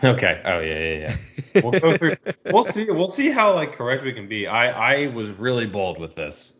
Okay. 0.04 0.40
Oh 0.44 0.60
yeah, 0.60 0.78
yeah, 0.78 1.16
yeah. 1.54 1.60
We'll. 1.62 2.18
We'll 2.52 2.64
see. 2.64 2.90
We'll 2.90 3.08
see 3.08 3.30
how 3.30 3.54
like 3.54 3.72
correct 3.72 4.02
we 4.02 4.12
can 4.12 4.28
be. 4.28 4.46
I 4.46 5.04
I 5.04 5.06
was 5.08 5.30
really 5.30 5.66
bold 5.66 6.00
with 6.00 6.14
this. 6.14 6.56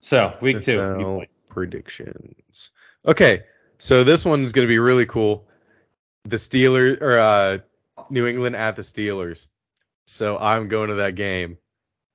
So 0.00 0.36
week 0.40 0.62
two. 0.62 1.22
predictions. 1.48 2.70
Okay, 3.06 3.42
So 3.78 4.04
this 4.04 4.24
one's 4.24 4.52
going 4.52 4.66
to 4.66 4.68
be 4.68 4.78
really 4.78 5.06
cool. 5.06 5.48
The 6.24 6.36
Steelers 6.36 7.00
or 7.02 7.18
uh, 7.18 7.58
New 8.10 8.26
England 8.26 8.54
at 8.54 8.76
the 8.76 8.82
Steelers. 8.82 9.48
So 10.06 10.38
I'm 10.38 10.68
going 10.68 10.88
to 10.90 10.94
that 10.96 11.14
game. 11.16 11.58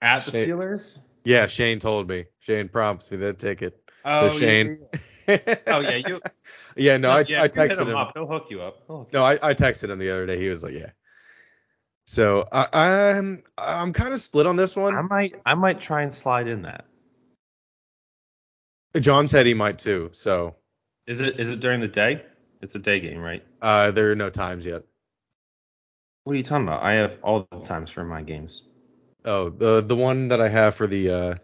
At 0.02 0.24
the 0.26 0.32
Shane- 0.32 0.50
Steelers? 0.50 1.00
Yeah, 1.26 1.48
Shane 1.48 1.80
told 1.80 2.08
me. 2.08 2.26
Shane 2.40 2.70
promised 2.70 3.12
me 3.12 3.18
that 3.18 3.40
ticket. 3.40 3.82
Oh, 4.06 4.30
so 4.30 4.38
Shane. 4.38 4.80
yeah. 5.28 5.56
Oh 5.68 5.80
yeah, 5.82 5.96
you. 5.98 6.22
Yeah, 6.78 6.98
no, 6.98 7.12
I, 7.12 7.26
yeah, 7.28 7.44
I 7.44 7.48
texted 7.48 7.82
him 7.82 7.90
him. 7.90 7.96
up. 7.96 8.12
He'll 8.14 8.28
hook 8.28 8.48
you 8.50 8.62
up. 8.62 8.84
Hook 8.88 9.12
No, 9.12 9.24
I, 9.24 9.40
I 9.42 9.54
texted 9.54 9.90
him 9.90 10.00
the 10.00 10.10
other 10.10 10.26
day. 10.26 10.40
He 10.40 10.50
was 10.50 10.64
like, 10.64 10.74
yeah. 10.74 10.92
So 12.06 12.48
I, 12.52 12.68
I'm 12.72 13.44
I'm 13.58 13.94
kind 13.94 14.14
of 14.14 14.22
split 14.22 14.48
on 14.48 14.56
this 14.56 14.76
one. 14.76 14.96
I 14.96 15.02
might 15.02 15.36
I 15.46 15.56
might 15.56 15.80
try 15.80 16.04
and 16.04 16.14
slide 16.14 16.48
in 16.48 16.62
that. 16.62 16.86
John 19.00 19.28
said 19.28 19.46
he 19.46 19.54
might 19.54 19.78
too. 19.80 20.10
So 20.14 20.56
Is 21.06 21.22
it 21.22 21.40
is 21.40 21.52
it 21.52 21.60
during 21.60 21.82
the 21.82 21.88
day? 21.88 22.24
It's 22.62 22.74
a 22.76 22.80
day 22.80 23.00
game, 23.00 23.20
right? 23.20 23.44
uh, 23.62 23.92
there 23.92 24.12
are 24.12 24.16
no 24.16 24.30
times 24.30 24.66
yet. 24.66 24.84
What 26.24 26.34
are 26.34 26.38
you 26.38 26.44
talking 26.44 26.68
about? 26.68 26.82
I 26.82 26.94
have 26.94 27.20
all 27.22 27.48
the 27.52 27.60
times 27.60 27.92
for 27.92 28.04
my 28.04 28.22
games. 28.22 28.64
Oh, 29.26 29.50
the 29.50 29.82
the 29.82 29.96
one 29.96 30.30
that 30.30 30.42
I 30.42 30.48
have 30.48 30.76
for 30.76 30.88
the 30.88 31.10
uh, 31.10 31.36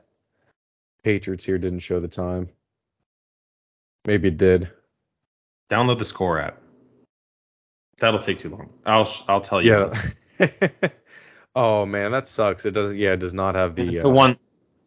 Patriots 1.04 1.44
here 1.44 1.58
didn't 1.58 1.80
show 1.80 2.00
the 2.00 2.08
time. 2.08 2.50
Maybe 4.06 4.30
it 4.30 4.38
did. 4.38 4.72
Download 5.74 5.98
the 5.98 6.06
score 6.06 6.40
app. 6.40 6.60
That'll 7.98 8.20
take 8.20 8.38
too 8.38 8.50
long. 8.50 8.70
I'll 8.86 9.12
I'll 9.28 9.42
tell 9.42 9.60
you. 9.60 9.92
Yeah. 10.40 10.50
oh 11.56 11.88
man, 11.88 12.12
that 12.12 12.28
sucks. 12.28 12.68
It 12.68 12.72
doesn't. 12.72 12.96
Yeah, 12.96 13.14
it 13.14 13.20
does 13.20 13.34
not 13.34 13.56
have 13.56 13.76
the. 13.76 13.96
It's 13.96 14.06
uh, 14.06 14.10
a 14.10 14.12
one. 14.12 14.38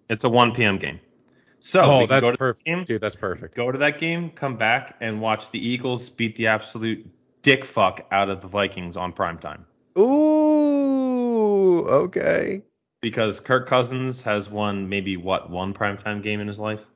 It's 0.08 0.22
a 0.22 0.28
1 0.28 0.52
p.m. 0.52 0.78
game. 0.78 1.00
So 1.58 1.82
Oh, 1.82 2.06
that's 2.06 2.36
perfect, 2.36 2.64
game, 2.64 2.84
dude. 2.84 3.00
That's 3.00 3.16
perfect. 3.16 3.56
go 3.56 3.72
to 3.72 3.78
that 3.78 3.98
game, 3.98 4.30
come 4.30 4.56
back, 4.56 4.94
and 5.00 5.20
watch 5.20 5.50
the 5.50 5.58
Eagles 5.58 6.08
beat 6.08 6.36
the 6.36 6.46
absolute 6.46 7.04
dick 7.42 7.64
fuck 7.64 8.06
out 8.12 8.30
of 8.30 8.40
the 8.40 8.46
Vikings 8.46 8.96
on 8.96 9.12
prime 9.12 9.38
time. 9.38 9.66
Ooh, 9.98 11.84
okay. 11.88 12.62
Because 13.00 13.40
Kirk 13.40 13.66
Cousins 13.66 14.22
has 14.22 14.48
won 14.48 14.88
maybe 14.88 15.16
what 15.16 15.50
one 15.50 15.74
primetime 15.74 16.22
game 16.22 16.38
in 16.38 16.46
his 16.46 16.60
life. 16.60 16.86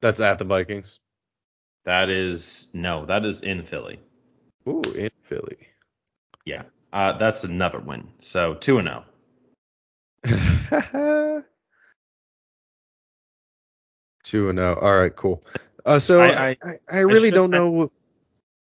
That's 0.00 0.22
at 0.22 0.38
the 0.38 0.46
Vikings. 0.46 1.00
That 1.86 2.10
is 2.10 2.66
no, 2.72 3.06
that 3.06 3.24
is 3.24 3.40
in 3.42 3.64
Philly. 3.64 4.00
Ooh, 4.68 4.82
in 4.94 5.10
Philly. 5.20 5.68
Yeah, 6.44 6.64
uh, 6.92 7.16
that's 7.16 7.44
another 7.44 7.78
win. 7.78 8.08
So 8.18 8.54
two 8.54 8.78
and 8.78 8.88
oh. 8.88 9.04
zero. 10.26 11.44
Two 14.24 14.48
and 14.48 14.58
zero. 14.58 14.74
All 14.74 14.92
right, 14.96 15.14
cool. 15.14 15.44
Uh, 15.84 16.00
so 16.00 16.20
I- 16.20 16.48
I, 16.48 16.56
I- 16.64 16.78
I, 16.90 16.98
really 17.00 17.30
don't 17.30 17.50
mention- 17.50 17.78
know. 17.78 17.92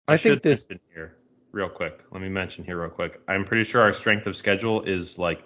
I 0.07 0.17
think 0.17 0.43
this. 0.43 0.67
here 0.93 1.15
real 1.51 1.69
quick. 1.69 1.99
Let 2.11 2.21
me 2.21 2.29
mention 2.29 2.63
here 2.63 2.79
real 2.79 2.91
quick. 2.91 3.19
I'm 3.27 3.43
pretty 3.45 3.63
sure 3.63 3.81
our 3.81 3.93
strength 3.93 4.27
of 4.27 4.37
schedule 4.37 4.83
is 4.83 5.17
like 5.17 5.41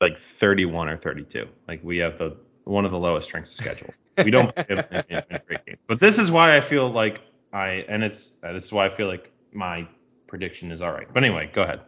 like 0.00 0.16
31 0.16 0.88
or 0.88 0.96
32. 0.96 1.46
Like 1.68 1.84
we 1.84 1.98
have 1.98 2.16
the 2.16 2.38
one 2.64 2.86
of 2.86 2.90
the 2.90 2.98
lowest 2.98 3.28
strengths 3.28 3.50
of 3.52 3.58
schedule. 3.58 3.92
We 4.18 4.30
don't 4.30 4.54
play 4.54 4.64
them 4.68 4.84
in, 4.90 5.04
in, 5.08 5.22
in 5.30 5.40
great 5.46 5.66
games. 5.66 5.78
But 5.86 6.00
this 6.00 6.18
is 6.18 6.30
why 6.30 6.56
I 6.56 6.60
feel 6.60 6.90
like 6.90 7.22
I 7.52 7.84
and 7.88 8.02
it's 8.02 8.36
uh, 8.42 8.52
this 8.52 8.64
is 8.64 8.72
why 8.72 8.86
I 8.86 8.90
feel 8.90 9.08
like 9.08 9.30
my 9.52 9.86
prediction 10.26 10.72
is 10.72 10.82
all 10.82 10.92
right. 10.92 11.06
But 11.12 11.24
anyway, 11.24 11.50
go 11.52 11.62
ahead. 11.62 11.80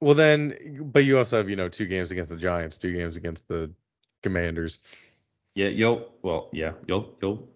Well, 0.00 0.14
then, 0.14 0.88
but 0.92 1.04
you 1.04 1.18
also 1.18 1.38
have 1.38 1.50
you 1.50 1.56
know 1.56 1.68
two 1.68 1.86
games 1.86 2.10
against 2.10 2.30
the 2.30 2.36
Giants, 2.36 2.78
two 2.78 2.92
games 2.92 3.16
against 3.16 3.48
the 3.48 3.70
Commanders. 4.22 4.80
Yeah, 5.54 5.68
you'll 5.68 6.08
well, 6.22 6.50
yeah, 6.52 6.72
you'll 6.86 7.14
you'll 7.20 7.48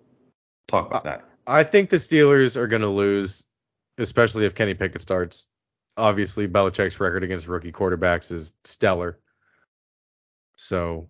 talk 0.68 0.86
about 0.86 1.04
that. 1.04 1.24
I 1.46 1.64
think 1.64 1.90
the 1.90 1.96
Steelers 1.96 2.56
are 2.56 2.66
going 2.66 2.82
to 2.82 2.88
lose, 2.88 3.44
especially 3.98 4.44
if 4.44 4.54
Kenny 4.54 4.74
Pickett 4.74 5.02
starts. 5.02 5.46
Obviously, 5.96 6.48
Belichick's 6.48 6.98
record 6.98 7.22
against 7.22 7.46
rookie 7.46 7.72
quarterbacks 7.72 8.32
is 8.32 8.54
stellar. 8.64 9.18
So 10.56 11.08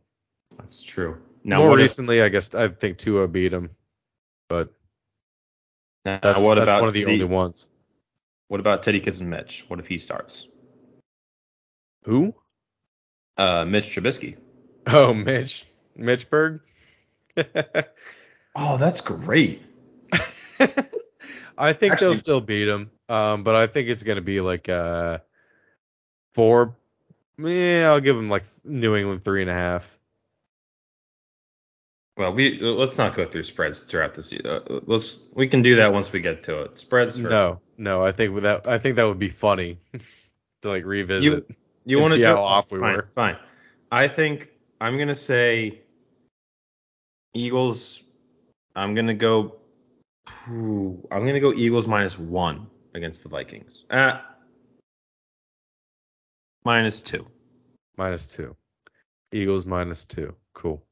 That's 0.56 0.82
true. 0.82 1.18
Now 1.44 1.58
more 1.58 1.70
what 1.70 1.78
if, 1.80 1.84
recently, 1.84 2.22
I 2.22 2.28
guess 2.28 2.54
I 2.54 2.68
think 2.68 2.98
Tua 2.98 3.28
beat 3.28 3.52
him, 3.52 3.70
but 4.48 4.72
now, 6.04 6.18
that's, 6.22 6.40
what 6.40 6.56
that's 6.56 6.70
about 6.70 6.80
one 6.80 6.88
of 6.88 6.94
the 6.94 7.06
only 7.06 7.24
ones. 7.24 7.66
What 8.48 8.60
about 8.60 8.82
Teddy 8.82 9.00
Kiss 9.00 9.20
and 9.20 9.30
Mitch? 9.30 9.64
What 9.68 9.80
if 9.80 9.86
he 9.86 9.98
starts? 9.98 10.46
Who? 12.04 12.34
Uh, 13.36 13.64
Mitch 13.64 13.86
Trubisky. 13.86 14.36
Oh, 14.86 15.14
Mitch. 15.14 15.64
Mitch 15.96 16.28
Berg. 16.28 16.60
Oh, 18.54 18.76
that's 18.76 19.00
great. 19.00 19.62
I 21.56 21.72
think 21.72 21.94
Actually- 21.94 22.06
they'll 22.06 22.14
still 22.14 22.40
beat 22.40 22.68
him. 22.68 22.90
Um, 23.08 23.42
but 23.44 23.54
I 23.54 23.66
think 23.66 23.88
it's 23.88 24.02
gonna 24.02 24.20
be 24.20 24.40
like 24.40 24.68
uh 24.68 25.18
four. 26.34 26.76
Yeah, 27.38 27.90
I'll 27.90 28.00
give 28.00 28.16
him 28.16 28.28
like 28.28 28.44
New 28.64 28.94
England 28.94 29.24
three 29.24 29.42
and 29.42 29.50
a 29.50 29.54
half. 29.54 29.98
Well, 32.16 32.34
we 32.34 32.58
let's 32.60 32.98
not 32.98 33.14
go 33.14 33.26
through 33.26 33.44
spreads 33.44 33.80
throughout 33.80 34.14
this. 34.14 34.32
Uh, 34.32 34.80
let's 34.86 35.20
we 35.32 35.48
can 35.48 35.62
do 35.62 35.76
that 35.76 35.92
once 35.92 36.12
we 36.12 36.20
get 36.20 36.42
to 36.44 36.62
it. 36.62 36.76
Spreads. 36.78 37.18
For, 37.18 37.28
No, 37.28 37.60
no, 37.78 38.02
I 38.02 38.12
think 38.12 38.40
that 38.42 38.66
I 38.68 38.78
think 38.78 38.96
that 38.96 39.04
would 39.04 39.18
be 39.18 39.30
funny 39.30 39.78
to 40.62 40.68
like 40.68 40.84
revisit. 40.84 41.48
you 41.84 41.96
and 41.96 42.02
want 42.02 42.12
to 42.12 42.18
see 42.18 42.22
how 42.24 42.42
off 42.42 42.70
we 42.70 42.80
fine, 42.80 42.96
were. 42.96 43.06
Fine. 43.06 43.36
I 43.90 44.08
think 44.08 44.50
I'm 44.80 44.98
gonna 44.98 45.14
say 45.14 45.80
Eagles. 47.34 48.02
I'm 48.76 48.94
gonna 48.94 49.14
go. 49.14 49.56
I'm 50.46 51.00
gonna 51.10 51.40
go 51.40 51.54
Eagles 51.54 51.86
minus 51.86 52.18
one 52.18 52.66
against 52.94 53.22
the 53.22 53.30
Vikings. 53.30 53.86
Uh, 53.88 54.20
minus 56.64 57.00
two 57.00 57.26
minus 57.96 58.34
two. 58.34 58.54
Eagles 59.32 59.64
minus 59.64 60.04
two. 60.04 60.34
Cool. 60.52 60.82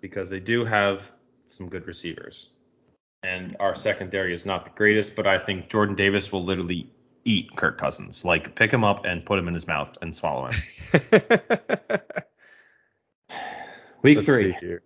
Because 0.00 0.30
they 0.30 0.40
do 0.40 0.64
have 0.64 1.10
some 1.46 1.68
good 1.68 1.86
receivers, 1.86 2.50
and 3.22 3.56
our 3.60 3.74
secondary 3.74 4.34
is 4.34 4.46
not 4.46 4.64
the 4.64 4.70
greatest. 4.70 5.16
But 5.16 5.26
I 5.26 5.38
think 5.38 5.68
Jordan 5.68 5.96
Davis 5.96 6.32
will 6.32 6.42
literally 6.42 6.90
eat 7.24 7.54
Kirk 7.56 7.78
Cousins. 7.78 8.24
Like 8.24 8.54
pick 8.54 8.72
him 8.72 8.84
up 8.84 9.04
and 9.04 9.24
put 9.24 9.38
him 9.38 9.48
in 9.48 9.54
his 9.54 9.66
mouth 9.66 9.96
and 10.02 10.14
swallow 10.14 10.50
him. 10.50 10.60
Week 14.02 14.16
Let's 14.16 14.28
three. 14.28 14.78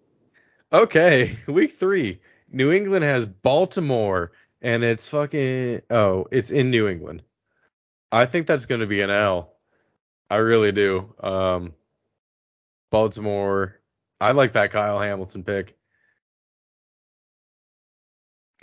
Okay, 0.73 1.39
week 1.47 1.73
three. 1.73 2.21
New 2.51 2.73
England 2.73 3.05
has 3.05 3.27
Baltimore, 3.27 4.33
and 4.61 4.83
it's 4.83 5.07
fucking. 5.07 5.83
Oh, 5.89 6.27
it's 6.33 6.51
in 6.51 6.71
New 6.71 6.89
England. 6.89 7.23
I 8.11 8.27
think 8.27 8.47
that's 8.47 8.67
going 8.67 8.81
to 8.81 8.87
be 8.87 9.01
an 9.03 9.11
L. 9.11 9.53
I 10.29 10.37
really 10.37 10.73
do. 10.73 11.15
Um, 11.21 11.75
Baltimore. 12.91 13.79
I 14.25 14.33
like 14.33 14.53
that 14.53 14.71
Kyle 14.71 14.99
Hamilton 14.99 15.45
pick. 15.45 15.77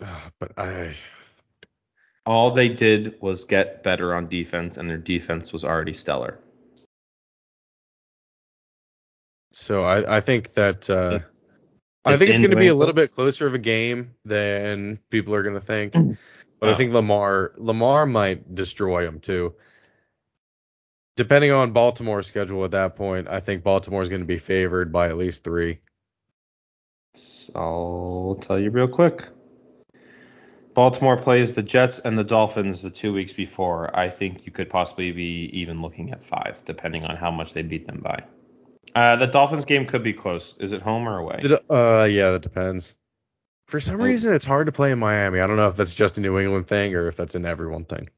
Ah, 0.04 0.32
but 0.40 0.58
I. 0.58 0.94
All 2.26 2.54
they 2.56 2.70
did 2.70 3.22
was 3.22 3.46
get 3.46 3.84
better 3.84 4.16
on 4.16 4.28
defense, 4.28 4.78
and 4.78 4.90
their 4.90 4.98
defense 4.98 5.54
was 5.54 5.64
already 5.64 5.94
stellar. 5.94 6.40
So 9.54 9.84
I, 9.84 10.18
I 10.18 10.20
think 10.22 10.54
that. 10.56 10.90
Uh, 10.90 11.20
It's- 11.22 11.38
I 12.04 12.18
think 12.18 12.32
it's 12.32 12.40
going 12.40 12.50
to 12.50 12.56
be 12.58 12.68
a 12.70 12.74
little 12.76 12.96
bit 12.96 13.12
closer 13.12 13.46
of 13.46 13.54
a 13.54 13.60
game 13.60 14.16
than 14.26 14.98
people 15.12 15.36
are 15.36 15.44
going 15.44 15.54
to 15.54 15.62
think. 15.62 15.94
But 16.60 16.70
I 16.70 16.74
think 16.78 16.94
Lamar 16.94 17.54
Lamar 17.58 18.06
might 18.06 18.54
destroy 18.54 19.04
them 19.04 19.20
too. 19.20 19.56
Depending 21.18 21.52
on 21.52 21.74
Baltimore's 21.74 22.28
schedule 22.28 22.64
at 22.64 22.72
that 22.72 22.96
point, 22.96 23.28
I 23.28 23.40
think 23.42 23.64
Baltimore 23.64 24.02
is 24.02 24.10
going 24.10 24.22
to 24.22 24.28
be 24.28 24.38
favored 24.38 24.92
by 24.92 25.10
at 25.10 25.18
least 25.18 25.44
three. 25.44 25.80
I'll 27.54 28.38
tell 28.42 28.58
you 28.58 28.70
real 28.70 28.88
quick. 28.88 29.26
Baltimore 30.74 31.18
plays 31.18 31.52
the 31.52 31.64
Jets 31.64 32.00
and 32.00 32.18
the 32.18 32.24
Dolphins 32.24 32.82
the 32.82 32.90
two 32.90 33.12
weeks 33.12 33.34
before. 33.34 33.94
I 33.98 34.10
think 34.10 34.46
you 34.46 34.54
could 34.54 34.70
possibly 34.70 35.12
be 35.12 35.50
even 35.52 35.82
looking 35.82 36.12
at 36.12 36.24
five, 36.24 36.62
depending 36.64 37.04
on 37.04 37.18
how 37.18 37.30
much 37.30 37.54
they 37.54 37.62
beat 37.62 37.86
them 37.86 38.00
by. 38.00 38.24
Uh, 38.96 39.18
the 39.18 39.28
Dolphins 39.28 39.66
game 39.66 39.86
could 39.86 40.04
be 40.04 40.14
close. 40.14 40.56
Is 40.60 40.72
it 40.72 40.82
home 40.82 41.08
or 41.08 41.18
away? 41.18 41.40
Did, 41.42 41.54
uh, 41.70 42.08
yeah, 42.10 42.32
that 42.32 42.42
depends. 42.42 42.96
For 43.68 43.82
some 43.82 44.00
Oh. 44.00 44.06
reason, 44.06 44.34
it's 44.34 44.46
hard 44.46 44.68
to 44.68 44.72
play 44.72 44.92
in 44.92 45.00
Miami. 45.00 45.42
I 45.42 45.48
don't 45.48 45.58
know 45.58 45.68
if 45.68 45.76
that's 45.76 45.94
just 45.94 46.18
a 46.18 46.22
New 46.22 46.40
England 46.40 46.68
thing 46.68 46.96
or 46.96 47.08
if 47.08 47.18
that's 47.18 47.36
an 47.36 47.46
everyone 47.46 47.84
thing. 47.84 48.10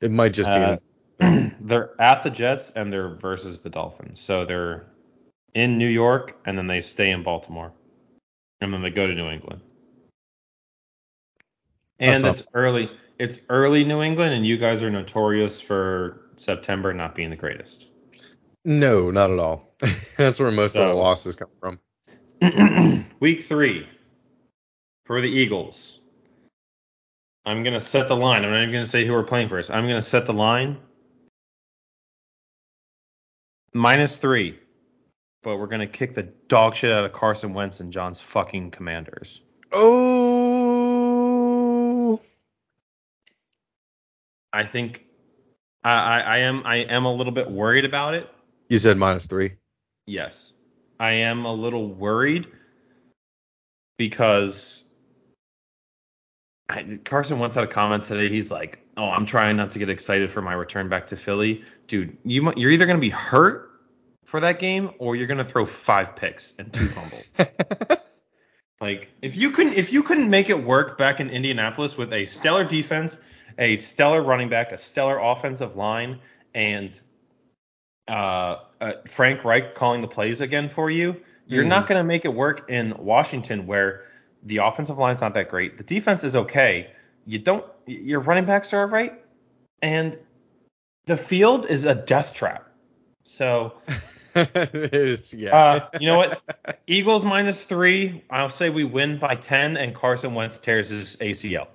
It 0.00 0.12
might 0.12 0.32
just 0.32 0.50
Uh, 0.50 0.76
be. 0.76 0.82
they're 1.60 2.00
at 2.00 2.22
the 2.22 2.30
Jets 2.30 2.70
and 2.70 2.92
they're 2.92 3.08
versus 3.08 3.60
the 3.60 3.70
Dolphins. 3.70 4.20
So 4.20 4.44
they're 4.44 4.86
in 5.54 5.78
New 5.78 5.88
York 5.88 6.38
and 6.44 6.56
then 6.56 6.66
they 6.66 6.80
stay 6.80 7.10
in 7.10 7.22
Baltimore. 7.22 7.72
And 8.60 8.72
then 8.72 8.82
they 8.82 8.90
go 8.90 9.06
to 9.06 9.14
New 9.14 9.28
England. 9.28 9.60
And 11.98 12.22
not- 12.22 12.38
it's 12.38 12.48
early 12.54 12.90
it's 13.18 13.40
early 13.48 13.84
New 13.84 14.02
England 14.02 14.34
and 14.34 14.46
you 14.46 14.58
guys 14.58 14.82
are 14.82 14.90
notorious 14.90 15.60
for 15.60 16.20
September 16.36 16.92
not 16.92 17.14
being 17.14 17.30
the 17.30 17.36
greatest. 17.36 17.86
No, 18.64 19.10
not 19.10 19.30
at 19.30 19.38
all. 19.38 19.74
that's 20.16 20.38
where 20.38 20.50
most 20.50 20.76
of 20.76 20.86
the 20.88 20.94
losses 20.94 21.36
come 21.36 21.48
from. 21.60 21.78
Week 23.20 23.42
three 23.42 23.88
for 25.06 25.20
the 25.22 25.28
Eagles. 25.28 26.00
I'm 27.46 27.62
gonna 27.62 27.80
set 27.80 28.08
the 28.08 28.16
line. 28.16 28.44
I'm 28.44 28.50
not 28.50 28.60
even 28.62 28.72
gonna 28.72 28.86
say 28.86 29.06
who 29.06 29.12
we're 29.12 29.22
playing 29.22 29.48
first. 29.48 29.70
I'm 29.70 29.86
gonna 29.86 30.02
set 30.02 30.26
the 30.26 30.34
line 30.34 30.78
minus 33.76 34.16
three, 34.16 34.58
but 35.42 35.58
we're 35.58 35.66
gonna 35.66 35.86
kick 35.86 36.14
the 36.14 36.22
dog 36.22 36.74
shit 36.74 36.90
out 36.90 37.04
of 37.04 37.12
Carson 37.12 37.54
Wentz 37.54 37.80
and 37.80 37.92
John's 37.92 38.20
fucking 38.20 38.70
Commanders. 38.70 39.42
Oh. 39.72 40.16
I 44.52 44.64
think 44.64 45.04
I, 45.84 45.92
I, 45.92 46.20
I 46.20 46.38
am 46.38 46.62
I 46.64 46.76
am 46.76 47.04
a 47.04 47.12
little 47.12 47.32
bit 47.32 47.50
worried 47.50 47.84
about 47.84 48.14
it. 48.14 48.30
You 48.68 48.78
said 48.78 48.96
minus 48.96 49.26
three. 49.26 49.56
Yes, 50.06 50.52
I 50.98 51.10
am 51.12 51.44
a 51.44 51.52
little 51.52 51.86
worried 51.92 52.46
because 53.98 54.84
I, 56.68 56.98
Carson 57.04 57.38
Wentz 57.38 57.54
had 57.54 57.64
a 57.64 57.68
comment 57.68 58.04
today. 58.04 58.28
He's 58.28 58.50
like, 58.50 58.80
"Oh, 58.96 59.08
I'm 59.10 59.26
trying 59.26 59.56
not 59.56 59.70
to 59.72 59.78
get 59.78 59.90
excited 59.90 60.30
for 60.30 60.42
my 60.42 60.54
return 60.54 60.88
back 60.88 61.06
to 61.08 61.16
Philly, 61.16 61.62
dude. 61.86 62.16
you 62.24 62.52
you're 62.56 62.70
either 62.70 62.86
gonna 62.86 62.98
be 62.98 63.10
hurt 63.10 63.70
for 64.24 64.40
that 64.40 64.58
game 64.58 64.90
or 64.98 65.16
you're 65.16 65.26
gonna 65.26 65.44
throw 65.44 65.64
five 65.64 66.16
picks 66.16 66.54
and 66.58 66.72
two 66.72 66.88
fumbles. 66.88 67.28
like 68.80 69.10
if 69.22 69.36
you 69.36 69.50
couldn't 69.50 69.74
if 69.74 69.92
you 69.92 70.02
couldn't 70.02 70.28
make 70.30 70.50
it 70.50 70.64
work 70.64 70.98
back 70.98 71.20
in 71.20 71.30
Indianapolis 71.30 71.96
with 71.96 72.12
a 72.12 72.26
stellar 72.26 72.64
defense, 72.64 73.16
a 73.58 73.76
stellar 73.76 74.22
running 74.22 74.48
back, 74.48 74.72
a 74.72 74.78
stellar 74.78 75.18
offensive 75.18 75.76
line, 75.76 76.18
and 76.54 76.98
uh, 78.08 78.56
uh, 78.80 78.92
Frank 79.06 79.44
Reich 79.44 79.74
calling 79.74 80.00
the 80.00 80.06
plays 80.08 80.40
again 80.40 80.68
for 80.68 80.90
you, 80.90 81.16
you're 81.46 81.64
Mhm. 81.64 81.68
not 81.68 81.86
going 81.88 81.98
to 81.98 82.04
make 82.04 82.24
it 82.24 82.32
work 82.32 82.70
in 82.70 82.94
Washington 82.98 83.66
where 83.66 84.02
the 84.44 84.58
offensive 84.58 84.96
line's 84.98 85.20
not 85.20 85.34
that 85.34 85.48
great. 85.48 85.76
The 85.76 85.82
defense 85.82 86.22
is 86.22 86.36
okay. 86.36 86.88
You 87.26 87.38
don't 87.40 87.64
your 87.86 88.20
running 88.20 88.44
backs 88.44 88.72
are 88.72 88.86
right, 88.86 89.14
and 89.82 90.16
the 91.06 91.16
field 91.16 91.66
is 91.66 91.84
a 91.84 91.94
death 91.94 92.34
trap. 92.34 92.68
So 93.24 93.74
It 94.36 94.94
is, 94.94 95.32
yeah. 95.32 95.56
uh, 95.56 95.88
you 95.98 96.06
know 96.06 96.18
what? 96.18 96.78
Eagles 96.86 97.24
minus 97.24 97.62
three. 97.62 98.22
I'll 98.30 98.50
say 98.50 98.68
we 98.70 98.84
win 98.84 99.18
by 99.18 99.34
ten, 99.34 99.76
and 99.78 99.94
Carson 99.94 100.34
Wentz 100.34 100.58
tears 100.58 100.90
his 100.90 101.16
ACL. 101.16 101.68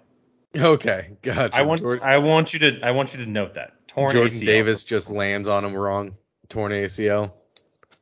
okay, 0.55 1.09
gotcha. 1.23 1.55
I 1.55 1.63
want 1.63 1.81
Jordan, 1.81 2.03
I 2.07 2.17
want 2.19 2.53
you 2.53 2.59
to 2.59 2.79
I 2.83 2.91
want 2.91 3.13
you 3.15 3.25
to 3.25 3.29
note 3.29 3.55
that 3.55 3.87
torn 3.87 4.11
Jordan 4.11 4.37
ACL. 4.37 4.45
Davis 4.45 4.83
just 4.83 5.09
lands 5.09 5.47
on 5.47 5.65
him 5.65 5.73
wrong. 5.73 6.13
Torn 6.49 6.71
ACL. 6.71 7.31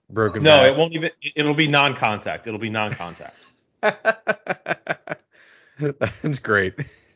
Broken 0.09 0.43
No, 0.43 0.57
back. 0.57 0.71
it 0.73 0.77
won't 0.77 0.93
even. 0.93 1.11
It'll 1.35 1.53
be 1.53 1.67
non-contact. 1.67 2.47
It'll 2.47 2.59
be 2.59 2.69
non-contact. 2.71 3.45
That's 5.99 6.39
great. 6.39 6.73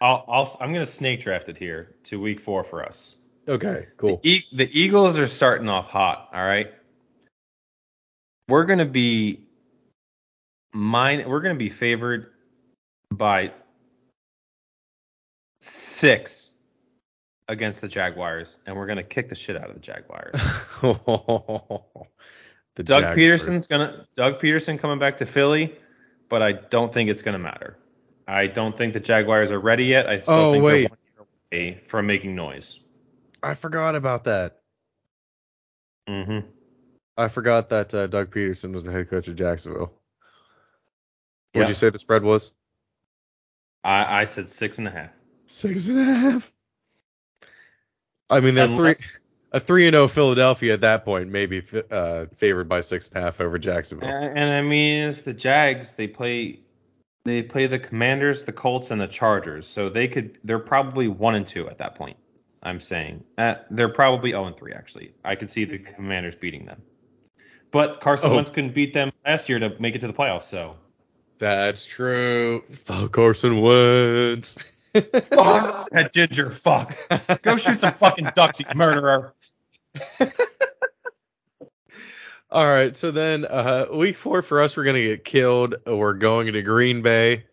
I'll, 0.00 0.24
I'll 0.28 0.56
I'm 0.60 0.72
gonna 0.72 0.86
snake 0.86 1.20
draft 1.20 1.48
it 1.48 1.56
here 1.56 1.94
to 2.04 2.20
week 2.20 2.40
four 2.40 2.64
for 2.64 2.84
us. 2.84 3.14
okay, 3.48 3.88
cool. 3.96 4.20
The, 4.22 4.28
e- 4.28 4.46
the 4.52 4.68
Eagles 4.80 5.18
are 5.18 5.26
starting 5.26 5.68
off 5.68 5.90
hot. 5.90 6.28
All 6.32 6.44
right. 6.44 6.72
We're 8.48 8.64
gonna 8.64 8.84
be 8.84 9.46
mine. 10.72 11.28
We're 11.28 11.40
gonna 11.40 11.54
be 11.54 11.70
favored 11.70 12.32
by 13.10 13.52
six 15.60 16.50
against 17.48 17.80
the 17.80 17.88
Jaguars, 17.88 18.58
and 18.66 18.76
we're 18.76 18.86
gonna 18.86 19.02
kick 19.02 19.28
the 19.28 19.34
shit 19.34 19.56
out 19.56 19.68
of 19.68 19.74
the 19.74 19.80
Jaguars. 19.80 20.32
the 22.74 22.82
Doug. 22.82 23.04
Pederson's 23.16 23.66
gonna 23.66 24.06
Doug 24.14 24.40
Pederson 24.40 24.78
coming 24.78 24.98
back 24.98 25.18
to 25.18 25.26
Philly, 25.26 25.74
but 26.34 26.42
I 26.42 26.50
don't 26.50 26.92
think 26.92 27.10
it's 27.10 27.22
gonna 27.22 27.38
matter. 27.38 27.76
I 28.26 28.48
don't 28.48 28.76
think 28.76 28.92
the 28.92 28.98
Jaguars 28.98 29.52
are 29.52 29.60
ready 29.60 29.84
yet. 29.84 30.08
I 30.08 30.18
still 30.18 30.34
Oh, 30.34 30.50
think 30.52 30.64
wait. 30.64 30.80
they're 30.80 30.88
one 30.88 30.98
year 31.52 31.68
away 31.76 31.80
from 31.84 32.06
making 32.08 32.34
noise. 32.34 32.80
I 33.40 33.54
forgot 33.54 33.94
about 33.94 34.24
that. 34.24 34.58
Mm-hmm. 36.08 36.44
I 37.16 37.28
forgot 37.28 37.68
that 37.68 37.94
uh, 37.94 38.08
Doug 38.08 38.34
Pederson 38.34 38.72
was 38.72 38.82
the 38.82 38.90
head 38.90 39.08
coach 39.08 39.28
of 39.28 39.36
Jacksonville. 39.36 39.92
Yeah. 41.52 41.60
What'd 41.60 41.68
you 41.68 41.76
say 41.76 41.90
the 41.90 41.98
spread 41.98 42.24
was? 42.24 42.52
I, 43.84 44.22
I 44.22 44.24
said 44.24 44.48
six 44.48 44.78
and 44.78 44.88
a 44.88 44.90
half. 44.90 45.10
Six 45.46 45.86
and 45.86 46.00
a 46.00 46.04
half. 46.04 46.52
I 48.28 48.40
mean, 48.40 48.56
they're 48.56 48.74
three. 48.74 48.94
A 49.54 49.60
three 49.60 49.86
and 49.86 49.94
zero 49.94 50.08
Philadelphia 50.08 50.74
at 50.74 50.80
that 50.80 51.04
point, 51.04 51.30
maybe 51.30 51.62
uh, 51.90 52.26
favored 52.36 52.68
by 52.68 52.80
six 52.80 53.08
and 53.08 53.18
a 53.18 53.20
half 53.22 53.40
over 53.40 53.56
Jacksonville. 53.56 54.08
and, 54.08 54.36
and 54.36 54.52
I 54.52 54.60
mean, 54.60 55.08
it's 55.08 55.20
the 55.20 55.32
Jags. 55.32 55.94
They 55.94 56.08
play 56.08 56.58
they 57.24 57.40
play 57.42 57.68
the 57.68 57.78
Commanders, 57.78 58.44
the 58.44 58.52
Colts, 58.52 58.90
and 58.90 59.00
the 59.00 59.06
Chargers. 59.06 59.66
So 59.68 59.88
they 59.88 60.08
could 60.08 60.38
they're 60.44 60.58
probably 60.58 61.06
one 61.08 61.36
and 61.36 61.46
two 61.46 61.68
at 61.68 61.78
that 61.78 61.94
point. 61.94 62.16
I'm 62.64 62.80
saying 62.80 63.22
uh, 63.38 63.54
they're 63.70 63.88
probably 63.90 64.30
0 64.30 64.46
and 64.46 64.56
3 64.56 64.72
actually. 64.72 65.14
I 65.24 65.34
could 65.36 65.50
see 65.50 65.64
the 65.66 65.78
Commanders 65.78 66.34
beating 66.34 66.64
them. 66.64 66.82
But 67.70 68.00
Carson 68.00 68.32
Oh. 68.32 68.36
Wentz 68.36 68.50
couldn't 68.50 68.74
beat 68.74 68.92
them 68.92 69.12
last 69.24 69.48
year 69.48 69.58
to 69.58 69.76
make 69.78 69.94
it 69.94 70.00
to 70.00 70.06
the 70.06 70.12
playoffs. 70.12 70.44
So 70.44 70.76
That's 71.38 71.84
true. 71.86 72.64
Fuck 72.70 73.12
Carson 73.12 73.60
Wentz. 73.60 74.76
fuck 74.94 75.90
that 75.90 76.12
ginger 76.12 76.50
fuck. 76.50 76.96
Go 77.42 77.56
shoot 77.56 77.78
some 77.80 77.94
fucking 77.94 78.30
ducks, 78.34 78.58
you 78.60 78.66
murderer. 78.74 79.34
All 82.50 82.66
right, 82.66 82.96
so 82.96 83.10
then 83.10 83.44
uh, 83.44 83.86
week 83.92 84.16
four 84.16 84.42
for 84.42 84.62
us, 84.62 84.76
we're 84.76 84.84
gonna 84.84 85.02
get 85.02 85.24
killed. 85.24 85.74
We're 85.86 86.14
going 86.14 86.52
to 86.52 86.62
Green 86.62 87.02
Bay. 87.02 87.46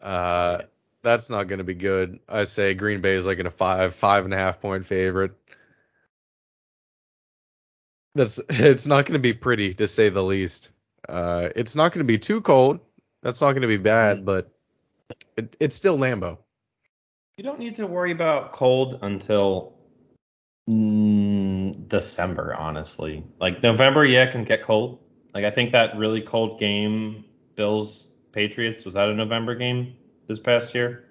Uh, 0.00 0.62
that's 1.02 1.30
not 1.30 1.44
gonna 1.48 1.64
be 1.64 1.74
good. 1.74 2.20
I 2.28 2.44
say 2.44 2.74
Green 2.74 3.00
Bay 3.00 3.14
is 3.14 3.26
like 3.26 3.38
in 3.38 3.46
a 3.46 3.50
five, 3.50 3.94
five 3.94 4.24
and 4.24 4.34
a 4.34 4.36
half 4.36 4.60
point 4.60 4.86
favorite. 4.86 5.32
That's 8.14 8.40
it's 8.48 8.86
not 8.86 9.06
gonna 9.06 9.18
be 9.18 9.32
pretty 9.32 9.74
to 9.74 9.88
say 9.88 10.08
the 10.08 10.22
least. 10.22 10.70
Uh, 11.08 11.48
it's 11.56 11.74
not 11.74 11.92
gonna 11.92 12.04
be 12.04 12.18
too 12.18 12.40
cold. 12.40 12.80
That's 13.22 13.40
not 13.40 13.52
gonna 13.52 13.66
be 13.66 13.76
bad, 13.76 14.24
but 14.24 14.52
it, 15.36 15.56
it's 15.58 15.76
still 15.76 15.98
Lambeau. 15.98 16.38
You 17.36 17.44
don't 17.44 17.58
need 17.58 17.76
to 17.76 17.86
worry 17.86 18.12
about 18.12 18.52
cold 18.52 18.98
until 19.02 19.74
mm, 20.68 21.27
December, 21.88 22.54
honestly. 22.54 23.24
Like 23.40 23.62
November, 23.62 24.04
yeah, 24.04 24.26
can 24.30 24.44
get 24.44 24.62
cold. 24.62 24.98
Like 25.34 25.44
I 25.44 25.50
think 25.50 25.72
that 25.72 25.96
really 25.96 26.20
cold 26.22 26.58
game, 26.58 27.24
Bills 27.56 28.08
Patriots, 28.32 28.84
was 28.84 28.94
that 28.94 29.08
a 29.08 29.14
November 29.14 29.54
game 29.54 29.96
this 30.26 30.38
past 30.38 30.74
year? 30.74 31.04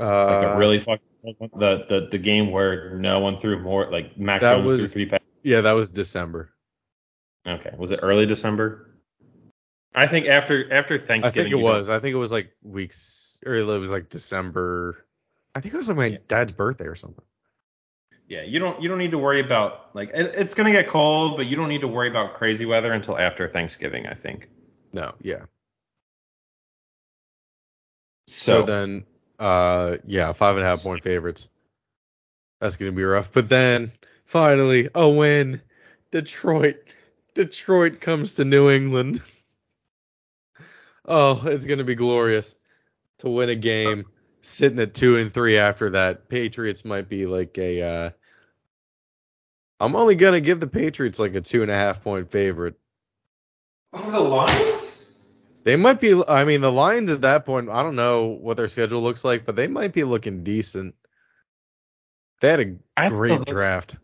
Uh, 0.00 0.26
Like 0.26 0.44
a 0.44 0.56
really 0.58 0.78
fucking 0.78 1.00
cold 1.22 1.36
one? 1.38 1.50
the 1.58 1.84
the 1.88 2.08
the 2.10 2.18
game 2.18 2.50
where 2.50 2.94
no 2.96 3.20
one 3.20 3.36
threw 3.36 3.58
more, 3.60 3.90
like 3.90 4.16
Mac 4.18 4.40
That 4.40 4.56
Jones 4.56 4.78
threw 4.78 4.86
three 4.86 5.06
passes. 5.06 5.26
yeah, 5.42 5.62
that 5.62 5.72
was 5.72 5.90
December. 5.90 6.50
Okay, 7.46 7.72
was 7.76 7.90
it 7.90 8.00
early 8.02 8.26
December? 8.26 8.84
I 9.94 10.06
think 10.06 10.26
after 10.26 10.70
after 10.72 10.98
Thanksgiving. 10.98 11.40
I 11.40 11.50
think 11.50 11.60
it 11.60 11.64
was. 11.64 11.88
I 11.88 11.98
think 11.98 12.14
it 12.14 12.18
was 12.18 12.30
like 12.30 12.52
weeks, 12.62 13.38
or 13.46 13.54
it 13.54 13.64
was 13.64 13.90
like 13.90 14.08
December. 14.10 15.04
I 15.54 15.60
think 15.60 15.74
it 15.74 15.78
was 15.78 15.88
like 15.88 15.96
my 15.96 16.06
Yeah. 16.06 16.18
dad's 16.28 16.52
birthday 16.52 16.84
or 16.84 16.94
something. 16.94 17.24
Yeah, 18.28 18.42
you 18.42 18.58
don't 18.58 18.82
you 18.82 18.88
don't 18.88 18.98
need 18.98 19.12
to 19.12 19.18
worry 19.18 19.40
about 19.40 19.94
like 19.94 20.10
it, 20.12 20.34
it's 20.34 20.52
gonna 20.52 20.70
get 20.70 20.86
cold, 20.86 21.38
but 21.38 21.46
you 21.46 21.56
don't 21.56 21.70
need 21.70 21.80
to 21.80 21.88
worry 21.88 22.10
about 22.10 22.34
crazy 22.34 22.66
weather 22.66 22.92
until 22.92 23.18
after 23.18 23.48
Thanksgiving, 23.48 24.06
I 24.06 24.14
think. 24.14 24.50
No, 24.92 25.14
yeah. 25.22 25.44
So, 28.26 28.60
So, 28.60 28.62
then, 28.62 29.06
uh, 29.38 29.96
yeah, 30.06 30.32
five 30.32 30.56
and 30.56 30.64
a 30.64 30.68
half 30.68 30.82
point 30.82 31.02
favorites. 31.02 31.48
That's 32.60 32.76
gonna 32.76 32.92
be 32.92 33.02
rough. 33.02 33.32
But 33.32 33.48
then 33.48 33.92
finally, 34.26 34.90
a 34.94 35.08
win. 35.08 35.62
Detroit. 36.10 36.76
Detroit 37.34 38.00
comes 38.00 38.34
to 38.34 38.44
New 38.44 38.70
England. 38.70 39.22
oh, 41.06 41.46
it's 41.46 41.64
gonna 41.64 41.84
be 41.84 41.94
glorious 41.94 42.58
to 43.18 43.30
win 43.30 43.48
a 43.48 43.56
game. 43.56 44.04
Sitting 44.42 44.78
at 44.78 44.94
two 44.94 45.16
and 45.16 45.32
three 45.32 45.56
after 45.56 45.90
that. 45.90 46.28
Patriots 46.28 46.84
might 46.84 47.08
be 47.08 47.24
like 47.24 47.56
a. 47.56 47.82
Uh, 47.82 48.10
I'm 49.80 49.94
only 49.94 50.14
gonna 50.16 50.40
give 50.40 50.60
the 50.60 50.66
Patriots 50.66 51.18
like 51.18 51.34
a 51.34 51.40
two 51.40 51.62
and 51.62 51.70
a 51.70 51.74
half 51.74 52.02
point 52.02 52.30
favorite. 52.30 52.74
over 53.92 54.10
the 54.10 54.20
Lions? 54.20 55.16
They 55.64 55.76
might 55.76 56.00
be. 56.00 56.20
I 56.26 56.44
mean, 56.44 56.60
the 56.60 56.72
Lions 56.72 57.10
at 57.10 57.20
that 57.22 57.44
point. 57.44 57.68
I 57.68 57.82
don't 57.82 57.96
know 57.96 58.26
what 58.26 58.56
their 58.56 58.68
schedule 58.68 59.02
looks 59.02 59.24
like, 59.24 59.44
but 59.44 59.54
they 59.56 59.68
might 59.68 59.92
be 59.92 60.04
looking 60.04 60.42
decent. 60.42 60.94
They 62.40 62.48
had 62.48 62.60
a 62.60 62.76
I 62.96 63.08
great 63.08 63.44
draft, 63.44 63.96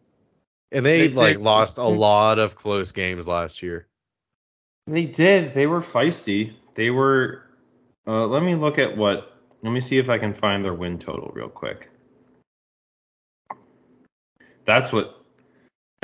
and 0.72 0.84
they, 0.84 1.08
They 1.08 1.14
like 1.14 1.36
did. 1.36 1.42
lost 1.42 1.78
a 1.78 1.84
lot 1.84 2.38
of 2.38 2.56
close 2.56 2.92
games 2.92 3.26
last 3.26 3.62
year. 3.62 3.86
They 4.86 5.06
did. 5.06 5.54
They 5.54 5.66
were 5.66 5.80
feisty. 5.80 6.54
They 6.74 6.90
were. 6.90 7.42
Uh, 8.06 8.26
let 8.26 8.42
me 8.42 8.54
look 8.54 8.78
at 8.78 8.96
what. 8.96 9.30
Let 9.62 9.72
me 9.72 9.80
see 9.80 9.96
if 9.98 10.10
I 10.10 10.18
can 10.18 10.34
find 10.34 10.64
their 10.64 10.74
win 10.74 10.98
total 10.98 11.30
real 11.32 11.48
quick. 11.48 11.88
That's 14.66 14.92
what. 14.92 15.23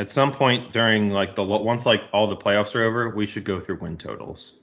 At 0.01 0.09
some 0.09 0.33
point 0.33 0.73
during 0.73 1.11
like 1.11 1.35
the 1.35 1.45
once 1.45 1.85
like 1.85 2.09
all 2.11 2.27
the 2.27 2.37
playoffs 2.37 2.75
are 2.75 2.83
over, 2.83 3.11
we 3.11 3.27
should 3.27 3.45
go 3.45 3.61
through 3.61 3.81
win 3.81 3.99
totals. 3.99 4.59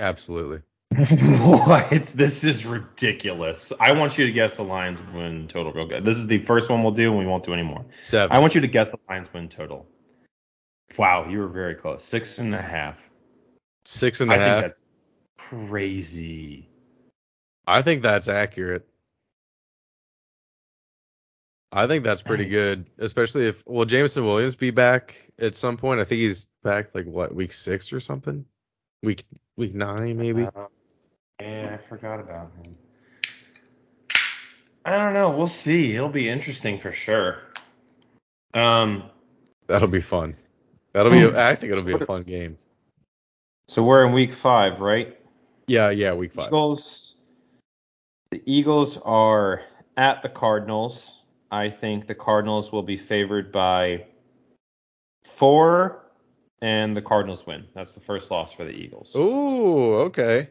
Absolutely. 0.00 0.62
what? 0.96 1.90
This 1.90 2.44
is 2.44 2.64
ridiculous. 2.64 3.74
I 3.78 3.92
want 3.92 4.16
you 4.16 4.24
to 4.24 4.32
guess 4.32 4.56
the 4.56 4.62
Lions 4.62 5.02
win 5.12 5.48
total 5.48 5.70
real 5.70 5.86
good. 5.86 6.02
This 6.02 6.16
is 6.16 6.26
the 6.26 6.38
first 6.38 6.70
one 6.70 6.82
we'll 6.82 6.92
do, 6.92 7.10
and 7.10 7.18
we 7.18 7.26
won't 7.26 7.44
do 7.44 7.52
any 7.52 7.62
more. 7.62 7.84
Seven. 8.00 8.34
I 8.34 8.40
want 8.40 8.54
you 8.54 8.62
to 8.62 8.68
guess 8.68 8.88
the 8.88 8.98
Lions 9.06 9.30
win 9.34 9.50
total. 9.50 9.86
Wow, 10.96 11.28
you 11.28 11.40
were 11.40 11.48
very 11.48 11.74
close. 11.74 12.02
Six 12.02 12.38
and 12.38 12.54
a 12.54 12.62
half. 12.62 13.10
Six 13.84 14.22
and 14.22 14.30
a 14.30 14.34
I 14.34 14.38
half. 14.38 14.62
think 14.62 14.66
that's 14.66 14.82
crazy. 15.36 16.70
I 17.66 17.82
think 17.82 18.00
that's 18.00 18.28
accurate. 18.28 18.88
I 21.76 21.88
think 21.88 22.04
that's 22.04 22.22
pretty 22.22 22.44
good, 22.44 22.88
especially 22.98 23.48
if 23.48 23.66
will 23.66 23.84
Jameson 23.84 24.24
Williams 24.24 24.54
be 24.54 24.70
back 24.70 25.32
at 25.40 25.56
some 25.56 25.76
point? 25.76 26.00
I 26.00 26.04
think 26.04 26.20
he's 26.20 26.46
back 26.62 26.94
like 26.94 27.04
what 27.04 27.34
week 27.34 27.52
six 27.52 27.92
or 27.92 27.98
something, 27.98 28.44
week 29.02 29.24
week 29.56 29.74
nine 29.74 30.16
maybe. 30.16 30.44
Uh, 30.46 30.66
yeah, 31.40 31.70
I 31.74 31.76
forgot 31.78 32.20
about 32.20 32.52
him. 32.52 32.76
I 34.84 34.98
don't 34.98 35.14
know. 35.14 35.30
We'll 35.30 35.48
see. 35.48 35.96
It'll 35.96 36.08
be 36.08 36.28
interesting 36.28 36.78
for 36.78 36.92
sure. 36.92 37.38
Um, 38.52 39.10
That'll 39.66 39.88
be 39.88 40.00
fun. 40.00 40.36
That'll 40.92 41.10
be. 41.10 41.28
Hmm. 41.28 41.36
I 41.36 41.56
think 41.56 41.72
it'll 41.72 41.82
be 41.82 41.94
a 41.94 42.06
fun 42.06 42.22
game. 42.22 42.56
so 43.66 43.82
we're 43.82 44.06
in 44.06 44.12
week 44.12 44.32
five, 44.32 44.80
right? 44.80 45.18
Yeah, 45.66 45.90
yeah, 45.90 46.12
week 46.14 46.34
five. 46.34 46.48
Eagles. 46.48 47.16
The 48.30 48.42
Eagles 48.46 48.96
are 48.98 49.62
at 49.96 50.22
the 50.22 50.28
Cardinals. 50.28 51.16
I 51.54 51.70
think 51.70 52.08
the 52.08 52.16
Cardinals 52.16 52.72
will 52.72 52.82
be 52.82 52.96
favored 52.96 53.52
by 53.52 54.06
four, 55.24 56.04
and 56.60 56.96
the 56.96 57.00
Cardinals 57.00 57.46
win. 57.46 57.66
That's 57.74 57.94
the 57.94 58.00
first 58.00 58.28
loss 58.32 58.52
for 58.52 58.64
the 58.64 58.72
Eagles. 58.72 59.14
Ooh, 59.14 59.94
okay. 60.06 60.48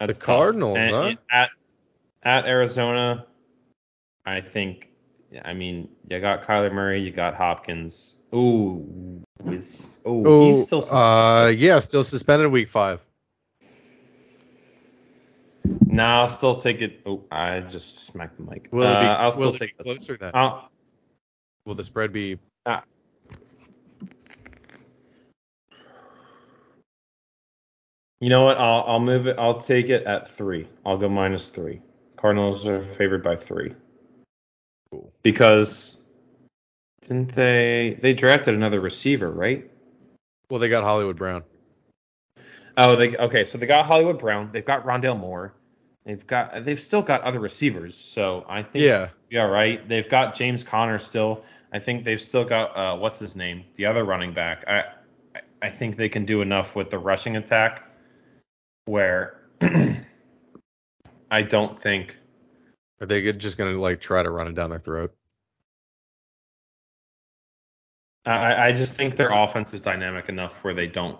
That's 0.00 0.18
the 0.18 0.24
tough. 0.24 0.36
Cardinals, 0.38 0.76
And 0.76 0.90
huh? 0.90 1.14
At 1.30 1.50
at 2.24 2.46
Arizona, 2.46 3.26
I 4.26 4.40
think. 4.40 4.88
I 5.44 5.54
mean, 5.54 5.88
you 6.08 6.18
got 6.18 6.42
Kyler 6.42 6.72
Murray, 6.72 7.00
you 7.00 7.12
got 7.12 7.34
Hopkins. 7.34 8.16
Ooh, 8.34 9.22
is 9.46 10.00
oh 10.04 10.46
he's 10.46 10.66
still. 10.66 10.84
uh, 10.90 11.52
yeah, 11.56 11.78
still 11.78 12.02
suspended 12.02 12.50
week 12.50 12.68
five. 12.68 13.00
No, 15.64 16.04
I'll 16.04 16.28
still 16.28 16.56
take 16.56 16.82
it. 16.82 17.00
Oh, 17.06 17.24
I 17.30 17.60
just 17.60 18.06
smacked 18.06 18.36
the 18.38 18.44
mic. 18.44 18.68
Will 18.72 18.84
it 18.84 19.00
be, 19.00 19.06
Uh, 19.06 19.16
I'll 19.16 19.32
still 19.32 19.54
it 19.54 19.58
take 19.58 19.78
closer 19.78 20.16
then? 20.16 20.30
I'll, 20.34 20.70
will 21.66 21.74
the 21.74 21.84
spread 21.84 22.12
be? 22.12 22.38
You 28.22 28.28
know 28.28 28.44
what? 28.44 28.56
I'll 28.56 28.84
I'll 28.86 29.00
move 29.00 29.26
it. 29.26 29.36
I'll 29.36 29.58
take 29.58 29.88
it 29.88 30.04
at 30.04 30.30
three. 30.30 30.68
I'll 30.86 30.96
go 30.96 31.08
minus 31.08 31.48
three. 31.48 31.82
Cardinals 32.16 32.64
are 32.68 32.80
favored 32.80 33.24
by 33.24 33.34
three 33.34 33.74
Cool. 34.92 35.12
because 35.24 35.96
didn't 37.00 37.34
they 37.34 37.98
they 38.00 38.14
drafted 38.14 38.54
another 38.54 38.78
receiver, 38.78 39.28
right? 39.28 39.68
Well, 40.48 40.60
they 40.60 40.68
got 40.68 40.84
Hollywood 40.84 41.16
Brown. 41.16 41.42
Oh, 42.76 42.96
they 42.96 43.16
okay. 43.16 43.44
So 43.44 43.58
they 43.58 43.66
got 43.66 43.86
Hollywood 43.86 44.18
Brown. 44.18 44.50
They've 44.52 44.64
got 44.64 44.84
Rondale 44.86 45.18
Moore. 45.18 45.54
They've 46.04 46.26
got 46.26 46.64
they've 46.64 46.80
still 46.80 47.02
got 47.02 47.22
other 47.22 47.38
receivers. 47.40 47.96
So 47.96 48.44
I 48.48 48.62
think 48.62 48.84
Yeah. 48.84 49.08
yeah 49.30 49.42
right. 49.42 49.86
They've 49.88 50.08
got 50.08 50.34
James 50.34 50.64
Conner 50.64 50.98
still. 50.98 51.44
I 51.72 51.78
think 51.78 52.04
they've 52.04 52.20
still 52.20 52.44
got 52.44 52.76
uh, 52.76 52.96
what's 52.96 53.18
his 53.18 53.36
name, 53.36 53.64
the 53.76 53.86
other 53.86 54.04
running 54.04 54.32
back. 54.34 54.64
I 54.66 54.84
I- 55.62 55.70
think 55.70 55.96
they 55.96 56.08
can 56.08 56.24
do 56.24 56.42
enough 56.42 56.74
with 56.74 56.90
the 56.90 56.98
rushing 56.98 57.36
attack 57.36 57.84
where 58.86 59.38
I 61.30 61.42
don't 61.42 61.78
think 61.78 62.16
Are 63.00 63.06
they 63.06 63.32
just 63.32 63.58
gonna 63.58 63.78
like 63.78 64.00
try 64.00 64.22
to 64.24 64.30
run 64.30 64.48
it 64.48 64.54
down 64.54 64.70
their 64.70 64.80
throat? 64.80 65.14
I, 68.26 68.68
I 68.68 68.72
just 68.72 68.96
think 68.96 69.16
their 69.16 69.30
offense 69.30 69.72
is 69.74 69.80
dynamic 69.80 70.28
enough 70.28 70.62
where 70.64 70.74
they 70.74 70.86
don't 70.86 71.18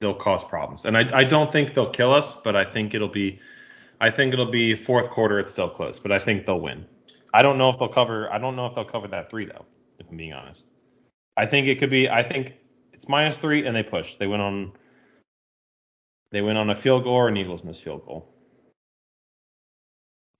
they'll 0.00 0.14
cause 0.14 0.44
problems. 0.44 0.84
And 0.84 0.96
I, 0.96 1.08
I 1.12 1.24
don't 1.24 1.50
think 1.50 1.74
they'll 1.74 1.90
kill 1.90 2.12
us, 2.12 2.36
but 2.36 2.56
I 2.56 2.64
think 2.64 2.94
it'll 2.94 3.08
be 3.08 3.40
I 4.00 4.10
think 4.10 4.32
it'll 4.32 4.50
be 4.50 4.76
fourth 4.76 5.10
quarter 5.10 5.38
it's 5.40 5.50
still 5.50 5.68
close, 5.68 5.98
but 5.98 6.12
I 6.12 6.18
think 6.18 6.46
they'll 6.46 6.60
win. 6.60 6.86
I 7.34 7.42
don't 7.42 7.58
know 7.58 7.68
if 7.70 7.78
they'll 7.78 7.88
cover 7.88 8.32
I 8.32 8.38
don't 8.38 8.56
know 8.56 8.66
if 8.66 8.74
they'll 8.74 8.84
cover 8.84 9.08
that 9.08 9.30
three 9.30 9.46
though, 9.46 9.64
if 9.98 10.08
I'm 10.10 10.16
being 10.16 10.32
honest. 10.32 10.66
I 11.36 11.46
think 11.46 11.66
it 11.66 11.78
could 11.78 11.90
be 11.90 12.08
I 12.08 12.22
think 12.22 12.54
it's 12.92 13.08
minus 13.08 13.38
three 13.38 13.66
and 13.66 13.74
they 13.74 13.82
push. 13.82 14.16
They 14.16 14.26
went 14.26 14.42
on 14.42 14.72
they 16.30 16.42
went 16.42 16.58
on 16.58 16.70
a 16.70 16.74
field 16.74 17.04
goal 17.04 17.14
or 17.14 17.28
an 17.28 17.36
Eagles 17.36 17.64
missed 17.64 17.82
field 17.82 18.04
goal. 18.06 18.28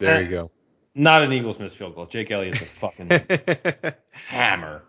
There 0.01 0.17
Eh. 0.17 0.21
you 0.21 0.29
go. 0.31 0.51
Not 0.95 1.23
an 1.23 1.33
Eagles 1.33 1.59
missed 1.59 1.77
field 1.77 1.95
goal. 1.95 2.07
Jake 2.07 2.31
Elliott's 2.31 2.61
a 2.61 2.65
fucking 2.65 3.11
hammer. 4.13 4.83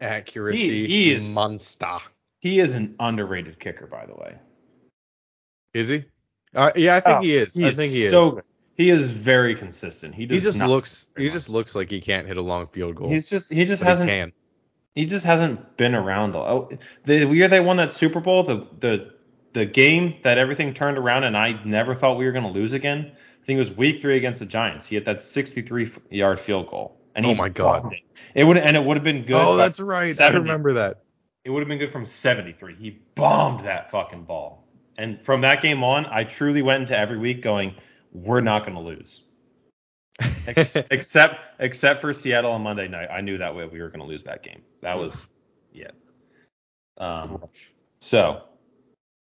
Accuracy 0.00 0.86
He- 0.86 0.86
he 0.86 1.14
is- 1.14 1.28
monster. 1.28 1.98
He 2.42 2.58
is 2.58 2.74
an 2.74 2.96
underrated 2.98 3.60
kicker, 3.60 3.86
by 3.86 4.04
the 4.04 4.14
way. 4.14 4.34
Is 5.74 5.88
he? 5.88 6.04
Uh, 6.54 6.72
yeah, 6.74 6.96
I 6.96 7.00
think 7.00 7.18
Oh, 7.18 7.22
he 7.22 7.36
is. 7.36 7.56
I 7.56 7.72
think 7.72 7.92
he 7.92 8.02
is. 8.02 8.10
so 8.10 8.32
good. 8.32 8.44
He 8.74 8.90
is 8.90 9.12
very 9.12 9.54
consistent. 9.54 10.12
He 10.14 10.26
he 10.26 10.38
just 10.40 10.60
looks. 10.60 11.08
He 11.16 11.26
much. 11.26 11.32
just 11.34 11.48
looks 11.48 11.76
like 11.76 11.88
he 11.88 12.00
can't 12.00 12.26
hit 12.26 12.36
a 12.36 12.42
long 12.42 12.66
field 12.66 12.96
goal. 12.96 13.08
He's 13.08 13.30
just 13.30 13.52
he 13.52 13.64
just 13.64 13.82
hasn't 13.82 14.10
can. 14.10 14.32
he 14.96 15.06
just 15.06 15.24
hasn't 15.24 15.76
been 15.76 15.94
around. 15.94 16.34
Oh, 16.34 16.68
the 17.04 17.26
year 17.28 17.46
they 17.46 17.60
won 17.60 17.76
that 17.76 17.92
Super 17.92 18.18
Bowl, 18.18 18.42
the 18.42 18.66
the 18.80 19.14
the 19.52 19.64
game 19.64 20.16
that 20.24 20.36
everything 20.36 20.74
turned 20.74 20.98
around 20.98 21.22
and 21.24 21.36
I 21.36 21.62
never 21.64 21.94
thought 21.94 22.16
we 22.18 22.24
were 22.24 22.32
going 22.32 22.44
to 22.44 22.50
lose 22.50 22.72
again. 22.72 23.12
I 23.12 23.44
think 23.44 23.56
it 23.56 23.60
was 23.60 23.70
Week 23.76 24.00
Three 24.00 24.16
against 24.16 24.40
the 24.40 24.46
Giants. 24.46 24.86
He 24.86 24.96
hit 24.96 25.04
that 25.04 25.22
63 25.22 25.90
yard 26.10 26.40
field 26.40 26.66
goal. 26.68 26.96
And 27.14 27.24
he 27.24 27.30
Oh 27.30 27.34
my 27.34 27.50
God. 27.50 27.92
It, 27.92 28.00
it 28.34 28.44
would 28.44 28.56
and 28.56 28.76
it 28.76 28.82
would 28.84 28.96
have 28.96 29.04
been 29.04 29.24
good. 29.26 29.40
Oh, 29.40 29.56
that's 29.56 29.78
right. 29.78 30.18
I 30.20 30.30
remember 30.30 30.72
that. 30.74 31.01
It 31.44 31.50
would 31.50 31.60
have 31.60 31.68
been 31.68 31.78
good 31.78 31.90
from 31.90 32.06
73. 32.06 32.76
He 32.76 33.02
bombed 33.14 33.64
that 33.64 33.90
fucking 33.90 34.24
ball. 34.24 34.66
And 34.96 35.20
from 35.22 35.40
that 35.40 35.62
game 35.62 35.82
on, 35.82 36.06
I 36.06 36.24
truly 36.24 36.62
went 36.62 36.82
into 36.82 36.96
every 36.96 37.18
week 37.18 37.42
going, 37.42 37.74
we're 38.12 38.40
not 38.40 38.64
going 38.64 38.76
to 38.76 38.82
lose. 38.82 39.22
Ex- 40.46 40.76
except 40.90 41.36
except 41.58 42.00
for 42.00 42.12
Seattle 42.12 42.52
on 42.52 42.62
Monday 42.62 42.86
night. 42.86 43.08
I 43.10 43.22
knew 43.22 43.38
that 43.38 43.56
way 43.56 43.66
we 43.66 43.80
were 43.80 43.88
going 43.88 44.00
to 44.00 44.06
lose 44.06 44.24
that 44.24 44.42
game. 44.42 44.62
That 44.82 44.98
was 44.98 45.34
yeah. 45.72 45.90
Um 46.98 47.44
so 47.98 48.42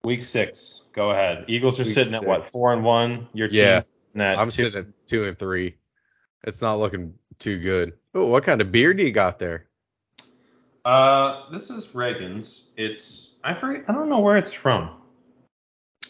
week 0.04 0.22
6, 0.22 0.84
go 0.92 1.12
ahead. 1.12 1.46
Eagles 1.48 1.80
are 1.80 1.84
Week 1.84 1.94
sitting 1.94 2.14
at 2.14 2.26
what? 2.26 2.52
4 2.52 2.74
and 2.74 2.84
1. 2.84 3.30
Your 3.34 3.48
team 3.48 3.58
Yeah. 3.58 3.82
I'm 4.16 4.50
two. 4.50 4.64
sitting 4.64 4.80
at 4.80 5.08
two 5.08 5.26
and 5.26 5.38
three. 5.38 5.76
It's 6.44 6.62
not 6.62 6.80
looking 6.80 7.16
too 7.40 7.58
good. 7.58 7.94
Oh, 8.14 8.28
what 8.28 8.44
kind 8.44 8.62
of 8.62 8.72
beer 8.72 8.94
do 8.94 9.04
you 9.04 9.12
got 9.12 9.40
there? 9.40 9.68
Uh, 10.86 11.50
this 11.50 11.72
is 11.72 11.96
Reagan's. 11.96 12.70
It's 12.78 13.32
I 13.44 13.56
forget. 13.56 13.86
I 13.88 13.94
don't 13.94 14.08
know 14.08 14.20
where 14.20 14.38
it's 14.38 14.54
from. 14.54 14.92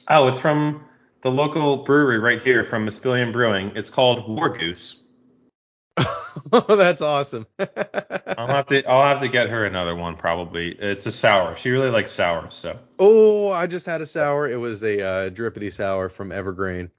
Oh, 0.09 0.27
it's 0.27 0.39
from 0.39 0.83
the 1.21 1.31
local 1.31 1.77
brewery 1.77 2.19
right 2.19 2.41
here 2.41 2.65
from 2.65 2.85
Maspilian 2.85 3.31
Brewing. 3.31 3.71
It's 3.75 3.89
called 3.89 4.27
War 4.27 4.49
Goose. 4.49 5.01
oh, 5.97 6.65
that's 6.75 7.01
awesome. 7.01 7.47
I'll 7.59 8.47
have 8.47 8.65
to 8.67 8.83
I'll 8.85 9.07
have 9.07 9.21
to 9.21 9.29
get 9.29 9.49
her 9.49 9.65
another 9.65 9.95
one 9.95 10.17
probably. 10.17 10.71
It's 10.71 11.05
a 11.05 11.11
sour. 11.11 11.55
She 11.55 11.69
really 11.69 11.89
likes 11.89 12.11
sour, 12.11 12.51
so 12.51 12.77
oh, 12.99 13.53
I 13.53 13.67
just 13.67 13.85
had 13.85 14.01
a 14.01 14.05
sour. 14.05 14.49
It 14.49 14.57
was 14.57 14.83
a 14.83 15.01
uh, 15.01 15.29
drippity 15.29 15.71
sour 15.71 16.09
from 16.09 16.33
Evergreen, 16.33 16.91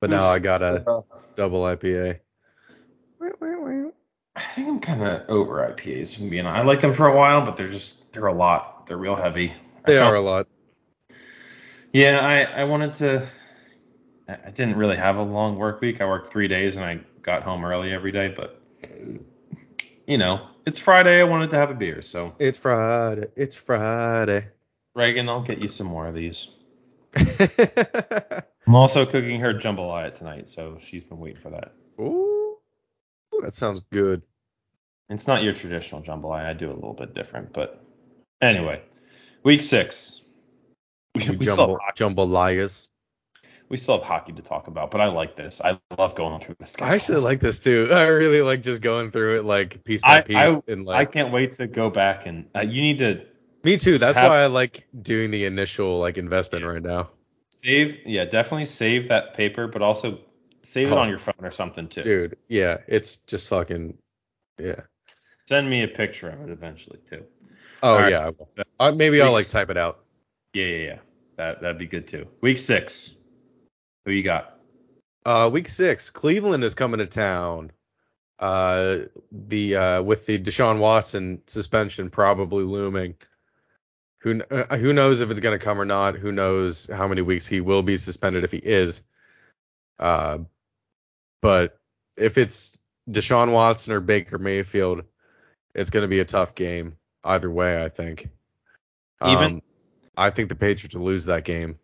but 0.00 0.10
now 0.10 0.24
I 0.24 0.40
got 0.40 0.60
a 0.60 1.04
double 1.36 1.62
IPA. 1.62 2.18
I 4.50 4.52
think 4.52 4.68
I'm 4.68 4.80
kind 4.80 5.02
of 5.04 5.30
over 5.30 5.58
IPAs. 5.58 6.28
being 6.28 6.44
honest. 6.44 6.64
I 6.64 6.66
like 6.66 6.80
them 6.80 6.92
for 6.92 7.06
a 7.06 7.14
while, 7.14 7.44
but 7.44 7.56
they're 7.56 7.70
just 7.70 8.12
they're 8.12 8.26
a 8.26 8.32
lot. 8.32 8.86
They're 8.86 8.96
real 8.96 9.14
heavy. 9.14 9.52
They 9.86 9.92
saw- 9.92 10.10
are 10.10 10.16
a 10.16 10.20
lot. 10.20 10.48
Yeah, 11.92 12.18
I, 12.18 12.62
I 12.62 12.64
wanted 12.64 12.94
to. 12.94 13.28
I 14.28 14.38
I 14.46 14.50
didn't 14.50 14.74
really 14.74 14.96
have 14.96 15.18
a 15.18 15.22
long 15.22 15.56
work 15.56 15.80
week. 15.80 16.00
I 16.00 16.06
worked 16.06 16.32
three 16.32 16.48
days 16.48 16.74
and 16.74 16.84
I 16.84 16.98
got 17.22 17.44
home 17.44 17.64
early 17.64 17.92
every 17.92 18.10
day, 18.10 18.34
but 18.36 18.60
you 20.08 20.18
know, 20.18 20.48
it's 20.66 20.80
Friday. 20.80 21.20
I 21.20 21.24
wanted 21.24 21.50
to 21.50 21.56
have 21.56 21.70
a 21.70 21.74
beer, 21.74 22.02
so 22.02 22.34
It's 22.40 22.58
Friday. 22.58 23.28
It's 23.36 23.54
Friday. 23.54 24.48
Reagan, 24.96 25.28
I'll 25.28 25.42
get 25.42 25.58
you 25.58 25.68
some 25.68 25.86
more 25.86 26.08
of 26.08 26.14
these. 26.16 26.48
I'm 28.66 28.74
also 28.74 29.06
cooking 29.06 29.38
her 29.40 29.54
jambalaya 29.54 30.12
tonight, 30.12 30.48
so 30.48 30.78
she's 30.80 31.04
been 31.04 31.20
waiting 31.20 31.40
for 31.40 31.50
that. 31.50 31.72
Ooh, 32.00 32.56
that 33.42 33.54
sounds 33.54 33.80
good. 33.92 34.22
It's 35.10 35.26
not 35.26 35.42
your 35.42 35.52
traditional 35.52 36.02
jambalaya. 36.02 36.46
I 36.46 36.52
do 36.54 36.70
a 36.70 36.74
little 36.74 36.94
bit 36.94 37.14
different, 37.14 37.52
but 37.52 37.82
anyway, 38.40 38.80
week 39.42 39.60
six. 39.62 40.22
We, 41.16 41.36
we 41.36 41.46
have 41.46 41.56
jambalayas. 41.96 42.86
we 43.68 43.76
still 43.76 43.96
have 43.98 44.06
hockey 44.06 44.32
to 44.32 44.42
talk 44.42 44.68
about, 44.68 44.92
but 44.92 45.00
I 45.00 45.06
like 45.08 45.34
this. 45.34 45.60
I 45.60 45.78
love 45.98 46.14
going 46.14 46.40
through 46.40 46.54
this. 46.60 46.76
I 46.80 46.94
actually 46.94 47.20
like 47.22 47.40
this 47.40 47.58
too. 47.58 47.88
I 47.92 48.06
really 48.06 48.40
like 48.42 48.62
just 48.62 48.80
going 48.82 49.10
through 49.10 49.38
it 49.40 49.44
like 49.44 49.82
piece 49.84 50.00
by 50.02 50.18
I- 50.18 50.20
piece 50.22 50.36
I- 50.36 50.60
and 50.72 50.88
I 50.88 51.04
can't 51.04 51.32
wait 51.32 51.52
to 51.54 51.66
go 51.66 51.90
back 51.90 52.26
and 52.26 52.48
uh, 52.54 52.60
you 52.60 52.80
need 52.80 52.98
to 52.98 53.26
me 53.64 53.76
too. 53.76 53.98
That's 53.98 54.16
have- 54.16 54.30
why 54.30 54.42
I 54.42 54.46
like 54.46 54.86
doing 55.02 55.32
the 55.32 55.44
initial 55.44 55.98
like 55.98 56.16
investment 56.16 56.64
right 56.64 56.82
now. 56.82 57.10
save 57.52 57.98
yeah, 58.06 58.24
definitely 58.24 58.66
save 58.66 59.08
that 59.08 59.34
paper, 59.34 59.66
but 59.66 59.82
also 59.82 60.20
save 60.62 60.92
it 60.92 60.94
Oh. 60.94 60.98
on 60.98 61.08
your 61.08 61.18
phone 61.18 61.34
or 61.40 61.50
something 61.50 61.88
too. 61.88 62.02
Dude, 62.02 62.36
yeah, 62.48 62.78
it's 62.86 63.16
just 63.26 63.48
fucking 63.48 63.98
yeah. 64.60 64.82
Send 65.50 65.68
me 65.68 65.82
a 65.82 65.88
picture 65.88 66.30
of 66.30 66.42
it 66.42 66.52
eventually 66.52 67.00
too. 67.10 67.24
Oh 67.82 67.94
All 67.94 67.98
right. 67.98 68.12
yeah. 68.12 68.26
I 68.26 68.28
will. 68.28 68.48
Uh, 68.78 68.92
maybe 68.92 69.20
I'll 69.20 69.32
like 69.32 69.48
type 69.48 69.68
it 69.68 69.76
out. 69.76 70.04
Yeah, 70.52 70.66
yeah, 70.66 70.76
yeah. 70.76 70.98
That 71.38 71.60
that'd 71.60 71.76
be 71.76 71.88
good 71.88 72.06
too. 72.06 72.28
Week 72.40 72.56
six. 72.60 73.16
Who 74.04 74.12
you 74.12 74.22
got? 74.22 74.60
Uh, 75.26 75.50
week 75.52 75.68
six, 75.68 76.10
Cleveland 76.10 76.62
is 76.62 76.76
coming 76.76 76.98
to 76.98 77.06
town. 77.06 77.72
Uh, 78.38 78.98
the 79.32 79.74
uh 79.74 80.02
with 80.02 80.24
the 80.26 80.38
Deshaun 80.38 80.78
Watson 80.78 81.42
suspension 81.48 82.10
probably 82.10 82.62
looming. 82.62 83.16
Who 84.18 84.42
uh, 84.52 84.76
who 84.76 84.92
knows 84.92 85.20
if 85.20 85.32
it's 85.32 85.40
gonna 85.40 85.58
come 85.58 85.80
or 85.80 85.84
not? 85.84 86.14
Who 86.14 86.30
knows 86.30 86.88
how 86.88 87.08
many 87.08 87.22
weeks 87.22 87.48
he 87.48 87.60
will 87.60 87.82
be 87.82 87.96
suspended 87.96 88.44
if 88.44 88.52
he 88.52 88.58
is? 88.58 89.02
Uh, 89.98 90.38
but 91.42 91.76
if 92.16 92.38
it's 92.38 92.78
Deshaun 93.10 93.50
Watson 93.50 93.94
or 93.94 93.98
Baker 93.98 94.38
Mayfield, 94.38 95.06
it's 95.74 95.90
gonna 95.90 96.08
be 96.08 96.20
a 96.20 96.24
tough 96.24 96.54
game 96.54 96.96
either 97.24 97.50
way. 97.50 97.82
I 97.82 97.88
think. 97.88 98.28
Even- 99.24 99.54
Um, 99.54 99.62
I 100.16 100.30
think 100.30 100.48
the 100.48 100.54
Patriots 100.56 100.94
will 100.94 101.04
lose 101.04 101.26
that 101.26 101.44
game. 101.44 101.78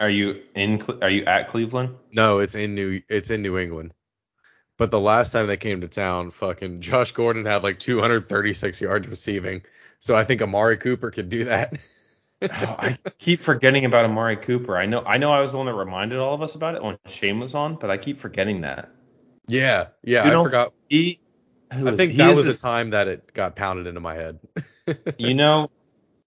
Are 0.00 0.10
you 0.10 0.42
in? 0.54 0.80
Are 1.02 1.10
you 1.10 1.24
at 1.24 1.48
Cleveland? 1.48 1.96
No, 2.12 2.38
it's 2.38 2.54
in 2.54 2.74
New 2.74 3.02
it's 3.08 3.30
in 3.30 3.42
New 3.42 3.58
England. 3.58 3.92
But 4.76 4.92
the 4.92 5.00
last 5.00 5.32
time 5.32 5.48
they 5.48 5.56
came 5.56 5.80
to 5.80 5.88
town, 5.88 6.30
fucking 6.30 6.80
Josh 6.82 7.10
Gordon 7.12 7.44
had 7.46 7.62
like 7.64 7.78
236 7.80 8.80
yards 8.80 9.08
receiving. 9.08 9.62
So 9.98 10.14
I 10.14 10.22
think 10.22 10.40
Amari 10.40 10.76
Cooper 10.76 11.10
could 11.10 11.28
do 11.28 11.44
that. 11.44 11.74
Oh, 12.42 12.48
I 12.50 12.96
keep 13.18 13.40
forgetting 13.40 13.84
about 13.84 14.04
Amari 14.04 14.36
Cooper. 14.36 14.76
I 14.76 14.86
know. 14.86 15.02
I 15.04 15.18
know. 15.18 15.32
I 15.32 15.40
was 15.40 15.50
the 15.50 15.56
one 15.58 15.66
that 15.66 15.74
reminded 15.74 16.20
all 16.20 16.34
of 16.34 16.42
us 16.42 16.54
about 16.54 16.76
it 16.76 16.82
when 16.84 16.96
Shane 17.08 17.40
was 17.40 17.56
on, 17.56 17.74
but 17.74 17.90
I 17.90 17.96
keep 17.98 18.18
forgetting 18.18 18.60
that. 18.60 18.92
yeah, 19.48 19.88
yeah, 20.04 20.22
I 20.30 20.42
forgot. 20.44 20.72
He. 20.88 21.18
Who 21.72 21.88
I 21.88 21.96
think 21.96 22.14
that 22.16 22.34
was 22.36 22.44
this- 22.46 22.60
the 22.60 22.68
time 22.68 22.90
that 22.90 23.08
it 23.08 23.32
got 23.34 23.56
pounded 23.56 23.86
into 23.86 24.00
my 24.00 24.14
head. 24.14 24.38
You 25.18 25.34
know, 25.34 25.70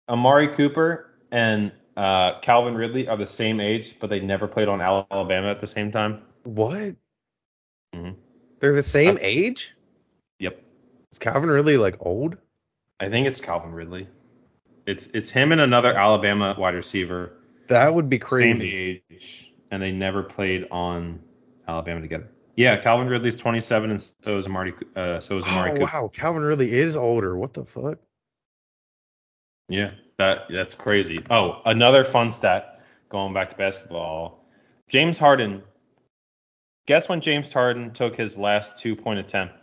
Amari 0.08 0.50
Cooper 0.50 1.10
and 1.32 1.72
uh, 1.98 2.40
Calvin 2.40 2.76
Ridley 2.76 3.08
are 3.08 3.18
the 3.18 3.26
same 3.26 3.60
age, 3.60 3.96
but 4.00 4.10
they 4.10 4.20
never 4.20 4.48
played 4.48 4.68
on 4.68 4.82
Alabama 4.82 5.50
at 5.50 5.60
the 5.60 5.68
same 5.68 5.92
time. 5.92 6.22
what? 6.44 6.96
Mhm. 7.96 8.16
They're 8.60 8.74
the 8.74 8.84
same 8.84 9.16
That's- 9.16 9.24
age? 9.24 9.76
Yep. 10.40 10.62
Is 11.12 11.20
Calvin 11.20 11.50
really 11.50 11.78
like 11.78 11.98
old? 12.00 12.38
I 13.00 13.10
think 13.10 13.28
it's 13.28 13.42
Calvin 13.42 13.72
Ridley. 13.74 14.08
It's 14.86 15.08
it's 15.08 15.30
him 15.30 15.52
and 15.52 15.60
another 15.62 15.94
Alabama 15.94 16.56
wide 16.58 16.76
receiver, 16.76 17.34
That 17.68 17.94
would 17.94 18.10
be 18.10 18.20
crazy. 18.20 18.54
same 18.54 18.60
crazy. 18.60 19.04
age, 19.12 19.54
and 19.72 19.82
they 19.82 19.92
never 19.92 20.24
played 20.24 20.68
on 20.72 21.20
Alabama 21.68 22.02
together. 22.02 22.30
Yeah, 22.56 22.78
Calvin 22.78 23.08
Ridley's 23.08 23.36
27, 23.36 23.92
and 23.92 24.02
so 24.24 24.38
is 24.38 24.46
Amari. 24.46 24.74
Uh, 24.96 25.20
so 25.20 25.38
is 25.38 25.46
Amari 25.46 25.72
Oh 25.72 25.74
Cooper. 25.74 25.86
wow, 25.86 26.08
Calvin 26.14 26.44
really 26.44 26.72
is 26.72 26.96
older. 26.98 27.38
What 27.38 27.54
the 27.54 27.66
fuck? 27.66 27.98
Yeah, 29.70 29.92
that 30.18 30.50
that's 30.50 30.74
crazy. 30.74 31.24
Oh, 31.30 31.62
another 31.66 32.04
fun 32.04 32.30
stat 32.32 32.82
going 33.10 33.34
back 33.34 33.50
to 33.50 33.56
basketball. 33.56 34.46
James 34.90 35.18
Harden. 35.18 35.64
Guess 36.88 37.08
when 37.08 37.22
James 37.22 37.54
Harden 37.54 37.92
took 37.92 38.16
his 38.16 38.38
last 38.38 38.80
two 38.80 38.96
point 38.96 39.20
attempt 39.20 39.56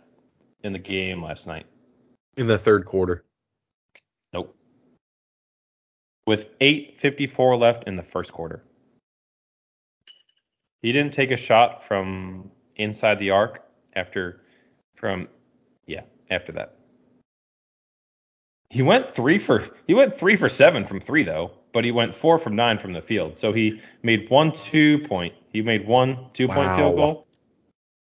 in 0.63 0.73
the 0.73 0.79
game 0.79 1.21
last 1.21 1.45
night? 1.45 1.67
In 2.37 2.47
the 2.47 2.57
third 2.57 2.85
quarter. 2.85 3.23
Nope. 4.33 4.55
With 6.25 6.57
8:54 6.59 7.59
left 7.59 7.83
in 7.87 7.97
the 7.97 8.03
first 8.03 8.31
quarter. 8.31 8.63
He 10.81 10.91
didn't 10.91 11.13
take 11.13 11.29
a 11.31 11.37
shot 11.37 11.83
from 11.83 12.51
inside 12.79 13.19
the 13.19 13.31
arc 13.31 13.63
after 13.95 14.41
from 14.95 15.27
yeah, 15.85 16.01
after 16.29 16.51
that. 16.53 16.75
He 18.69 18.81
went 18.81 19.11
3 19.11 19.39
for 19.39 19.63
he 19.87 19.93
went 19.93 20.15
3 20.15 20.35
for 20.35 20.49
7 20.49 20.85
from 20.85 20.99
3 20.99 21.23
though, 21.23 21.51
but 21.71 21.83
he 21.83 21.91
went 21.91 22.15
4 22.15 22.39
from 22.39 22.55
9 22.55 22.77
from 22.77 22.93
the 22.93 23.01
field. 23.01 23.37
So 23.37 23.51
he 23.51 23.81
made 24.03 24.29
one 24.29 24.51
2 24.51 24.99
point. 24.99 25.33
He 25.51 25.61
made 25.61 25.87
one 25.87 26.27
2 26.33 26.47
point 26.47 26.67
Wow. 26.69 26.77
field 26.77 26.95
goal. 26.95 27.27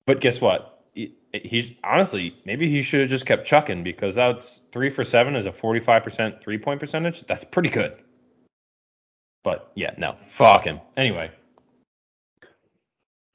But 0.06 0.20
guess 0.22 0.42
what? 0.42 0.74
He, 1.34 1.78
honestly 1.84 2.36
maybe 2.46 2.68
he 2.70 2.82
should 2.82 3.02
have 3.02 3.10
just 3.10 3.28
kept 3.28 3.46
chucking 3.46 3.84
because 3.84 4.16
that's 4.16 4.62
3 4.72 4.90
for 4.90 5.04
7 5.04 5.36
is 5.36 5.46
a 5.46 5.52
45% 5.52 6.42
3 6.42 6.58
point 6.58 6.80
percentage. 6.80 7.22
That's 7.26 7.44
pretty 7.44 7.70
good. 7.70 7.96
But 9.44 9.72
yeah, 9.76 9.94
no. 9.98 10.18
Fuck 10.26 10.64
him. 10.64 10.82
Anyway. 10.98 11.32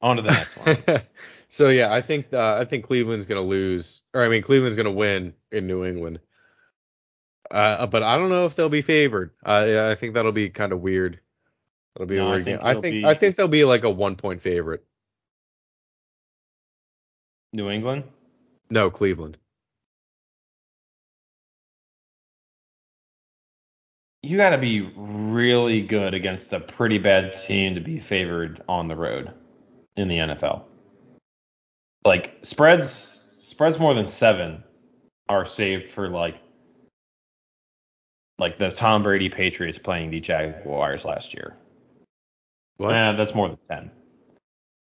On 0.02 0.16
to 0.16 0.22
the 0.22 0.30
next 0.30 0.56
one. 0.56 1.02
so 1.48 1.68
yeah, 1.68 1.92
I 1.92 2.00
think 2.00 2.32
uh, 2.32 2.56
I 2.58 2.64
think 2.64 2.84
Cleveland's 2.84 3.24
gonna 3.24 3.40
lose, 3.40 4.02
or 4.14 4.24
I 4.24 4.28
mean 4.28 4.42
Cleveland's 4.42 4.76
gonna 4.76 4.90
win 4.90 5.34
in 5.52 5.66
New 5.66 5.84
England. 5.84 6.18
Uh, 7.50 7.86
but 7.86 8.02
I 8.02 8.16
don't 8.16 8.30
know 8.30 8.46
if 8.46 8.56
they'll 8.56 8.68
be 8.68 8.82
favored. 8.82 9.30
Uh, 9.44 9.66
yeah, 9.68 9.88
I 9.90 9.94
think 9.94 10.14
that'll 10.14 10.32
be 10.32 10.48
kind 10.50 10.72
of 10.72 10.80
weird. 10.80 11.20
It'll 11.94 12.06
be 12.06 12.16
No, 12.16 12.26
a 12.26 12.28
I 12.28 12.30
weird 12.32 12.44
think 12.44 12.58
game. 12.58 12.66
I 12.66 12.74
think 12.74 12.94
be- 12.94 13.04
I 13.04 13.14
think 13.14 13.36
they'll 13.36 13.48
be 13.48 13.64
like 13.64 13.84
a 13.84 13.90
one 13.90 14.16
point 14.16 14.42
favorite. 14.42 14.84
New 17.52 17.68
England? 17.68 18.04
No, 18.70 18.90
Cleveland. 18.90 19.36
You 24.22 24.36
got 24.36 24.50
to 24.50 24.58
be 24.58 24.80
really 24.96 25.82
good 25.82 26.14
against 26.14 26.52
a 26.52 26.60
pretty 26.60 26.98
bad 26.98 27.34
team 27.34 27.74
to 27.74 27.80
be 27.80 27.98
favored 27.98 28.62
on 28.68 28.88
the 28.88 28.96
road 28.96 29.32
in 29.96 30.08
the 30.08 30.18
NFL. 30.18 30.62
Like 32.04 32.38
spreads 32.42 32.90
spreads 32.90 33.78
more 33.78 33.94
than 33.94 34.08
7 34.08 34.62
are 35.28 35.46
saved 35.46 35.88
for 35.88 36.08
like 36.08 36.36
like 38.38 38.58
the 38.58 38.70
Tom 38.70 39.02
Brady 39.02 39.28
Patriots 39.28 39.78
playing 39.78 40.10
the 40.10 40.20
Jaguars 40.20 41.04
last 41.04 41.34
year. 41.34 41.56
What? 42.76 42.94
Eh, 42.94 43.12
that's 43.12 43.34
more 43.34 43.48
than 43.48 43.58
10. 43.70 43.90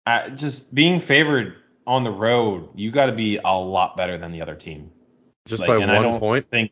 Uh, 0.08 0.30
just 0.30 0.76
being 0.76 1.00
favored 1.00 1.56
on 1.88 2.04
the 2.04 2.12
road, 2.12 2.70
you 2.76 2.92
got 2.92 3.06
to 3.06 3.12
be 3.12 3.40
a 3.44 3.58
lot 3.58 3.96
better 3.96 4.18
than 4.18 4.32
the 4.32 4.42
other 4.42 4.56
team. 4.56 4.92
Just 5.48 5.62
Like, 5.62 5.68
by 5.70 5.78
and 5.78 5.92
I 5.92 5.96
one 5.96 6.04
don't 6.04 6.20
point. 6.20 6.50
Think 6.50 6.72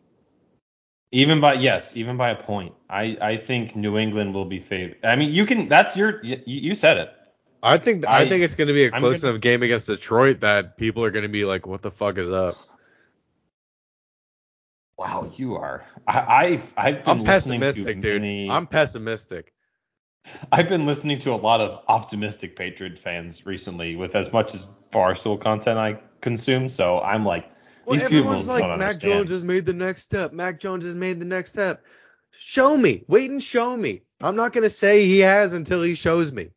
even 1.12 1.40
by 1.40 1.54
yes, 1.54 1.96
even 1.96 2.18
by 2.18 2.32
a 2.32 2.36
point. 2.36 2.74
I 2.90 3.18
I 3.22 3.38
think 3.38 3.76
New 3.76 3.98
England 3.98 4.34
will 4.34 4.46
be 4.46 4.60
favored. 4.60 4.98
I 5.04 5.16
mean, 5.16 5.32
you 5.32 5.46
can. 5.46 5.70
That's 5.70 5.96
your. 5.96 6.24
You, 6.24 6.42
you 6.46 6.76
said 6.76 6.98
it. 6.98 7.14
I 7.64 7.78
think 7.78 8.06
I, 8.08 8.20
I- 8.24 8.30
think 8.30 8.44
it's 8.44 8.56
gonna 8.56 8.74
be 8.74 8.86
a 8.86 8.92
I'm 8.94 9.02
close 9.02 9.22
gonna- 9.22 9.32
enough 9.34 9.42
game 9.42 9.64
against 9.64 9.88
Detroit 9.88 10.42
that 10.42 10.78
people 10.78 11.04
are 11.06 11.12
gonna 11.12 11.30
be 11.30 11.46
like, 11.46 11.66
"What 11.66 11.82
the 11.82 11.92
fuck 11.92 12.18
is 12.18 12.30
up?" 12.30 12.58
Wow, 14.98 15.32
you 15.36 15.56
are. 15.56 15.84
I, 16.08 16.46
I've 16.46 16.74
I've 16.78 17.06
been 17.06 17.20
I'm 17.20 17.24
listening 17.24 17.62
pessimistic, 17.62 17.96
to 17.98 18.02
dude. 18.02 18.22
many- 18.22 18.50
I'm 18.50 18.68
pessimistic. 18.68 19.54
I've 20.52 20.70
been 20.70 20.86
listening 20.86 21.20
to 21.20 21.32
a 21.34 21.36
lot 21.36 21.60
of 21.62 21.84
optimistic 21.88 22.56
Patriot 22.56 22.98
fans 22.98 23.46
recently 23.46 23.96
with 23.98 24.16
as 24.16 24.32
much 24.32 24.56
as 24.56 24.66
Barstool 24.92 25.40
content 25.40 25.78
I 25.78 26.00
consume. 26.22 26.70
So 26.70 27.00
I'm 27.02 27.26
like, 27.26 27.46
Well, 27.86 27.94
these 27.96 28.04
people 28.04 28.20
everyone's 28.20 28.46
don't 28.48 28.60
like, 28.62 28.80
Mac 28.80 28.90
understand. 28.90 29.02
Jones 29.14 29.30
has 29.32 29.44
made 29.44 29.66
the 29.66 29.74
next 29.74 30.04
step. 30.04 30.32
Mac 30.32 30.60
Jones 30.62 30.86
has 30.86 30.96
made 30.96 31.20
the 31.20 31.26
next 31.26 31.52
step. 31.52 31.84
Show 32.32 32.78
me. 32.78 33.04
Wait 33.08 33.32
and 33.32 33.44
show 33.44 33.76
me. 33.76 34.04
I'm 34.22 34.38
not 34.38 34.54
gonna 34.54 34.70
say 34.70 35.06
he 35.06 35.20
has 35.20 35.52
until 35.54 35.82
he 35.82 35.96
shows 35.96 36.32
me. 36.32 36.52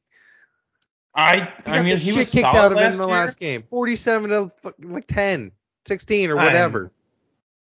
I 1.17 1.51
I 1.64 1.83
mean 1.83 1.97
he 1.97 2.12
was 2.12 2.31
kicked 2.31 2.45
out 2.45 2.73
of 2.73 2.79
him 2.79 2.93
in 2.93 2.99
the 2.99 3.07
last 3.09 3.41
game. 3.41 3.64
47 3.71 4.31
to 4.31 4.53
like 4.85 5.07
10, 5.07 5.51
16 5.87 6.31
or 6.31 6.37
I'm- 6.39 6.45
whatever. 6.47 6.93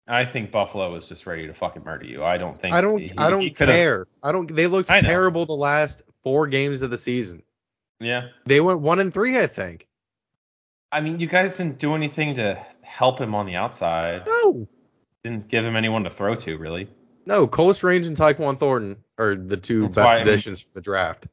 I 0.07 0.25
think 0.25 0.49
Buffalo 0.51 0.91
was 0.91 1.07
just 1.07 1.27
ready 1.27 1.45
to 1.45 1.53
fucking 1.53 1.83
murder 1.83 2.05
you. 2.05 2.23
I 2.23 2.37
don't 2.39 2.59
think 2.59 2.73
I 2.73 2.81
don't 2.81 2.99
he- 2.99 3.11
I 3.17 3.29
don't 3.29 3.55
care. 3.55 4.07
I 4.23 4.31
don't 4.31 4.47
they 4.53 4.65
looked 4.67 4.89
terrible 4.89 5.45
the 5.45 5.53
last 5.53 6.01
4 6.23 6.47
games 6.47 6.81
of 6.81 6.89
the 6.89 6.97
season. 6.97 7.43
Yeah. 7.99 8.29
They 8.45 8.59
went 8.61 8.81
1 8.81 8.99
and 8.99 9.13
3, 9.13 9.37
I 9.39 9.45
think. 9.47 9.87
I 10.91 11.01
mean, 11.01 11.19
you 11.19 11.27
guys 11.27 11.57
didn't 11.57 11.77
do 11.77 11.93
anything 11.93 12.35
to 12.35 12.63
help 12.81 13.19
him 13.21 13.35
on 13.35 13.45
the 13.45 13.55
outside. 13.55 14.25
No. 14.25 14.67
Didn't 15.23 15.47
give 15.47 15.63
him 15.63 15.75
anyone 15.75 16.03
to 16.05 16.09
throw 16.09 16.33
to, 16.33 16.57
really. 16.57 16.89
No, 17.27 17.45
Cole 17.45 17.73
Strange 17.73 18.07
and 18.07 18.17
Tyquan 18.17 18.57
Thornton 18.57 19.03
are 19.19 19.35
the 19.35 19.57
two 19.57 19.83
That's 19.83 19.95
best 19.95 20.05
why 20.07 20.15
I 20.15 20.19
mean- 20.19 20.27
additions 20.27 20.61
from 20.61 20.71
the 20.73 20.81
draft. 20.81 21.27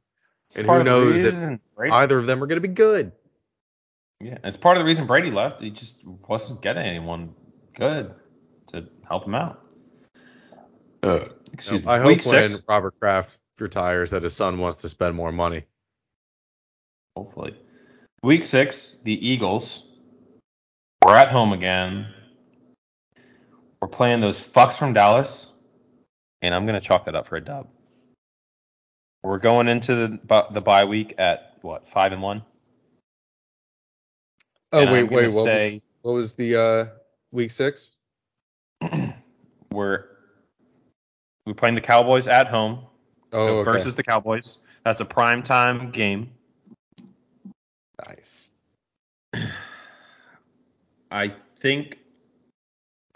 It's 0.49 0.59
And 0.59 0.67
part 0.67 0.77
who 0.77 0.81
of 0.81 0.85
the 0.85 1.11
knows 1.13 1.25
if 1.25 1.35
reason 1.35 1.61
Brady, 1.77 1.93
Either 1.93 2.19
of 2.19 2.27
them 2.27 2.43
are 2.43 2.47
going 2.47 2.61
to 2.63 2.67
be 2.69 2.73
good. 2.75 3.13
yeah, 4.21 4.39
it's 4.45 4.57
part 4.57 4.77
of 4.77 4.83
the 4.83 4.87
reason 4.87 5.07
Brady 5.07 5.31
left. 5.31 5.61
He 5.61 5.71
just 5.71 6.05
wasn't 6.05 6.63
getting 6.63 6.85
anyone 6.85 7.35
good 7.75 8.15
to 8.69 8.87
help 9.09 9.25
him 9.25 9.35
out. 9.35 9.63
Uh, 11.03 11.27
Excuse 11.53 11.83
me. 11.83 11.89
I 11.89 11.99
hope 11.99 12.07
Week 12.09 12.25
when 12.25 12.49
six, 12.49 12.65
Robert 12.69 12.99
Kraft 13.01 13.39
retires 13.59 14.11
that 14.11 14.23
his 14.23 14.35
son 14.35 14.59
wants 14.59 14.79
to 14.83 14.89
spend 14.89 15.15
more 15.15 15.33
money. 15.33 15.65
hopefully. 17.17 17.55
Week 18.23 18.45
six, 18.45 18.99
the 19.05 19.27
Eagles. 19.29 19.89
We're 21.05 21.15
at 21.15 21.29
home 21.29 21.53
again. 21.53 22.07
We're 23.81 23.89
playing 23.89 24.21
those 24.21 24.43
fucks 24.43 24.77
from 24.77 24.95
Dallas, 24.95 25.53
and 26.43 26.55
I'm 26.55 26.67
gonna 26.67 26.81
chalk 26.81 27.05
that 27.05 27.15
up 27.15 27.27
for 27.27 27.37
a 27.37 27.41
dub. 27.41 27.69
We're 29.27 29.39
going 29.39 29.67
into 29.67 29.97
the 29.97 30.47
the 30.53 30.61
bye 30.61 30.85
week 30.85 31.15
at 31.19 31.55
what 31.63 31.89
five 31.89 32.13
and 32.13 32.23
one. 32.23 32.45
Oh 34.73 34.83
And 34.83 34.93
wait, 34.93 35.11
wait, 35.11 35.33
what 35.33 35.49
was 35.49 35.81
what 36.03 36.13
was 36.13 36.35
the 36.35 36.55
uh 36.55 36.87
week 37.33 37.51
six? 37.51 37.91
We're 39.73 40.05
we're 41.45 41.55
playing 41.55 41.75
the 41.75 41.81
Cowboys 41.81 42.29
at 42.29 42.47
home. 42.47 42.85
Oh, 43.33 43.41
so 43.41 43.59
okay. 43.59 43.73
versus 43.73 43.97
the 43.97 44.05
Cowboys. 44.05 44.59
That's 44.85 45.01
a 45.01 45.05
prime 45.05 45.43
time 45.43 45.91
game. 45.91 46.31
nice. 48.07 48.53
I 51.11 51.35
think 51.59 51.99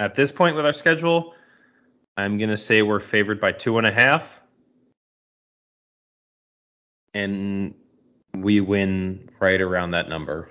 at 0.01 0.17
this 0.17 0.33
point 0.33 0.57
with 0.57 0.67
our 0.67 0.73
schedule, 0.73 1.35
I'm 2.17 2.37
gonna 2.37 2.57
say 2.57 2.83
we're 2.83 2.99
favored 2.99 3.41
by 3.41 3.53
two 3.53 3.79
and 3.79 3.87
a 3.87 3.93
half, 3.93 4.43
and 7.15 7.75
we 8.37 8.61
win 8.61 9.29
right 9.41 9.61
around 9.61 9.91
that 9.93 10.09
number, 10.09 10.51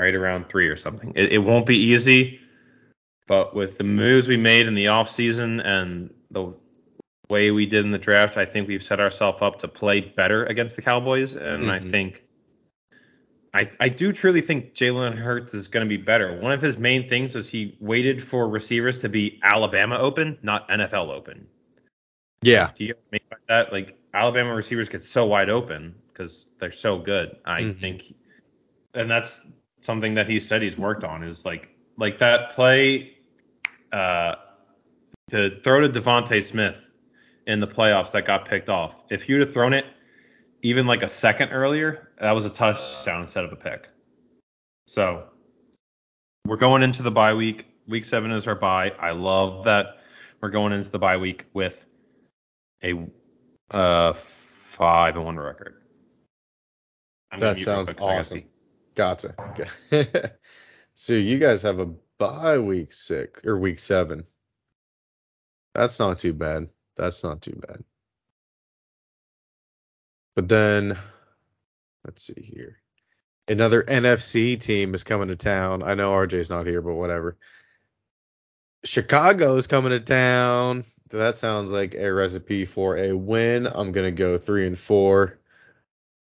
right 0.00 0.14
around 0.14 0.48
three 0.48 0.68
or 0.68 0.76
something. 0.76 1.12
It, 1.16 1.32
it 1.32 1.38
won't 1.38 1.66
be 1.66 1.76
easy, 1.76 2.40
but 3.26 3.54
with 3.54 3.78
the 3.78 3.84
moves 3.84 4.28
we 4.28 4.36
made 4.36 4.66
in 4.66 4.74
the 4.74 4.88
off 4.88 5.10
season 5.10 5.60
and 5.60 6.12
the 6.30 6.54
way 7.28 7.50
we 7.50 7.66
did 7.66 7.84
in 7.84 7.90
the 7.90 7.98
draft, 7.98 8.36
I 8.36 8.44
think 8.44 8.68
we've 8.68 8.82
set 8.82 9.00
ourselves 9.00 9.42
up 9.42 9.58
to 9.60 9.68
play 9.68 10.00
better 10.00 10.44
against 10.46 10.76
the 10.76 10.82
Cowboys, 10.82 11.34
and 11.34 11.70
I 11.70 11.80
Mhm. 11.80 11.90
think. 11.90 12.22
I, 13.54 13.66
I 13.80 13.88
do 13.88 14.12
truly 14.12 14.42
think 14.42 14.74
Jalen 14.74 15.16
Hurts 15.16 15.54
is 15.54 15.66
going 15.66 15.84
to 15.84 15.88
be 15.88 15.96
better. 15.96 16.38
One 16.40 16.52
of 16.52 16.60
his 16.60 16.76
main 16.76 17.08
things 17.08 17.34
was 17.34 17.48
he 17.48 17.74
waited 17.80 18.22
for 18.22 18.46
receivers 18.50 18.98
to 18.98 19.08
be 19.08 19.40
Alabama 19.42 19.96
open, 19.98 20.36
not 20.42 20.68
NFL 20.68 21.10
open. 21.10 21.46
Yeah. 22.42 22.70
Do 22.76 22.84
you 22.84 22.94
make 23.10 23.22
that? 23.48 23.72
Like 23.72 23.96
Alabama 24.16 24.54
receivers 24.54 24.88
get 24.88 25.04
so 25.04 25.26
wide 25.26 25.50
open 25.50 25.94
because 26.08 26.48
they're 26.58 26.72
so 26.72 26.98
good. 26.98 27.36
I 27.44 27.60
Mhm. 27.62 27.78
think, 27.78 28.14
and 28.94 29.10
that's 29.10 29.46
something 29.82 30.14
that 30.14 30.26
he 30.28 30.40
said 30.40 30.62
he's 30.62 30.76
worked 30.78 31.04
on 31.04 31.22
is 31.22 31.44
like 31.44 31.68
like 31.98 32.18
that 32.18 32.50
play 32.50 33.16
uh, 33.92 34.34
to 35.30 35.60
throw 35.60 35.80
to 35.80 35.88
DeVonta 35.88 36.42
Smith 36.42 36.86
in 37.46 37.60
the 37.60 37.66
playoffs 37.66 38.12
that 38.12 38.24
got 38.24 38.46
picked 38.46 38.68
off. 38.68 39.04
If 39.10 39.28
you'd 39.28 39.40
have 39.40 39.52
thrown 39.52 39.72
it 39.72 39.86
even 40.62 40.86
like 40.86 41.02
a 41.02 41.08
second 41.08 41.50
earlier, 41.50 42.10
that 42.20 42.32
was 42.32 42.44
a 42.46 42.50
touchdown 42.50 43.22
instead 43.22 43.44
of 43.44 43.52
a 43.52 43.56
pick. 43.56 43.88
So 44.88 45.28
we're 46.46 46.56
going 46.56 46.82
into 46.82 47.02
the 47.02 47.10
bye 47.10 47.34
week. 47.34 47.66
Week 47.86 48.04
seven 48.04 48.30
is 48.32 48.46
our 48.46 48.54
bye. 48.54 48.90
I 48.98 49.12
love 49.12 49.64
that 49.64 49.98
we're 50.40 50.50
going 50.50 50.72
into 50.72 50.90
the 50.90 50.98
bye 50.98 51.16
week 51.16 51.44
with 51.52 51.84
a 52.82 52.94
uh 53.70 54.12
five 54.12 55.16
and 55.16 55.24
one 55.24 55.38
record. 55.38 55.74
I'm 57.30 57.40
That 57.40 57.58
sounds 57.58 57.88
quick 57.88 58.00
awesome. 58.00 58.44
Gotcha. 58.94 59.34
Okay. 59.50 60.30
so 60.94 61.12
you 61.12 61.38
guys 61.38 61.62
have 61.62 61.78
a 61.78 61.92
bye 62.18 62.58
week 62.58 62.92
six 62.92 63.44
or 63.44 63.58
week 63.58 63.78
seven. 63.78 64.24
That's 65.74 65.98
not 65.98 66.18
too 66.18 66.32
bad. 66.32 66.68
That's 66.96 67.22
not 67.22 67.42
too 67.42 67.60
bad. 67.66 67.84
But 70.34 70.48
then 70.48 70.98
let's 72.04 72.26
see 72.26 72.40
here. 72.40 72.78
Another 73.48 73.82
NFC 73.82 74.58
team 74.58 74.94
is 74.94 75.04
coming 75.04 75.28
to 75.28 75.36
town. 75.36 75.82
I 75.82 75.94
know 75.94 76.12
RJ's 76.12 76.50
not 76.50 76.66
here, 76.66 76.82
but 76.82 76.94
whatever. 76.94 77.36
Chicago 78.84 79.56
is 79.56 79.66
coming 79.66 79.90
to 79.90 80.00
town. 80.00 80.84
That 81.10 81.36
sounds 81.36 81.70
like 81.70 81.94
a 81.94 82.12
recipe 82.12 82.64
for 82.64 82.96
a 82.96 83.12
win. 83.12 83.66
I'm 83.66 83.92
gonna 83.92 84.10
go 84.10 84.38
three 84.38 84.66
and 84.66 84.78
four. 84.78 85.38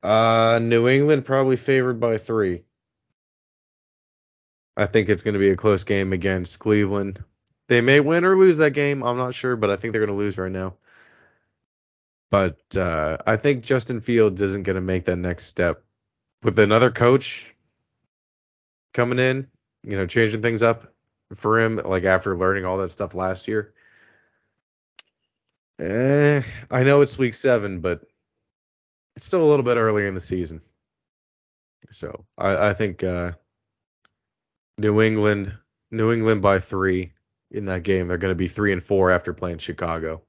Uh, 0.02 0.58
New 0.60 0.88
England 0.88 1.24
probably 1.24 1.56
favored 1.56 1.98
by 1.98 2.18
three. 2.18 2.64
I 4.76 4.86
think 4.86 5.08
it's 5.08 5.22
to 5.34 5.38
be 5.38 5.50
a 5.50 5.56
close 5.56 5.84
game 5.84 6.12
against 6.12 6.58
Cleveland. 6.58 7.22
They 7.68 7.80
may 7.80 8.00
win 8.00 8.24
or 8.24 8.36
lose 8.36 8.58
that 8.58 8.72
game. 8.72 9.02
I'm 9.02 9.16
not 9.16 9.34
sure, 9.34 9.56
but 9.56 9.70
I 9.70 9.76
think 9.76 9.92
they're 9.92 10.00
to 10.08 10.14
lose 10.14 10.36
right 10.36 10.52
now. 10.52 10.74
But 12.30 12.76
uh, 12.76 13.18
I 13.26 13.36
think 13.36 13.64
Justin 13.64 14.00
Fields 14.00 14.42
isn't 14.42 14.64
to 14.74 14.80
make 14.82 15.04
that 15.04 15.16
next 15.16 15.44
step 15.44 15.84
with 16.42 16.58
another 16.58 16.90
coach 16.90 17.54
coming 18.92 19.18
in, 19.18 19.48
you 19.84 19.96
know, 19.96 20.06
changing 20.06 20.42
things 20.42 20.62
up 20.62 20.92
for 21.34 21.60
him. 21.60 21.76
Like 21.76 22.04
after 22.04 22.36
learning 22.36 22.64
all 22.64 22.76
that 22.78 22.90
stuff 22.90 23.14
last 23.14 23.48
year. 23.48 23.72
Eh, 25.78 26.42
I 26.70 26.82
know 26.82 27.00
it's 27.00 27.18
week 27.18 27.34
seven, 27.34 27.80
but 27.80 28.02
it's 29.16 29.26
still 29.26 29.42
a 29.42 29.48
little 29.48 29.64
bit 29.64 29.76
earlier 29.76 30.06
in 30.06 30.14
the 30.14 30.20
season. 30.20 30.60
So 31.90 32.24
I, 32.38 32.70
I 32.70 32.74
think 32.74 33.02
uh, 33.02 33.32
New 34.78 35.02
England, 35.02 35.52
New 35.90 36.12
England 36.12 36.42
by 36.42 36.58
three 36.58 37.12
in 37.50 37.66
that 37.66 37.82
game. 37.82 38.08
They're 38.08 38.18
going 38.18 38.30
to 38.32 38.36
be 38.36 38.48
three 38.48 38.72
and 38.72 38.82
four 38.82 39.10
after 39.10 39.32
playing 39.32 39.58
Chicago. 39.58 40.22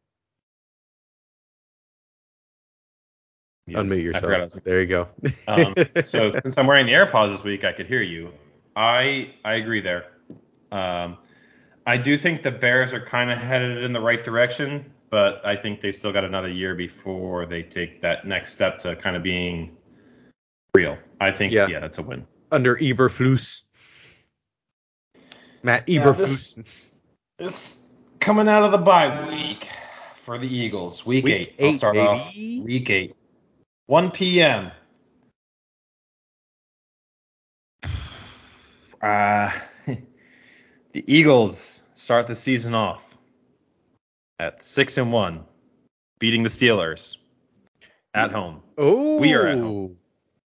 Yeah, 3.68 3.80
Unmute 3.80 4.04
yourself. 4.04 4.54
There 4.64 4.82
you 4.82 4.88
go. 4.88 5.08
Um, 5.48 5.74
so 6.06 6.34
since 6.44 6.58
I'm 6.58 6.68
wearing 6.68 6.86
the 6.86 6.92
AirPods 6.92 7.32
this 7.32 7.44
week, 7.44 7.64
I 7.64 7.72
could 7.72 7.88
hear 7.88 8.02
you. 8.02 8.32
I 8.76 9.34
I 9.44 9.56
agree 9.56 9.82
there. 9.82 10.06
Um, 10.72 11.18
I 11.88 11.98
do 11.98 12.18
think 12.18 12.44
the 12.44 12.52
Bears 12.52 12.94
are 12.94 13.04
kind 13.04 13.32
of 13.32 13.38
headed 13.40 13.84
in 13.84 13.94
the 13.94 14.02
right 14.02 14.24
direction, 14.24 14.92
but 15.10 15.46
I 15.46 15.56
think 15.56 15.82
they 15.82 15.92
still 15.92 16.12
got 16.12 16.24
another 16.24 16.50
year 16.50 16.76
before 16.76 17.46
they 17.46 17.64
take 17.64 18.02
that 18.02 18.26
next 18.26 18.54
step 18.54 18.80
to 18.80 18.96
kind 18.96 19.16
of 19.16 19.24
being 19.24 19.78
real. 20.74 20.98
I 21.20 21.32
think 21.32 21.54
Yeah. 21.54 21.68
yeah, 21.68 21.80
that's 21.80 21.98
a 21.98 22.04
win. 22.04 22.28
Under 22.52 22.76
Eberflus. 22.76 23.64
Matt 25.64 25.88
Yeah, 25.88 26.04
Eberflus. 26.04 26.56
this- 26.56 26.56
This 27.38 27.82
coming 28.20 28.48
out 28.48 28.64
of 28.64 28.72
the 28.72 28.78
bye 28.78 29.28
week 29.30 29.68
for 30.16 30.38
the 30.38 30.48
Eagles, 30.48 31.06
week, 31.06 31.26
Week 31.26 31.34
eight. 31.36 31.56
I'll 31.60 31.66
eight, 31.68 31.76
start 31.76 31.98
off 31.98 32.34
week 32.36 32.90
eight, 32.90 33.16
1 33.88 34.12
p.m. 34.12 34.72
Uh, 39.02 39.52
the 40.94 41.04
Eagles 41.06 41.82
start 41.94 42.26
the 42.26 42.36
season 42.36 42.74
off 42.74 43.05
at 44.40 44.64
six 44.64 44.98
and 44.98 45.12
one, 45.12 45.46
beating 46.20 46.44
the 46.44 46.50
Steelers 46.50 47.18
at 48.14 48.32
mm. 48.32 48.34
home. 48.34 48.62
oh, 48.78 49.20
We 49.20 49.34
are 49.34 49.48
at 49.48 49.58
home. 49.58 49.98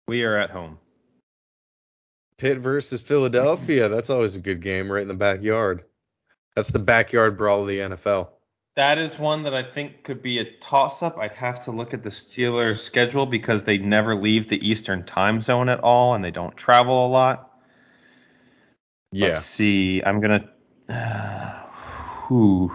We 0.06 0.24
are 0.24 0.38
at 0.38 0.50
home. 0.50 0.78
Pitt 2.38 2.58
versus 2.58 3.00
Philadelphia. 3.00 3.88
That's 3.90 4.10
always 4.10 4.36
a 4.36 4.40
good 4.40 4.62
game 4.62 4.90
right 4.90 5.02
in 5.02 5.08
the 5.08 5.14
backyard. 5.14 5.84
That's 6.56 6.70
the 6.70 6.78
backyard 6.78 7.36
brawl 7.36 7.62
of 7.62 7.68
the 7.68 7.78
NFL. 7.78 8.28
That 8.76 8.98
is 8.98 9.18
one 9.18 9.42
that 9.42 9.54
I 9.54 9.64
think 9.64 10.04
could 10.04 10.22
be 10.22 10.38
a 10.38 10.44
toss 10.44 11.02
up. 11.02 11.18
I'd 11.18 11.32
have 11.32 11.64
to 11.64 11.72
look 11.72 11.94
at 11.94 12.04
the 12.04 12.10
Steelers' 12.10 12.78
schedule 12.78 13.26
because 13.26 13.64
they 13.64 13.78
never 13.78 14.14
leave 14.14 14.48
the 14.48 14.68
Eastern 14.68 15.04
time 15.04 15.40
zone 15.40 15.68
at 15.68 15.80
all 15.80 16.14
and 16.14 16.24
they 16.24 16.30
don't 16.30 16.56
travel 16.56 17.06
a 17.06 17.08
lot. 17.08 17.52
Yeah. 19.10 19.28
Let's 19.28 19.44
see. 19.44 20.02
I'm 20.02 20.20
going 20.20 20.40
to. 20.88 21.66
whew. 22.28 22.70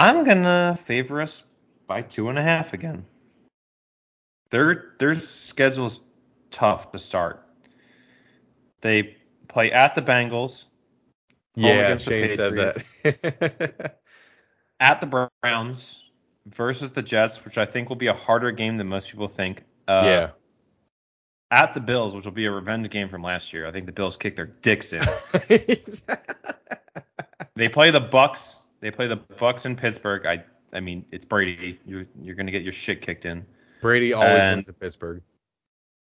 I'm 0.00 0.24
going 0.24 0.44
to 0.44 0.78
favor 0.80 1.20
us 1.20 1.44
by 1.86 2.00
two 2.00 2.30
and 2.30 2.38
a 2.38 2.42
half 2.42 2.72
again. 2.72 3.04
Their, 4.50 4.94
their 4.98 5.14
schedule's 5.14 6.00
tough 6.50 6.90
to 6.92 6.98
start. 6.98 7.46
They 8.80 9.16
play 9.46 9.70
at 9.72 9.94
the 9.94 10.00
Bengals, 10.00 10.64
Yeah, 11.54 11.98
Shane 11.98 12.30
said 12.30 12.54
that. 12.54 13.96
at 14.80 15.02
the 15.02 15.28
Browns 15.42 16.10
versus 16.46 16.92
the 16.92 17.02
Jets, 17.02 17.44
which 17.44 17.58
I 17.58 17.66
think 17.66 17.90
will 17.90 17.96
be 17.96 18.06
a 18.06 18.14
harder 18.14 18.52
game 18.52 18.78
than 18.78 18.88
most 18.88 19.10
people 19.10 19.28
think. 19.28 19.64
Uh, 19.86 20.02
yeah. 20.04 20.30
At 21.50 21.74
the 21.74 21.80
Bills, 21.80 22.14
which 22.14 22.24
will 22.24 22.32
be 22.32 22.46
a 22.46 22.50
revenge 22.50 22.88
game 22.88 23.10
from 23.10 23.22
last 23.22 23.52
year. 23.52 23.66
I 23.66 23.70
think 23.70 23.84
the 23.84 23.92
Bills 23.92 24.16
kicked 24.16 24.36
their 24.36 24.46
dicks 24.46 24.94
in. 24.94 25.02
they 27.54 27.68
play 27.68 27.90
the 27.90 28.00
Bucs. 28.00 28.59
They 28.80 28.90
play 28.90 29.06
the 29.08 29.16
Bucs 29.16 29.66
in 29.66 29.76
Pittsburgh. 29.76 30.26
I 30.26 30.44
I 30.72 30.80
mean, 30.80 31.04
it's 31.10 31.24
Brady. 31.24 31.78
You're 31.84 32.06
you're 32.22 32.34
gonna 32.34 32.50
get 32.52 32.62
your 32.62 32.72
shit 32.72 33.00
kicked 33.02 33.24
in. 33.24 33.44
Brady 33.80 34.12
always 34.12 34.42
And- 34.42 34.56
wins 34.58 34.68
at 34.68 34.78
Pittsburgh. 34.80 35.22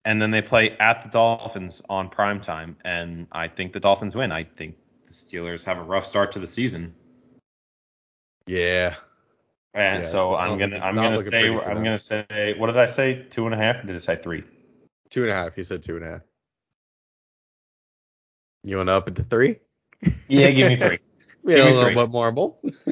And 0.05 0.21
then 0.21 0.31
they 0.31 0.41
play 0.41 0.71
at 0.79 1.03
the 1.03 1.09
Dolphins 1.09 1.81
on 1.89 2.07
prime 2.09 2.39
time, 2.39 2.77
and 2.85 3.27
I 3.33 3.49
think 3.49 3.73
the 3.73 3.81
Dolphins 3.81 4.15
win. 4.15 4.31
I 4.31 4.43
think 4.45 4.77
the 5.05 5.11
Steelers 5.11 5.65
have 5.65 5.77
a 5.77 5.83
rough 5.83 6.05
start 6.05 6.31
to 6.33 6.39
the 6.39 6.47
season. 6.47 6.95
Yeah. 8.47 8.95
And 9.73 10.01
Yeah, 10.03 10.09
so 10.09 10.35
I'm 10.35 10.57
gonna 10.57 10.75
looking- 10.77 10.81
I'm 10.81 10.95
gonna 10.95 11.17
say 11.19 11.49
I'm 11.49 11.57
them. 11.75 11.83
gonna 11.83 11.99
say 11.99 12.53
what 12.57 12.67
did 12.67 12.77
I 12.77 12.85
say? 12.85 13.23
Two 13.29 13.45
and 13.45 13.53
a 13.53 13.57
half 13.57 13.83
or 13.83 13.87
did 13.87 13.95
I 13.95 13.99
say 13.99 14.15
three? 14.15 14.43
Two 15.09 15.23
and 15.23 15.31
a 15.31 15.33
half. 15.35 15.53
He 15.55 15.63
said 15.63 15.83
two 15.83 15.97
and 15.97 16.05
a 16.05 16.09
half. 16.09 16.21
You 18.63 18.77
want 18.77 18.87
to 18.87 18.93
up 18.93 19.07
it 19.09 19.15
to 19.17 19.23
three? 19.23 19.59
Yeah, 20.27 20.51
give 20.51 20.69
me 20.69 20.77
three. 20.77 20.99
Give 21.45 21.59
a 21.59 21.63
little 21.65 21.83
three. 21.83 21.95
bit 21.95 22.09
marble. 22.11 22.59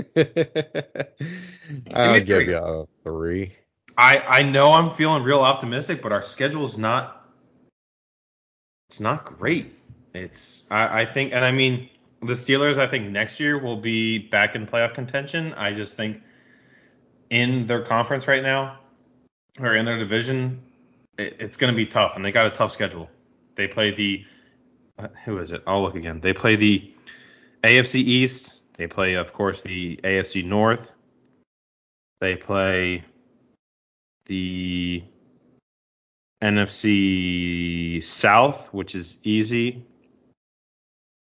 I'll 1.93 2.20
give 2.20 2.26
three. 2.26 2.50
you 2.50 2.58
a 2.58 2.88
three. 3.04 3.56
I 3.98 4.20
I 4.20 4.43
know 4.43 4.72
I'm 4.72 4.91
feeling 4.91 5.24
real 5.24 5.41
optimistic, 5.41 6.02
but 6.02 6.12
our 6.12 6.22
schedule's 6.22 6.78
not. 6.78 7.30
It's 8.89 9.00
not 9.00 9.26
great. 9.26 9.76
It's 10.14 10.64
I 10.72 11.02
I 11.02 11.06
think, 11.06 11.34
and 11.34 11.43
I 11.43 11.52
mean 11.52 11.89
the 12.22 12.34
Steelers. 12.34 12.78
I 12.78 12.88
think 12.88 13.10
next 13.10 13.39
year 13.39 13.58
will 13.60 13.78
be 13.78 14.20
back 14.20 14.56
in 14.56 14.66
playoff 14.66 14.93
contention. 14.93 15.54
I 15.54 15.74
just 15.74 15.98
think 15.98 16.22
in 17.30 17.66
their 17.66 17.84
conference 17.84 18.28
right 18.28 18.43
now 18.43 18.80
or 19.60 19.76
in 19.76 19.86
their 19.86 19.98
division, 19.98 20.62
it, 21.18 21.38
it's 21.39 21.58
going 21.58 21.74
to 21.74 21.76
be 21.76 21.86
tough, 21.86 22.16
and 22.16 22.24
they 22.24 22.32
got 22.32 22.45
a 22.45 22.52
tough 22.52 22.72
schedule. 22.72 23.10
They 23.56 23.68
play 23.68 23.91
the 23.91 24.26
who 25.26 25.39
is 25.39 25.52
it? 25.52 25.64
I'll 25.68 25.82
look 25.82 25.95
again. 25.95 26.22
They 26.22 26.34
play 26.34 26.56
the 26.56 26.91
AFC 27.64 27.95
East. 27.95 28.62
They 28.74 28.88
play, 28.88 29.16
of 29.16 29.34
course, 29.34 29.62
the 29.62 29.97
AFC 30.03 30.45
North. 30.45 30.91
They 32.20 32.36
play 32.36 33.03
the 34.26 35.03
NFC 36.41 38.03
South, 38.03 38.74
which 38.74 38.95
is 38.95 39.18
easy. 39.24 39.86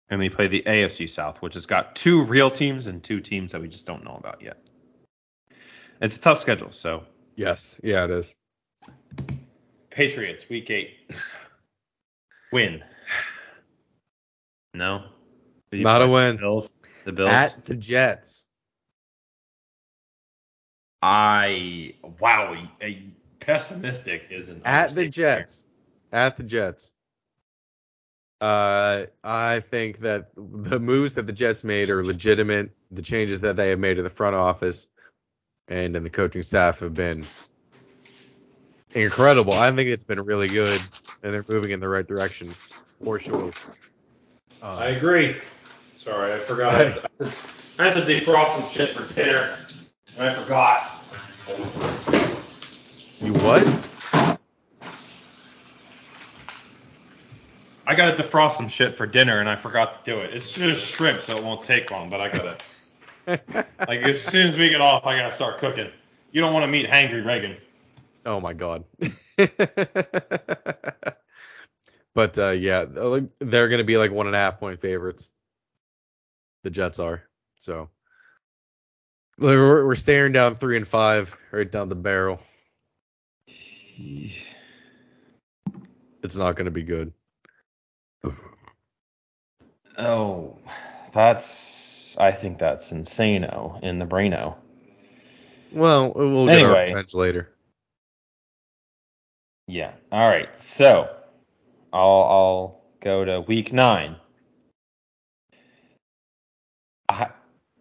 And 0.09 0.21
they 0.21 0.30
play 0.30 0.47
the 0.47 0.63
AFC 0.65 1.07
South, 1.07 1.41
which 1.41 1.53
has 1.53 1.65
got 1.65 1.95
two 1.95 2.23
real 2.23 2.49
teams 2.49 2.88
and 2.88 3.03
two 3.03 3.19
teams 3.19 3.51
that 3.51 3.61
we 3.61 3.67
just 3.67 3.86
don't 3.86 4.03
know 4.03 4.15
about 4.15 4.41
yet. 4.41 4.57
It's 6.01 6.17
a 6.17 6.21
tough 6.21 6.39
schedule, 6.39 6.71
so 6.71 7.03
Yes, 7.39 7.80
yeah, 7.82 8.03
it 8.03 8.11
is. 8.11 8.36
Patriots, 9.91 10.49
week 10.49 10.69
eight. 10.71 11.09
Win. 12.51 12.84
No? 14.73 15.05
Did 15.72 15.82
Not 15.82 16.01
a 16.01 16.07
win. 16.07 16.36
The 16.36 16.41
Bills. 16.41 16.78
The 17.05 17.11
Bills. 17.11 17.30
At 17.30 17.65
the 17.65 17.76
Jets. 17.76 18.47
I 21.01 21.93
wow, 22.20 22.61
a, 22.82 23.01
pessimistic 23.39 24.24
is 24.30 24.49
an 24.49 24.61
At 24.65 24.93
the 24.95 25.01
understatement 25.03 25.13
Jets. 25.13 25.65
At 26.11 26.38
the 26.38 26.43
Jets. 26.43 26.91
Uh, 28.41 29.05
I 29.24 29.59
think 29.59 29.99
that 29.99 30.32
the 30.36 30.80
moves 30.80 31.15
that 31.15 31.28
the 31.28 31.34
Jets 31.34 31.63
made 31.63 31.89
are 31.89 32.03
legitimate. 32.03 32.72
The 32.91 33.01
changes 33.01 33.41
that 33.41 33.55
they 33.55 33.70
have 33.70 33.80
made 33.80 33.95
to 33.95 34.03
the 34.03 34.09
front 34.09 34.36
office 34.36 34.88
and 35.67 35.95
in 35.95 36.03
the 36.03 36.09
coaching 36.09 36.41
staff 36.41 36.80
have 36.80 36.93
been 36.93 37.26
incredible. 38.95 39.53
I 39.53 39.72
think 39.72 39.89
it's 39.89 40.03
been 40.03 40.22
really 40.22 40.47
good, 40.47 40.82
and 41.24 41.34
they're 41.34 41.45
moving 41.47 41.72
in 41.72 41.80
the 41.80 41.89
right 41.89 42.07
direction 42.07 42.53
for 43.03 43.20
sure. 43.20 43.51
Uh, 44.61 44.78
I 44.78 44.88
agree. 44.88 45.38
Sorry, 46.00 46.34
I 46.34 46.39
forgot. 46.39 46.76
I, 46.76 46.84
had 46.86 46.93
to, 46.93 47.10
I 47.78 47.84
had 47.89 47.93
to 47.93 48.02
defrost 48.02 48.56
some 48.58 48.70
shit 48.70 48.89
for 48.91 49.14
dinner, 49.14 49.54
and 50.18 50.30
I 50.30 50.34
forgot. 50.34 50.80
you 53.22 53.34
what? 53.43 53.68
I 57.86 57.95
got 57.95 58.16
to 58.16 58.24
defrost 58.24 58.52
some 58.52 58.70
shit 58.70 58.95
for 58.95 59.06
dinner, 59.06 59.39
and 59.39 59.50
I 59.50 59.58
forgot 59.58 59.93
to 60.06 60.12
do 60.12 60.20
it. 60.20 60.34
It's 60.34 60.54
just 60.54 60.88
shrimp, 60.88 61.22
so 61.22 61.36
it 61.36 61.43
won't 61.43 61.62
take 61.62 61.91
long, 61.91 62.10
but 62.10 62.22
I 62.22 62.30
gotta. 62.30 62.58
like 63.88 64.02
as 64.04 64.22
soon 64.22 64.52
as 64.52 64.58
we 64.58 64.70
get 64.70 64.80
off, 64.80 65.06
I 65.06 65.18
gotta 65.18 65.36
start 65.36 65.58
cooking. 65.58 65.91
You 66.32 66.39
don't 66.39 66.54
want 66.54 66.64
to 66.64 66.68
meet 66.68 66.88
Hangry 66.88 67.26
Reagan. 67.26 67.58
Oh 68.26 68.39
my 68.39 68.54
god. 68.54 68.86
but 72.14 72.38
uh, 72.38 72.52
yeah, 72.52 72.86
they're 73.39 73.68
gonna 73.68 73.84
be 73.84 73.97
like 73.97 74.12
one 74.12 74.28
and 74.28 74.36
a 74.36 74.39
half 74.39 74.60
point 74.60 74.80
favorites. 74.80 75.30
The 76.64 76.70
Jets 76.70 76.99
are. 76.99 77.24
So 77.60 77.89
we're, 79.38 79.86
we're 79.86 79.95
staring 79.95 80.34
down 80.34 80.55
three 80.55 80.78
and 80.78 80.88
five, 80.88 81.36
right 81.51 81.70
down 81.70 81.89
the 81.89 81.95
barrel. 81.95 82.39
It's 86.24 86.38
not 86.38 86.55
gonna 86.55 86.72
be 86.72 86.84
good. 86.84 87.14
Oh, 89.97 90.57
that's. 91.14 92.18
I 92.18 92.32
think 92.32 92.57
that's 92.60 92.91
insano 92.91 93.82
in 93.82 93.99
the 93.99 94.05
braino. 94.05 94.55
Well, 95.72 96.12
we'll 96.14 96.49
get 96.49 96.64
our 96.64 96.72
Anyway. 96.72 96.88
revenge 96.88 97.14
later. 97.14 97.49
Yeah. 99.68 99.93
All 100.12 100.28
right. 100.28 100.53
So 100.55 101.10
I'll 101.93 102.24
I'll 102.24 102.82
go 103.01 103.26
to 103.26 103.41
week 103.41 103.72
nine. 103.74 104.16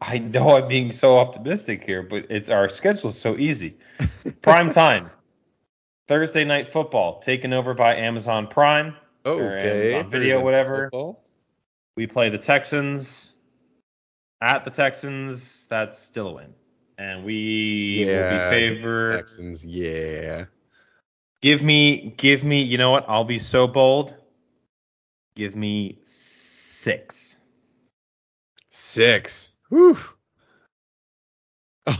I 0.09 0.17
know 0.17 0.57
I'm 0.57 0.69
being 0.69 0.91
so 0.91 1.19
optimistic 1.19 1.85
here, 1.85 2.03
but 2.03 2.31
it's 2.31 2.49
our 2.49 2.71
schedule's 2.71 3.21
so 3.21 3.37
easy. 3.37 3.77
Prime 4.43 4.71
time. 4.71 5.11
Thursday 6.07 6.47
night 6.47 6.67
football 6.67 7.19
taken 7.19 7.53
over 7.53 7.75
by 7.75 7.97
Amazon 7.97 8.47
Prime. 8.47 8.97
Okay. 9.27 9.93
Amazon 9.93 10.11
Video, 10.11 10.37
Thursday 10.37 10.45
whatever. 10.45 10.85
football. 10.85 11.23
We 11.95 12.07
play 12.07 12.31
the 12.31 12.39
Texans 12.39 13.35
at 14.41 14.65
the 14.65 14.71
Texans. 14.71 15.67
That's 15.67 15.99
still 15.99 16.29
a 16.29 16.35
win. 16.37 16.55
And 16.97 17.23
we 17.23 18.07
will 18.07 18.31
be 18.31 18.39
favored. 18.49 19.15
Texans, 19.15 19.67
yeah. 19.67 20.47
Give 21.43 21.63
me, 21.63 22.15
give 22.17 22.43
me. 22.45 22.63
You 22.63 22.79
know 22.79 22.93
what? 22.93 23.05
I'll 23.09 23.25
be 23.25 23.39
so 23.39 23.67
bold. 23.67 24.15
Give 25.35 25.55
me 25.55 25.99
six. 26.05 27.37
Six. 28.71 29.53
Whew. 29.69 29.99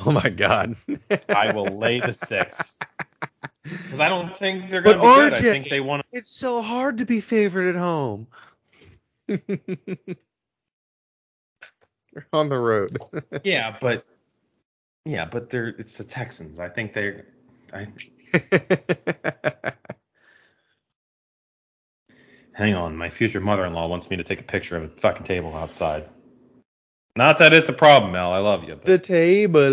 Oh 0.05 0.13
my 0.13 0.29
god. 0.29 0.77
I 1.31 1.55
will 1.55 1.79
lay 1.79 1.99
the 1.99 2.13
six 2.13 2.77
because 3.63 4.01
I 4.01 4.09
don't 4.09 4.37
think 4.37 4.69
they're 4.69 4.83
going 4.83 4.97
to 4.97 5.03
be 5.03 5.15
good. 5.15 5.33
I 5.33 5.41
think 5.41 5.69
they 5.69 5.81
want. 5.81 6.05
It's 6.13 6.31
so 6.31 6.63
hard 6.63 6.99
to 6.99 7.07
be 7.07 7.21
favored 7.21 7.75
at 7.75 7.81
home. 7.81 8.27
They're 9.27 9.41
on 12.33 12.49
the 12.49 12.59
road. 12.59 12.99
Yeah, 13.45 13.77
but 13.81 14.05
yeah, 15.05 15.25
but 15.25 15.51
they're 15.51 15.69
it's 15.69 15.99
the 15.99 16.05
Texans. 16.05 16.61
I 16.61 16.69
think 16.69 16.93
they're. 16.93 17.27
I 17.73 17.87
hang 22.53 22.75
on. 22.75 22.97
My 22.97 23.11
future 23.11 23.41
mother-in-law 23.41 23.89
wants 23.89 24.11
me 24.11 24.17
to 24.19 24.25
take 24.25 24.41
a 24.41 24.45
picture 24.45 24.77
of 24.77 24.85
a 24.85 24.89
fucking 24.89 25.25
table 25.25 25.55
outside. 25.55 26.09
Not 27.19 27.39
that 27.39 27.53
it's 27.53 27.69
a 27.69 27.73
problem, 27.73 28.13
Mel. 28.13 28.33
I 28.33 28.39
love 28.39 28.63
you, 28.63 28.77
but 28.77 28.85
the 28.85 28.97
table. 28.97 29.71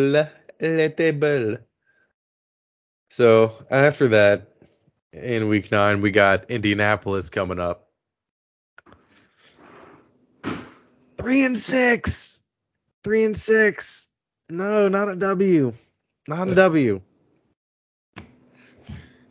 Le 0.60 0.90
table. 0.90 1.58
So 3.12 3.54
after 3.70 4.08
that, 4.08 4.48
in 5.14 5.48
week 5.48 5.72
nine, 5.72 6.02
we 6.02 6.10
got 6.10 6.50
Indianapolis 6.50 7.30
coming 7.30 7.60
up. 7.60 7.88
Three 11.20 11.46
and 11.46 11.56
six. 11.56 12.42
Three 13.04 13.26
and 13.26 13.38
six. 13.38 14.10
No, 14.50 14.88
not 14.88 15.10
a 15.10 15.16
W. 15.16 15.72
Not 16.28 16.48
a 16.48 16.56
W. 16.56 17.02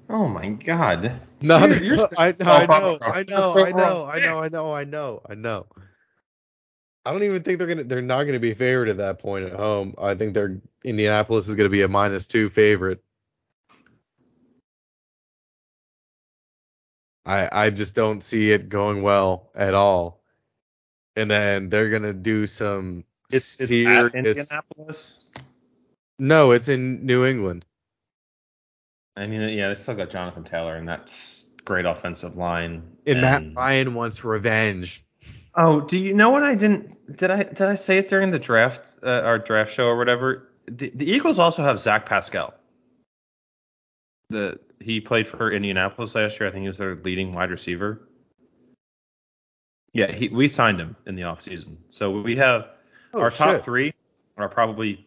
oh 0.09 0.29
my 0.29 0.51
god. 0.51 1.21
Not 1.43 1.83
You're- 1.83 2.07
a, 2.13 2.21
I, 2.21 2.35
I 2.63 2.67
know. 2.67 2.99
I 3.03 3.19
You're 3.19 3.25
know, 3.25 3.55
I 3.59 3.73
know. 3.73 4.07
I 4.07 4.21
know, 4.21 4.39
I 4.39 4.49
know, 4.51 4.73
I 4.73 4.85
know, 4.85 5.23
I 5.29 5.35
know. 5.35 5.67
I 7.05 7.13
don't 7.13 7.23
even 7.23 7.43
think 7.43 7.59
they're 7.59 7.67
gonna. 7.67 7.85
They're 7.85 8.01
not 8.03 8.25
gonna 8.25 8.39
be 8.39 8.55
favored 8.55 8.89
at 8.89 8.97
that 8.97 9.19
point 9.19 9.45
at 9.45 9.53
home. 9.53 9.95
I 9.99 10.15
think 10.15 10.33
they're 10.33 10.61
Indianapolis 10.85 11.49
is 11.49 11.57
gonna 11.57 11.69
be 11.69 11.83
a 11.83 11.89
minus 11.89 12.27
two 12.27 12.49
favorite. 12.49 13.03
I 17.27 17.49
I 17.53 17.71
just 17.71 17.95
don't 17.95 18.23
see 18.23 18.51
it 18.53 18.69
going 18.69 19.03
well 19.03 19.51
at 19.55 19.75
all. 19.75 20.23
And 21.17 21.31
then 21.31 21.69
they're 21.69 21.91
gonna 21.91 22.13
do 22.13 22.47
some 22.47 23.05
It's, 23.31 23.61
it's 23.61 23.69
serious. 23.69 24.13
Indianapolis. 24.15 25.19
No, 26.19 26.53
it's 26.53 26.69
in 26.69 27.05
New 27.05 27.25
England. 27.25 27.65
I 29.17 29.27
mean, 29.27 29.57
yeah, 29.57 29.69
they 29.69 29.75
still 29.75 29.95
got 29.95 30.11
Jonathan 30.11 30.45
Taylor 30.45 30.77
and 30.77 30.89
that's 30.89 31.51
great 31.65 31.85
offensive 31.87 32.37
line. 32.37 32.83
And 33.07 33.21
Matt 33.21 33.43
and- 33.43 33.57
Ryan 33.57 33.95
wants 33.95 34.25
revenge. 34.25 35.05
Oh, 35.57 35.81
do 35.81 35.99
you 35.99 36.15
know 36.15 36.31
what 36.31 36.43
I 36.43 36.55
didn't? 36.55 37.17
Did 37.17 37.31
I 37.31 37.43
did 37.45 37.63
I 37.63 37.75
say 37.77 37.99
it 37.99 38.09
during 38.09 38.31
the 38.31 38.39
draft, 38.39 38.93
uh, 39.03 39.09
our 39.09 39.39
draft 39.39 39.73
show 39.73 39.87
or 39.87 39.97
whatever? 39.97 40.49
The, 40.67 40.91
the 40.95 41.09
Eagles 41.11 41.39
also 41.39 41.63
have 41.63 41.79
Zach 41.79 42.07
Pascal. 42.07 42.55
The 44.31 44.59
he 44.81 45.01
played 45.01 45.27
for 45.27 45.51
Indianapolis 45.51 46.15
last 46.15 46.41
year. 46.41 46.49
I 46.49 46.53
think 46.53 46.63
he 46.63 46.69
was 46.69 46.79
their 46.79 46.97
leading 46.97 47.33
wide 47.33 47.51
receiver. 47.51 48.09
Yeah, 49.93 50.11
he, 50.11 50.29
we 50.29 50.49
signed 50.49 50.81
him 50.81 50.97
in 51.07 51.15
the 51.15 51.23
offseason. 51.23 51.77
So 51.89 52.21
we 52.21 52.37
have 52.37 52.69
Oh, 53.13 53.21
our 53.21 53.31
top 53.31 53.51
shit. 53.57 53.65
three 53.65 53.95
are 54.37 54.49
probably. 54.49 55.07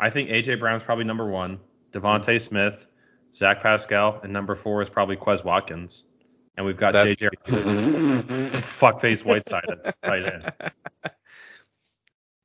I 0.00 0.08
think 0.08 0.30
AJ 0.30 0.58
Brown's 0.60 0.82
probably 0.82 1.04
number 1.04 1.26
one. 1.26 1.60
DeVonta 1.92 2.40
Smith, 2.40 2.86
Zach 3.34 3.62
Pascal, 3.62 4.18
and 4.22 4.32
number 4.32 4.54
four 4.54 4.80
is 4.80 4.88
probably 4.88 5.16
Quez 5.16 5.44
Watkins. 5.44 6.04
And 6.56 6.64
we've 6.64 6.76
got 6.76 6.92
That's 6.92 7.12
JJ 7.12 7.30
fuckface 8.78 9.24
Whiteside 9.24 9.64
at 9.68 10.02
tight 10.02 10.24
end. 10.32 10.52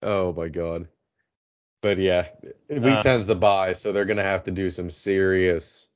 Oh 0.02 0.34
my 0.34 0.48
god. 0.48 0.88
But 1.82 1.98
yeah, 1.98 2.28
week 2.70 2.84
Uh, 2.84 3.02
10's 3.04 3.26
the 3.26 3.36
bye, 3.36 3.74
so 3.74 3.92
they're 3.92 4.06
gonna 4.06 4.24
have 4.24 4.44
to 4.46 4.52
do 4.52 4.70
some 4.70 4.90
serious, 4.90 5.90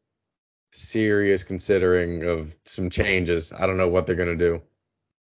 serious 0.72 1.43
considering 1.43 2.24
of 2.24 2.55
some 2.66 2.89
changes. 2.89 3.51
I 3.51 3.66
don't 3.66 3.78
know 3.78 3.89
what 3.89 4.05
they're 4.05 4.16
gonna 4.16 4.36
do. 4.36 4.61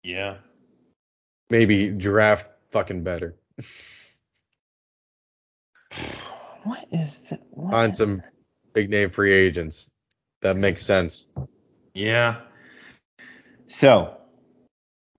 Yeah. 0.03 0.37
Maybe 1.49 1.89
draft 1.89 2.49
fucking 2.69 3.03
better. 3.03 3.35
What 6.63 6.85
is 6.91 7.21
that? 7.29 7.41
Find 7.71 7.95
some 7.95 8.21
big 8.73 8.91
name 8.91 9.09
free 9.09 9.33
agents. 9.33 9.89
That 10.41 10.57
makes 10.57 10.83
sense. 10.83 11.25
Yeah. 11.95 12.41
So 13.71 14.17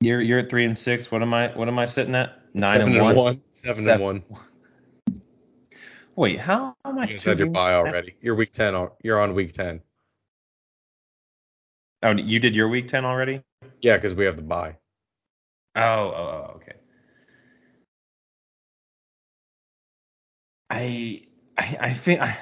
you're 0.01 0.21
you're 0.21 0.41
at 0.41 0.51
three 0.51 0.65
and 0.67 0.77
six. 0.77 1.11
What 1.11 1.23
am 1.23 1.33
I? 1.33 1.49
What 1.49 1.69
am 1.69 1.79
I 1.79 1.87
sitting 1.87 2.15
at? 2.15 2.39
Nine 2.55 2.77
Seven 2.77 2.97
and 2.97 3.17
one. 3.17 3.41
Seven, 3.51 3.83
Seven. 3.83 3.93
and 3.93 4.25
one. 4.29 4.41
Wait, 6.17 6.39
how 6.39 6.77
am 6.85 6.99
I? 6.99 7.05
You 7.05 7.15
guys 7.15 7.25
had 7.25 7.39
your 7.39 7.49
bye 7.49 7.75
already. 7.75 8.15
You're 8.21 8.35
week 8.35 8.53
ten. 8.53 8.89
You're 9.03 9.21
on 9.21 9.35
week 9.35 9.53
ten. 9.53 9.81
Oh, 12.03 12.13
you 12.13 12.39
did 12.39 12.55
your 12.55 12.69
week 12.69 12.89
ten 12.89 13.07
already? 13.07 13.43
Yeah, 13.81 13.97
because 13.97 14.15
we 14.15 14.27
have 14.27 14.37
the 14.37 14.43
bye. 14.43 14.77
Oh, 15.75 15.83
oh, 15.83 16.15
oh, 16.15 16.47
oh, 16.51 16.57
okay. 16.57 16.75
I 20.69 21.23
I 21.57 21.77
I 21.81 21.93
think 21.95 22.21
I 22.21 22.37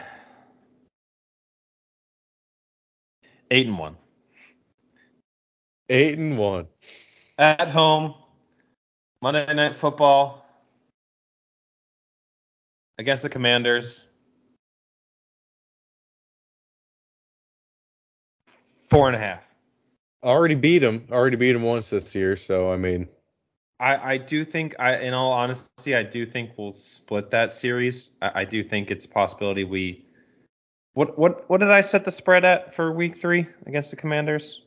eight 3.52 3.68
and 3.68 3.78
one 3.78 3.96
Eight 5.90 6.16
and 6.18 6.38
one. 6.38 6.68
at 7.36 7.68
home. 7.68 8.14
Monday 9.20 9.52
Night 9.52 9.74
Football 9.74 10.46
against 12.96 13.24
the 13.24 13.28
Commanders. 13.28 14.04
Four 18.88 19.08
and 19.08 19.16
a 19.16 19.18
half. 19.18 19.42
Already 20.22 20.54
beat 20.54 20.82
him. 20.82 21.08
Already 21.10 21.36
beat 21.36 21.56
him 21.56 21.62
once 21.64 21.90
this 21.90 22.14
year. 22.14 22.36
So 22.36 22.72
I 22.72 22.76
mean, 22.76 23.08
I, 23.80 24.12
I 24.12 24.16
do 24.18 24.44
think 24.44 24.76
I 24.78 24.98
in 24.98 25.12
all 25.12 25.32
honesty 25.32 25.96
I 25.96 26.04
do 26.04 26.24
think 26.24 26.52
we'll 26.56 26.72
split 26.72 27.32
that 27.32 27.52
series. 27.52 28.10
I, 28.22 28.42
I 28.42 28.44
do 28.44 28.62
think 28.62 28.92
it's 28.92 29.06
a 29.06 29.08
possibility 29.08 29.64
we 29.64 30.04
what 30.92 31.18
what 31.18 31.50
what 31.50 31.58
did 31.58 31.70
I 31.70 31.80
set 31.80 32.04
the 32.04 32.12
spread 32.12 32.44
at 32.44 32.74
for 32.74 32.92
week 32.92 33.16
three 33.16 33.48
against 33.66 33.90
the 33.90 33.96
Commanders? 33.96 34.62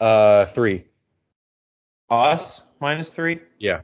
Uh, 0.00 0.46
three. 0.46 0.84
Us 2.10 2.62
minus 2.80 3.12
three. 3.12 3.40
Yeah. 3.58 3.80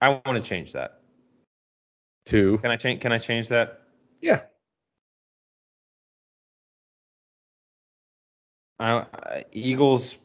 I 0.00 0.08
want 0.08 0.32
to 0.34 0.40
change 0.40 0.72
that. 0.72 1.00
Two. 2.26 2.58
Can 2.58 2.70
I 2.70 2.76
change? 2.76 3.00
Can 3.00 3.12
I 3.12 3.18
change 3.18 3.48
that? 3.48 3.82
Yeah. 4.20 4.40
I, 8.78 9.06
I- 9.12 9.44
Eagles 9.52 10.18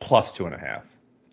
plus 0.00 0.34
two 0.34 0.46
and 0.46 0.54
a 0.54 0.58
half. 0.58 0.84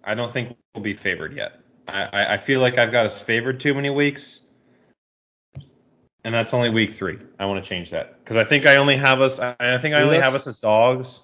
I 0.03 0.13
don't 0.13 0.31
think 0.31 0.55
we'll 0.73 0.83
be 0.83 0.93
favored 0.93 1.35
yet. 1.35 1.59
I, 1.87 2.33
I, 2.33 2.37
feel 2.37 2.59
like 2.59 2.77
I've 2.77 2.91
got 2.91 3.05
us 3.05 3.19
favored 3.21 3.61
too 3.61 3.73
many 3.73 3.89
weeks, 3.89 4.41
and 6.25 6.33
that's 6.33 6.53
only 6.53 6.69
week 6.69 6.89
three. 6.91 7.17
I 7.39 7.45
want 7.45 7.63
to 7.63 7.67
change 7.67 7.91
that 7.91 8.19
because 8.19 8.35
I 8.35 8.43
think 8.43 8.65
I 8.65 8.75
only 8.75 8.97
have 8.97 9.21
us. 9.21 9.39
I 9.39 9.77
think 9.77 9.95
I 9.95 10.01
only 10.01 10.19
have 10.19 10.35
us 10.35 10.47
as 10.47 10.59
dogs. 10.59 11.21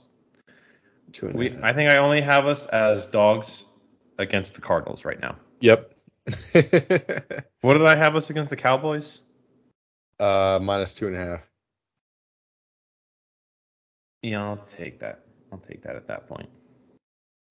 Two 1.13 1.27
and 1.27 1.35
a 1.35 1.37
We, 1.37 1.49
half. 1.49 1.63
I 1.63 1.73
think 1.73 1.89
I 1.91 1.97
only 1.97 2.21
have 2.21 2.45
us 2.47 2.65
as 2.67 3.05
dogs 3.05 3.65
against 4.19 4.55
the 4.55 4.61
Cardinals 4.61 5.05
right 5.05 5.19
now. 5.21 5.37
Yep. 5.61 5.93
What 7.61 7.73
did 7.77 7.85
I 7.85 7.95
have 7.95 8.17
us 8.17 8.29
against 8.29 8.49
the 8.49 8.57
Cowboys? 8.57 9.21
uh, 10.19 10.59
minus 10.61 10.93
two 10.93 11.07
and 11.07 11.15
a 11.15 11.19
half. 11.19 11.49
Yeah, 14.21 14.43
I'll 14.43 14.65
take 14.77 14.99
that. 14.99 15.21
I'll 15.51 15.59
take 15.59 15.81
that 15.83 15.95
at 15.95 16.07
that 16.07 16.27
point. 16.27 16.49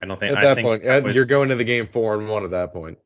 I 0.03 0.07
don't 0.07 0.19
think 0.19 0.33
At 0.33 0.39
I 0.39 0.43
that 0.43 0.55
think 0.57 0.83
point, 0.83 1.15
you're 1.15 1.25
going 1.25 1.49
to 1.51 1.55
the 1.55 1.65
game 1.65 1.87
four 1.87 2.19
and 2.19 2.29
one 2.29 2.45
at 2.45 2.51
that 2.51 2.73
point. 2.73 2.99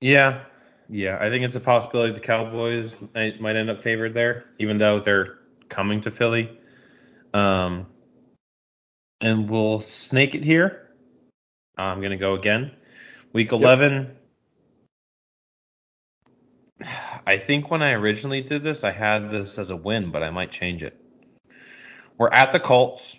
Yeah, 0.00 0.40
yeah. 0.88 1.16
I 1.20 1.30
think 1.30 1.44
it's 1.44 1.56
a 1.56 1.60
possibility 1.60 2.12
the 2.12 2.20
Cowboys 2.20 2.94
might, 3.14 3.40
might 3.40 3.56
end 3.56 3.70
up 3.70 3.82
favored 3.82 4.14
there, 4.14 4.44
even 4.58 4.78
though 4.78 5.00
they're 5.00 5.38
coming 5.68 6.00
to 6.02 6.10
Philly. 6.10 6.58
Um, 7.32 7.86
and 9.20 9.48
we'll 9.48 9.80
snake 9.80 10.34
it 10.34 10.44
here. 10.44 10.90
I'm 11.76 12.00
gonna 12.00 12.16
go 12.16 12.34
again. 12.34 12.72
Week 13.32 13.52
11. 13.52 14.16
I 17.26 17.38
think 17.38 17.70
when 17.70 17.82
I 17.82 17.92
originally 17.92 18.42
did 18.42 18.62
this, 18.62 18.84
I 18.84 18.92
had 18.92 19.30
this 19.30 19.58
as 19.58 19.70
a 19.70 19.76
win, 19.76 20.10
but 20.10 20.22
I 20.22 20.30
might 20.30 20.50
change 20.50 20.82
it. 20.82 20.98
We're 22.18 22.30
at 22.30 22.52
the 22.52 22.60
Colts. 22.60 23.18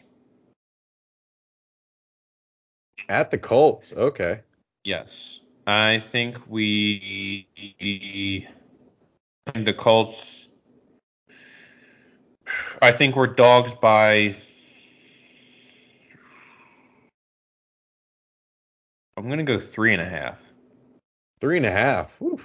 At 3.10 3.32
the 3.32 3.38
Colts. 3.38 3.94
Okay. 3.94 4.42
Yes. 4.84 5.42
I 5.66 6.00
think 6.00 6.40
we 6.48 7.48
the 9.54 9.74
Colts 9.74 10.48
I 12.82 12.92
think 12.92 13.16
we're 13.16 13.28
dogs 13.28 13.74
by 13.74 14.36
I'm 19.18 19.28
gonna 19.30 19.44
go 19.44 19.60
three 19.60 19.94
and 19.94 20.02
a 20.02 20.06
half. 20.06 20.38
Three 21.42 21.58
and 21.58 21.66
a 21.66 21.72
half. 21.72 22.12
Whew. 22.20 22.40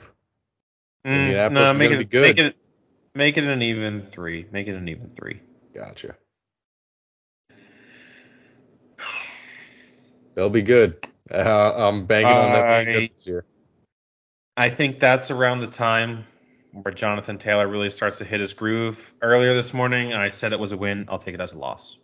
Mm, 1.07 1.53
no, 1.53 1.75
make 1.75 1.91
it 1.91 2.13
make 2.13 2.39
it 2.39 2.57
make 3.15 3.37
it 3.37 3.45
an 3.45 3.61
even 3.63 4.01
three. 4.03 4.47
Make 4.51 4.69
it 4.69 4.75
an 4.75 4.89
even 4.89 5.11
three. 5.11 5.41
Gotcha. 5.75 6.17
They'll 10.35 10.49
be 10.49 10.63
good. 10.63 11.07
Uh, 11.31 11.73
I'm 11.77 12.07
on 12.07 12.07
them 12.07 12.07
being 12.07 12.27
I- 12.27 12.85
good 12.85 13.11
this 13.15 13.27
year. 13.27 13.45
I 14.57 14.69
think 14.69 14.99
that's 14.99 15.31
around 15.31 15.61
the 15.61 15.67
time 15.67 16.25
where 16.73 16.93
Jonathan 16.93 17.39
Taylor 17.39 17.67
really 17.69 17.89
starts 17.91 18.19
to 18.19 18.25
hit 18.25 18.41
his 18.41 18.53
groove. 18.53 19.15
Earlier 19.23 19.55
this 19.55 19.73
morning, 19.73 20.13
I 20.13 20.29
said 20.29 20.53
it 20.53 20.61
was 20.61 20.73
a 20.73 20.77
win. 20.77 21.07
I'll 21.09 21.19
take 21.19 21.35
it 21.35 21.41
as 21.41 21.55
a 21.55 21.59
loss. 21.59 21.99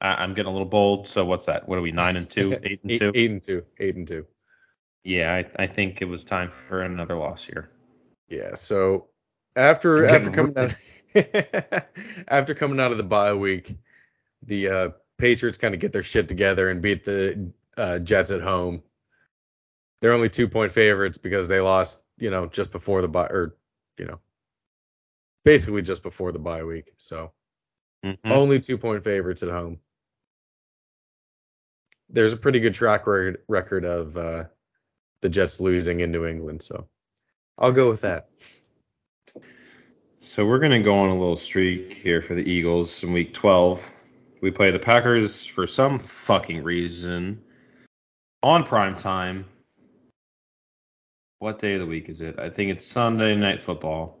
I, 0.00 0.14
I'm 0.22 0.34
getting 0.34 0.48
a 0.48 0.52
little 0.52 0.68
bold. 0.68 1.08
So 1.08 1.24
what's 1.24 1.46
that? 1.46 1.68
What 1.68 1.78
are 1.78 1.82
we? 1.82 1.92
Nine 1.92 2.16
and 2.16 2.28
two, 2.28 2.52
eight 2.62 2.80
and 2.82 2.92
Eight, 2.92 2.98
two. 3.00 3.12
eight 3.14 3.30
and 3.30 3.42
two. 3.42 3.64
Eight 3.78 3.96
and 3.96 4.06
two. 4.06 4.26
Yeah, 5.04 5.34
I, 5.34 5.62
I 5.62 5.66
think 5.66 6.02
it 6.02 6.06
was 6.06 6.24
time 6.24 6.50
for 6.50 6.82
another 6.82 7.16
loss 7.16 7.44
here. 7.44 7.70
Yeah. 8.28 8.54
So 8.54 9.08
after 9.56 10.04
after 10.06 10.30
coming 10.30 10.56
out 10.56 10.74
after 12.28 12.54
coming 12.54 12.78
out 12.80 12.92
of 12.92 12.98
the 12.98 13.04
bye 13.04 13.32
week, 13.32 13.76
the 14.42 14.68
uh, 14.68 14.88
Patriots 15.16 15.58
kind 15.58 15.74
of 15.74 15.80
get 15.80 15.92
their 15.92 16.02
shit 16.02 16.28
together 16.28 16.70
and 16.70 16.82
beat 16.82 17.04
the 17.04 17.50
uh, 17.76 17.98
Jets 18.00 18.30
at 18.30 18.40
home. 18.42 18.82
They're 20.00 20.12
only 20.12 20.28
two 20.28 20.48
point 20.48 20.70
favorites 20.72 21.18
because 21.18 21.48
they 21.48 21.60
lost, 21.60 22.02
you 22.18 22.30
know, 22.30 22.46
just 22.46 22.70
before 22.70 23.00
the 23.02 23.08
bye 23.08 23.26
or 23.26 23.56
you 23.98 24.04
know, 24.06 24.20
basically 25.44 25.82
just 25.82 26.02
before 26.02 26.30
the 26.32 26.38
bye 26.38 26.62
week. 26.64 26.92
So 26.98 27.32
Mhm. 28.04 28.18
only 28.26 28.60
two 28.60 28.78
point 28.78 29.02
favorites 29.02 29.42
at 29.42 29.48
home. 29.48 29.80
There's 32.10 32.32
a 32.32 32.36
pretty 32.36 32.60
good 32.60 32.74
track 32.74 33.06
record 33.06 33.84
of 33.84 34.16
uh, 34.16 34.44
the 35.20 35.28
Jets 35.28 35.60
losing 35.60 36.00
in 36.00 36.10
New 36.10 36.26
England, 36.26 36.62
so 36.62 36.86
I'll 37.58 37.72
go 37.72 37.88
with 37.88 38.00
that. 38.02 38.28
So 40.20 40.46
we're 40.46 40.58
gonna 40.58 40.82
go 40.82 40.94
on 40.94 41.10
a 41.10 41.18
little 41.18 41.36
streak 41.36 41.92
here 41.92 42.22
for 42.22 42.34
the 42.34 42.48
Eagles 42.48 43.02
in 43.02 43.12
Week 43.12 43.34
12. 43.34 43.90
We 44.40 44.50
play 44.50 44.70
the 44.70 44.78
Packers 44.78 45.44
for 45.44 45.66
some 45.66 45.98
fucking 45.98 46.62
reason 46.62 47.42
on 48.42 48.64
prime 48.64 48.96
time. 48.96 49.46
What 51.40 51.58
day 51.58 51.74
of 51.74 51.80
the 51.80 51.86
week 51.86 52.08
is 52.08 52.20
it? 52.20 52.38
I 52.38 52.48
think 52.50 52.70
it's 52.70 52.86
Sunday 52.86 53.36
Night 53.36 53.62
Football. 53.62 54.18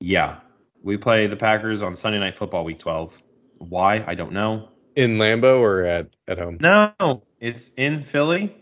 Yeah, 0.00 0.38
we 0.82 0.96
play 0.96 1.26
the 1.26 1.36
Packers 1.36 1.82
on 1.82 1.96
Sunday 1.96 2.18
Night 2.18 2.36
Football 2.36 2.64
Week 2.64 2.78
12. 2.78 3.20
Why? 3.58 4.04
I 4.06 4.14
don't 4.14 4.32
know. 4.32 4.68
In 4.98 5.12
Lambeau 5.12 5.60
or 5.60 5.82
at 5.82 6.08
at 6.26 6.38
home? 6.38 6.58
No, 6.60 7.22
it's 7.38 7.70
in 7.76 8.02
Philly. 8.02 8.52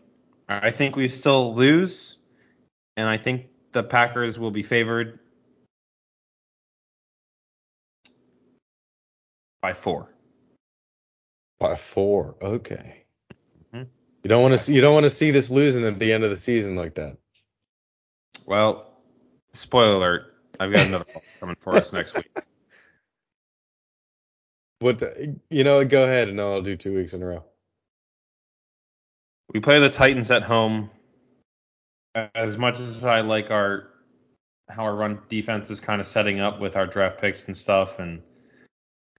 I 0.47 0.71
think 0.71 0.95
we 0.95 1.09
still 1.09 1.55
lose, 1.55 2.19
and 2.95 3.09
I 3.09 3.17
think 3.17 3.47
the 3.73 3.83
Packers 3.83 4.39
will 4.39 4.51
be 4.51 4.63
favored 4.63 5.19
by 9.63 9.73
four. 9.73 10.13
By 11.59 11.75
four. 11.75 12.37
Okay. 12.43 13.05
Mhm. 13.73 13.87
You 14.23 14.29
don't 14.29 14.43
want 14.43 14.53
to 14.53 14.59
see 14.59 14.75
you 14.75 14.83
don't 14.83 14.93
want 14.93 15.05
to 15.05 15.11
see 15.11 15.31
this 15.31 15.49
losing 15.49 15.87
at 15.87 15.99
the 15.99 16.13
end 16.13 16.23
of 16.23 16.29
the 16.29 16.37
season 16.37 16.77
like 16.77 16.97
that. 16.97 17.17
Well, 18.45 18.93
spoiler 19.55 19.95
alert, 19.95 20.35
I've 20.61 20.71
got 20.71 20.87
another 20.87 21.07
coming 21.41 21.57
for 21.59 21.77
us 21.77 21.95
next 21.95 22.15
week. 22.15 22.29
What 24.81 25.03
you 25.51 25.65
know? 25.65 25.85
Go 25.85 26.05
ahead, 26.05 26.29
and 26.29 26.41
I'll 26.41 26.63
do 26.63 26.77
two 26.77 26.95
weeks 26.95 27.15
in 27.15 27.23
a 27.23 27.27
row. 27.27 27.45
We 29.53 29.61
play 29.61 29.79
the 29.81 29.89
Titans 29.89 30.31
at 30.31 30.43
home 30.43 30.91
as 32.35 32.59
much 32.59 32.79
as 32.79 33.05
I 33.05 33.21
like 33.21 33.51
our 33.51 33.89
how 34.69 34.85
our 34.85 34.95
run 34.95 35.21
defense 35.29 35.71
is 35.71 35.81
kind 35.81 36.01
of 36.01 36.07
setting 36.07 36.41
up 36.41 36.61
with 36.61 36.77
our 36.77 36.87
draft 36.87 37.21
picks 37.21 37.47
and 37.47 37.57
stuff, 37.57 37.99
and 37.99 38.23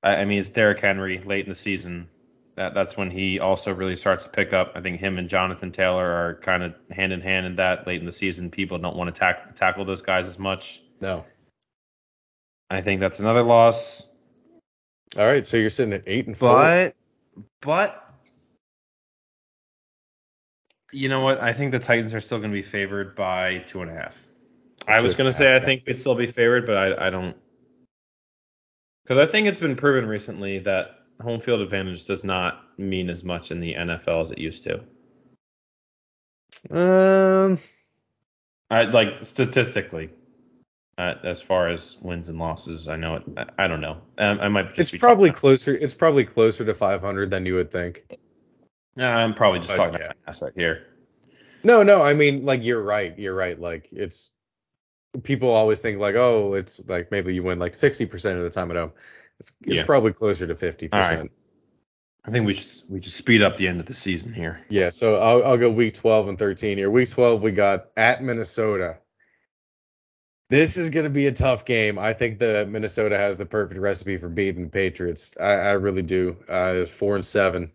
I, 0.04 0.18
I 0.18 0.26
mean 0.26 0.40
it's 0.40 0.50
Derrick 0.50 0.80
Henry 0.80 1.20
late 1.24 1.46
in 1.46 1.50
the 1.50 1.56
season. 1.56 2.10
That 2.56 2.74
that's 2.74 2.98
when 2.98 3.12
he 3.12 3.40
also 3.40 3.74
really 3.74 3.96
starts 3.96 4.24
to 4.24 4.30
pick 4.30 4.52
up. 4.52 4.74
I 4.76 4.82
think 4.82 5.00
him 5.00 5.18
and 5.18 5.30
Jonathan 5.30 5.72
Taylor 5.72 6.06
are 6.06 6.40
kind 6.42 6.64
of 6.64 6.74
hand 6.92 7.14
in 7.14 7.22
hand 7.22 7.46
in 7.46 7.56
that 7.56 7.86
late 7.86 8.00
in 8.00 8.06
the 8.06 8.12
season. 8.12 8.50
People 8.50 8.80
don't 8.80 8.96
want 8.96 9.14
to 9.14 9.18
tack, 9.18 9.56
tackle 9.56 9.86
those 9.86 10.02
guys 10.02 10.28
as 10.28 10.40
much. 10.40 10.82
No. 11.00 11.24
I 12.70 12.82
think 12.82 13.00
that's 13.00 13.20
another 13.20 13.44
loss. 13.44 14.08
All 15.18 15.26
right, 15.26 15.46
so 15.46 15.58
you're 15.58 15.72
sitting 15.72 15.94
at 15.94 16.04
eight 16.06 16.28
and 16.28 16.38
four. 16.38 16.54
But 16.54 16.96
but 17.62 18.08
you 20.92 21.10
know 21.10 21.22
what? 21.22 21.42
I 21.42 21.54
think 21.54 21.72
the 21.72 21.80
Titans 21.80 22.14
are 22.14 22.20
still 22.20 22.38
going 22.38 22.52
to 22.52 22.56
be 22.56 22.62
favored 22.62 23.16
by 23.16 23.60
two 23.60 23.82
and 23.82 23.90
a 23.90 23.94
half. 23.94 24.24
I 24.88 25.02
was 25.02 25.16
going 25.16 25.30
to 25.30 25.34
say 25.36 25.54
I 25.54 25.60
think 25.60 25.86
they'd 25.86 25.98
still 25.98 26.16
be 26.16 26.28
favored, 26.28 26.66
but 26.66 26.78
I, 26.78 27.08
I 27.08 27.10
don't. 27.10 27.36
Because 29.04 29.18
I 29.18 29.26
think 29.26 29.48
it's 29.48 29.60
been 29.60 29.76
proven 29.76 30.08
recently 30.08 30.60
that 30.60 31.00
home 31.22 31.40
field 31.40 31.62
advantage 31.62 32.06
does 32.06 32.24
not 32.24 32.64
mean 32.78 33.10
as 33.10 33.24
much 33.24 33.52
in 33.52 33.60
the 33.60 33.74
NFL 33.74 34.22
as 34.22 34.32
it 34.32 34.38
used 34.38 34.64
to. 34.66 34.84
um, 36.70 37.60
I 38.70 38.84
like 38.84 39.24
statistically, 39.26 40.12
uh, 40.98 41.16
as 41.24 41.42
far 41.42 41.70
as 41.70 41.98
wins 42.02 42.30
and 42.30 42.40
losses. 42.40 42.88
I 42.88 42.96
know 42.96 43.16
it. 43.16 43.24
I, 43.38 43.66
I 43.66 43.68
don't 43.68 43.82
know. 43.82 43.98
Um, 44.18 44.40
I 44.40 44.50
might 44.50 44.74
just 44.74 44.94
it's 44.94 45.02
probably 45.02 45.32
closer. 45.32 45.76
It's 45.76 45.94
probably 45.94 46.26
closer 46.26 46.66
to 46.66 46.74
500 46.74 47.30
than 47.30 47.46
you 47.46 47.56
would 47.56 47.72
think. 47.72 48.18
Yeah, 48.96 49.16
I'm 49.16 49.34
probably 49.34 49.60
just 49.60 49.72
But, 49.72 49.78
talking 49.78 50.00
yeah. 50.00 50.14
ass 50.28 50.42
right 50.42 50.54
here. 50.56 50.88
No, 51.64 51.84
no, 51.84 52.02
I 52.02 52.14
mean 52.14 52.46
like 52.46 52.64
you're 52.64 52.82
right. 52.82 53.18
You're 53.18 53.36
right. 53.36 53.60
Like 53.60 53.90
it's 53.92 54.32
people 55.24 55.50
always 55.50 55.80
think 55.80 56.00
like 56.00 56.16
oh 56.16 56.54
it's 56.54 56.80
like 56.88 57.12
maybe 57.12 57.34
you 57.34 57.44
win 57.44 57.60
like 57.60 57.74
60% 57.74 58.38
of 58.38 58.44
the 58.44 58.50
time 58.50 58.72
at 58.72 58.78
home. 58.78 58.92
It's, 59.40 59.52
it's 59.62 59.76
Yeah. 59.78 59.86
probably 59.86 60.14
closer 60.14 60.48
to 60.48 60.56
50%. 60.56 60.90
All 60.94 61.00
right. 61.00 61.32
I 62.26 62.32
think 62.32 62.46
we 62.46 62.56
should 62.56 62.90
we 62.90 63.02
should 63.02 63.14
speed 63.14 63.42
up 63.42 63.56
the 63.56 63.68
end 63.68 63.80
of 63.80 63.86
the 63.86 63.94
season 63.94 64.34
here. 64.34 64.60
Yeah, 64.70 64.90
so 64.90 65.16
I'll 65.18 65.44
I'll 65.44 65.58
go 65.58 65.70
week 65.70 65.94
12 65.94 66.28
and 66.30 66.38
13 66.40 66.78
here. 66.78 66.90
Week 66.90 67.10
12 67.10 67.42
we 67.42 67.52
got 67.52 67.88
at 67.96 68.22
Minnesota. 68.24 68.98
This 70.50 70.78
is 70.78 70.90
going 70.90 71.04
to 71.04 71.10
be 71.10 71.28
a 71.28 71.32
tough 71.32 71.66
game. 71.66 72.00
I 72.00 72.14
think 72.14 72.40
the 72.40 72.66
Minnesota 72.66 73.18
has 73.18 73.38
the 73.38 73.46
perfect 73.46 73.80
recipe 73.80 74.16
for 74.18 74.30
beating 74.30 74.64
the 74.64 74.70
Patriots. 74.70 75.36
I, 75.40 75.54
I 75.54 75.72
really 75.74 76.02
do. 76.02 76.38
Uh, 76.48 76.74
it's 76.78 76.92
four 76.92 77.16
and 77.16 77.26
seven. 77.26 77.72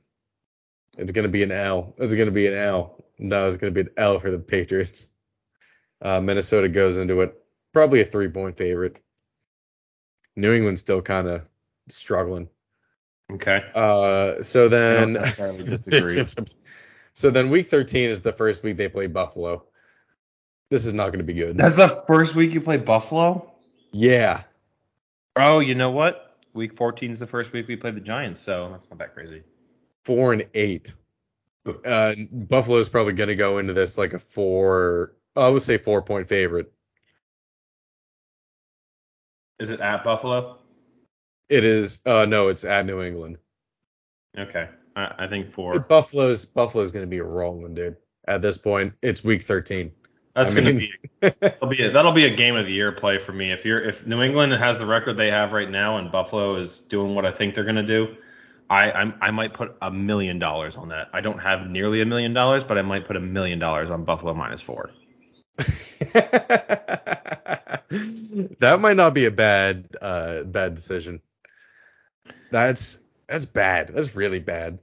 It's 0.97 1.13
going 1.13 1.25
to 1.25 1.31
be 1.31 1.43
an 1.43 1.53
L. 1.53 1.95
It's 1.99 2.15
going 2.15 2.27
to 2.27 2.33
be 2.33 2.47
an 2.47 2.55
L. 2.55 3.05
No, 3.19 3.47
it's 3.47 3.59
going 3.59 3.75
to 3.75 3.85
be 3.85 3.89
an 3.89 3.95
L 3.97 4.19
for 4.19 4.31
the 4.31 4.39
Patriots. 4.39 5.11
Uh, 6.01 6.21
Minnesota 6.21 6.69
goes 6.69 6.97
into 6.97 7.21
it 7.21 7.43
probably 7.73 8.01
a 8.01 8.05
three 8.05 8.29
point 8.29 8.57
favorite. 8.57 8.97
New 10.37 10.53
England's 10.53 10.81
still 10.81 11.03
kind 11.03 11.29
of 11.29 11.43
struggling. 11.89 12.49
Okay. 13.31 13.65
Uh, 13.75 14.43
so 14.43 14.69
then 14.69 15.19
so 17.15 17.31
then 17.31 17.51
week 17.51 17.69
13 17.69 18.11
is 18.11 18.23
the 18.23 18.33
first 18.33 18.63
week 18.63 18.77
they 18.77 18.89
play 18.89 19.07
Buffalo. 19.07 19.65
This 20.73 20.87
is 20.87 20.95
not 20.95 21.09
going 21.09 21.19
to 21.19 21.25
be 21.25 21.35
good. 21.35 21.59
That's 21.59 21.77
the 21.77 22.03
first 22.07 22.35
week 22.35 22.55
you 22.55 22.61
play 22.63 22.79
Buffalo. 22.79 23.53
yeah. 23.93 24.45
Oh, 25.37 25.59
you 25.59 25.75
know 25.75 25.91
what? 25.91 26.39
Week 26.55 26.75
14 26.75 27.11
is 27.11 27.19
the 27.19 27.27
first 27.27 27.53
week 27.53 27.69
we 27.69 27.77
played 27.77 27.95
the 27.95 28.01
Giants, 28.01 28.41
so 28.41 28.71
that's 28.73 28.89
not 28.89 28.99
that 28.99 29.13
crazy. 29.13 29.43
Four 30.07 30.33
and 30.33 30.47
eight. 30.55 30.95
Uh, 31.85 32.15
Buffalo 32.33 32.79
is 32.79 32.89
probably 32.89 33.13
going 33.13 33.29
to 33.29 33.37
go 33.37 33.59
into 33.59 33.75
this 33.75 33.99
like 33.99 34.15
a 34.15 34.19
four. 34.19 35.13
I 35.37 35.51
would 35.51 35.61
say 35.61 35.77
four 35.77 36.01
point 36.01 36.27
favorite. 36.27 36.73
Is 39.59 39.73
it 39.73 39.81
at 39.81 40.03
Buffalo? 40.05 40.59
It 41.51 41.65
is. 41.65 42.01
Uh, 42.07 42.25
no, 42.25 42.49
it's 42.49 42.65
at 42.65 42.87
New 42.87 43.03
England. 43.03 43.37
Okay. 44.39 44.71
I, 44.97 45.15
I 45.19 45.27
think 45.27 45.51
four. 45.51 45.79
Buffalo's 45.81 46.47
Buffalo's 46.47 46.91
going 46.91 47.05
to 47.05 47.11
be 47.11 47.21
rolling, 47.21 47.75
dude. 47.75 47.99
At 48.27 48.41
this 48.41 48.57
point, 48.57 48.95
it's 49.03 49.23
week 49.23 49.43
13. 49.43 49.93
That's 50.35 50.53
I 50.53 50.55
gonna 50.55 50.73
be 50.73 50.93
that'll 51.21 51.69
be 51.69 51.83
a, 51.83 51.91
that'll 51.91 52.13
be 52.13 52.25
a 52.25 52.35
game 52.35 52.57
of 52.57 52.65
the 52.65 52.73
year 52.73 52.93
play 52.93 53.19
for 53.19 53.33
me. 53.33 53.53
If 53.53 53.65
you're 53.65 53.81
if 53.81 54.07
New 54.07 54.23
England 54.23 54.53
has 54.55 54.79
the 54.79 54.87
record 54.87 55.17
they 55.17 55.31
have 55.31 55.53
right 55.53 55.71
now 55.71 55.99
and 55.99 56.11
Buffalo 56.11 56.57
is 56.57 56.81
doing 56.81 57.15
what 57.15 57.27
I 57.27 57.33
think 57.33 57.55
they're 57.55 57.65
gonna 57.65 57.83
do, 57.83 58.17
I 58.71 58.91
I'm, 58.93 59.15
I 59.21 59.31
might 59.31 59.53
put 59.53 59.77
a 59.83 59.91
million 59.91 60.39
dollars 60.39 60.77
on 60.77 60.89
that. 60.89 61.11
I 61.13 61.21
don't 61.21 61.39
have 61.39 61.69
nearly 61.69 62.01
a 62.01 62.07
million 62.07 62.33
dollars, 62.33 62.65
but 62.65 62.79
I 62.79 62.83
might 62.83 63.05
put 63.05 63.17
a 63.17 63.21
million 63.21 63.59
dollars 63.59 63.91
on 63.91 64.05
Buffalo 64.05 64.33
minus 64.33 64.63
four. 64.63 64.91
that 65.59 65.69
might 68.81 68.97
not 68.97 69.13
be 69.13 69.27
a 69.27 69.31
bad 69.31 69.87
uh 70.01 70.45
bad 70.45 70.75
decision. 70.75 71.21
That's 72.51 72.99
that's 73.29 73.47
bad. 73.47 73.93
That's 73.95 74.17
really 74.17 74.41
bad. 74.41 74.79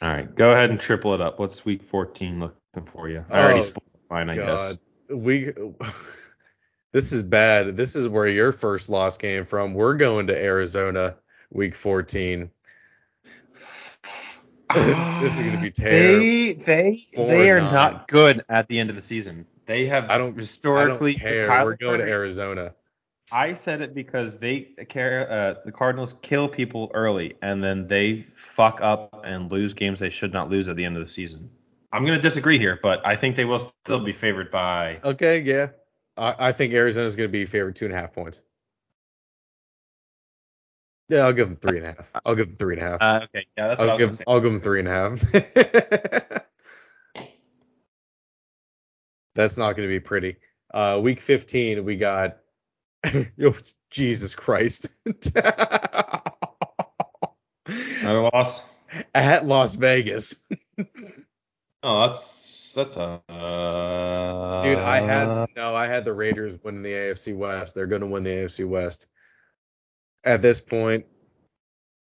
All 0.00 0.08
right, 0.08 0.34
go 0.34 0.50
ahead 0.50 0.70
and 0.70 0.80
triple 0.80 1.14
it 1.14 1.20
up. 1.20 1.38
What's 1.38 1.64
week 1.64 1.82
14 1.82 2.40
looking 2.40 2.86
for 2.86 3.08
you? 3.08 3.24
I 3.30 3.40
already 3.40 3.60
Oh, 3.60 3.62
spoiled 3.62 3.84
mine, 4.10 4.30
I 4.30 4.36
guess. 4.36 4.78
We 5.08 5.52
this 6.92 7.12
is 7.12 7.22
bad. 7.22 7.76
This 7.76 7.96
is 7.96 8.08
where 8.08 8.26
your 8.26 8.52
first 8.52 8.88
loss 8.88 9.16
came 9.16 9.44
from. 9.44 9.74
We're 9.74 9.94
going 9.94 10.26
to 10.28 10.36
Arizona 10.36 11.16
week 11.50 11.74
14. 11.74 12.50
this 14.74 15.36
is 15.36 15.42
gonna 15.42 15.60
be 15.60 15.70
terrible. 15.72 16.18
They 16.18 16.52
they 16.54 17.06
they 17.14 17.50
are 17.50 17.60
nine. 17.60 17.72
not 17.72 18.08
good 18.08 18.44
at 18.48 18.68
the 18.68 18.78
end 18.78 18.90
of 18.90 18.96
the 18.96 19.02
season. 19.02 19.46
They 19.66 19.86
have 19.86 20.10
I 20.10 20.18
don't 20.18 20.36
historically 20.36 21.16
I 21.16 21.18
don't 21.18 21.48
care. 21.48 21.64
We're 21.64 21.76
going 21.76 22.00
to 22.00 22.06
Arizona. 22.06 22.74
I 23.32 23.54
said 23.54 23.80
it 23.80 23.94
because 23.94 24.38
they 24.38 24.60
care. 24.88 25.30
Uh, 25.30 25.54
the 25.64 25.72
Cardinals 25.72 26.12
kill 26.22 26.48
people 26.48 26.90
early, 26.92 27.34
and 27.40 27.64
then 27.64 27.88
they 27.88 28.22
fuck 28.34 28.80
up 28.82 29.22
and 29.24 29.50
lose 29.50 29.74
games 29.74 29.98
they 29.98 30.10
should 30.10 30.32
not 30.32 30.50
lose 30.50 30.68
at 30.68 30.76
the 30.76 30.84
end 30.84 30.96
of 30.96 31.00
the 31.00 31.08
season. 31.08 31.50
I'm 31.94 32.04
gonna 32.04 32.20
disagree 32.20 32.58
here, 32.58 32.78
but 32.82 33.06
I 33.06 33.16
think 33.16 33.36
they 33.36 33.44
will 33.44 33.60
still 33.60 34.00
be 34.00 34.12
favored 34.12 34.50
by. 34.50 34.98
Okay, 35.04 35.40
yeah. 35.40 35.68
I, 36.16 36.34
I 36.38 36.52
think 36.52 36.72
is 36.72 36.96
going 36.96 37.16
to 37.16 37.28
be 37.28 37.44
favored 37.44 37.76
two 37.76 37.86
and 37.86 37.94
a 37.94 37.96
half 37.96 38.12
points. 38.12 38.40
Yeah, 41.08 41.20
I'll 41.20 41.32
give 41.32 41.48
them 41.48 41.56
three 41.56 41.78
and 41.78 41.86
a 41.86 41.90
half. 41.90 42.10
I'll 42.24 42.34
give 42.34 42.48
them 42.48 42.56
three 42.56 42.76
and 42.76 42.82
a 42.82 42.90
half. 42.90 43.02
Uh, 43.02 43.20
okay, 43.24 43.46
yeah, 43.56 43.68
that's 43.68 43.78
what 43.78 43.88
I 43.88 43.92
I'll 43.92 44.06
was 44.06 44.18
give. 44.18 44.24
I'll 44.26 44.40
give 44.40 44.52
them 44.52 44.60
three 44.60 44.80
and 44.80 44.88
a 44.88 44.90
half. 44.90 46.44
That's 49.34 49.56
not 49.56 49.74
going 49.74 49.88
to 49.88 49.92
be 49.92 50.00
pretty. 50.00 50.36
Uh, 50.72 51.00
week 51.02 51.20
15, 51.20 51.84
we 51.84 51.96
got. 51.96 52.38
oh, 53.04 53.54
Jesus 53.90 54.34
Christ. 54.34 54.88
Another 58.00 58.30
loss. 58.32 58.62
At 59.12 59.44
Las 59.44 59.74
Vegas. 59.74 60.36
Oh, 61.86 62.06
that's 62.06 62.72
that's 62.74 62.96
a. 62.96 63.20
Uh, 63.28 64.62
Dude, 64.62 64.78
I 64.78 65.00
had 65.00 65.48
no, 65.54 65.74
I 65.74 65.86
had 65.86 66.06
the 66.06 66.14
Raiders 66.14 66.58
winning 66.64 66.82
the 66.82 66.92
AFC 66.92 67.36
West. 67.36 67.74
They're 67.74 67.86
going 67.86 68.00
to 68.00 68.06
win 68.06 68.24
the 68.24 68.30
AFC 68.30 68.66
West. 68.66 69.06
At 70.24 70.40
this 70.40 70.62
point, 70.62 71.04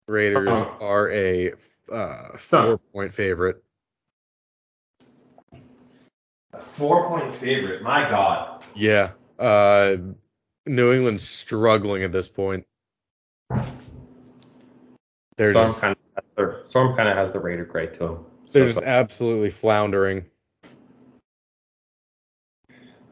Raiders 0.07 0.49
Uh-oh. 0.49 0.87
are 0.87 1.11
a 1.11 1.55
uh, 1.91 2.37
four-point 2.37 3.13
favorite. 3.13 3.65
four 6.61 7.09
point 7.09 7.35
favorite. 7.35 7.83
My 7.83 8.09
God. 8.09 8.63
Yeah. 8.77 9.11
Uh, 9.37 9.97
New 10.65 10.93
England's 10.93 11.25
struggling 11.25 12.05
at 12.05 12.13
this 12.13 12.29
point. 12.29 12.67
They're 15.37 15.51
Storm 15.51 15.67
just 15.67 15.81
kind 15.81 15.97
of 15.97 15.99
has 16.15 16.25
the, 16.37 16.65
Storm 16.69 16.95
kind 16.95 17.09
of 17.09 17.17
has 17.17 17.33
the 17.33 17.41
Raider 17.41 17.65
grade 17.65 17.95
to 17.95 18.05
him. 18.05 18.25
They're 18.53 18.67
just 18.67 18.83
absolutely 18.83 19.51
floundering. 19.51 20.25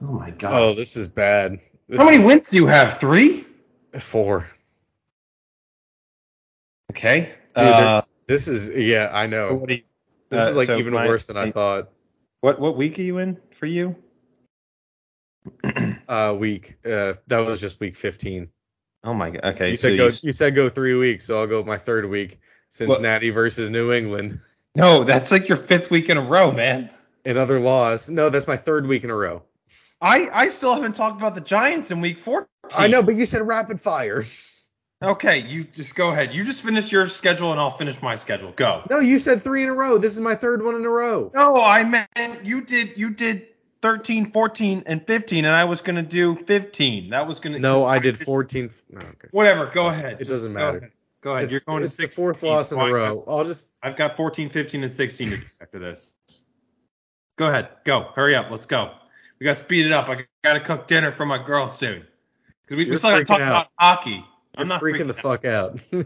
oh 0.03 0.13
my 0.13 0.31
God. 0.31 0.53
Oh, 0.53 0.75
this 0.75 0.97
is 0.97 1.07
bad. 1.07 1.61
This 1.89 1.99
How 2.01 2.05
many 2.09 2.23
wins 2.25 2.49
do 2.51 2.57
you 2.57 2.67
have? 2.67 2.99
Three. 2.99 3.45
four? 3.99 4.49
Okay. 6.93 7.33
Dude, 7.57 7.65
uh, 7.65 8.03
this 8.27 8.49
is 8.49 8.69
yeah, 8.71 9.11
I 9.13 9.27
know. 9.27 9.55
what, 9.55 9.71
you, 9.71 9.83
This 10.29 10.41
uh, 10.41 10.51
is 10.51 10.57
like 10.57 10.67
so 10.69 10.79
even 10.79 10.93
my- 10.93 11.07
worse 11.07 11.27
than 11.27 11.37
I 11.37 11.51
thought. 11.51 11.91
what 12.41 12.61
what 12.61 12.77
week 12.77 12.99
are 12.99 13.03
you 13.03 13.19
in 13.19 13.39
for 13.53 13.67
you? 13.67 13.97
Uh, 16.09 16.35
week. 16.37 16.77
Uh, 16.85 17.15
that 17.29 17.39
was 17.39 17.61
just 17.61 17.79
week 17.79 17.95
15. 17.95 18.49
Oh 19.05 19.15
my 19.15 19.31
God. 19.31 19.45
Okay. 19.55 19.71
you 19.71 19.77
so 19.77 19.89
said 19.91 19.97
go. 19.97 20.07
you, 20.07 20.13
You 20.23 20.33
said 20.33 20.57
go 20.57 20.69
three 20.69 20.95
weeks, 20.95 21.25
so 21.25 21.39
I'll 21.39 21.47
go 21.47 21.63
my 21.63 21.79
third 21.79 22.05
week. 22.11 22.41
Cincinnati 22.71 23.31
versus 23.31 23.71
New 23.71 23.93
England. 23.93 24.41
No, 24.77 25.05
that's 25.05 25.31
like 25.31 25.49
your 25.49 25.57
fifth 25.57 25.91
week 25.91 26.09
in 26.09 26.17
a 26.17 26.23
row, 26.23 26.51
man. 26.51 26.91
In 27.25 27.37
other 27.37 27.61
laws, 27.61 28.09
No, 28.09 28.31
that's 28.31 28.47
my 28.47 28.57
third 28.57 28.87
week 28.87 29.05
in 29.05 29.11
a 29.11 29.15
row. 29.15 29.43
I 30.01 30.29
I 30.33 30.49
still 30.49 30.75
haven't 30.75 30.95
talked 30.95 31.21
about 31.21 31.35
the 31.35 31.41
Giants 31.43 31.91
in 31.91 32.01
week 32.01 32.19
14. 32.19 32.47
I 32.79 32.87
know, 32.87 33.03
but 33.03 33.17
you 33.17 33.27
said 33.27 33.47
rapid 33.47 33.81
fire. 33.81 34.25
Okay, 35.03 35.39
you 35.39 35.65
just 35.65 35.95
go 35.95 36.11
ahead. 36.11 36.35
You 36.35 36.45
just 36.45 36.63
finish 36.63 36.93
your 36.93 37.09
schedule 37.09 37.53
and 37.53 37.61
I'll 37.61 37.71
finish 37.71 38.01
my 38.03 38.15
schedule. 38.15 38.53
Go. 38.53 38.83
No, 38.91 38.99
you 38.99 39.19
said 39.19 39.43
three 39.43 39.63
in 39.63 39.71
a 39.71 39.75
row. 39.75 39.97
This 39.99 40.13
is 40.13 40.21
my 40.21 40.35
third 40.35 40.63
one 40.63 40.75
in 40.77 40.85
a 40.85 40.91
row. 40.91 41.31
No, 41.35 41.63
I 41.63 41.85
meant 41.85 42.45
you 42.45 42.61
did 42.61 42.99
you 42.99 43.11
did 43.11 43.47
13, 43.83 44.31
14, 44.31 44.83
and 44.85 45.07
15, 45.07 45.47
and 45.47 45.55
I 45.55 45.65
was 45.65 45.81
gonna 45.81 46.03
do 46.03 46.35
15. 46.35 47.11
That 47.11 47.27
was 47.27 47.41
gonna. 47.41 47.59
No, 47.59 47.85
I 47.85 47.99
did 47.99 48.19
14. 48.19 48.71
No, 48.91 48.99
okay. 48.99 49.29
Whatever. 49.31 49.67
Go 49.67 49.87
ahead. 49.87 50.15
It 50.15 50.19
Just 50.19 50.31
doesn't 50.31 50.53
matter. 50.53 50.93
Go 51.23 51.33
ahead. 51.33 51.45
It's, 51.45 51.53
You're 51.53 51.61
going 51.61 51.83
to 51.83 51.89
the 51.89 51.93
16. 51.93 52.23
fourth 52.25 52.43
loss 52.43 52.73
in 52.73 52.79
a 52.81 52.93
row. 52.93 53.25
I'll 53.27 53.45
just 53.45 53.69
I've 53.83 53.97
got 53.97 54.17
14, 54.17 54.49
15, 54.49 54.83
and 54.83 54.93
16 54.93 55.31
to 55.31 55.37
do 55.37 55.43
after 55.61 55.79
this. 55.79 56.15
Go 57.37 57.49
ahead. 57.49 57.69
Go. 57.85 58.11
Hurry 58.15 58.35
up. 58.35 58.51
Let's 58.51 58.67
go. 58.67 58.95
We 59.39 59.45
got 59.45 59.55
to 59.55 59.61
speed 59.61 59.87
it 59.87 59.93
up. 59.93 60.09
I 60.09 60.25
got 60.45 60.55
to 60.55 60.61
cook 60.61 60.87
dinner 60.87 61.11
for 61.13 61.25
my 61.27 61.43
girl 61.43 61.69
soon. 61.69 62.07
Because 62.63 62.77
we, 62.77 62.85
we 62.85 62.91
You're 62.91 62.97
still 62.99 63.11
got 63.13 63.19
to 63.19 63.25
talk 63.25 63.41
out. 63.41 63.49
about 63.49 63.69
hockey. 63.79 64.11
you're 64.11 64.25
I'm 64.57 64.69
not 64.69 64.81
freaking 64.83 65.07
the 65.09 65.15
out. 65.15 65.21
fuck 65.23 65.45
out. 65.45 65.81
I'm 65.93 66.05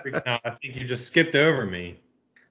freaking 0.00 0.26
out. 0.26 0.40
I 0.44 0.50
think 0.50 0.76
you 0.76 0.84
just 0.86 1.06
skipped 1.06 1.34
over 1.34 1.64
me. 1.66 2.00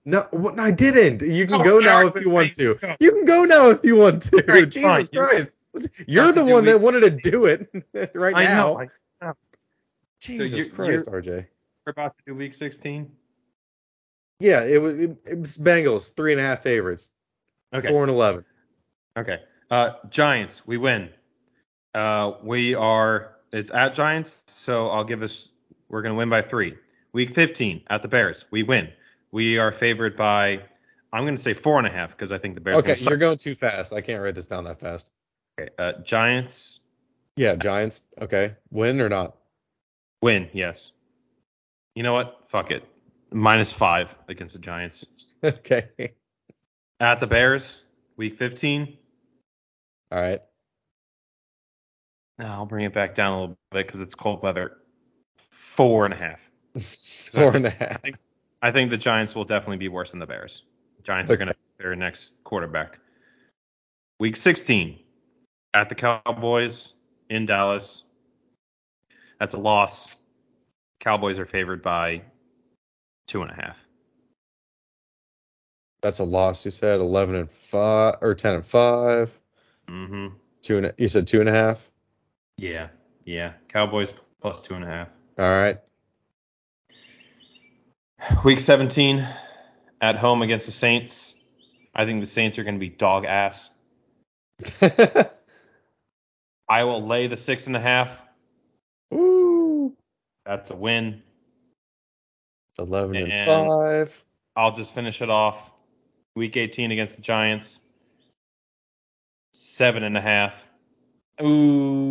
no, 0.05 0.27
what, 0.31 0.59
I 0.59 0.71
didn't. 0.71 1.21
You 1.21 1.45
can 1.47 1.61
Oh, 1.61 1.63
go 1.63 1.79
now 1.79 2.07
if 2.07 2.15
you 2.15 2.29
want 2.29 2.53
to. 2.53 2.75
go. 2.75 2.95
You 2.99 3.11
can 3.11 3.25
go 3.25 3.43
now 3.43 3.69
if 3.69 3.79
you 3.83 3.95
want 3.95 4.21
to. 4.23 4.43
Right, 4.47 4.69
Jesus 4.69 4.81
fine. 4.83 5.07
Christ. 5.07 5.51
You're 6.07 6.31
the 6.31 6.45
one 6.45 6.65
that 6.65 6.79
wanted 6.81 7.01
to 7.01 7.09
do 7.31 7.45
it 7.45 7.69
right 8.15 8.35
I 8.35 8.43
now. 8.45 8.73
know. 8.73 8.79
I, 9.21 9.31
Jesus 10.21 10.57
you're- 10.57 10.69
Christ, 10.69 11.05
RJ. 11.07 11.45
We're 11.87 11.91
about 11.91 12.17
to 12.17 12.23
do 12.27 12.35
week 12.35 12.53
16. 12.53 13.09
Yeah, 14.39 14.63
it 14.65 14.79
was 14.79 14.93
it, 14.99 15.17
it 15.25 15.39
was 15.39 15.57
Bengals 15.57 16.13
three 16.15 16.31
and 16.33 16.39
a 16.39 16.43
half 16.43 16.61
favorites, 16.61 17.11
Okay. 17.73 17.87
four 17.87 18.03
and 18.03 18.11
eleven. 18.11 18.45
Okay. 19.17 19.39
Uh, 19.71 19.93
Giants, 20.11 20.67
we 20.67 20.77
win. 20.77 21.09
Uh, 21.95 22.33
we 22.43 22.75
are. 22.75 23.33
It's 23.51 23.71
at 23.71 23.95
Giants, 23.95 24.43
so 24.45 24.89
I'll 24.89 25.05
give 25.05 25.23
us. 25.23 25.51
We're 25.89 26.03
gonna 26.03 26.13
win 26.13 26.29
by 26.29 26.43
three. 26.43 26.75
Week 27.13 27.31
15 27.31 27.81
at 27.89 28.03
the 28.03 28.07
Bears, 28.07 28.45
we 28.51 28.61
win. 28.61 28.89
We 29.31 29.57
are 29.57 29.71
favored 29.71 30.15
by. 30.15 30.61
I'm 31.11 31.25
gonna 31.25 31.37
say 31.37 31.53
four 31.53 31.79
and 31.79 31.87
a 31.87 31.91
half 31.91 32.11
because 32.11 32.31
I 32.31 32.37
think 32.37 32.53
the 32.53 32.61
Bears. 32.61 32.77
Okay, 32.79 32.95
you're 32.99 33.17
going 33.17 33.37
too 33.37 33.55
fast. 33.55 33.91
I 33.91 34.01
can't 34.01 34.21
write 34.21 34.35
this 34.35 34.45
down 34.45 34.65
that 34.65 34.79
fast. 34.79 35.09
Okay, 35.59 35.71
uh, 35.79 35.93
Giants 36.03 36.79
Yeah, 37.37 37.55
Giants. 37.55 38.05
Okay, 38.21 38.53
win 38.69 39.01
or 39.01 39.09
not? 39.09 39.35
win. 40.21 40.47
Yes. 40.53 40.91
You 41.97 42.03
know 42.03 42.13
what? 42.13 42.43
Fuck 42.45 42.69
it. 42.69 42.83
Minus 43.31 43.71
five 43.71 44.15
against 44.27 44.53
the 44.53 44.59
Giants. 44.59 45.03
okay. 45.43 46.13
At 46.99 47.19
the 47.19 47.25
Bears, 47.25 47.83
week 48.17 48.35
15. 48.35 48.95
All 50.11 50.21
right. 50.21 50.39
I'll 52.37 52.67
bring 52.67 52.85
it 52.85 52.93
back 52.93 53.15
down 53.15 53.31
a 53.31 53.39
little 53.41 53.57
bit 53.71 53.87
because 53.87 54.01
it's 54.01 54.13
cold 54.13 54.43
weather. 54.43 54.77
Four 55.49 56.05
and 56.05 56.13
a 56.13 56.17
half. 56.17 56.51
Four 57.31 57.55
and 57.55 57.65
a 57.65 57.71
half. 57.71 57.99
I 58.61 58.71
think 58.71 58.91
the 58.91 58.97
Giants 58.97 59.33
will 59.33 59.45
definitely 59.45 59.77
be 59.77 59.87
worse 59.87 60.11
than 60.11 60.19
the 60.19 60.27
Bears. 60.27 60.65
Giants 61.01 61.31
are 61.31 61.35
going 61.35 61.47
to 61.47 61.55
their 61.79 61.95
next 61.95 62.43
quarterback. 62.43 62.99
Week 64.19 64.35
16 64.35 64.99
at 65.73 65.89
the 65.89 65.95
Cowboys 65.95 66.93
in 67.27 67.47
Dallas. 67.47 68.03
That's 69.39 69.55
a 69.55 69.59
loss. 69.59 70.23
Cowboys 70.99 71.39
are 71.39 71.45
favored 71.45 71.81
by 71.81 72.21
two 73.27 73.41
and 73.41 73.51
a 73.51 73.55
half. 73.55 73.83
That's 76.01 76.19
a 76.19 76.23
loss. 76.23 76.65
You 76.65 76.71
said 76.71 76.99
eleven 76.99 77.35
and 77.35 77.51
five 77.71 78.15
or 78.21 78.35
ten 78.35 78.55
and 78.55 78.65
five. 78.65 79.31
Mm-hmm. 79.87 80.35
Two 80.61 80.77
and 80.77 80.85
a, 80.87 80.93
you 80.97 81.07
said 81.07 81.27
two 81.27 81.39
and 81.39 81.49
a 81.49 81.53
half. 81.53 81.89
Yeah, 82.57 82.89
yeah. 83.25 83.53
Cowboys 83.67 84.13
plus 84.41 84.61
two 84.61 84.73
and 84.73 84.83
a 84.83 84.87
half. 84.87 85.09
All 85.37 85.45
right. 85.45 85.79
Week 88.43 88.59
17 88.59 89.27
at 90.01 90.15
home 90.15 90.41
against 90.41 90.65
the 90.65 90.71
Saints. 90.71 91.35
I 91.93 92.05
think 92.05 92.21
the 92.21 92.27
Saints 92.27 92.57
are 92.57 92.63
going 92.63 92.75
to 92.75 92.79
be 92.79 92.89
dog 92.89 93.25
ass. 93.25 93.69
I 96.69 96.83
will 96.83 97.05
lay 97.05 97.27
the 97.27 97.37
six 97.37 97.67
and 97.67 97.75
a 97.75 97.79
half. 97.79 98.21
That's 100.47 100.71
a 100.71 100.75
win. 100.75 101.21
Eleven 102.79 103.15
and, 103.17 103.31
And- 103.31 103.47
five. 103.67 104.23
I'll 104.55 104.71
just 104.71 104.95
finish 104.95 105.21
it 105.21 105.29
off. 105.29 105.71
Week 106.35 106.55
18 106.57 106.91
against 106.91 107.15
the 107.17 107.21
Giants. 107.21 107.79
Seven 109.53 110.03
and 110.03 110.15
a 110.17 110.21
half. 110.21 110.63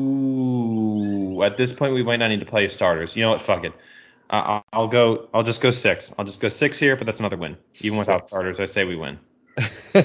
Ooh. 0.07 1.43
At 1.43 1.57
this 1.57 1.73
point, 1.73 1.95
we 1.95 2.03
might 2.03 2.17
not 2.19 2.29
need 2.29 2.41
to 2.41 2.47
play 2.47 2.69
starters. 2.69 3.17
You 3.17 3.23
know 3.23 3.31
what? 3.31 3.41
Fuck 3.43 3.65
it. 3.65 3.73
Uh, 4.31 4.61
I'll- 4.73 4.89
go. 4.89 5.29
I'll 5.33 5.43
just 5.45 5.61
go 5.61 5.71
six. 5.71 6.13
I'll 6.19 6.25
just 6.25 6.41
go 6.41 6.49
six 6.49 6.79
here, 6.79 6.97
but 6.97 7.07
that's 7.07 7.21
another 7.21 7.37
win. 7.37 7.57
Even 7.81 7.99
without 7.99 8.23
Six. 8.23 8.33
starters, 8.33 8.59
I 8.61 8.65
say 8.67 8.85
we 8.85 8.97
win. 8.97 9.19
So 9.97 10.03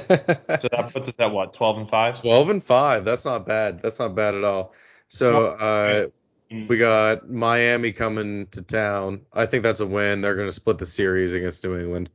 that 0.72 0.92
puts 0.94 1.10
us 1.10 1.20
at 1.20 1.32
what? 1.32 1.52
12 1.54 1.80
and 1.80 1.90
five. 1.90 2.22
12 2.22 2.50
and 2.50 2.64
5. 2.64 3.04
That's 3.04 3.26
not 3.26 3.46
bad. 3.46 3.82
That's 3.82 4.00
not 4.00 4.16
bad 4.16 4.36
at 4.36 4.44
all. 4.46 4.74
So 5.10 5.48
uh, 5.48 6.08
we 6.52 6.78
got 6.78 7.30
Miami 7.30 7.94
coming 7.94 8.48
to 8.48 8.62
town. 8.62 9.22
I 9.32 9.46
think 9.46 9.64
that's 9.64 9.80
a 9.80 9.86
win. 9.88 10.22
They're 10.22 10.36
going 10.36 10.50
to 10.50 10.54
split 10.54 10.78
the 10.78 10.86
series 10.86 11.34
against 11.34 11.64
New 11.64 11.80
England. 11.80 12.10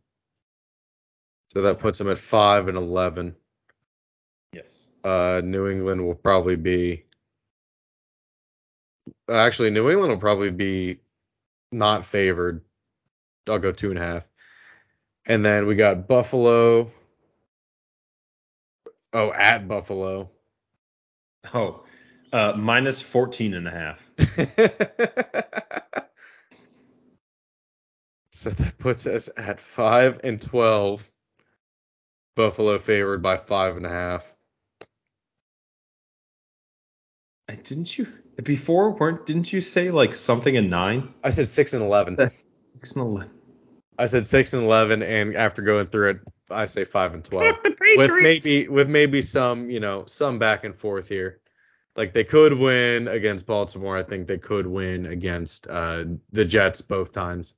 So 1.52 1.62
that 1.62 1.78
puts 1.78 1.96
them 1.98 2.10
at 2.10 2.18
5 2.18 2.68
and 2.68 2.76
11. 2.76 3.34
Yes. 4.52 4.88
Uh, 5.02 5.40
New 5.42 5.68
England 5.68 6.04
will 6.04 6.14
probably 6.14 6.56
be. 6.56 7.04
Actually, 9.30 9.70
New 9.70 9.90
England 9.90 10.12
will 10.12 10.20
probably 10.20 10.50
be 10.50 11.00
not 11.72 12.04
favored. 12.04 12.62
I'll 13.48 13.58
go 13.58 13.72
two 13.72 13.90
and 13.90 13.98
a 13.98 14.02
half. 14.02 14.28
And 15.24 15.44
then 15.44 15.66
we 15.66 15.76
got 15.76 16.08
Buffalo. 16.08 16.90
Oh, 19.12 19.32
at 19.32 19.66
Buffalo. 19.66 20.30
Oh, 21.54 21.85
uh, 22.32 22.52
minus 22.56 23.00
14 23.00 23.54
and 23.54 23.68
a 23.68 23.70
half. 23.70 24.06
so 28.30 28.50
that 28.50 28.78
puts 28.78 29.06
us 29.06 29.30
at 29.36 29.60
five 29.60 30.20
and 30.24 30.40
twelve. 30.40 31.10
Buffalo 32.34 32.76
favored 32.78 33.22
by 33.22 33.36
five 33.36 33.76
and 33.76 33.86
a 33.86 33.90
half. 33.90 34.30
Uh, 37.48 37.54
Didn't 37.64 37.96
you 37.96 38.06
before? 38.42 38.90
Weren't? 38.90 39.24
Didn't 39.24 39.52
you 39.52 39.60
say 39.60 39.90
like 39.90 40.12
something 40.12 40.54
in 40.54 40.68
nine? 40.68 41.14
I 41.24 41.30
said 41.30 41.48
six 41.48 41.72
and 41.72 41.82
eleven. 41.82 42.16
Six 42.74 42.92
and 42.92 43.02
eleven. 43.06 43.30
I 43.98 44.06
said 44.06 44.26
six 44.26 44.52
and 44.52 44.62
eleven, 44.62 45.02
and 45.02 45.34
after 45.34 45.62
going 45.62 45.86
through 45.86 46.10
it, 46.10 46.20
I 46.50 46.66
say 46.66 46.84
five 46.84 47.14
and 47.14 47.24
twelve. 47.24 47.56
Fuck 47.56 47.62
the 47.62 47.94
With 47.96 48.10
maybe 48.20 48.68
with 48.68 48.88
maybe 48.88 49.22
some 49.22 49.70
you 49.70 49.80
know 49.80 50.04
some 50.06 50.38
back 50.38 50.64
and 50.64 50.76
forth 50.76 51.08
here. 51.08 51.40
Like 51.96 52.12
they 52.12 52.24
could 52.24 52.52
win 52.52 53.08
against 53.08 53.46
Baltimore. 53.46 53.96
I 53.96 54.02
think 54.02 54.26
they 54.26 54.38
could 54.38 54.66
win 54.66 55.06
against 55.06 55.66
uh, 55.68 56.04
the 56.32 56.44
Jets 56.44 56.80
both 56.82 57.12
times. 57.12 57.54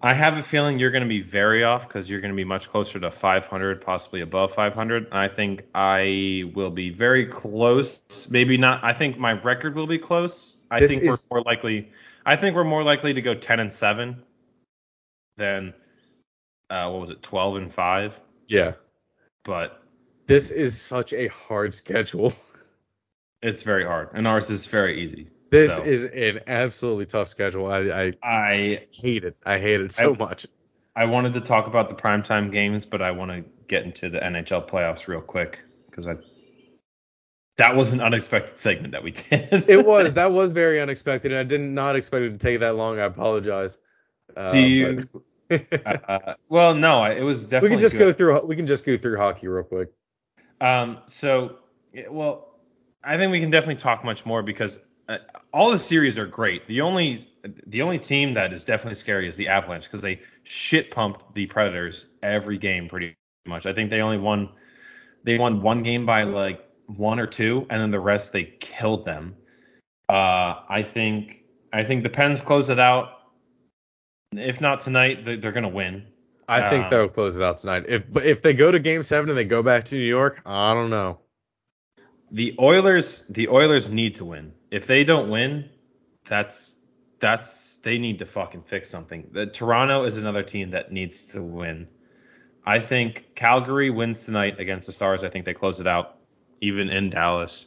I 0.00 0.12
have 0.12 0.36
a 0.36 0.42
feeling 0.42 0.78
you're 0.78 0.90
going 0.90 1.02
to 1.02 1.08
be 1.08 1.22
very 1.22 1.64
off 1.64 1.88
because 1.88 2.10
you're 2.10 2.20
going 2.20 2.32
to 2.32 2.36
be 2.36 2.44
much 2.44 2.68
closer 2.68 3.00
to 3.00 3.10
500, 3.10 3.80
possibly 3.80 4.20
above 4.20 4.52
500. 4.52 5.08
I 5.12 5.28
think 5.28 5.62
I 5.74 6.52
will 6.54 6.70
be 6.70 6.90
very 6.90 7.26
close. 7.26 8.28
Maybe 8.30 8.58
not. 8.58 8.84
I 8.84 8.92
think 8.92 9.18
my 9.18 9.32
record 9.32 9.74
will 9.74 9.86
be 9.86 9.98
close. 9.98 10.58
I 10.70 10.80
This 10.80 10.90
think 10.90 11.02
is- 11.04 11.26
we're 11.30 11.38
more 11.38 11.44
likely. 11.44 11.90
I 12.26 12.36
think 12.36 12.54
we're 12.54 12.64
more 12.64 12.84
likely 12.84 13.14
to 13.14 13.22
go 13.22 13.34
10 13.34 13.60
and 13.60 13.72
seven 13.72 14.22
than 15.36 15.74
uh, 16.70 16.88
what 16.90 17.00
was 17.00 17.10
it, 17.10 17.22
12 17.22 17.56
and 17.56 17.72
five. 17.72 18.18
Yeah. 18.46 18.74
But 19.42 19.82
This 20.26 20.50
is 20.50 20.80
such 20.80 21.12
a 21.12 21.28
hard 21.28 21.74
schedule. 21.74 22.32
It's 23.44 23.62
very 23.62 23.84
hard, 23.84 24.08
and 24.14 24.26
ours 24.26 24.50
is 24.50 24.66
very 24.66 25.00
easy. 25.02 25.28
This 25.50 25.76
So- 25.76 25.84
is 25.84 26.04
an 26.04 26.40
absolutely 26.46 27.06
tough 27.06 27.28
schedule. 27.28 27.66
I, 27.70 27.78
I 27.80 28.12
I 28.22 28.86
hate 28.90 29.24
it. 29.24 29.36
I 29.46 29.58
hate 29.58 29.80
it 29.80 29.92
so 29.92 30.14
I- 30.14 30.18
much. 30.18 30.46
I 30.96 31.04
wanted 31.06 31.34
to 31.34 31.40
talk 31.40 31.66
about 31.66 31.88
the 31.88 31.94
primetime 31.96 32.50
games, 32.52 32.84
but 32.84 33.02
I 33.02 33.10
want 33.10 33.30
to 33.32 33.44
get 33.66 33.84
into 33.84 34.08
the 34.10 34.18
NHL 34.20 34.68
playoffs 34.68 35.08
real 35.08 35.20
quick 35.20 35.58
because 35.90 36.06
I 36.06 36.14
that 37.56 37.76
was 37.76 37.92
an 37.92 38.00
unexpected 38.00 38.58
segment 38.58 38.92
that 38.92 39.02
we 39.02 39.10
did. 39.30 39.68
It 39.68 39.86
was 39.86 40.14
that 40.14 40.32
was 40.32 40.52
very 40.52 40.80
unexpected, 40.80 41.32
and 41.32 41.38
I 41.38 41.44
did 41.44 41.60
not 41.60 41.96
expect 41.96 42.22
it 42.22 42.30
to 42.30 42.38
take 42.38 42.60
that 42.60 42.74
long. 42.76 42.98
I 42.98 43.04
apologize. 43.04 43.78
Uh, 44.36 44.52
Do 44.52 44.58
you? 44.60 45.02
but- 45.12 45.22
uh, 46.08 46.34
well, 46.48 46.74
no, 46.74 47.04
it 47.04 47.20
was 47.20 47.42
definitely. 47.42 47.68
we 47.68 47.70
can 47.74 47.80
just 47.80 47.94
good. 47.96 47.98
go 48.00 48.12
through. 48.12 48.46
We 48.46 48.56
can 48.56 48.66
just 48.66 48.84
go 48.86 48.96
through 48.96 49.18
hockey 49.18 49.46
real 49.46 49.62
quick. 49.62 49.90
Um, 50.60 50.98
so, 51.06 51.58
well, 52.08 52.53
I 53.06 53.16
think 53.16 53.32
we 53.32 53.40
can 53.40 53.50
definitely 53.50 53.76
talk 53.80 54.04
much 54.04 54.24
more 54.26 54.42
because 54.42 54.80
uh, 55.08 55.18
all 55.52 55.70
the 55.70 55.78
series 55.78 56.18
are 56.18 56.26
great. 56.26 56.66
The 56.66 56.80
only 56.80 57.18
the 57.66 57.82
only 57.82 57.98
team 57.98 58.34
that 58.34 58.52
is 58.52 58.64
definitely 58.64 58.94
scary 58.94 59.28
is 59.28 59.36
the 59.36 59.48
Avalanche 59.48 59.84
because 59.84 60.00
they 60.00 60.20
shit 60.44 60.90
pumped 60.90 61.34
the 61.34 61.46
Predators 61.46 62.06
every 62.22 62.58
game 62.58 62.88
pretty 62.88 63.14
much. 63.46 63.66
I 63.66 63.72
think 63.74 63.90
they 63.90 64.00
only 64.00 64.18
won 64.18 64.48
they 65.24 65.38
won 65.38 65.60
one 65.62 65.82
game 65.82 66.06
by 66.06 66.22
like 66.24 66.64
one 66.86 67.18
or 67.18 67.26
two, 67.26 67.66
and 67.70 67.80
then 67.80 67.90
the 67.90 68.00
rest 68.00 68.32
they 68.32 68.44
killed 68.60 69.04
them. 69.04 69.36
Uh, 70.08 70.60
I 70.68 70.82
think 70.86 71.44
I 71.72 71.84
think 71.84 72.02
the 72.02 72.10
Pens 72.10 72.40
close 72.40 72.70
it 72.70 72.78
out. 72.78 73.10
If 74.32 74.60
not 74.60 74.80
tonight, 74.80 75.24
they- 75.24 75.36
they're 75.36 75.52
gonna 75.52 75.68
win. 75.68 76.06
I 76.48 76.68
think 76.68 76.84
Um, 76.84 76.90
they'll 76.90 77.08
close 77.08 77.36
it 77.36 77.42
out 77.42 77.58
tonight. 77.58 77.84
If 77.88 78.02
if 78.24 78.42
they 78.42 78.52
go 78.52 78.70
to 78.70 78.78
Game 78.78 79.02
Seven 79.02 79.30
and 79.30 79.38
they 79.38 79.44
go 79.44 79.62
back 79.62 79.84
to 79.86 79.94
New 79.94 80.02
York, 80.02 80.40
I 80.44 80.74
don't 80.74 80.90
know. 80.90 81.20
The 82.34 82.56
Oilers 82.58 83.22
the 83.28 83.48
Oilers 83.48 83.90
need 83.90 84.16
to 84.16 84.24
win. 84.24 84.52
If 84.70 84.86
they 84.88 85.04
don't 85.04 85.30
win, 85.30 85.70
that's 86.24 86.76
that's 87.20 87.76
they 87.76 87.96
need 87.96 88.18
to 88.18 88.26
fucking 88.26 88.62
fix 88.62 88.90
something. 88.90 89.28
The 89.30 89.46
Toronto 89.46 90.04
is 90.04 90.18
another 90.18 90.42
team 90.42 90.70
that 90.70 90.90
needs 90.90 91.26
to 91.26 91.42
win. 91.42 91.86
I 92.66 92.80
think 92.80 93.34
Calgary 93.36 93.90
wins 93.90 94.24
tonight 94.24 94.58
against 94.58 94.86
the 94.86 94.92
Stars. 94.92 95.22
I 95.22 95.28
think 95.28 95.44
they 95.44 95.54
close 95.54 95.78
it 95.78 95.86
out, 95.86 96.18
even 96.60 96.88
in 96.88 97.08
Dallas. 97.10 97.66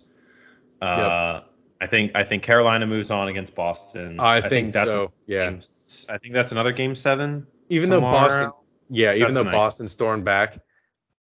Uh, 0.82 1.42
I 1.80 1.88
think 1.88 2.12
I 2.14 2.26
think 2.26 2.44
Carolina 2.44 2.86
moves 2.86 3.10
on 3.10 3.30
against 3.30 3.56
Boston. 3.56 4.20
I, 4.20 4.42
think, 4.42 4.74
so. 4.74 5.14
Yeah. 5.28 5.52
game- 5.52 5.62
I 6.10 6.18
think 6.18 6.34
that's 6.34 6.52
another 6.52 6.74
game 6.74 6.94
seven. 6.94 7.48
Even 7.70 7.90
though. 7.90 8.02
Boston, 8.02 8.52
yeah, 8.90 9.14
even 9.14 9.34
though 9.34 9.44
tonight. 9.44 9.56
Boston 9.56 9.88
stormed 9.88 10.26
back, 10.26 10.60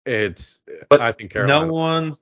it's. 0.06 0.62
But 0.90 1.02
I 1.02 1.12
think 1.12 1.32
Carolina. 1.32 1.66
No 1.66 1.74
one, 1.74 2.16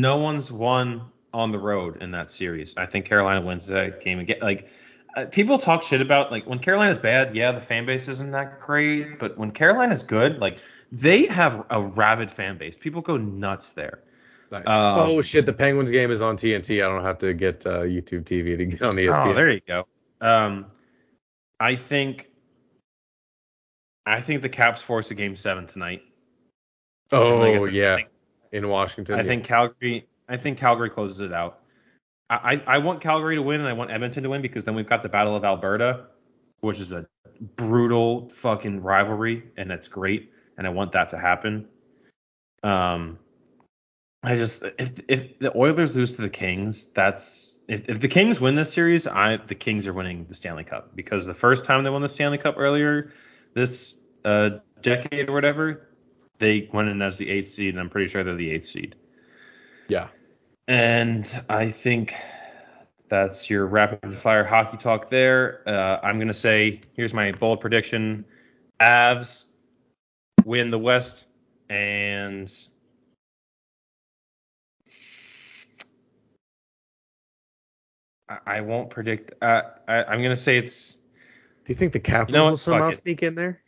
no 0.00 0.16
one's 0.18 0.52
won 0.52 1.02
on 1.32 1.52
the 1.52 1.58
road 1.58 2.02
in 2.02 2.10
that 2.12 2.30
series. 2.30 2.76
I 2.76 2.86
think 2.86 3.06
Carolina 3.06 3.40
wins 3.40 3.66
that 3.68 4.02
game 4.02 4.18
again. 4.18 4.38
Like 4.42 4.68
uh, 5.16 5.24
people 5.26 5.58
talk 5.58 5.82
shit 5.82 6.02
about 6.02 6.30
like 6.30 6.46
when 6.46 6.58
Carolina's 6.58 6.98
bad, 6.98 7.34
yeah, 7.34 7.52
the 7.52 7.60
fan 7.60 7.86
base 7.86 8.06
isn't 8.08 8.32
that 8.32 8.60
great, 8.60 9.18
but 9.18 9.38
when 9.38 9.50
Carolina's 9.52 10.02
good, 10.02 10.38
like 10.38 10.58
they 10.92 11.26
have 11.26 11.64
a 11.70 11.82
rabid 11.82 12.30
fan 12.30 12.58
base. 12.58 12.76
People 12.76 13.00
go 13.00 13.16
nuts 13.16 13.72
there. 13.72 14.00
Nice. 14.52 14.68
Um, 14.68 14.98
oh 15.00 15.22
shit! 15.22 15.46
The 15.46 15.52
Penguins 15.52 15.90
game 15.90 16.10
is 16.10 16.22
on 16.22 16.36
TNT. 16.36 16.84
I 16.84 16.88
don't 16.88 17.02
have 17.02 17.18
to 17.18 17.34
get 17.34 17.66
uh, 17.66 17.80
YouTube 17.82 18.22
TV 18.24 18.56
to 18.58 18.64
get 18.66 18.82
on 18.82 18.94
ESPN. 18.96 19.26
Oh, 19.28 19.34
there 19.34 19.50
you 19.50 19.60
go. 19.66 19.86
Um, 20.20 20.66
I 21.58 21.74
think, 21.74 22.30
I 24.04 24.20
think 24.20 24.42
the 24.42 24.48
Caps 24.48 24.82
force 24.82 25.10
a 25.10 25.14
game 25.14 25.34
seven 25.34 25.66
tonight. 25.66 26.02
Oh, 27.12 27.38
Like 27.38 27.54
I 27.54 27.58
said, 27.58 27.68
I 27.68 27.72
yeah, 27.72 27.94
think- 27.96 28.08
in 28.52 28.68
Washington. 28.68 29.14
I 29.14 29.18
yeah. 29.18 29.24
think 29.24 29.44
Calgary. 29.44 30.06
I 30.28 30.36
think 30.36 30.58
Calgary 30.58 30.90
closes 30.90 31.20
it 31.20 31.32
out. 31.32 31.60
I, 32.28 32.54
I 32.54 32.76
I 32.76 32.78
want 32.78 33.00
Calgary 33.00 33.36
to 33.36 33.42
win 33.42 33.60
and 33.60 33.68
I 33.68 33.72
want 33.72 33.90
Edmonton 33.90 34.22
to 34.24 34.30
win 34.30 34.42
because 34.42 34.64
then 34.64 34.74
we've 34.74 34.88
got 34.88 35.02
the 35.02 35.08
Battle 35.08 35.36
of 35.36 35.44
Alberta, 35.44 36.06
which 36.60 36.80
is 36.80 36.92
a 36.92 37.06
brutal 37.40 38.28
fucking 38.30 38.82
rivalry 38.82 39.44
and 39.56 39.70
that's 39.70 39.88
great 39.88 40.32
and 40.56 40.66
I 40.66 40.70
want 40.70 40.92
that 40.92 41.10
to 41.10 41.18
happen. 41.18 41.68
Um, 42.62 43.18
I 44.22 44.36
just 44.36 44.64
if 44.78 45.00
if 45.08 45.38
the 45.38 45.56
Oilers 45.56 45.94
lose 45.94 46.14
to 46.16 46.22
the 46.22 46.30
Kings, 46.30 46.86
that's 46.86 47.58
if 47.68 47.88
if 47.88 48.00
the 48.00 48.08
Kings 48.08 48.40
win 48.40 48.56
this 48.56 48.72
series, 48.72 49.06
I 49.06 49.36
the 49.36 49.54
Kings 49.54 49.86
are 49.86 49.92
winning 49.92 50.24
the 50.24 50.34
Stanley 50.34 50.64
Cup 50.64 50.96
because 50.96 51.26
the 51.26 51.34
first 51.34 51.64
time 51.64 51.84
they 51.84 51.90
won 51.90 52.02
the 52.02 52.08
Stanley 52.08 52.38
Cup 52.38 52.56
earlier 52.58 53.12
this 53.54 53.96
uh 54.24 54.50
decade 54.82 55.28
or 55.28 55.32
whatever, 55.32 55.88
they 56.38 56.68
went 56.72 56.88
in 56.88 57.02
as 57.02 57.16
the 57.18 57.28
eighth 57.30 57.48
seed 57.48 57.74
and 57.74 57.80
I'm 57.80 57.88
pretty 57.90 58.08
sure 58.08 58.22
they're 58.24 58.34
the 58.34 58.50
eighth 58.50 58.66
seed. 58.66 58.94
yeah. 59.88 60.08
And 60.68 61.42
I 61.48 61.70
think 61.70 62.14
that's 63.08 63.48
your 63.48 63.66
rapid 63.66 64.12
fire 64.14 64.44
hockey 64.44 64.76
talk 64.76 65.08
there. 65.08 65.62
Uh, 65.66 66.00
I'm 66.02 66.16
going 66.18 66.28
to 66.28 66.34
say 66.34 66.80
here's 66.94 67.14
my 67.14 67.30
bold 67.32 67.60
prediction 67.60 68.24
Avs 68.80 69.44
win 70.44 70.70
the 70.70 70.78
West 70.78 71.26
and. 71.68 72.52
I- 78.28 78.38
I 78.46 78.60
won't 78.60 78.90
predict. 78.90 79.40
Uh, 79.42 79.62
I, 79.86 80.04
I'm 80.04 80.18
going 80.18 80.30
to 80.30 80.36
say 80.36 80.58
it's. 80.58 80.94
Do 80.94 81.72
you 81.72 81.74
think 81.74 81.92
the 81.92 82.00
Capitals 82.00 82.34
know 82.34 82.44
what? 82.44 82.50
will 82.50 82.56
somehow 82.58 82.90
sneak 82.90 83.22
in 83.22 83.34
there? 83.34 83.60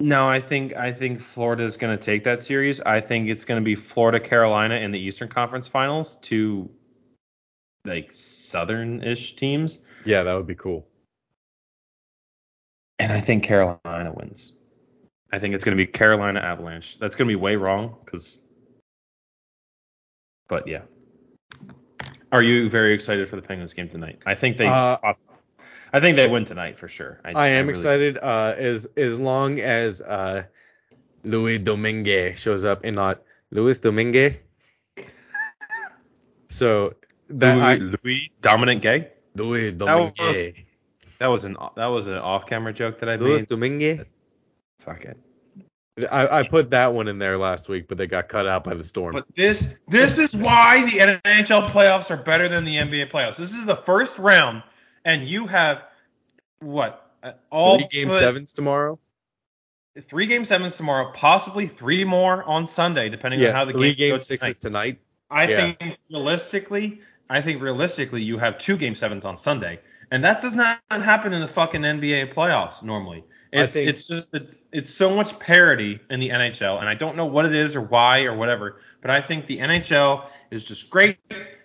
No, 0.00 0.26
I 0.28 0.40
think 0.40 0.74
I 0.74 0.92
think 0.92 1.20
Florida 1.20 1.62
is 1.62 1.76
going 1.76 1.96
to 1.96 2.02
take 2.02 2.24
that 2.24 2.40
series. 2.40 2.80
I 2.80 3.02
think 3.02 3.28
it's 3.28 3.44
going 3.44 3.60
to 3.60 3.64
be 3.64 3.74
Florida 3.74 4.18
Carolina 4.18 4.76
in 4.76 4.92
the 4.92 4.98
Eastern 4.98 5.28
Conference 5.28 5.68
Finals, 5.68 6.16
two 6.22 6.70
like 7.84 8.12
southern-ish 8.12 9.36
teams, 9.36 9.78
Yeah, 10.04 10.22
that 10.22 10.34
would 10.34 10.46
be 10.46 10.54
cool. 10.54 10.86
and 12.98 13.12
I 13.12 13.20
think 13.20 13.44
Carolina 13.44 14.12
wins. 14.14 14.52
I 15.32 15.38
think 15.38 15.54
it's 15.54 15.64
going 15.64 15.76
to 15.76 15.82
be 15.82 15.90
Carolina 15.90 16.40
Avalanche. 16.40 16.98
That's 16.98 17.14
going 17.16 17.28
to 17.28 17.32
be 17.32 17.36
way 17.36 17.56
wrong 17.56 17.96
because, 18.04 18.42
but 20.48 20.66
yeah. 20.66 20.82
Are 22.32 22.42
you 22.42 22.68
very 22.70 22.94
excited 22.94 23.28
for 23.28 23.36
the 23.36 23.42
Penguins 23.42 23.72
game 23.74 23.88
tonight? 23.88 24.22
I 24.26 24.34
think 24.34 24.56
they, 24.56 24.66
Uh, 24.66 24.98
I 25.92 26.00
think 26.00 26.16
they 26.16 26.28
win 26.28 26.44
tonight 26.44 26.76
for 26.78 26.88
sure. 26.88 27.20
I 27.24 27.48
am 27.48 27.66
really- 27.66 27.78
excited. 27.78 28.18
Uh, 28.18 28.54
as 28.56 28.86
as 28.96 29.18
long 29.18 29.60
as 29.60 30.00
uh, 30.00 30.44
Louis 31.24 31.58
Domingue 31.58 32.34
shows 32.36 32.64
up 32.64 32.84
and 32.84 32.96
not 32.96 33.22
Louis 33.50 33.76
Domingue. 33.78 34.34
So 36.48 36.94
that 37.28 37.56
Louis, 37.56 37.64
I, 37.64 37.74
Louis 38.04 38.32
Dominant 38.40 38.82
Gay. 38.82 39.08
Louis 39.36 39.66
was- 39.72 39.74
Domingue. 39.74 40.66
That 41.18 41.26
was 41.28 41.44
an 41.44 41.56
that 41.76 41.86
was 41.86 42.06
an 42.08 42.14
off-camera 42.14 42.72
joke 42.72 42.98
that 43.00 43.08
I 43.08 43.16
Louis 43.16 43.40
made. 43.40 43.46
Domingue. 43.48 44.04
Fuck 44.78 45.04
it. 45.04 45.18
I, 46.10 46.38
I 46.40 46.48
put 46.48 46.70
that 46.70 46.94
one 46.94 47.08
in 47.08 47.18
there 47.18 47.36
last 47.36 47.68
week, 47.68 47.86
but 47.88 47.98
they 47.98 48.06
got 48.06 48.28
cut 48.28 48.46
out 48.46 48.64
by 48.64 48.72
the 48.74 48.82
storm. 48.84 49.12
But 49.12 49.26
this 49.34 49.74
this 49.86 50.18
is 50.18 50.34
why 50.34 50.82
the 50.86 50.98
NHL 51.24 51.66
playoffs 51.68 52.10
are 52.10 52.16
better 52.16 52.48
than 52.48 52.64
the 52.64 52.76
NBA 52.76 53.10
playoffs. 53.10 53.36
This 53.36 53.52
is 53.52 53.66
the 53.66 53.76
first 53.76 54.18
round, 54.18 54.62
and 55.04 55.28
you 55.28 55.46
have 55.46 55.84
what 56.60 57.10
uh, 57.22 57.32
all 57.50 57.78
Three 57.78 57.88
game 57.88 58.08
but 58.08 58.18
sevens 58.18 58.52
tomorrow. 58.52 58.98
three 60.00 60.26
game 60.26 60.44
sevens 60.44 60.76
tomorrow, 60.76 61.12
possibly 61.12 61.66
three 61.66 62.04
more 62.04 62.42
on 62.44 62.66
Sunday, 62.66 63.08
depending 63.08 63.44
on 63.44 63.52
how 63.52 63.64
the 63.64 63.72
three 63.72 63.94
game 63.94 63.96
game 63.96 64.10
goes 64.12 64.26
sixes 64.26 64.58
tonight. 64.58 64.82
tonight. 64.82 65.00
I 65.30 65.48
yeah. 65.48 65.72
think 65.72 65.98
realistically, 66.10 67.00
I 67.28 67.40
think 67.40 67.62
realistically, 67.62 68.22
you 68.22 68.38
have 68.38 68.58
two 68.58 68.76
game 68.76 68.94
sevens 68.94 69.24
on 69.24 69.36
Sunday, 69.36 69.80
and 70.10 70.24
that 70.24 70.40
does 70.40 70.54
not 70.54 70.80
happen 70.90 71.32
in 71.32 71.40
the 71.40 71.48
fucking 71.48 71.82
NBA 71.82 72.34
playoffs 72.34 72.82
normally. 72.82 73.24
It's 73.52 73.72
think- 73.72 73.88
it's 73.88 74.06
just 74.06 74.30
that 74.32 74.56
it's 74.72 74.90
so 74.90 75.14
much 75.14 75.38
parity 75.38 75.98
in 76.08 76.20
the 76.20 76.30
NHL, 76.30 76.80
and 76.80 76.88
I 76.88 76.94
don't 76.94 77.16
know 77.16 77.26
what 77.26 77.46
it 77.46 77.54
is 77.54 77.74
or 77.74 77.80
why 77.80 78.24
or 78.24 78.36
whatever, 78.36 78.80
but 79.00 79.10
I 79.10 79.20
think 79.20 79.46
the 79.46 79.58
NHL 79.58 80.26
is 80.50 80.64
just 80.64 80.90
great, 80.90 81.18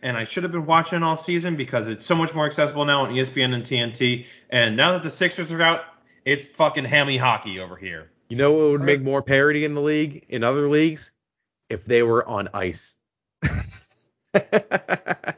and 0.05 0.15
I 0.15 0.23
should 0.23 0.43
have 0.43 0.51
been 0.51 0.67
watching 0.67 1.01
all 1.01 1.15
season 1.15 1.55
because 1.55 1.87
it's 1.87 2.05
so 2.05 2.13
much 2.13 2.35
more 2.35 2.45
accessible 2.45 2.85
now 2.85 3.01
on 3.01 3.09
ESPN 3.09 3.55
and 3.55 3.63
TNT. 3.63 4.27
And 4.51 4.77
now 4.77 4.91
that 4.91 5.01
the 5.01 5.09
Sixers 5.09 5.51
are 5.51 5.61
out, 5.63 5.81
it's 6.25 6.47
fucking 6.47 6.85
hammy 6.85 7.17
hockey 7.17 7.59
over 7.59 7.75
here. 7.75 8.11
You 8.29 8.37
know 8.37 8.51
what 8.51 8.65
would 8.65 8.81
make 8.81 9.01
more 9.01 9.23
parity 9.23 9.65
in 9.65 9.73
the 9.73 9.81
league, 9.81 10.23
in 10.29 10.43
other 10.43 10.69
leagues? 10.69 11.11
If 11.69 11.85
they 11.85 12.03
were 12.03 12.25
on 12.27 12.49
ice. 12.53 12.95
I 13.41 14.41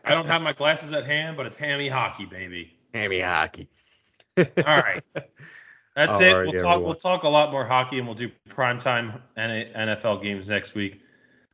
don't 0.10 0.26
have 0.26 0.42
my 0.42 0.52
glasses 0.52 0.92
at 0.92 1.06
hand, 1.06 1.38
but 1.38 1.46
it's 1.46 1.58
hammy 1.58 1.88
hockey, 1.88 2.26
baby. 2.26 2.76
Hammy 2.94 3.22
hockey. 3.22 3.70
All 4.38 4.46
right. 4.66 5.02
That's 5.96 6.14
All 6.14 6.22
it. 6.22 6.34
right, 6.34 6.54
we'll 6.54 6.62
talk. 6.62 6.84
We'll 6.84 6.96
talk 6.96 7.24
a 7.24 7.30
lot 7.30 7.52
more 7.54 7.66
hockey, 7.66 8.00
and 8.00 8.06
we'll 8.06 8.18
do 8.18 8.30
primetime 8.50 9.22
NFL 9.38 10.22
games 10.22 10.50
next 10.50 10.76
week. 10.76 11.00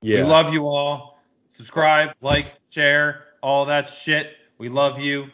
Yeah. 0.02 0.24
We 0.24 0.24
love 0.24 0.52
you 0.52 0.66
all. 0.68 1.13
Subscribe, 1.54 2.16
like, 2.20 2.48
share, 2.72 3.26
all 3.44 3.66
that 3.66 3.88
shit. 3.88 4.38
We 4.58 4.70
love 4.70 4.98
you. 4.98 5.28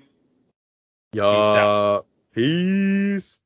Yeah. 1.14 2.02
Peace. 2.34 3.40